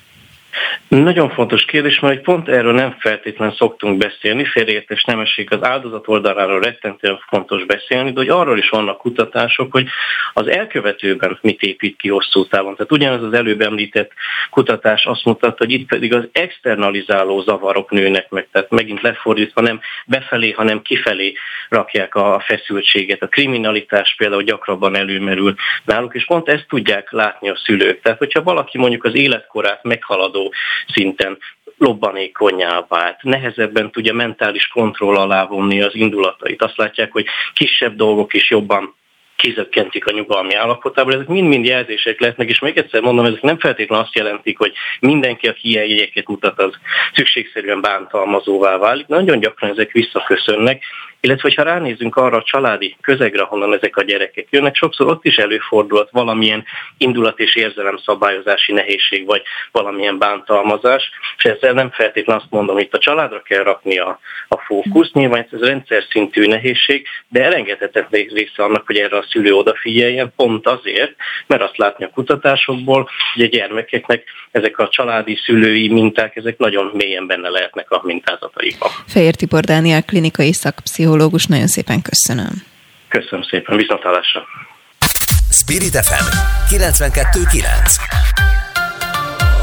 Nagyon 0.88 1.30
fontos 1.30 1.66
kérdés, 1.66 2.00
mert 2.00 2.22
pont 2.22 2.48
erről 2.48 2.74
nem 2.74 2.96
feltétlenül 3.00 3.56
szoktunk 3.56 3.98
beszélni, 3.98 4.46
félreértés 4.46 5.04
nem 5.04 5.20
esik 5.20 5.52
az 5.52 5.64
áldozat 5.64 6.08
oldaláról 6.08 6.60
rettentően 6.60 7.20
fontos 7.28 7.66
beszélni, 7.66 8.12
de 8.12 8.20
hogy 8.20 8.30
arról 8.30 8.58
is 8.58 8.70
vannak 8.70 8.98
kutatások, 8.98 9.72
hogy 9.72 9.88
az 10.34 10.48
elkövetőben 10.48 11.38
mit 11.42 11.62
épít 11.62 11.98
ki 11.98 12.10
hosszú 12.10 12.46
távon. 12.46 12.76
Tehát 12.76 12.92
ugyanaz 12.92 13.24
az 13.24 13.34
előbb 13.34 13.62
említett 13.62 14.12
kutatás 14.50 15.06
azt 15.06 15.26
mutatta, 15.26 15.64
hogy 15.64 15.72
itt 15.72 15.88
pedig 15.88 16.14
az 16.14 16.28
externalizáló 16.32 17.42
zavarok 17.42 17.92
nőnek 17.92 18.30
meg, 18.30 18.48
tehát 18.52 18.70
megint 18.70 19.02
lefordítva 19.02 19.62
nem 19.62 19.80
befelé, 20.06 20.52
hanem 20.52 20.82
kifelé 20.82 21.34
rakják 21.70 22.16
a 22.16 22.44
feszültséget. 22.46 23.22
A 23.22 23.28
kriminalitás 23.28 24.16
például 24.18 24.44
gyakrabban 24.44 24.96
előmerül 24.96 25.56
náluk, 25.86 26.16
és 26.16 26.26
pont 26.26 26.50
ezt 26.50 26.66
tudják 26.68 27.12
látni 27.12 27.50
a 27.50 27.60
szülők. 27.64 28.02
Tehát, 28.02 28.18
hogyha 28.18 28.44
valaki 28.44 28.78
mondjuk 28.78 29.04
az 29.04 29.16
életkorát 29.16 29.84
meghaladó 29.84 30.47
szinten 30.88 31.38
lobbanékonyá 31.78 32.86
vált, 32.88 33.24
nehezebben 33.24 33.92
tudja 33.92 34.14
mentális 34.14 34.68
kontroll 34.68 35.16
alá 35.16 35.46
vonni 35.46 35.82
az 35.82 35.96
indulatait. 35.96 36.62
Azt 36.62 36.78
látják, 36.78 37.12
hogy 37.12 37.26
kisebb 37.54 37.96
dolgok 37.96 38.34
is 38.34 38.50
jobban 38.50 38.96
kizökkentik 39.38 40.06
a 40.06 40.12
nyugalmi 40.12 40.56
állapotából. 40.56 41.14
Ezek 41.14 41.28
mind-mind 41.28 41.66
jelzések 41.66 42.20
lehetnek, 42.20 42.50
és 42.50 42.60
még 42.60 42.78
egyszer 42.78 43.02
mondom, 43.02 43.26
ezek 43.26 43.42
nem 43.42 43.60
feltétlenül 43.60 44.04
azt 44.04 44.16
jelentik, 44.16 44.58
hogy 44.58 44.74
mindenki, 45.00 45.48
aki 45.48 45.70
ilyen 45.70 45.86
jegyeket 45.86 46.28
mutat, 46.28 46.62
az 46.62 46.74
szükségszerűen 47.14 47.82
bántalmazóvá 47.82 48.78
válik. 48.78 49.08
Nagyon 49.08 49.40
gyakran 49.40 49.72
ezek 49.72 49.92
visszaköszönnek, 49.92 50.84
illetve, 51.20 51.42
hogyha 51.42 51.64
ránézzünk 51.64 52.16
arra 52.16 52.38
a 52.38 52.44
családi 52.44 52.96
közegre, 53.02 53.44
honnan 53.44 53.74
ezek 53.74 53.98
a 53.98 54.04
gyerekek 54.04 54.48
jönnek, 54.50 54.76
sokszor 54.76 55.08
ott 55.08 55.26
is 55.26 55.36
előfordulhat 55.36 56.10
valamilyen 56.12 56.66
indulat 56.98 57.40
és 57.40 57.56
érzelem 57.56 57.98
szabályozási 57.98 58.72
nehézség, 58.72 59.26
vagy 59.26 59.42
valamilyen 59.72 60.18
bántalmazás, 60.18 61.10
és 61.38 61.44
ezzel 61.44 61.74
nem 61.74 61.92
feltétlenül 61.92 62.42
azt 62.42 62.52
mondom, 62.52 62.76
hogy 62.76 62.84
itt 62.84 62.94
a 62.94 63.00
családra 63.00 63.42
kell 63.42 63.64
rakni 63.64 63.98
a, 63.98 64.20
a 64.48 64.58
fókusz, 64.58 65.12
nyilván 65.12 65.48
ez 65.52 65.60
rendszer 65.60 66.04
szintű 66.10 66.46
nehézség, 66.46 67.08
de 67.28 67.44
elengedhetetlen 67.44 68.26
része 68.34 68.64
annak, 68.64 68.86
hogy 68.86 68.98
erre 68.98 69.18
a 69.18 69.26
szülő 69.30 69.54
odafigyeljen, 69.54 70.34
pont 70.36 70.68
azért, 70.68 71.16
mert 71.48 71.62
azt 71.62 71.78
látni 71.78 72.06
a 72.06 72.10
kutatásokból, 72.14 73.10
hogy 73.34 73.44
a 73.44 73.48
gyermekeknek 73.48 74.24
ezek 74.52 74.80
a 74.80 74.88
családi 74.88 75.36
szülői 75.46 75.88
minták, 75.88 76.36
ezek 76.36 76.58
nagyon 76.58 76.92
mélyen 76.94 77.28
benne 77.28 77.50
lehetnek 77.50 77.92
a 77.92 78.02
mintázataikban. 78.04 78.90
Fehér 79.08 79.36
Tibor 79.36 79.62
Dániel, 79.62 80.04
klinikai 80.04 80.54
szakpszichológus, 81.08 81.46
nagyon 81.46 81.68
szépen 81.68 82.02
köszönöm. 82.02 82.64
Köszönöm 83.08 83.44
szépen, 83.44 83.78
viszontlátásra. 83.78 84.42
Spirit 85.52 85.96
FM 85.96 86.26
92.9 86.76 87.66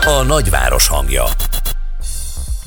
A 0.07 0.23
nagyváros 0.23 0.89
hangja 0.89 1.25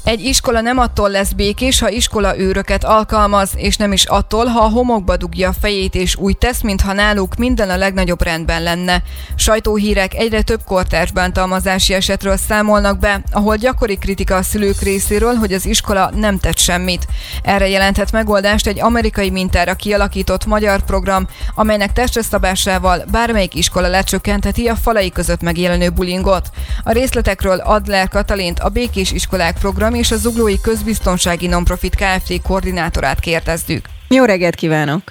egy 0.07 0.23
iskola 0.23 0.61
nem 0.61 0.77
attól 0.77 1.09
lesz 1.09 1.31
békés, 1.31 1.79
ha 1.79 1.89
iskola 1.89 2.37
őröket 2.37 2.83
alkalmaz, 2.83 3.51
és 3.55 3.77
nem 3.77 3.91
is 3.91 4.05
attól, 4.05 4.45
ha 4.45 4.59
a 4.59 4.69
homokba 4.69 5.17
dugja 5.17 5.49
a 5.49 5.53
fejét 5.61 5.95
és 5.95 6.15
úgy 6.15 6.37
tesz, 6.37 6.61
mintha 6.61 6.93
náluk 6.93 7.35
minden 7.35 7.69
a 7.69 7.77
legnagyobb 7.77 8.23
rendben 8.23 8.63
lenne. 8.63 9.03
Sajtóhírek 9.35 10.13
egyre 10.13 10.41
több 10.41 10.63
kortárs 10.65 11.11
bántalmazási 11.11 11.93
esetről 11.93 12.37
számolnak 12.37 12.99
be, 12.99 13.21
ahol 13.31 13.55
gyakori 13.55 13.97
kritika 13.97 14.35
a 14.35 14.41
szülők 14.41 14.81
részéről, 14.81 15.33
hogy 15.33 15.53
az 15.53 15.65
iskola 15.65 16.11
nem 16.15 16.39
tett 16.39 16.57
semmit. 16.57 17.07
Erre 17.43 17.67
jelenthet 17.67 18.11
megoldást 18.11 18.67
egy 18.67 18.81
amerikai 18.81 19.29
mintára 19.29 19.73
kialakított 19.73 20.45
magyar 20.45 20.81
program, 20.81 21.27
amelynek 21.55 21.93
testre 21.93 22.21
szabásával 22.21 23.03
bármelyik 23.11 23.55
iskola 23.55 23.87
lecsökkentheti 23.87 24.67
a 24.67 24.75
falai 24.75 25.09
között 25.09 25.41
megjelenő 25.41 25.89
bulingot. 25.89 26.49
A 26.83 26.91
részletekről 26.91 27.59
Adler 27.59 28.07
Katalint, 28.07 28.59
a 28.59 28.69
Békés 28.69 29.11
Iskolák 29.11 29.57
program 29.59 29.95
és 29.97 30.11
a 30.11 30.15
Zuglói 30.15 30.59
Közbiztonsági 30.61 31.47
Nonprofit 31.47 31.95
Kft. 31.95 32.41
koordinátorát 32.41 33.19
kérdezzük. 33.19 33.85
Jó 34.07 34.23
reggelt 34.23 34.55
kívánok! 34.55 35.01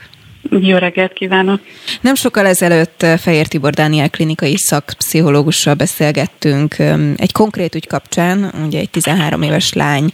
Jó 0.51 0.77
reggelt 0.77 1.13
kívánok! 1.13 1.61
Nem 2.01 2.15
sokkal 2.15 2.47
ezelőtt 2.47 3.03
eh, 3.03 3.19
Fehér 3.19 3.47
Tibor 3.47 3.73
Dániel 3.73 4.11
klinikai 4.11 4.57
szakpszichológussal 4.57 5.75
beszélgettünk 5.75 6.79
egy 7.17 7.33
konkrét 7.33 7.75
ügy 7.75 7.87
kapcsán, 7.87 8.53
ugye 8.67 8.79
egy 8.79 8.91
13 8.91 9.43
éves 9.43 9.73
lány 9.73 10.11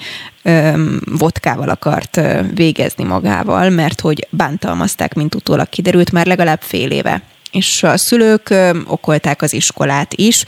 vodkával 1.18 1.68
akart 1.68 2.16
eh, 2.16 2.46
végezni 2.54 3.04
magával, 3.04 3.70
mert 3.70 4.00
hogy 4.00 4.26
bántalmazták, 4.30 5.14
mint 5.14 5.34
utólag 5.34 5.68
kiderült, 5.68 6.12
már 6.12 6.26
legalább 6.26 6.60
fél 6.60 6.90
éve 6.90 7.22
és 7.52 7.82
a 7.82 7.96
szülők 7.96 8.54
okolták 8.86 9.42
az 9.42 9.52
iskolát 9.52 10.14
is. 10.14 10.44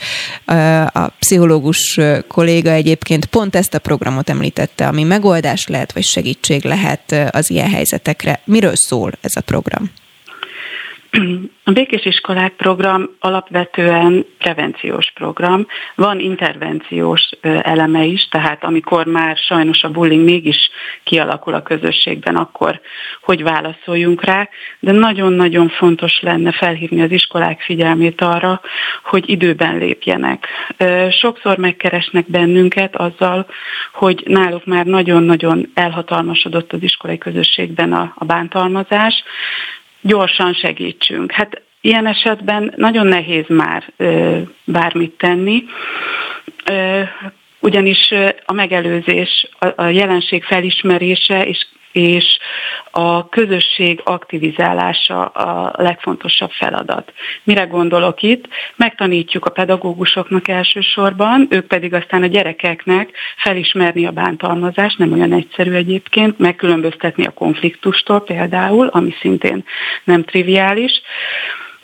A 0.85 1.07
pszichológus 1.07 1.99
kolléga 2.27 2.71
egyébként 2.71 3.25
pont 3.25 3.55
ezt 3.55 3.73
a 3.73 3.79
programot 3.79 4.29
említette, 4.29 4.87
ami 4.87 5.03
megoldás 5.03 5.67
lehet, 5.67 5.91
vagy 5.91 6.03
segítség 6.03 6.63
lehet 6.63 7.15
az 7.31 7.49
ilyen 7.49 7.69
helyzetekre. 7.69 8.41
Miről 8.45 8.75
szól 8.75 9.11
ez 9.21 9.35
a 9.35 9.41
program? 9.41 9.91
A 11.63 11.71
Békés 11.71 12.05
Iskolák 12.05 12.53
program 12.53 13.09
alapvetően 13.19 14.25
prevenciós 14.37 15.11
program. 15.13 15.67
Van 15.95 16.19
intervenciós 16.19 17.29
eleme 17.41 18.03
is, 18.03 18.27
tehát 18.27 18.63
amikor 18.63 19.05
már 19.05 19.37
sajnos 19.37 19.83
a 19.83 19.89
bullying 19.89 20.23
mégis 20.23 20.69
kialakul 21.03 21.53
a 21.53 21.61
közösségben, 21.61 22.35
akkor 22.35 22.79
hogy 23.21 23.43
válaszoljunk 23.43 24.23
rá, 24.23 24.49
de 24.79 24.91
nagyon-nagyon 24.91 25.69
fontos 25.69 26.19
lenne 26.21 26.51
felhívni 26.51 27.01
az 27.01 27.11
iskolák 27.11 27.61
figyelmét 27.61 28.21
arra, 28.21 28.61
hogy 29.03 29.29
időben 29.29 29.77
lépjenek. 29.77 30.47
Sokszor 31.09 31.57
megkeresnek 31.57 32.29
bennünket 32.29 32.95
azzal, 32.95 33.45
hogy 33.93 34.23
náluk 34.25 34.65
már 34.65 34.85
nagyon-nagyon 34.85 35.71
elhatalmasodott 35.73 36.73
az 36.73 36.83
iskolai 36.83 37.17
közösségben 37.17 37.93
a, 37.93 38.13
a 38.15 38.25
bántalmazás, 38.25 39.23
gyorsan 40.05 40.53
segítsünk. 40.53 41.31
Hát 41.31 41.61
ilyen 41.81 42.07
esetben 42.07 42.73
nagyon 42.75 43.07
nehéz 43.07 43.45
már 43.47 43.93
bármit 44.65 45.17
tenni. 45.17 45.63
Ugyanis 47.59 48.13
a 48.45 48.53
megelőzés, 48.53 49.49
a 49.75 49.85
jelenség 49.85 50.43
felismerése 50.43 51.45
és 51.45 51.67
és 51.95 52.37
a 52.91 53.29
közösség 53.29 54.01
aktivizálása 54.03 55.25
a 55.25 55.73
legfontosabb 55.77 56.51
feladat. 56.51 57.13
Mire 57.43 57.63
gondolok 57.63 58.21
itt? 58.21 58.47
Megtanítjuk 58.75 59.45
a 59.45 59.49
pedagógusoknak 59.49 60.47
elsősorban, 60.47 61.47
ők 61.49 61.67
pedig 61.67 61.93
aztán 61.93 62.23
a 62.23 62.27
gyerekeknek 62.27 63.09
felismerni 63.37 64.05
a 64.05 64.11
bántalmazást, 64.11 64.97
nem 64.97 65.11
olyan 65.11 65.33
egyszerű 65.33 65.71
egyébként, 65.71 66.39
megkülönböztetni 66.39 67.25
a 67.25 67.31
konfliktustól 67.31 68.21
például, 68.21 68.87
ami 68.87 69.13
szintén 69.21 69.63
nem 70.03 70.23
triviális, 70.23 71.01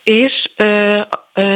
és 0.03 0.49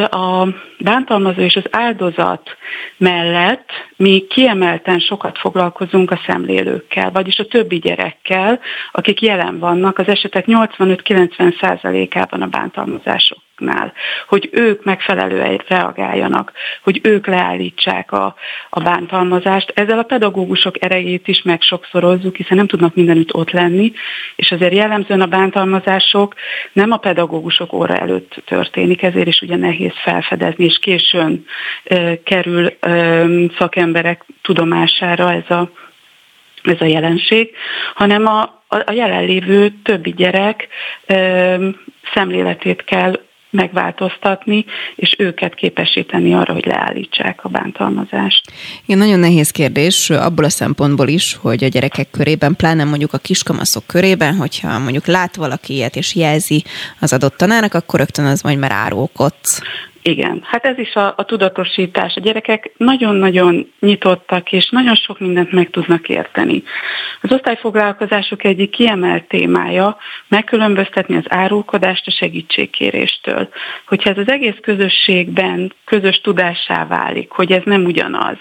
a 0.10 0.48
bántalmazó 0.80 1.42
és 1.42 1.56
az 1.56 1.66
áldozat 1.72 2.58
mellett 2.98 3.70
mi 3.96 4.26
kiemelten 4.30 5.00
sokat 5.00 5.38
foglalkozunk 5.38 6.12
a 6.12 6.22
szemlélőkkel, 6.28 7.12
vagyis 7.12 7.40
a 7.40 7.46
többi 7.46 7.80
gyerekkel, 7.80 8.60
akik 8.92 9.22
jelen 9.22 9.60
vannak 9.60 9.98
az 9.98 10.08
esetek 10.08 10.46
85-90%-ában 10.48 12.42
a 12.42 12.48
bántalmazások 12.48 13.45
nál, 13.57 13.94
hogy 14.27 14.49
ők 14.52 14.84
megfelelően 14.84 15.61
reagáljanak, 15.68 16.52
hogy 16.84 16.99
ők 17.03 17.27
leállítsák 17.27 18.11
a, 18.11 18.36
a 18.69 18.80
bántalmazást. 18.80 19.72
Ezzel 19.76 19.99
a 19.99 20.03
pedagógusok 20.03 20.84
erejét 20.84 21.27
is 21.27 21.41
megsokszorozzuk, 21.41 22.36
hiszen 22.36 22.57
nem 22.57 22.68
tudnak 22.68 22.95
mindenütt 22.95 23.34
ott 23.34 23.52
lenni, 23.52 23.91
és 24.36 24.52
azért 24.52 24.73
jellemzően 24.73 25.22
a 25.22 25.26
bántalmazások 25.26 26.34
nem 26.73 26.91
a 26.91 26.98
pedagógusok 26.98 27.73
óra 27.73 27.95
előtt 27.95 28.44
történik, 28.45 29.03
ezért 29.03 29.27
is 29.27 29.41
ugye 29.41 29.56
nehéz 29.56 29.94
felfedezni, 30.03 30.65
és 30.65 30.77
későn 30.77 31.45
e, 31.84 32.23
kerül 32.23 32.68
e, 32.80 33.26
szakemberek 33.57 34.26
tudomására 34.41 35.32
ez 35.32 35.49
a, 35.49 35.72
ez 36.64 36.82
a 36.82 36.86
jelenség, 36.86 37.56
hanem 37.94 38.26
a, 38.26 38.64
a 38.68 38.91
jelenlévő 38.91 39.73
többi 39.84 40.14
gyerek 40.14 40.68
ö, 41.06 41.69
szemléletét 42.14 42.84
kell 42.84 43.19
megváltoztatni, 43.56 44.65
és 44.95 45.15
őket 45.18 45.56
képesíteni 45.56 46.34
arra, 46.34 46.53
hogy 46.53 46.65
leállítsák 46.65 47.44
a 47.44 47.49
bántalmazást. 47.49 48.52
Igen, 48.86 48.98
nagyon 48.98 49.19
nehéz 49.19 49.49
kérdés 49.49 50.10
abból 50.10 50.45
a 50.45 50.49
szempontból 50.49 51.07
is, 51.07 51.36
hogy 51.41 51.64
a 51.64 51.68
gyerekek 51.68 52.10
körében, 52.11 52.56
pláne 52.56 52.84
mondjuk 52.84 53.14
a 53.14 53.18
kiskamaszok 53.18 53.88
körében, 53.88 54.36
hogyha 54.36 54.80
mondjuk 54.80 55.06
lát 55.06 55.36
valaki 55.36 55.73
ilyet 55.73 55.95
és 55.95 56.15
jelzi 56.15 56.64
az 56.99 57.14
adott 57.14 57.38
tanának, 57.38 57.73
akkor 57.73 57.99
rögtön 57.99 58.26
az 58.26 58.41
majd 58.41 58.57
már 58.57 58.72
árulkodsz. 58.72 59.61
Igen, 60.07 60.41
hát 60.44 60.65
ez 60.65 60.77
is 60.77 60.94
a, 60.94 61.14
a 61.18 61.23
tudatosítás. 61.23 62.15
A 62.15 62.19
gyerekek 62.19 62.72
nagyon-nagyon 62.77 63.72
nyitottak, 63.80 64.52
és 64.52 64.69
nagyon 64.69 64.95
sok 64.95 65.19
mindent 65.19 65.52
meg 65.52 65.69
tudnak 65.69 66.10
érteni. 66.10 66.64
Az 67.22 67.32
osztályfoglalkozások 67.32 68.44
egyik 68.44 68.69
kiemelt 68.69 69.27
témája 69.27 69.98
megkülönböztetni 70.27 71.15
az 71.15 71.26
árulkodást 71.27 72.07
a 72.07 72.11
segítségkéréstől. 72.11 73.49
Hogyha 73.88 74.10
ez 74.10 74.18
az 74.18 74.30
egész 74.30 74.57
közösségben 74.61 75.73
közös 75.86 76.22
tudássá 76.22 76.88
válik, 76.88 77.32
hogy 77.32 77.52
ez 77.52 77.61
nem 77.64 77.84
ugyanaz, 77.86 78.38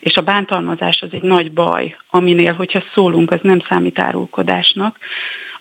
és 0.00 0.14
a 0.16 0.22
bántalmazás 0.22 1.02
az 1.02 1.08
egy 1.12 1.22
nagy 1.22 1.52
baj, 1.52 1.96
aminél, 2.10 2.52
hogyha 2.52 2.82
szólunk, 2.94 3.30
az 3.30 3.40
nem 3.42 3.60
számít 3.68 3.98
árulkodásnak, 3.98 4.98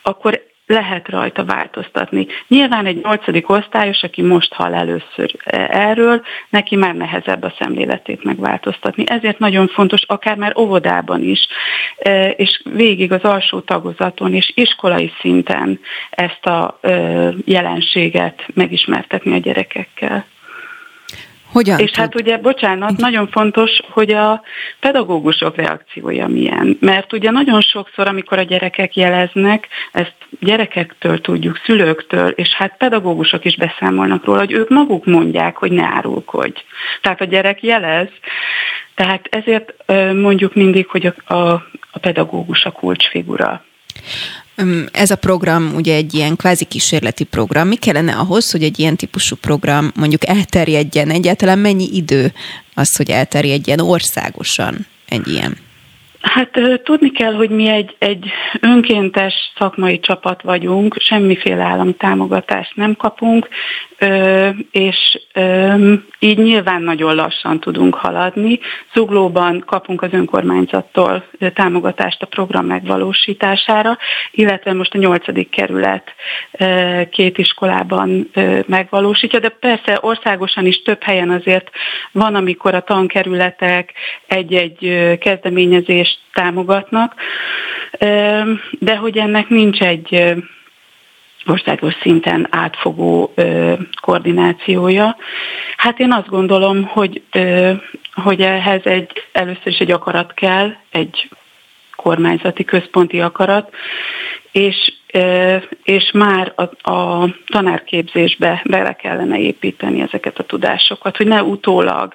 akkor 0.02 0.54
lehet 0.66 1.10
rajta 1.10 1.46
változtatni. 1.46 2.28
Nyilván 2.48 2.86
egy 2.86 3.02
nyolcadik 3.04 3.50
osztályos, 3.50 4.04
aki 4.04 4.22
most 4.22 4.54
hall 4.54 4.74
először 4.74 5.36
erről, 5.70 6.22
neki 6.50 6.76
már 6.76 6.96
nehezebb 6.96 7.44
a 7.44 7.54
szemléletét 7.60 8.24
megváltoztatni. 8.24 9.04
Ezért 9.08 9.40
nagyon 9.40 9.68
fontos, 9.68 10.02
akár 10.08 10.36
már 10.38 10.58
óvodában 10.58 11.24
is, 11.24 11.48
e, 11.98 12.30
és 12.30 12.62
végig 12.64 13.12
az 13.12 13.22
alsó 13.22 13.60
tagozaton 13.60 14.34
és 14.34 14.52
iskolai 14.56 15.12
szinten 15.20 15.80
ezt 16.10 16.46
a 16.46 16.78
e, 16.82 16.90
jelenséget 17.46 18.46
megismertetni 18.54 19.34
a 19.34 19.38
gyerekekkel. 19.38 20.26
Hogyan 21.56 21.80
És 21.80 21.92
hát 21.92 22.16
ugye, 22.16 22.38
bocsánat, 22.38 22.98
nagyon 22.98 23.28
fontos, 23.28 23.72
hogy 23.90 24.14
a 24.14 24.42
pedagógusok 24.80 25.56
reakciója 25.56 26.28
milyen. 26.28 26.78
Mert 26.82 27.14
ugye 27.14 27.32
nagyon 27.32 27.62
sokszor, 27.62 28.08
amikor 28.08 28.38
a 28.38 28.42
gyerekek 28.44 28.96
jeleznek, 28.96 29.68
ezt 29.92 30.16
gyerekektől 30.40 31.22
tudjuk, 31.22 31.62
szülőktől, 31.66 32.30
és 32.30 32.50
hát 32.50 32.78
pedagógusok 32.78 33.46
is 33.46 33.56
beszámolnak 33.56 34.26
róla, 34.26 34.40
hogy 34.40 34.52
ők 34.52 34.70
maguk 34.70 35.06
mondják, 35.06 35.58
hogy 35.58 35.72
ne 35.72 35.84
árulkodj. 35.84 36.64
Tehát 37.02 37.22
a 37.22 37.26
gyerek 37.26 37.64
jelez, 37.64 38.08
tehát 38.96 39.28
ezért 39.30 39.74
mondjuk 40.14 40.54
mindig, 40.54 40.88
hogy 40.88 41.06
a, 41.06 41.34
a, 41.34 41.54
a 41.92 42.00
pedagógus 42.00 42.64
a 42.64 42.72
kulcsfigura. 42.72 43.64
Ez 44.92 45.12
a 45.12 45.16
program 45.16 45.74
ugye 45.76 45.96
egy 45.96 46.14
ilyen 46.14 46.36
kvázi 46.36 46.66
kísérleti 46.66 47.24
program. 47.24 47.68
Mi 47.68 47.76
kellene 47.76 48.14
ahhoz, 48.14 48.52
hogy 48.52 48.64
egy 48.64 48.80
ilyen 48.80 48.96
típusú 48.96 49.36
program 49.36 49.92
mondjuk 49.96 50.28
elterjedjen? 50.28 51.10
Egyáltalán 51.10 51.60
mennyi 51.60 51.90
idő 51.92 52.32
az, 52.74 52.96
hogy 52.96 53.10
elterjedjen 53.10 53.80
országosan 53.80 54.86
egy 55.10 55.28
ilyen? 55.28 55.58
Hát 56.22 56.50
tudni 56.84 57.12
kell, 57.12 57.34
hogy 57.34 57.50
mi 57.50 57.68
egy, 57.68 57.96
egy 58.00 58.26
önkéntes 58.60 59.34
szakmai 59.58 60.00
csapat 60.00 60.42
vagyunk, 60.42 60.96
semmiféle 61.00 61.64
állami 61.64 61.94
támogatást 61.94 62.76
nem 62.76 62.96
kapunk, 62.96 63.48
és 64.72 65.20
így 66.20 66.38
nyilván 66.38 66.82
nagyon 66.82 67.16
lassan 67.16 67.60
tudunk 67.60 67.96
haladni. 67.96 68.60
Zuglóban 68.94 69.64
kapunk 69.66 70.02
az 70.02 70.14
önkormányzattól 70.14 71.24
támogatást 71.54 72.22
a 72.22 72.26
program 72.26 72.66
megvalósítására, 72.66 73.98
illetve 74.32 74.74
most 74.74 74.94
a 74.94 74.98
nyolcadik 74.98 75.50
kerület 75.50 76.14
két 77.10 77.38
iskolában 77.38 78.30
megvalósítja, 78.66 79.40
de 79.40 79.50
persze 79.50 79.98
országosan 80.02 80.66
is 80.66 80.82
több 80.82 81.04
helyen 81.04 81.30
azért 81.30 81.70
van, 82.12 82.36
amikor 82.36 82.76
a 82.76 82.82
tankerületek 82.82 83.94
egy-egy 84.28 85.18
kezdeményezést 85.20 86.20
támogatnak, 86.34 87.14
de 88.80 88.96
hogy 88.96 89.18
ennek 89.18 89.50
nincs 89.50 89.82
egy 89.82 90.36
országos 91.48 91.94
szinten 92.02 92.48
átfogó 92.50 93.32
ö, 93.36 93.74
koordinációja. 94.02 95.16
Hát 95.78 96.00
én 96.00 96.12
azt 96.12 96.30
gondolom, 96.30 96.84
hogy, 96.84 97.22
ö, 97.32 97.72
hogy 98.14 98.42
ehhez 98.42 98.82
egy, 98.84 99.12
először 99.32 99.68
is 99.68 99.78
egy 99.78 99.92
akarat 99.92 100.34
kell, 100.34 100.74
egy 100.92 101.30
kormányzati 101.96 102.64
központi 102.64 103.22
akarat, 103.22 103.74
és, 104.52 104.94
ö, 105.14 105.58
és 105.84 106.12
már 106.14 106.54
a, 106.56 106.92
a 106.92 107.30
tanárképzésbe 107.46 108.62
bele 108.66 108.94
kellene 108.94 109.40
építeni 109.40 110.02
ezeket 110.02 110.40
a 110.40 110.44
tudásokat, 110.44 111.18
hogy 111.18 111.28
ne 111.28 111.44
utólag, 111.44 112.14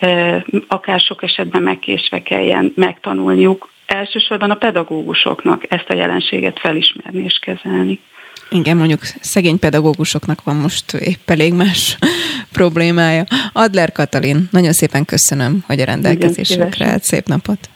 ö, 0.00 0.36
akár 0.68 1.00
sok 1.00 1.22
esetben 1.22 1.62
megkésve 1.62 2.22
kelljen 2.22 2.72
megtanulniuk, 2.76 3.68
elsősorban 3.86 4.50
a 4.50 4.54
pedagógusoknak 4.54 5.64
ezt 5.68 5.88
a 5.88 5.94
jelenséget 5.94 6.58
felismerni 6.58 7.22
és 7.22 7.38
kezelni. 7.38 8.00
Igen, 8.50 8.76
mondjuk 8.76 9.00
szegény 9.20 9.58
pedagógusoknak 9.58 10.42
van 10.42 10.56
most 10.56 10.92
épp 10.92 11.30
elég 11.30 11.52
más 11.52 11.98
problémája. 12.52 13.24
Adler 13.52 13.92
Katalin, 13.92 14.48
nagyon 14.50 14.72
szépen 14.72 15.04
köszönöm, 15.04 15.64
hogy 15.66 15.80
a 15.80 15.84
rendelkezésükre 15.84 16.86
állt. 16.86 17.02
Szép 17.02 17.26
napot! 17.26 17.68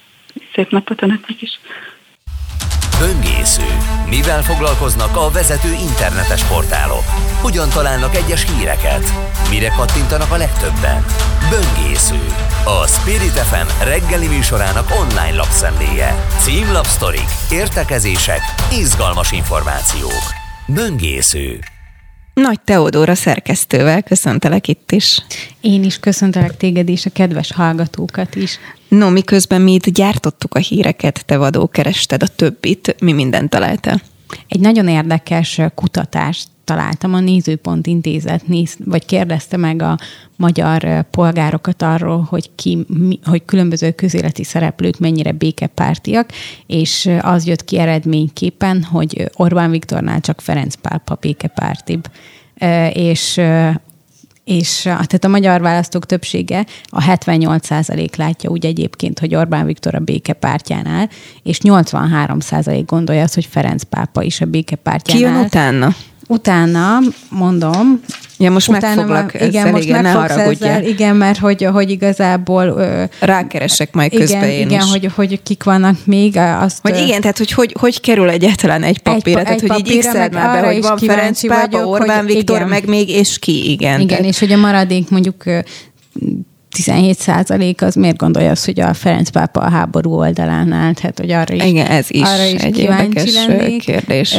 Szép 0.54 0.70
napot 0.70 1.02
önöknek 1.02 1.42
is! 1.42 1.60
Böngésző. 2.98 3.66
Mivel 4.08 4.42
foglalkoznak 4.42 5.16
a 5.16 5.30
vezető 5.30 5.72
internetes 5.72 6.44
portálok? 6.44 7.04
Hogyan 7.40 7.68
találnak 7.68 8.16
egyes 8.16 8.46
híreket? 8.52 9.12
Mire 9.50 9.68
kattintanak 9.68 10.30
a 10.30 10.36
legtöbben? 10.36 11.04
Böngésző. 11.50 12.26
A 12.64 12.86
Spirit 12.86 13.38
FM 13.38 13.84
reggeli 13.84 14.26
műsorának 14.26 14.90
online 15.00 15.36
lapszemléje. 15.36 16.26
Címlapsztorik, 16.38 17.28
értekezések, 17.50 18.40
izgalmas 18.70 19.32
információk. 19.32 20.41
Böngésző. 20.74 21.58
Nagy 22.34 22.60
Teodóra 22.60 23.14
szerkesztővel 23.14 24.02
köszöntelek 24.02 24.68
itt 24.68 24.92
is. 24.92 25.18
Én 25.60 25.84
is 25.84 25.98
köszöntelek 25.98 26.56
téged 26.56 26.88
és 26.88 27.06
a 27.06 27.10
kedves 27.10 27.52
hallgatókat 27.52 28.34
is. 28.34 28.58
No, 28.88 29.10
miközben 29.10 29.60
mi 29.60 29.72
itt 29.72 29.88
gyártottuk 29.88 30.54
a 30.54 30.58
híreket, 30.58 31.24
te 31.26 31.36
vadó 31.36 31.68
kerested 31.68 32.22
a 32.22 32.26
többit, 32.26 32.96
mi 33.00 33.12
mindent 33.12 33.50
találtál? 33.50 34.00
Egy 34.48 34.60
nagyon 34.60 34.88
érdekes 34.88 35.60
kutatást 35.74 36.48
találtam, 36.72 37.14
a 37.14 37.20
Nézőpont 37.20 37.86
Intézet 37.86 38.46
néz, 38.46 38.76
vagy 38.84 39.04
kérdezte 39.04 39.56
meg 39.56 39.82
a 39.82 39.98
magyar 40.36 41.04
polgárokat 41.10 41.82
arról, 41.82 42.26
hogy, 42.28 42.50
ki, 42.54 42.84
mi, 42.88 43.18
hogy 43.24 43.44
különböző 43.44 43.90
közéleti 43.90 44.44
szereplők 44.44 44.98
mennyire 44.98 45.32
békepártiak, 45.32 46.30
és 46.66 47.10
az 47.20 47.46
jött 47.46 47.64
ki 47.64 47.78
eredményképpen, 47.78 48.82
hogy 48.82 49.30
Orbán 49.36 49.70
Viktornál 49.70 50.20
csak 50.20 50.40
Ferenc 50.40 50.74
Pálpa 50.74 51.18
békepártibb. 51.20 52.10
És 52.92 53.40
és 54.44 54.82
tehát 54.82 55.24
a 55.24 55.28
magyar 55.28 55.60
választók 55.60 56.06
többsége, 56.06 56.66
a 56.84 57.02
78% 57.02 58.16
látja 58.16 58.50
úgy 58.50 58.66
egyébként, 58.66 59.18
hogy 59.18 59.34
Orbán 59.34 59.66
Viktor 59.66 59.94
a 59.94 59.98
békepártjánál, 59.98 61.08
és 61.42 61.58
83% 61.62 62.82
gondolja 62.86 63.22
azt, 63.22 63.34
hogy 63.34 63.46
Ferenc 63.46 63.82
pápa 63.82 64.22
is 64.22 64.40
a 64.40 64.46
békepártjánál. 64.46 65.32
Ki 65.32 65.36
jön 65.36 65.44
utána? 65.44 65.94
Utána 66.32 66.98
mondom, 67.28 68.00
Ja, 68.38 68.50
most 68.50 68.68
utána 68.68 68.94
megfoglak 68.94 69.34
ezzel, 69.34 69.48
igen, 69.48 69.70
most 69.70 69.84
igen, 69.84 70.02
ne 70.02 70.24
ezzel, 70.24 70.84
igen, 70.84 71.16
mert 71.16 71.38
hogy, 71.38 71.64
hogy 71.64 71.90
igazából... 71.90 72.64
Ö, 72.66 73.04
Rákeresek 73.20 73.94
majd 73.94 74.12
igen, 74.12 74.26
közben 74.26 74.48
én 74.48 74.68
igen, 74.68 74.82
is. 74.82 74.90
hogy, 74.90 75.10
hogy 75.14 75.42
kik 75.42 75.62
vannak 75.62 75.96
még. 76.04 76.36
Azt, 76.36 76.78
hogy 76.82 76.98
igen, 76.98 77.20
tehát 77.20 77.38
hogy, 77.38 77.52
hogy 77.52 77.74
hogy 77.78 78.00
kerül 78.00 78.28
egyáltalán 78.28 78.82
egy 78.82 78.98
papírra, 78.98 79.38
egy, 79.38 79.44
tehát 79.44 79.62
egy 79.62 79.70
hogy 79.70 79.90
így 79.90 79.98
x 79.98 80.12
már 80.14 80.30
be, 80.30 80.60
hogy 80.66 80.82
van 80.82 80.98
Ferenc 80.98 81.46
pápa, 81.46 81.84
Orbán 81.84 82.26
Viktor, 82.26 82.56
igen. 82.56 82.68
meg 82.68 82.86
még, 82.86 83.08
és 83.08 83.38
ki, 83.38 83.70
igen. 83.70 84.00
Igen, 84.00 84.06
tehát. 84.06 84.24
és 84.24 84.38
hogy 84.38 84.52
a 84.52 84.56
maradék 84.56 85.10
mondjuk 85.10 85.44
17 86.72 87.18
százalék 87.18 87.82
az 87.82 87.94
miért 87.94 88.16
gondolja 88.16 88.50
azt, 88.50 88.64
hogy 88.64 88.80
a 88.80 88.94
Ferenc 88.94 89.28
pápa 89.28 89.60
a 89.60 89.70
háború 89.70 90.12
oldalán 90.12 90.72
áll? 90.72 90.92
Tehát, 90.92 91.18
hogy 91.18 91.30
arra 91.30 91.54
is, 91.54 91.64
Igen, 91.64 91.86
ez 91.86 92.06
is, 92.08 92.22
arra 92.22 92.44
is 92.44 92.60
egy 92.60 92.78
érdekes 92.78 93.34
lennék. 93.34 93.82
kérdés. 93.82 94.36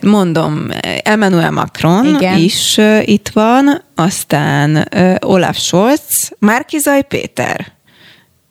Mondom, 0.00 0.66
Emmanuel 1.02 1.50
Macron 1.50 2.06
Igen. 2.06 2.38
is 2.38 2.80
itt 3.04 3.28
van, 3.32 3.82
aztán 3.94 4.88
Olaf 5.20 5.58
Scholz, 5.58 6.32
Márkizaj 6.38 7.02
Péter 7.02 7.75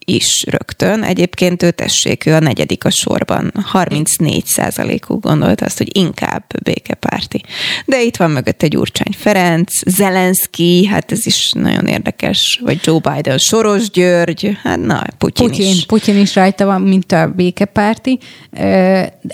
is 0.05 0.43
rögtön. 0.49 1.03
Egyébként 1.03 1.63
ő 1.63 1.71
tessék, 1.71 2.25
ő 2.25 2.33
a 2.33 2.39
negyedik 2.39 2.85
a 2.85 2.89
sorban. 2.89 3.51
34 3.65 4.45
százalékú 4.45 5.19
gondolt 5.19 5.61
azt, 5.61 5.77
hogy 5.77 5.97
inkább 5.97 6.43
békepárti. 6.63 7.43
De 7.85 8.03
itt 8.03 8.15
van 8.15 8.31
mögött 8.31 8.61
egy 8.61 8.69
Gyurcsány 8.69 9.13
Ferenc, 9.17 9.71
Zelenszky, 9.85 10.85
hát 10.85 11.11
ez 11.11 11.25
is 11.25 11.51
nagyon 11.51 11.85
érdekes, 11.85 12.61
vagy 12.63 12.79
Joe 12.83 12.99
Biden, 12.99 13.37
Soros 13.37 13.89
György, 13.89 14.57
hát 14.63 14.79
na, 14.79 15.03
Putyin, 15.17 15.47
Putyin 15.47 15.69
is. 15.69 15.85
Putyin 15.85 16.17
is 16.17 16.35
rajta 16.35 16.65
van, 16.65 16.81
mint 16.81 17.11
a 17.11 17.31
békepárti. 17.35 18.19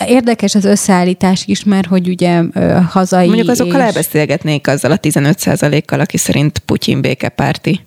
Érdekes 0.08 0.56
az 0.56 0.66
összeállítás 0.66 1.44
is, 1.46 1.64
mert 1.64 1.88
hogy 1.88 2.08
ugye 2.08 2.42
hazai... 2.90 3.26
Mondjuk 3.26 3.50
azokkal 3.50 3.80
és... 3.80 3.86
elbeszélgetnék 3.86 4.68
azzal 4.68 4.92
a 4.92 4.98
15 4.98 5.40
százalékkal, 5.40 6.00
aki 6.00 6.18
szerint 6.18 6.60
Putyin 6.60 7.02
békepárti. 7.02 7.82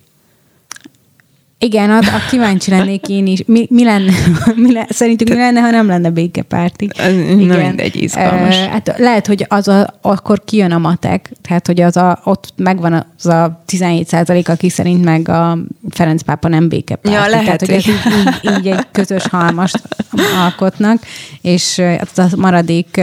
Igen, 1.58 1.90
ad, 1.90 2.04
a 2.04 2.28
kíváncsi 2.30 2.70
lennék 2.70 3.08
én 3.08 3.26
is. 3.26 3.42
Mi, 3.46 3.66
mi 3.70 3.84
lenne, 3.84 4.12
mi 4.54 4.72
le, 4.72 4.86
szerintük 4.88 5.28
mi 5.28 5.34
lenne, 5.34 5.60
ha 5.60 5.70
nem 5.70 5.86
lenne 5.86 6.10
békepárti? 6.10 6.84
Igen. 6.84 7.36
Na 7.36 7.56
mindegy, 7.56 8.02
izgalmas. 8.02 8.56
Hát 8.56 8.94
lehet, 8.98 9.26
hogy 9.26 9.46
az 9.48 9.68
a, 9.68 9.94
akkor 10.02 10.44
kijön 10.44 10.72
a 10.72 10.78
matek, 10.78 11.32
tehát 11.42 11.66
hogy 11.66 11.80
az 11.80 11.96
a, 11.96 12.20
ott 12.24 12.52
megvan 12.56 13.06
az 13.18 13.26
a 13.26 13.62
17 13.66 14.08
százalék, 14.08 14.48
aki 14.48 14.68
szerint 14.68 15.04
meg 15.04 15.28
a 15.28 15.58
Ferenc 15.90 16.22
pápa 16.22 16.48
nem 16.48 16.68
békepárti. 16.68 17.18
Ja, 17.18 17.26
lehet. 17.26 17.44
Tehát, 17.44 17.60
hogy 17.60 17.70
ez 17.70 17.86
így, 17.86 17.94
így, 18.42 18.58
így 18.58 18.66
egy 18.66 18.86
közös 18.92 19.26
halmast 19.26 19.82
alkotnak, 20.42 21.02
és 21.40 21.82
az 22.14 22.32
a 22.32 22.36
maradék 22.36 23.00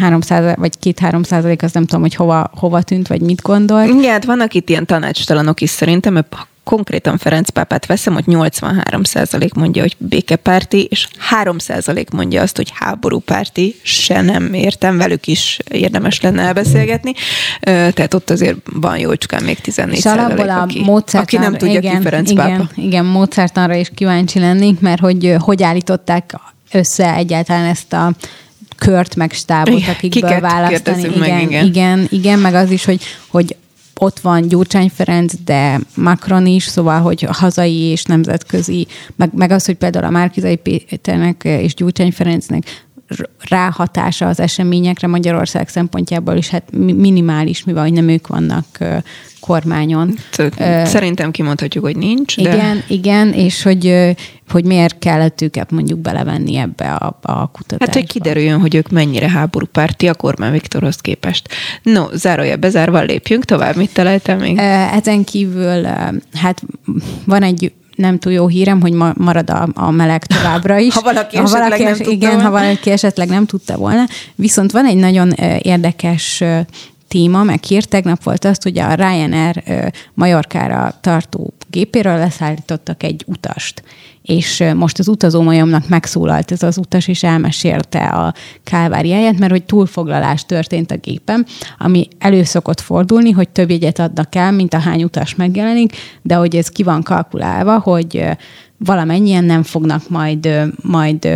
300 0.00 0.54
vagy 0.56 0.72
2-3 0.82 1.24
százalék, 1.24 1.62
az 1.62 1.72
nem 1.72 1.84
tudom, 1.84 2.00
hogy 2.00 2.14
hova, 2.14 2.50
hova 2.54 2.82
tűnt, 2.82 3.08
vagy 3.08 3.20
mit 3.20 3.42
gondol. 3.42 3.82
Igen, 3.82 4.10
hát 4.10 4.24
vannak 4.24 4.54
itt 4.54 4.68
ilyen 4.68 4.86
tanácstalanok 4.86 5.60
is 5.60 5.70
szerintem, 5.70 6.24
konkrétan 6.68 7.18
Ferenc 7.18 7.48
pápát 7.48 7.86
veszem, 7.86 8.14
hogy 8.14 8.24
83% 8.26 9.54
mondja, 9.54 9.82
hogy 9.82 9.96
békepárti, 9.98 10.84
és 10.90 11.08
3% 11.44 12.12
mondja 12.12 12.42
azt, 12.42 12.56
hogy 12.56 12.72
háborúpárti, 12.74 13.74
se 13.82 14.20
nem 14.20 14.54
értem, 14.54 14.98
velük 14.98 15.26
is 15.26 15.58
érdemes 15.70 16.20
lenne 16.20 16.42
elbeszélgetni. 16.42 17.12
Tehát 17.60 18.14
ott 18.14 18.30
azért 18.30 18.56
van 18.72 18.98
jócskán 18.98 19.42
még 19.42 19.60
14 19.60 19.98
és 19.98 20.04
alapból 20.04 20.48
a 20.48 20.60
aki, 20.60 21.16
aki 21.16 21.36
nem 21.36 21.56
tudja 21.56 21.78
igen, 21.78 21.96
ki 21.96 22.02
Ferenc 22.02 22.30
igen, 22.30 22.46
pápa. 22.46 22.70
Igen, 22.74 23.04
módszertanra 23.04 23.74
is 23.74 23.90
kíváncsi 23.94 24.38
lennénk, 24.38 24.80
mert 24.80 25.00
hogy 25.00 25.34
hogy 25.38 25.62
állították 25.62 26.34
össze 26.72 27.14
egyáltalán 27.14 27.64
ezt 27.64 27.92
a 27.92 28.12
kört 28.76 29.16
meg 29.16 29.32
stábot, 29.32 29.88
akikből 29.88 30.40
választani. 30.40 31.02
Igen, 31.02 31.18
meg, 31.18 31.42
igen. 31.42 31.64
igen, 31.64 32.06
igen, 32.10 32.38
meg 32.38 32.54
az 32.54 32.70
is, 32.70 32.84
hogy, 32.84 33.02
hogy 33.28 33.56
ott 33.98 34.18
van 34.18 34.48
Gyurcsány 34.48 34.90
Ferenc, 34.94 35.32
de 35.44 35.80
Macron 35.94 36.46
is, 36.46 36.64
szóval, 36.64 37.00
hogy 37.00 37.26
hazai 37.30 37.78
és 37.80 38.04
nemzetközi, 38.04 38.86
meg, 39.16 39.30
meg 39.34 39.50
az, 39.50 39.64
hogy 39.66 39.74
például 39.74 40.04
a 40.04 40.10
Márkizai 40.10 40.56
Péternek 40.56 41.44
és 41.44 41.74
Gyurcsány 41.74 42.12
Ferencnek 42.12 42.86
ráhatása 43.48 44.28
az 44.28 44.40
eseményekre 44.40 45.06
Magyarország 45.06 45.68
szempontjából 45.68 46.36
is 46.36 46.48
hát 46.48 46.62
minimális, 46.72 47.64
mivel 47.64 47.82
hogy 47.82 47.92
nem 47.92 48.08
ők 48.08 48.26
vannak 48.26 48.78
kormányon. 49.40 50.14
Szerintem 50.84 51.30
kimondhatjuk, 51.30 51.84
hogy 51.84 51.96
nincs. 51.96 52.36
De... 52.36 52.54
Igen, 52.54 52.82
igen, 52.88 53.32
és 53.32 53.62
hogy, 53.62 54.16
hogy 54.50 54.64
miért 54.64 54.98
kellett 54.98 55.40
őket 55.40 55.70
mondjuk 55.70 55.98
belevenni 55.98 56.56
ebbe 56.56 56.92
a, 56.92 57.18
a 57.22 57.46
kutatásba. 57.50 57.84
Hát, 57.84 57.94
hogy 57.94 58.06
kiderüljön, 58.06 58.60
hogy 58.60 58.74
ők 58.74 58.88
mennyire 58.88 59.30
háborúpárti 59.30 60.08
a 60.08 60.14
kormány 60.14 60.52
Viktorhoz 60.52 60.96
képest. 60.96 61.48
No, 61.82 62.04
zárója 62.12 62.56
bezárva, 62.56 63.00
lépjünk 63.00 63.44
tovább. 63.44 63.76
Mit 63.76 63.92
találtál 63.92 64.36
még? 64.36 64.58
Ezen 64.92 65.24
kívül, 65.24 65.82
hát 66.32 66.62
van 67.24 67.42
egy 67.42 67.72
nem 67.98 68.18
túl 68.18 68.32
jó 68.32 68.46
hírem, 68.46 68.80
hogy 68.80 68.92
marad 69.14 69.50
a, 69.50 69.68
a 69.74 69.90
meleg 69.90 70.26
továbbra 70.26 70.78
is. 70.88 70.94
ha 70.94 71.00
valaki 71.00 71.36
ha 71.36 71.42
esetleg 71.42 71.68
valaki, 71.68 71.82
nem 71.82 71.94
tudta 71.96 72.10
Igen, 72.10 72.30
volna. 72.30 72.44
ha 72.44 72.50
valaki 72.50 72.90
esetleg 72.90 73.28
nem 73.28 73.46
tudta 73.46 73.76
volna. 73.76 74.04
Viszont 74.34 74.70
van 74.72 74.86
egy 74.86 74.96
nagyon 74.96 75.32
érdekes 75.58 76.44
téma, 77.08 77.42
meg 77.42 77.64
hír, 77.64 77.84
tegnap 77.84 78.22
volt 78.22 78.44
azt, 78.44 78.62
hogy 78.62 78.78
a 78.78 78.94
Ryanair 78.94 79.62
Majorkára 80.14 80.98
tartó 81.00 81.52
gépéről 81.70 82.16
leszállítottak 82.16 83.02
egy 83.02 83.24
utast 83.26 83.82
és 84.28 84.64
most 84.74 84.98
az 84.98 85.08
utazómajomnak 85.08 85.88
megszólalt 85.88 86.52
ez 86.52 86.62
az 86.62 86.78
utas, 86.78 87.08
és 87.08 87.22
elmesélte 87.22 88.06
a 88.06 88.34
kálváriáját, 88.64 89.38
mert 89.38 89.52
hogy 89.52 89.64
túlfoglalás 89.64 90.46
történt 90.46 90.90
a 90.90 90.96
gépen, 90.96 91.46
ami 91.78 92.08
előszokott 92.18 92.80
fordulni, 92.80 93.30
hogy 93.30 93.48
több 93.48 93.70
jegyet 93.70 93.98
adnak 93.98 94.34
el, 94.34 94.52
mint 94.52 94.74
a 94.74 94.78
hány 94.78 95.02
utas 95.02 95.34
megjelenik, 95.34 95.96
de 96.22 96.34
hogy 96.34 96.56
ez 96.56 96.68
ki 96.68 96.82
van 96.82 97.02
kalkulálva, 97.02 97.78
hogy 97.78 98.24
valamennyien 98.78 99.44
nem 99.44 99.62
fognak 99.62 100.08
majd, 100.08 100.48
majd 100.82 101.28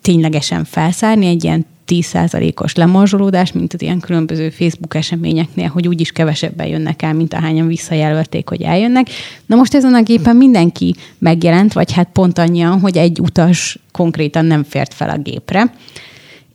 ténylegesen 0.00 0.64
felszárni, 0.64 1.26
egy 1.26 1.44
ilyen 1.44 1.66
10%-os 1.86 2.74
lemorzsolódás, 2.74 3.52
mint 3.52 3.74
az 3.74 3.82
ilyen 3.82 4.00
különböző 4.00 4.50
Facebook 4.50 4.94
eseményeknél, 4.94 5.68
hogy 5.68 5.88
úgyis 5.88 6.12
kevesebben 6.12 6.66
jönnek 6.66 7.02
el, 7.02 7.14
mint 7.14 7.34
ahányan 7.34 7.66
visszajelölték, 7.66 8.48
hogy 8.48 8.62
eljönnek. 8.62 9.06
Na 9.46 9.56
most 9.56 9.74
ezen 9.74 9.94
a 9.94 10.02
gépen 10.02 10.36
mindenki 10.36 10.94
megjelent, 11.18 11.72
vagy 11.72 11.92
hát 11.92 12.08
pont 12.12 12.38
annyian, 12.38 12.80
hogy 12.80 12.96
egy 12.96 13.20
utas 13.20 13.78
konkrétan 13.92 14.44
nem 14.44 14.62
fért 14.62 14.94
fel 14.94 15.10
a 15.10 15.18
gépre 15.18 15.72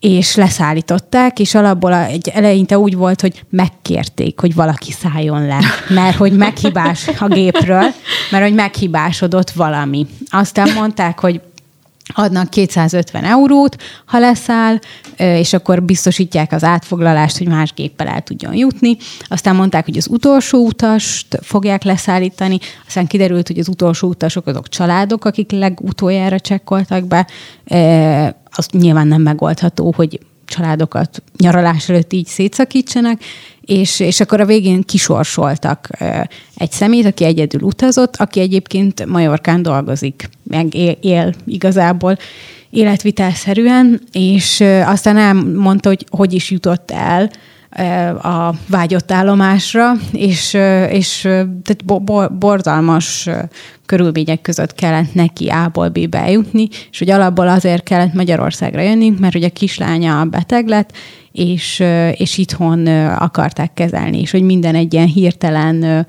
és 0.02 0.36
leszállították, 0.36 1.40
és 1.40 1.56
alapból 1.56 1.94
egy 1.96 2.30
eleinte 2.34 2.78
úgy 2.78 2.96
volt, 2.96 3.22
hogy 3.22 3.44
megkérték, 3.50 4.40
hogy 4.40 4.56
valaki 4.56 4.92
szálljon 4.92 5.46
le, 5.46 5.60
mert 5.90 6.16
hogy 6.16 6.32
meghibás 6.32 7.08
a 7.20 7.28
gépről, 7.28 7.86
mert 8.32 8.44
hogy 8.44 8.54
meghibásodott 8.54 9.52
valami. 9.52 10.08
Aztán 10.30 10.74
mondták, 10.74 11.20
hogy 11.20 11.42
adnak 12.14 12.50
250 12.50 13.24
eurót, 13.24 13.76
ha 14.06 14.20
leszáll, 14.20 14.80
és 15.18 15.54
akkor 15.54 15.84
biztosítják 15.84 16.52
az 16.52 16.64
átfoglalást, 16.64 17.38
hogy 17.38 17.48
más 17.48 17.74
géppel 17.74 18.08
el 18.08 18.22
tudjon 18.22 18.56
jutni. 18.56 18.98
Aztán 19.28 19.56
mondták, 19.56 19.86
hogy 19.86 19.98
az 19.98 20.08
utolsó 20.10 20.66
utast 20.66 21.40
fogják 21.42 21.84
leszállítani, 21.84 22.60
aztán 22.88 23.08
kiderült, 23.08 23.48
hogy 23.48 23.60
az 23.60 23.68
utolsó 23.68 24.08
utasok 24.08 24.48
azok 24.48 24.70
családok, 24.70 25.26
akik 25.26 25.52
legutoljára 25.52 26.40
csekkoltak 26.40 27.08
be. 27.08 27.28
Az 28.50 28.68
nyilván 28.72 29.08
nem 29.08 29.22
megoldható, 29.22 29.94
hogy 29.96 30.20
családokat 30.52 31.24
nyaralás 31.38 31.90
előtt 31.90 32.14
így 32.14 32.26
szétszakítsanak, 32.26 33.20
és, 33.62 34.00
és 34.00 34.20
akkor 34.20 34.40
a 34.40 34.46
végén 34.46 34.82
kisorsoltak 34.82 35.90
egy 36.56 36.72
szemét, 36.72 37.06
aki 37.06 37.24
egyedül 37.24 37.62
utazott, 37.62 38.16
aki 38.16 38.40
egyébként 38.40 39.06
Majorkán 39.06 39.62
dolgozik, 39.62 40.30
meg 40.44 40.74
él, 40.74 40.98
él 41.02 41.34
igazából 41.46 42.18
életvitelszerűen, 42.70 44.02
és 44.12 44.64
aztán 44.86 45.18
elmondta, 45.18 45.90
hogy 45.90 46.06
hogy 46.10 46.34
is 46.34 46.52
jutott 46.52 46.92
el 46.92 47.30
a 48.22 48.54
vágyott 48.68 49.12
állomásra, 49.12 49.92
és, 50.12 50.54
és 50.90 51.20
tehát 51.64 51.84
borzalmas 52.34 53.30
körülmények 53.86 54.42
között 54.42 54.76
kellett 54.76 55.14
neki 55.14 55.48
A-ból 55.48 55.90
B-be 55.90 56.20
eljutni, 56.20 56.68
és 56.92 57.00
hogy 57.00 57.10
alapból 57.10 57.48
azért 57.48 57.84
kellett 57.84 58.14
Magyarországra 58.14 58.82
jönni, 58.82 59.14
mert 59.20 59.34
hogy 59.34 59.44
a 59.44 59.50
kislánya 59.50 60.26
beteg 60.26 60.68
lett, 60.68 60.92
és, 61.32 61.84
és 62.14 62.38
itthon 62.38 62.88
akarták 63.18 63.74
kezelni, 63.74 64.20
és 64.20 64.32
hogy 64.32 64.44
minden 64.44 64.76
egy 64.76 64.94
ilyen 64.94 65.08
hirtelen 65.08 66.06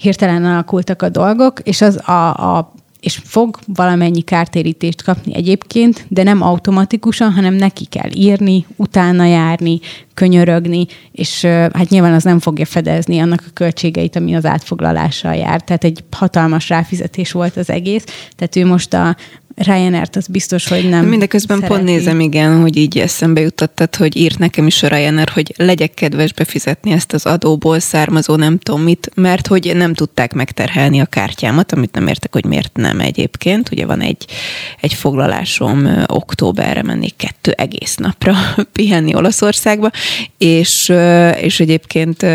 hirtelen 0.00 0.44
alakultak 0.44 1.02
a 1.02 1.08
dolgok, 1.08 1.60
és 1.60 1.80
az 1.80 2.08
a, 2.08 2.28
a 2.56 2.72
és 3.00 3.20
fog 3.24 3.58
valamennyi 3.66 4.20
kártérítést 4.20 5.02
kapni 5.02 5.34
egyébként, 5.34 6.04
de 6.08 6.22
nem 6.22 6.42
automatikusan, 6.42 7.32
hanem 7.32 7.54
neki 7.54 7.84
kell 7.84 8.10
írni, 8.14 8.66
utána 8.76 9.24
járni, 9.24 9.80
könyörögni, 10.14 10.86
és 11.12 11.44
hát 11.44 11.88
nyilván 11.88 12.12
az 12.12 12.24
nem 12.24 12.38
fogja 12.38 12.64
fedezni 12.64 13.18
annak 13.18 13.42
a 13.46 13.50
költségeit, 13.54 14.16
ami 14.16 14.34
az 14.34 14.44
átfoglalással 14.44 15.34
jár. 15.34 15.60
Tehát 15.62 15.84
egy 15.84 16.04
hatalmas 16.10 16.68
ráfizetés 16.68 17.32
volt 17.32 17.56
az 17.56 17.70
egész. 17.70 18.04
Tehát 18.36 18.56
ő 18.56 18.66
most 18.66 18.94
a 18.94 19.16
Ryanair-t 19.64 20.16
az 20.16 20.26
biztos, 20.26 20.68
hogy 20.68 20.88
nem 20.88 21.06
Mindeközben 21.06 21.60
szereti. 21.60 21.74
pont 21.74 21.88
nézem, 21.88 22.20
igen, 22.20 22.60
hogy 22.60 22.76
így 22.76 22.98
eszembe 22.98 23.40
jutottad, 23.40 23.96
hogy 23.96 24.16
írt 24.16 24.38
nekem 24.38 24.66
is 24.66 24.82
a 24.82 24.88
Ryanair, 24.88 25.28
hogy 25.28 25.54
legyek 25.56 25.94
kedves 25.94 26.32
befizetni 26.32 26.90
ezt 26.90 27.12
az 27.12 27.26
adóból 27.26 27.78
származó 27.78 28.36
nem 28.36 28.58
tudom 28.58 28.82
mit, 28.82 29.10
mert 29.14 29.46
hogy 29.46 29.72
nem 29.74 29.94
tudták 29.94 30.32
megterhelni 30.32 31.00
a 31.00 31.06
kártyámat, 31.06 31.72
amit 31.72 31.94
nem 31.94 32.06
értek, 32.06 32.32
hogy 32.32 32.44
miért 32.44 32.76
nem 32.76 33.00
egyébként. 33.00 33.70
Ugye 33.70 33.86
van 33.86 34.00
egy, 34.00 34.24
egy 34.80 34.94
foglalásom 34.94 35.88
októberre 36.06 36.82
menni 36.82 37.08
kettő 37.08 37.50
egész 37.50 37.96
napra 37.96 38.34
pihenni 38.72 39.14
Olaszországba, 39.14 39.90
és, 40.38 40.92
és 41.40 41.60
egyébként 41.60 42.26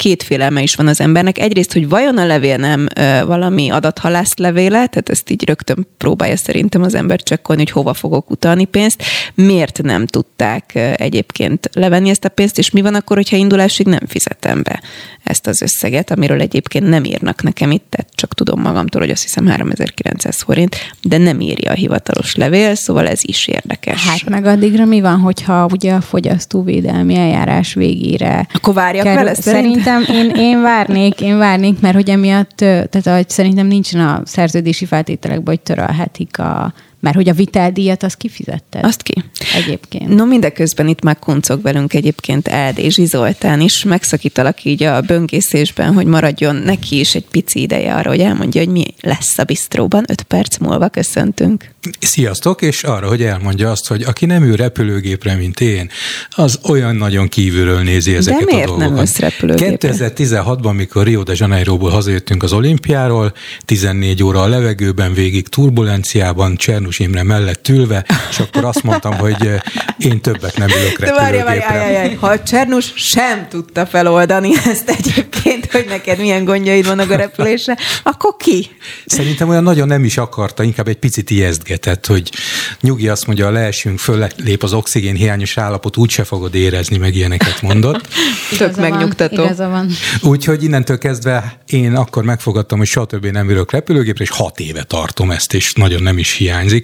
két 0.00 0.22
félelme 0.22 0.62
is 0.62 0.74
van 0.74 0.86
az 0.86 1.00
embernek. 1.00 1.38
Egyrészt, 1.38 1.72
hogy 1.72 1.88
vajon 1.88 2.18
a 2.18 2.26
levél 2.26 2.56
nem 2.56 2.86
ö, 2.94 3.26
valami 3.26 3.70
adathalász 3.70 4.36
levéle, 4.36 4.86
tehát 4.86 5.08
ezt 5.08 5.30
így 5.30 5.44
rögtön 5.44 5.86
próbálja 5.98 6.36
szerintem 6.36 6.82
az 6.82 6.94
ember 6.94 7.22
csekkolni, 7.22 7.62
hogy 7.62 7.70
hova 7.70 7.94
fogok 7.94 8.30
utalni 8.30 8.64
pénzt. 8.64 9.02
Miért 9.34 9.82
nem 9.82 10.06
tudták 10.06 10.70
ö, 10.74 10.90
egyébként 10.96 11.70
levenni 11.72 12.10
ezt 12.10 12.24
a 12.24 12.28
pénzt, 12.28 12.58
és 12.58 12.70
mi 12.70 12.80
van 12.80 12.94
akkor, 12.94 13.16
hogyha 13.16 13.36
indulásig 13.36 13.86
nem 13.86 14.06
fizetem 14.06 14.62
be 14.62 14.80
ezt 15.24 15.46
az 15.46 15.62
összeget, 15.62 16.10
amiről 16.10 16.40
egyébként 16.40 16.88
nem 16.88 17.04
írnak 17.04 17.42
nekem 17.42 17.70
itt, 17.70 17.84
tehát 17.88 18.08
csak 18.14 18.34
tudom 18.34 18.60
magamtól, 18.60 19.00
hogy 19.00 19.10
azt 19.10 19.22
hiszem 19.22 19.46
3900 19.46 20.42
forint, 20.42 20.76
de 21.02 21.18
nem 21.18 21.40
írja 21.40 21.70
a 21.70 21.74
hivatalos 21.74 22.34
levél, 22.34 22.74
szóval 22.74 23.08
ez 23.08 23.20
is 23.22 23.48
érdekes. 23.48 24.06
Hát 24.06 24.28
meg 24.28 24.44
addigra 24.44 24.84
mi 24.84 25.00
van, 25.00 25.18
hogyha 25.18 25.68
ugye 25.72 25.92
a 25.92 26.00
fogyasztóvédelmi 26.00 27.16
eljárás 27.16 27.74
végére 27.74 28.46
Akkor 28.54 28.74
várjak 28.74 29.04
kerül, 29.04 29.18
vele 29.18 29.34
szerintem? 29.34 29.89
Szerintem 29.90 30.16
én, 30.16 30.30
én 30.30 30.62
várnék, 30.62 31.20
én 31.20 31.38
várnék, 31.38 31.80
mert 31.80 31.94
hogy 31.94 32.10
emiatt, 32.10 32.56
tehát 32.56 33.08
hogy 33.08 33.28
szerintem 33.28 33.66
nincsen 33.66 34.00
a 34.00 34.22
szerződési 34.24 34.84
feltételekben, 34.84 35.54
hogy 35.54 35.60
törölhetik 35.60 36.38
a, 36.38 36.72
mert 37.00 37.16
hogy 37.16 37.28
a 37.28 37.32
viteldíjat 37.32 38.02
azt 38.02 38.16
kifizetted. 38.16 38.84
Azt 38.84 39.02
ki. 39.02 39.24
Egyébként. 39.54 40.08
No 40.08 40.24
mindeközben 40.24 40.88
itt 40.88 41.02
már 41.02 41.18
kuncog 41.18 41.62
velünk 41.62 41.94
egyébként 41.94 42.48
Eldézsi 42.48 43.04
Zoltán 43.06 43.60
is, 43.60 43.84
megszakítalak 43.84 44.64
így 44.64 44.82
a 44.82 45.00
böngészésben, 45.00 45.92
hogy 45.92 46.06
maradjon 46.06 46.56
neki 46.56 46.98
is 46.98 47.14
egy 47.14 47.26
pici 47.30 47.60
ideje 47.60 47.94
arra, 47.94 48.08
hogy 48.08 48.20
elmondja, 48.20 48.60
hogy 48.60 48.70
mi 48.70 48.94
lesz 49.00 49.38
a 49.38 49.44
bistróban. 49.44 50.04
Öt 50.08 50.22
perc 50.22 50.58
múlva 50.58 50.88
köszöntünk. 50.88 51.70
Sziasztok, 52.00 52.62
és 52.62 52.82
arra, 52.82 53.08
hogy 53.08 53.22
elmondja 53.22 53.70
azt, 53.70 53.86
hogy 53.86 54.02
aki 54.02 54.26
nem 54.26 54.42
ül 54.42 54.56
repülőgépre, 54.56 55.34
mint 55.34 55.60
én, 55.60 55.90
az 56.30 56.58
olyan 56.62 56.96
nagyon 56.96 57.28
kívülről 57.28 57.80
nézi 57.80 58.14
ezeket 58.14 58.38
De 58.38 58.44
miért 58.44 58.62
a 58.62 58.66
dolgokat. 58.66 58.90
nem 58.90 59.00
ülsz 59.00 59.18
repülőgépre? 59.18 59.88
2016-ban, 59.92 60.74
mikor 60.76 61.06
Rio 61.06 61.22
de 61.22 61.32
Janeiroból 61.36 61.90
hazajöttünk 61.90 62.42
az 62.42 62.52
olimpiáról, 62.52 63.32
14 63.64 64.22
óra 64.22 64.42
a 64.42 64.46
levegőben, 64.46 65.12
végig 65.14 65.48
turbulenciában, 65.48 66.56
Csernus 66.90 66.98
Imre 66.98 67.22
mellett 67.22 67.68
ülve, 67.68 68.04
és 68.30 68.38
akkor 68.38 68.64
azt 68.64 68.82
mondtam, 68.82 69.14
hogy 69.14 69.46
eh, 69.46 69.60
én 69.98 70.20
többet 70.20 70.56
nem 70.56 70.68
ülök 70.68 70.98
repülőgépre. 70.98 71.06
De 71.06 71.44
várj, 71.44 71.60
várj, 71.60 71.92
várj, 71.92 72.14
ha 72.14 72.42
Csernus 72.42 72.92
sem 72.94 73.46
tudta 73.48 73.86
feloldani 73.86 74.52
ezt 74.72 74.88
egyébként, 74.88 75.70
hogy 75.72 75.84
neked 75.88 76.18
milyen 76.18 76.44
gondjaid 76.44 76.86
vannak 76.86 77.10
a 77.10 77.16
repülésre, 77.16 77.76
akkor 78.02 78.36
ki? 78.38 78.70
Szerintem 79.06 79.48
olyan 79.48 79.62
nagyon 79.62 79.88
nem 79.88 80.04
is 80.04 80.16
akarta, 80.16 80.62
inkább 80.62 80.88
egy 80.88 80.96
picit 80.96 81.30
ijesztgetett 81.30 82.06
hogy 82.06 82.30
nyugi 82.80 83.08
azt 83.08 83.26
mondja, 83.26 83.50
leesünk, 83.50 83.98
föl 83.98 84.26
lép 84.36 84.62
az 84.62 84.72
oxigén 84.72 85.14
hiányos 85.14 85.58
állapot, 85.58 85.96
úgyse 85.96 86.24
fogod 86.24 86.54
érezni, 86.54 86.96
meg 86.96 87.14
ilyeneket 87.14 87.62
mondott. 87.62 88.08
Tök 88.58 88.76
megnyugtató. 88.76 89.48
van. 89.56 89.90
Úgyhogy 90.22 90.62
innentől 90.62 90.98
kezdve 90.98 91.62
én 91.66 91.94
akkor 91.94 92.24
megfogadtam, 92.24 92.78
hogy 92.78 92.86
soha 92.86 93.06
többé 93.06 93.30
nem 93.30 93.50
ülök 93.50 93.72
repülőgépre, 93.72 94.24
és 94.24 94.30
hat 94.30 94.60
éve 94.60 94.82
tartom 94.82 95.30
ezt, 95.30 95.54
és 95.54 95.72
nagyon 95.72 96.02
nem 96.02 96.18
is 96.18 96.32
hiányzik, 96.32 96.79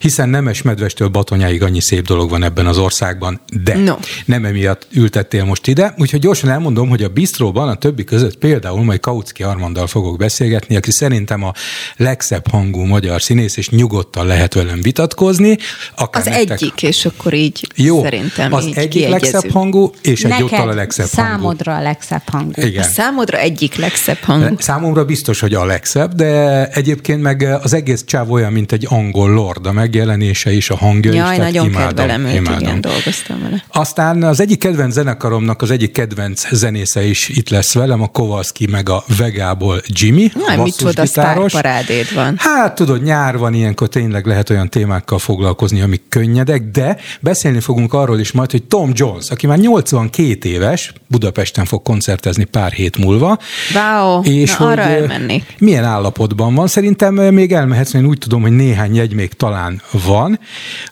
hiszen 0.00 0.28
Nemes 0.28 0.62
Medvestől 0.62 1.08
Batonyáig 1.08 1.62
annyi 1.62 1.80
szép 1.80 2.06
dolog 2.06 2.30
van 2.30 2.42
ebben 2.42 2.66
az 2.66 2.78
országban, 2.78 3.40
de 3.62 3.76
no. 3.76 3.94
nem 4.24 4.44
emiatt 4.44 4.86
ültettél 4.92 5.44
most 5.44 5.66
ide, 5.66 5.94
úgyhogy 5.98 6.20
gyorsan 6.20 6.50
elmondom, 6.50 6.88
hogy 6.88 7.02
a 7.02 7.08
bistróban 7.08 7.68
a 7.68 7.74
többi 7.74 8.04
között 8.04 8.36
például 8.38 8.84
majd 8.84 9.00
Kautsky 9.00 9.42
Armanddal 9.42 9.86
fogok 9.86 10.18
beszélgetni, 10.18 10.76
aki 10.76 10.90
szerintem 10.90 11.42
a 11.42 11.52
legszebb 11.96 12.48
hangú 12.50 12.80
magyar 12.80 13.22
színész, 13.22 13.56
és 13.56 13.68
nyugodtan 13.68 14.26
lehet 14.26 14.54
velem 14.54 14.82
vitatkozni. 14.82 15.58
Akár 15.96 16.22
az 16.22 16.28
nektek... 16.28 16.50
egyik, 16.50 16.82
és 16.82 17.04
akkor 17.04 17.34
így 17.34 17.66
Jó, 17.74 18.02
szerintem 18.02 18.52
az 18.52 18.64
így 18.64 18.76
egyik 18.76 18.90
kiegyezünk. 18.90 19.32
legszebb 19.32 19.50
hangú, 19.50 19.90
és 20.02 20.22
Neked 20.22 20.36
egyúttal 20.36 20.68
a 20.68 20.74
legszebb 20.74 21.06
számodra 21.06 21.72
hangú. 21.72 21.86
a 21.86 21.88
legszebb 21.88 22.22
hangú. 22.26 22.62
Igen. 22.62 22.82
A 22.82 22.86
számodra 22.86 23.38
egyik 23.38 23.74
legszebb 23.74 24.18
hangú. 24.18 24.54
Számomra 24.58 25.04
biztos, 25.04 25.40
hogy 25.40 25.54
a 25.54 25.64
legszebb, 25.64 26.14
de 26.14 26.66
egyébként 26.68 27.22
meg 27.22 27.42
az 27.62 27.74
egész 27.74 28.04
csáv 28.04 28.30
olyan, 28.30 28.52
mint 28.52 28.72
egy 28.72 28.86
angol 28.88 29.25
lord, 29.26 29.66
a 29.66 29.72
megjelenése 29.72 30.52
is, 30.52 30.70
a 30.70 30.76
hangja 30.76 31.12
Jaj, 31.12 31.32
is. 31.32 31.38
nagyon 31.38 31.64
imádom, 31.66 31.86
kedvelem 31.86 32.24
őt, 32.24 32.34
imádom. 32.34 32.58
igen, 32.60 32.80
dolgoztam 32.80 33.42
vele. 33.42 33.64
Aztán 33.72 34.22
az 34.22 34.40
egyik 34.40 34.58
kedvenc 34.58 34.92
zenekaromnak 34.92 35.62
az 35.62 35.70
egyik 35.70 35.92
kedvenc 35.92 36.54
zenésze 36.54 37.04
is 37.04 37.28
itt 37.28 37.48
lesz 37.48 37.74
velem, 37.74 38.02
a 38.02 38.06
Kowalski 38.06 38.66
meg 38.66 38.88
a 38.88 39.04
Vegából 39.16 39.80
Jimmy, 39.86 40.30
Na, 40.56 40.62
mit 40.62 40.76
tudod, 40.76 41.10
parádéd 41.52 42.14
van. 42.14 42.34
Hát 42.38 42.74
tudod, 42.74 43.02
nyár 43.02 43.38
van, 43.38 43.54
ilyenkor 43.54 43.88
tényleg 43.88 44.26
lehet 44.26 44.50
olyan 44.50 44.68
témákkal 44.68 45.18
foglalkozni, 45.18 45.80
amik 45.80 46.02
könnyedek, 46.08 46.62
de 46.70 46.96
beszélni 47.20 47.60
fogunk 47.60 47.92
arról 47.92 48.18
is 48.18 48.32
majd, 48.32 48.50
hogy 48.50 48.62
Tom 48.62 48.90
Jones, 48.94 49.30
aki 49.30 49.46
már 49.46 49.58
82 49.58 50.48
éves, 50.48 50.92
Budapesten 51.08 51.64
fog 51.64 51.82
koncertezni 51.82 52.44
pár 52.44 52.72
hét 52.72 52.98
múlva. 52.98 53.38
Wow, 53.74 54.22
és 54.22 54.56
na, 54.56 54.64
hogy 54.64 54.78
arra 54.78 54.82
elmennék. 54.82 55.54
milyen 55.58 55.84
állapotban 55.84 56.54
van. 56.54 56.66
Szerintem 56.66 57.14
még 57.14 57.52
elmehetsz, 57.52 57.94
én 57.94 58.06
úgy 58.06 58.18
tudom, 58.18 58.42
hogy 58.42 58.52
néhány 58.52 58.94
jegy 58.94 59.14
még 59.16 59.32
talán 59.32 59.82
van. 60.06 60.38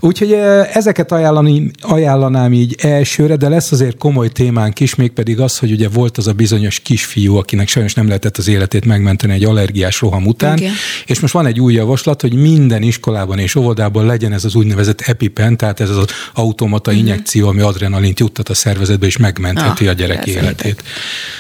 Úgyhogy 0.01 0.33
ezeket 0.73 1.13
ajánlani, 1.13 1.71
ajánlanám 1.81 2.53
így 2.53 2.77
elsőre, 2.81 3.37
de 3.37 3.49
lesz 3.49 3.73
azért 3.73 3.97
komoly 3.97 4.29
témánk 4.29 4.81
is, 4.81 4.95
mégpedig 4.95 5.41
az, 5.41 5.59
hogy 5.59 5.71
ugye 5.73 5.89
volt 5.89 6.17
az 6.19 6.27
a 6.27 6.33
bizonyos 6.33 6.81
kisfiú, 6.81 7.37
akinek 7.37 7.69
sajnos 7.69 7.95
nem 7.95 8.07
lehetett 8.07 8.37
az 8.37 8.49
életét 8.49 8.85
megmenteni 8.85 9.33
egy 9.33 9.45
allergiás 9.45 10.01
roham 10.01 10.27
után, 10.27 10.57
Igen. 10.59 10.73
és 11.07 11.21
most 11.21 11.33
van 11.33 11.47
egy 11.47 11.61
új 11.61 11.73
javaslat, 11.73 12.21
hogy 12.21 12.33
minden 12.35 12.83
iskolában 12.83 13.39
és 13.39 13.55
óvodában 13.55 14.07
legyen 14.07 14.33
ez 14.33 14.45
az 14.45 14.55
úgynevezett 14.55 15.01
EpiPen, 15.01 15.57
tehát 15.57 15.81
ez 15.81 15.91
az 15.91 16.05
automata 16.35 16.91
Mhm. 16.91 17.01
injekció, 17.01 17.49
ami 17.49 17.61
adrenalint 17.61 18.21
juttat 18.21 18.49
a 18.49 18.55
szervezetbe, 18.55 19.07
és 19.07 19.17
megmentheti 19.17 19.85
Ah, 19.85 19.91
a 19.91 19.95
gyerek 19.95 20.27
életét. 20.27 20.83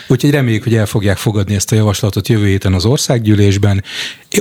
Úgyhogy 0.08 0.30
reméljük, 0.30 0.62
hogy 0.62 0.74
el 0.74 0.86
fogják 0.86 1.16
fogadni 1.16 1.54
ezt 1.54 1.72
a 1.72 1.74
javaslatot 1.74 2.28
jövő 2.28 2.46
héten 2.46 2.74
az 2.74 2.84
országgyűlésben. 2.84 3.84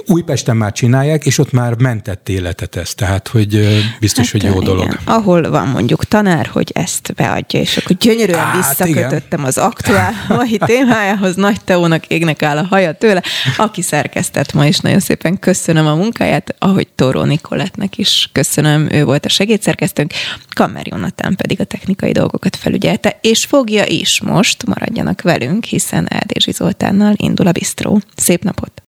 Újpesten 0.06 0.58
már 0.58 0.72
csinálják, 0.72 1.26
és 1.26 1.38
ott 1.38 1.52
már 1.52 1.76
mentett 1.76 2.23
életet 2.30 2.76
ez, 2.76 2.94
tehát 2.94 3.28
hogy 3.28 3.82
biztos, 4.00 4.32
hogy 4.32 4.44
jó 4.44 4.52
igen. 4.52 4.64
dolog. 4.64 4.98
Ahol 5.06 5.50
van 5.50 5.68
mondjuk 5.68 6.06
tanár, 6.06 6.46
hogy 6.46 6.72
ezt 6.74 7.14
beadja, 7.16 7.60
és 7.60 7.78
akkor 7.78 7.96
gyönyörűen 7.96 8.40
Hát, 8.40 8.56
visszakötöttem 8.56 9.44
az 9.44 9.58
aktuál 9.58 10.14
mai 10.38 10.58
témájához, 10.58 11.36
Nagy 11.36 11.62
Teónak 11.64 12.08
égnek 12.08 12.44
áll 12.44 12.58
a 12.58 12.66
haja 12.66 12.94
tőle, 12.94 13.24
aki 13.58 13.82
szerkesztett 13.82 14.54
ma 14.54 14.66
is 14.66 14.80
nagyon 14.80 15.00
szépen 15.00 15.40
köszönöm 15.40 15.88
a 15.88 15.96
munkáját, 15.96 16.56
ahogy 16.60 16.88
Tóró 16.96 17.24
Nikolettnek 17.24 17.98
is 17.98 18.30
köszönöm, 18.32 18.88
ő 18.92 19.04
volt 19.04 19.26
a 19.26 19.30
segédszerkesztőnk, 19.30 20.14
Kammer 20.54 20.88
Jonatán 20.88 21.36
pedig 21.36 21.60
a 21.60 21.64
technikai 21.64 22.12
dolgokat 22.12 22.56
felügyelte, 22.56 23.18
és 23.22 23.46
fogja 23.46 23.86
is 23.86 24.22
most, 24.22 24.66
maradjanak 24.66 25.22
velünk, 25.22 25.64
hiszen 25.64 26.08
Eldési 26.10 26.52
Zoltánnal 26.52 27.14
indul 27.18 27.48
a 27.48 27.52
bistró. 27.52 28.02
Szép 28.16 28.44
napot! 28.44 28.82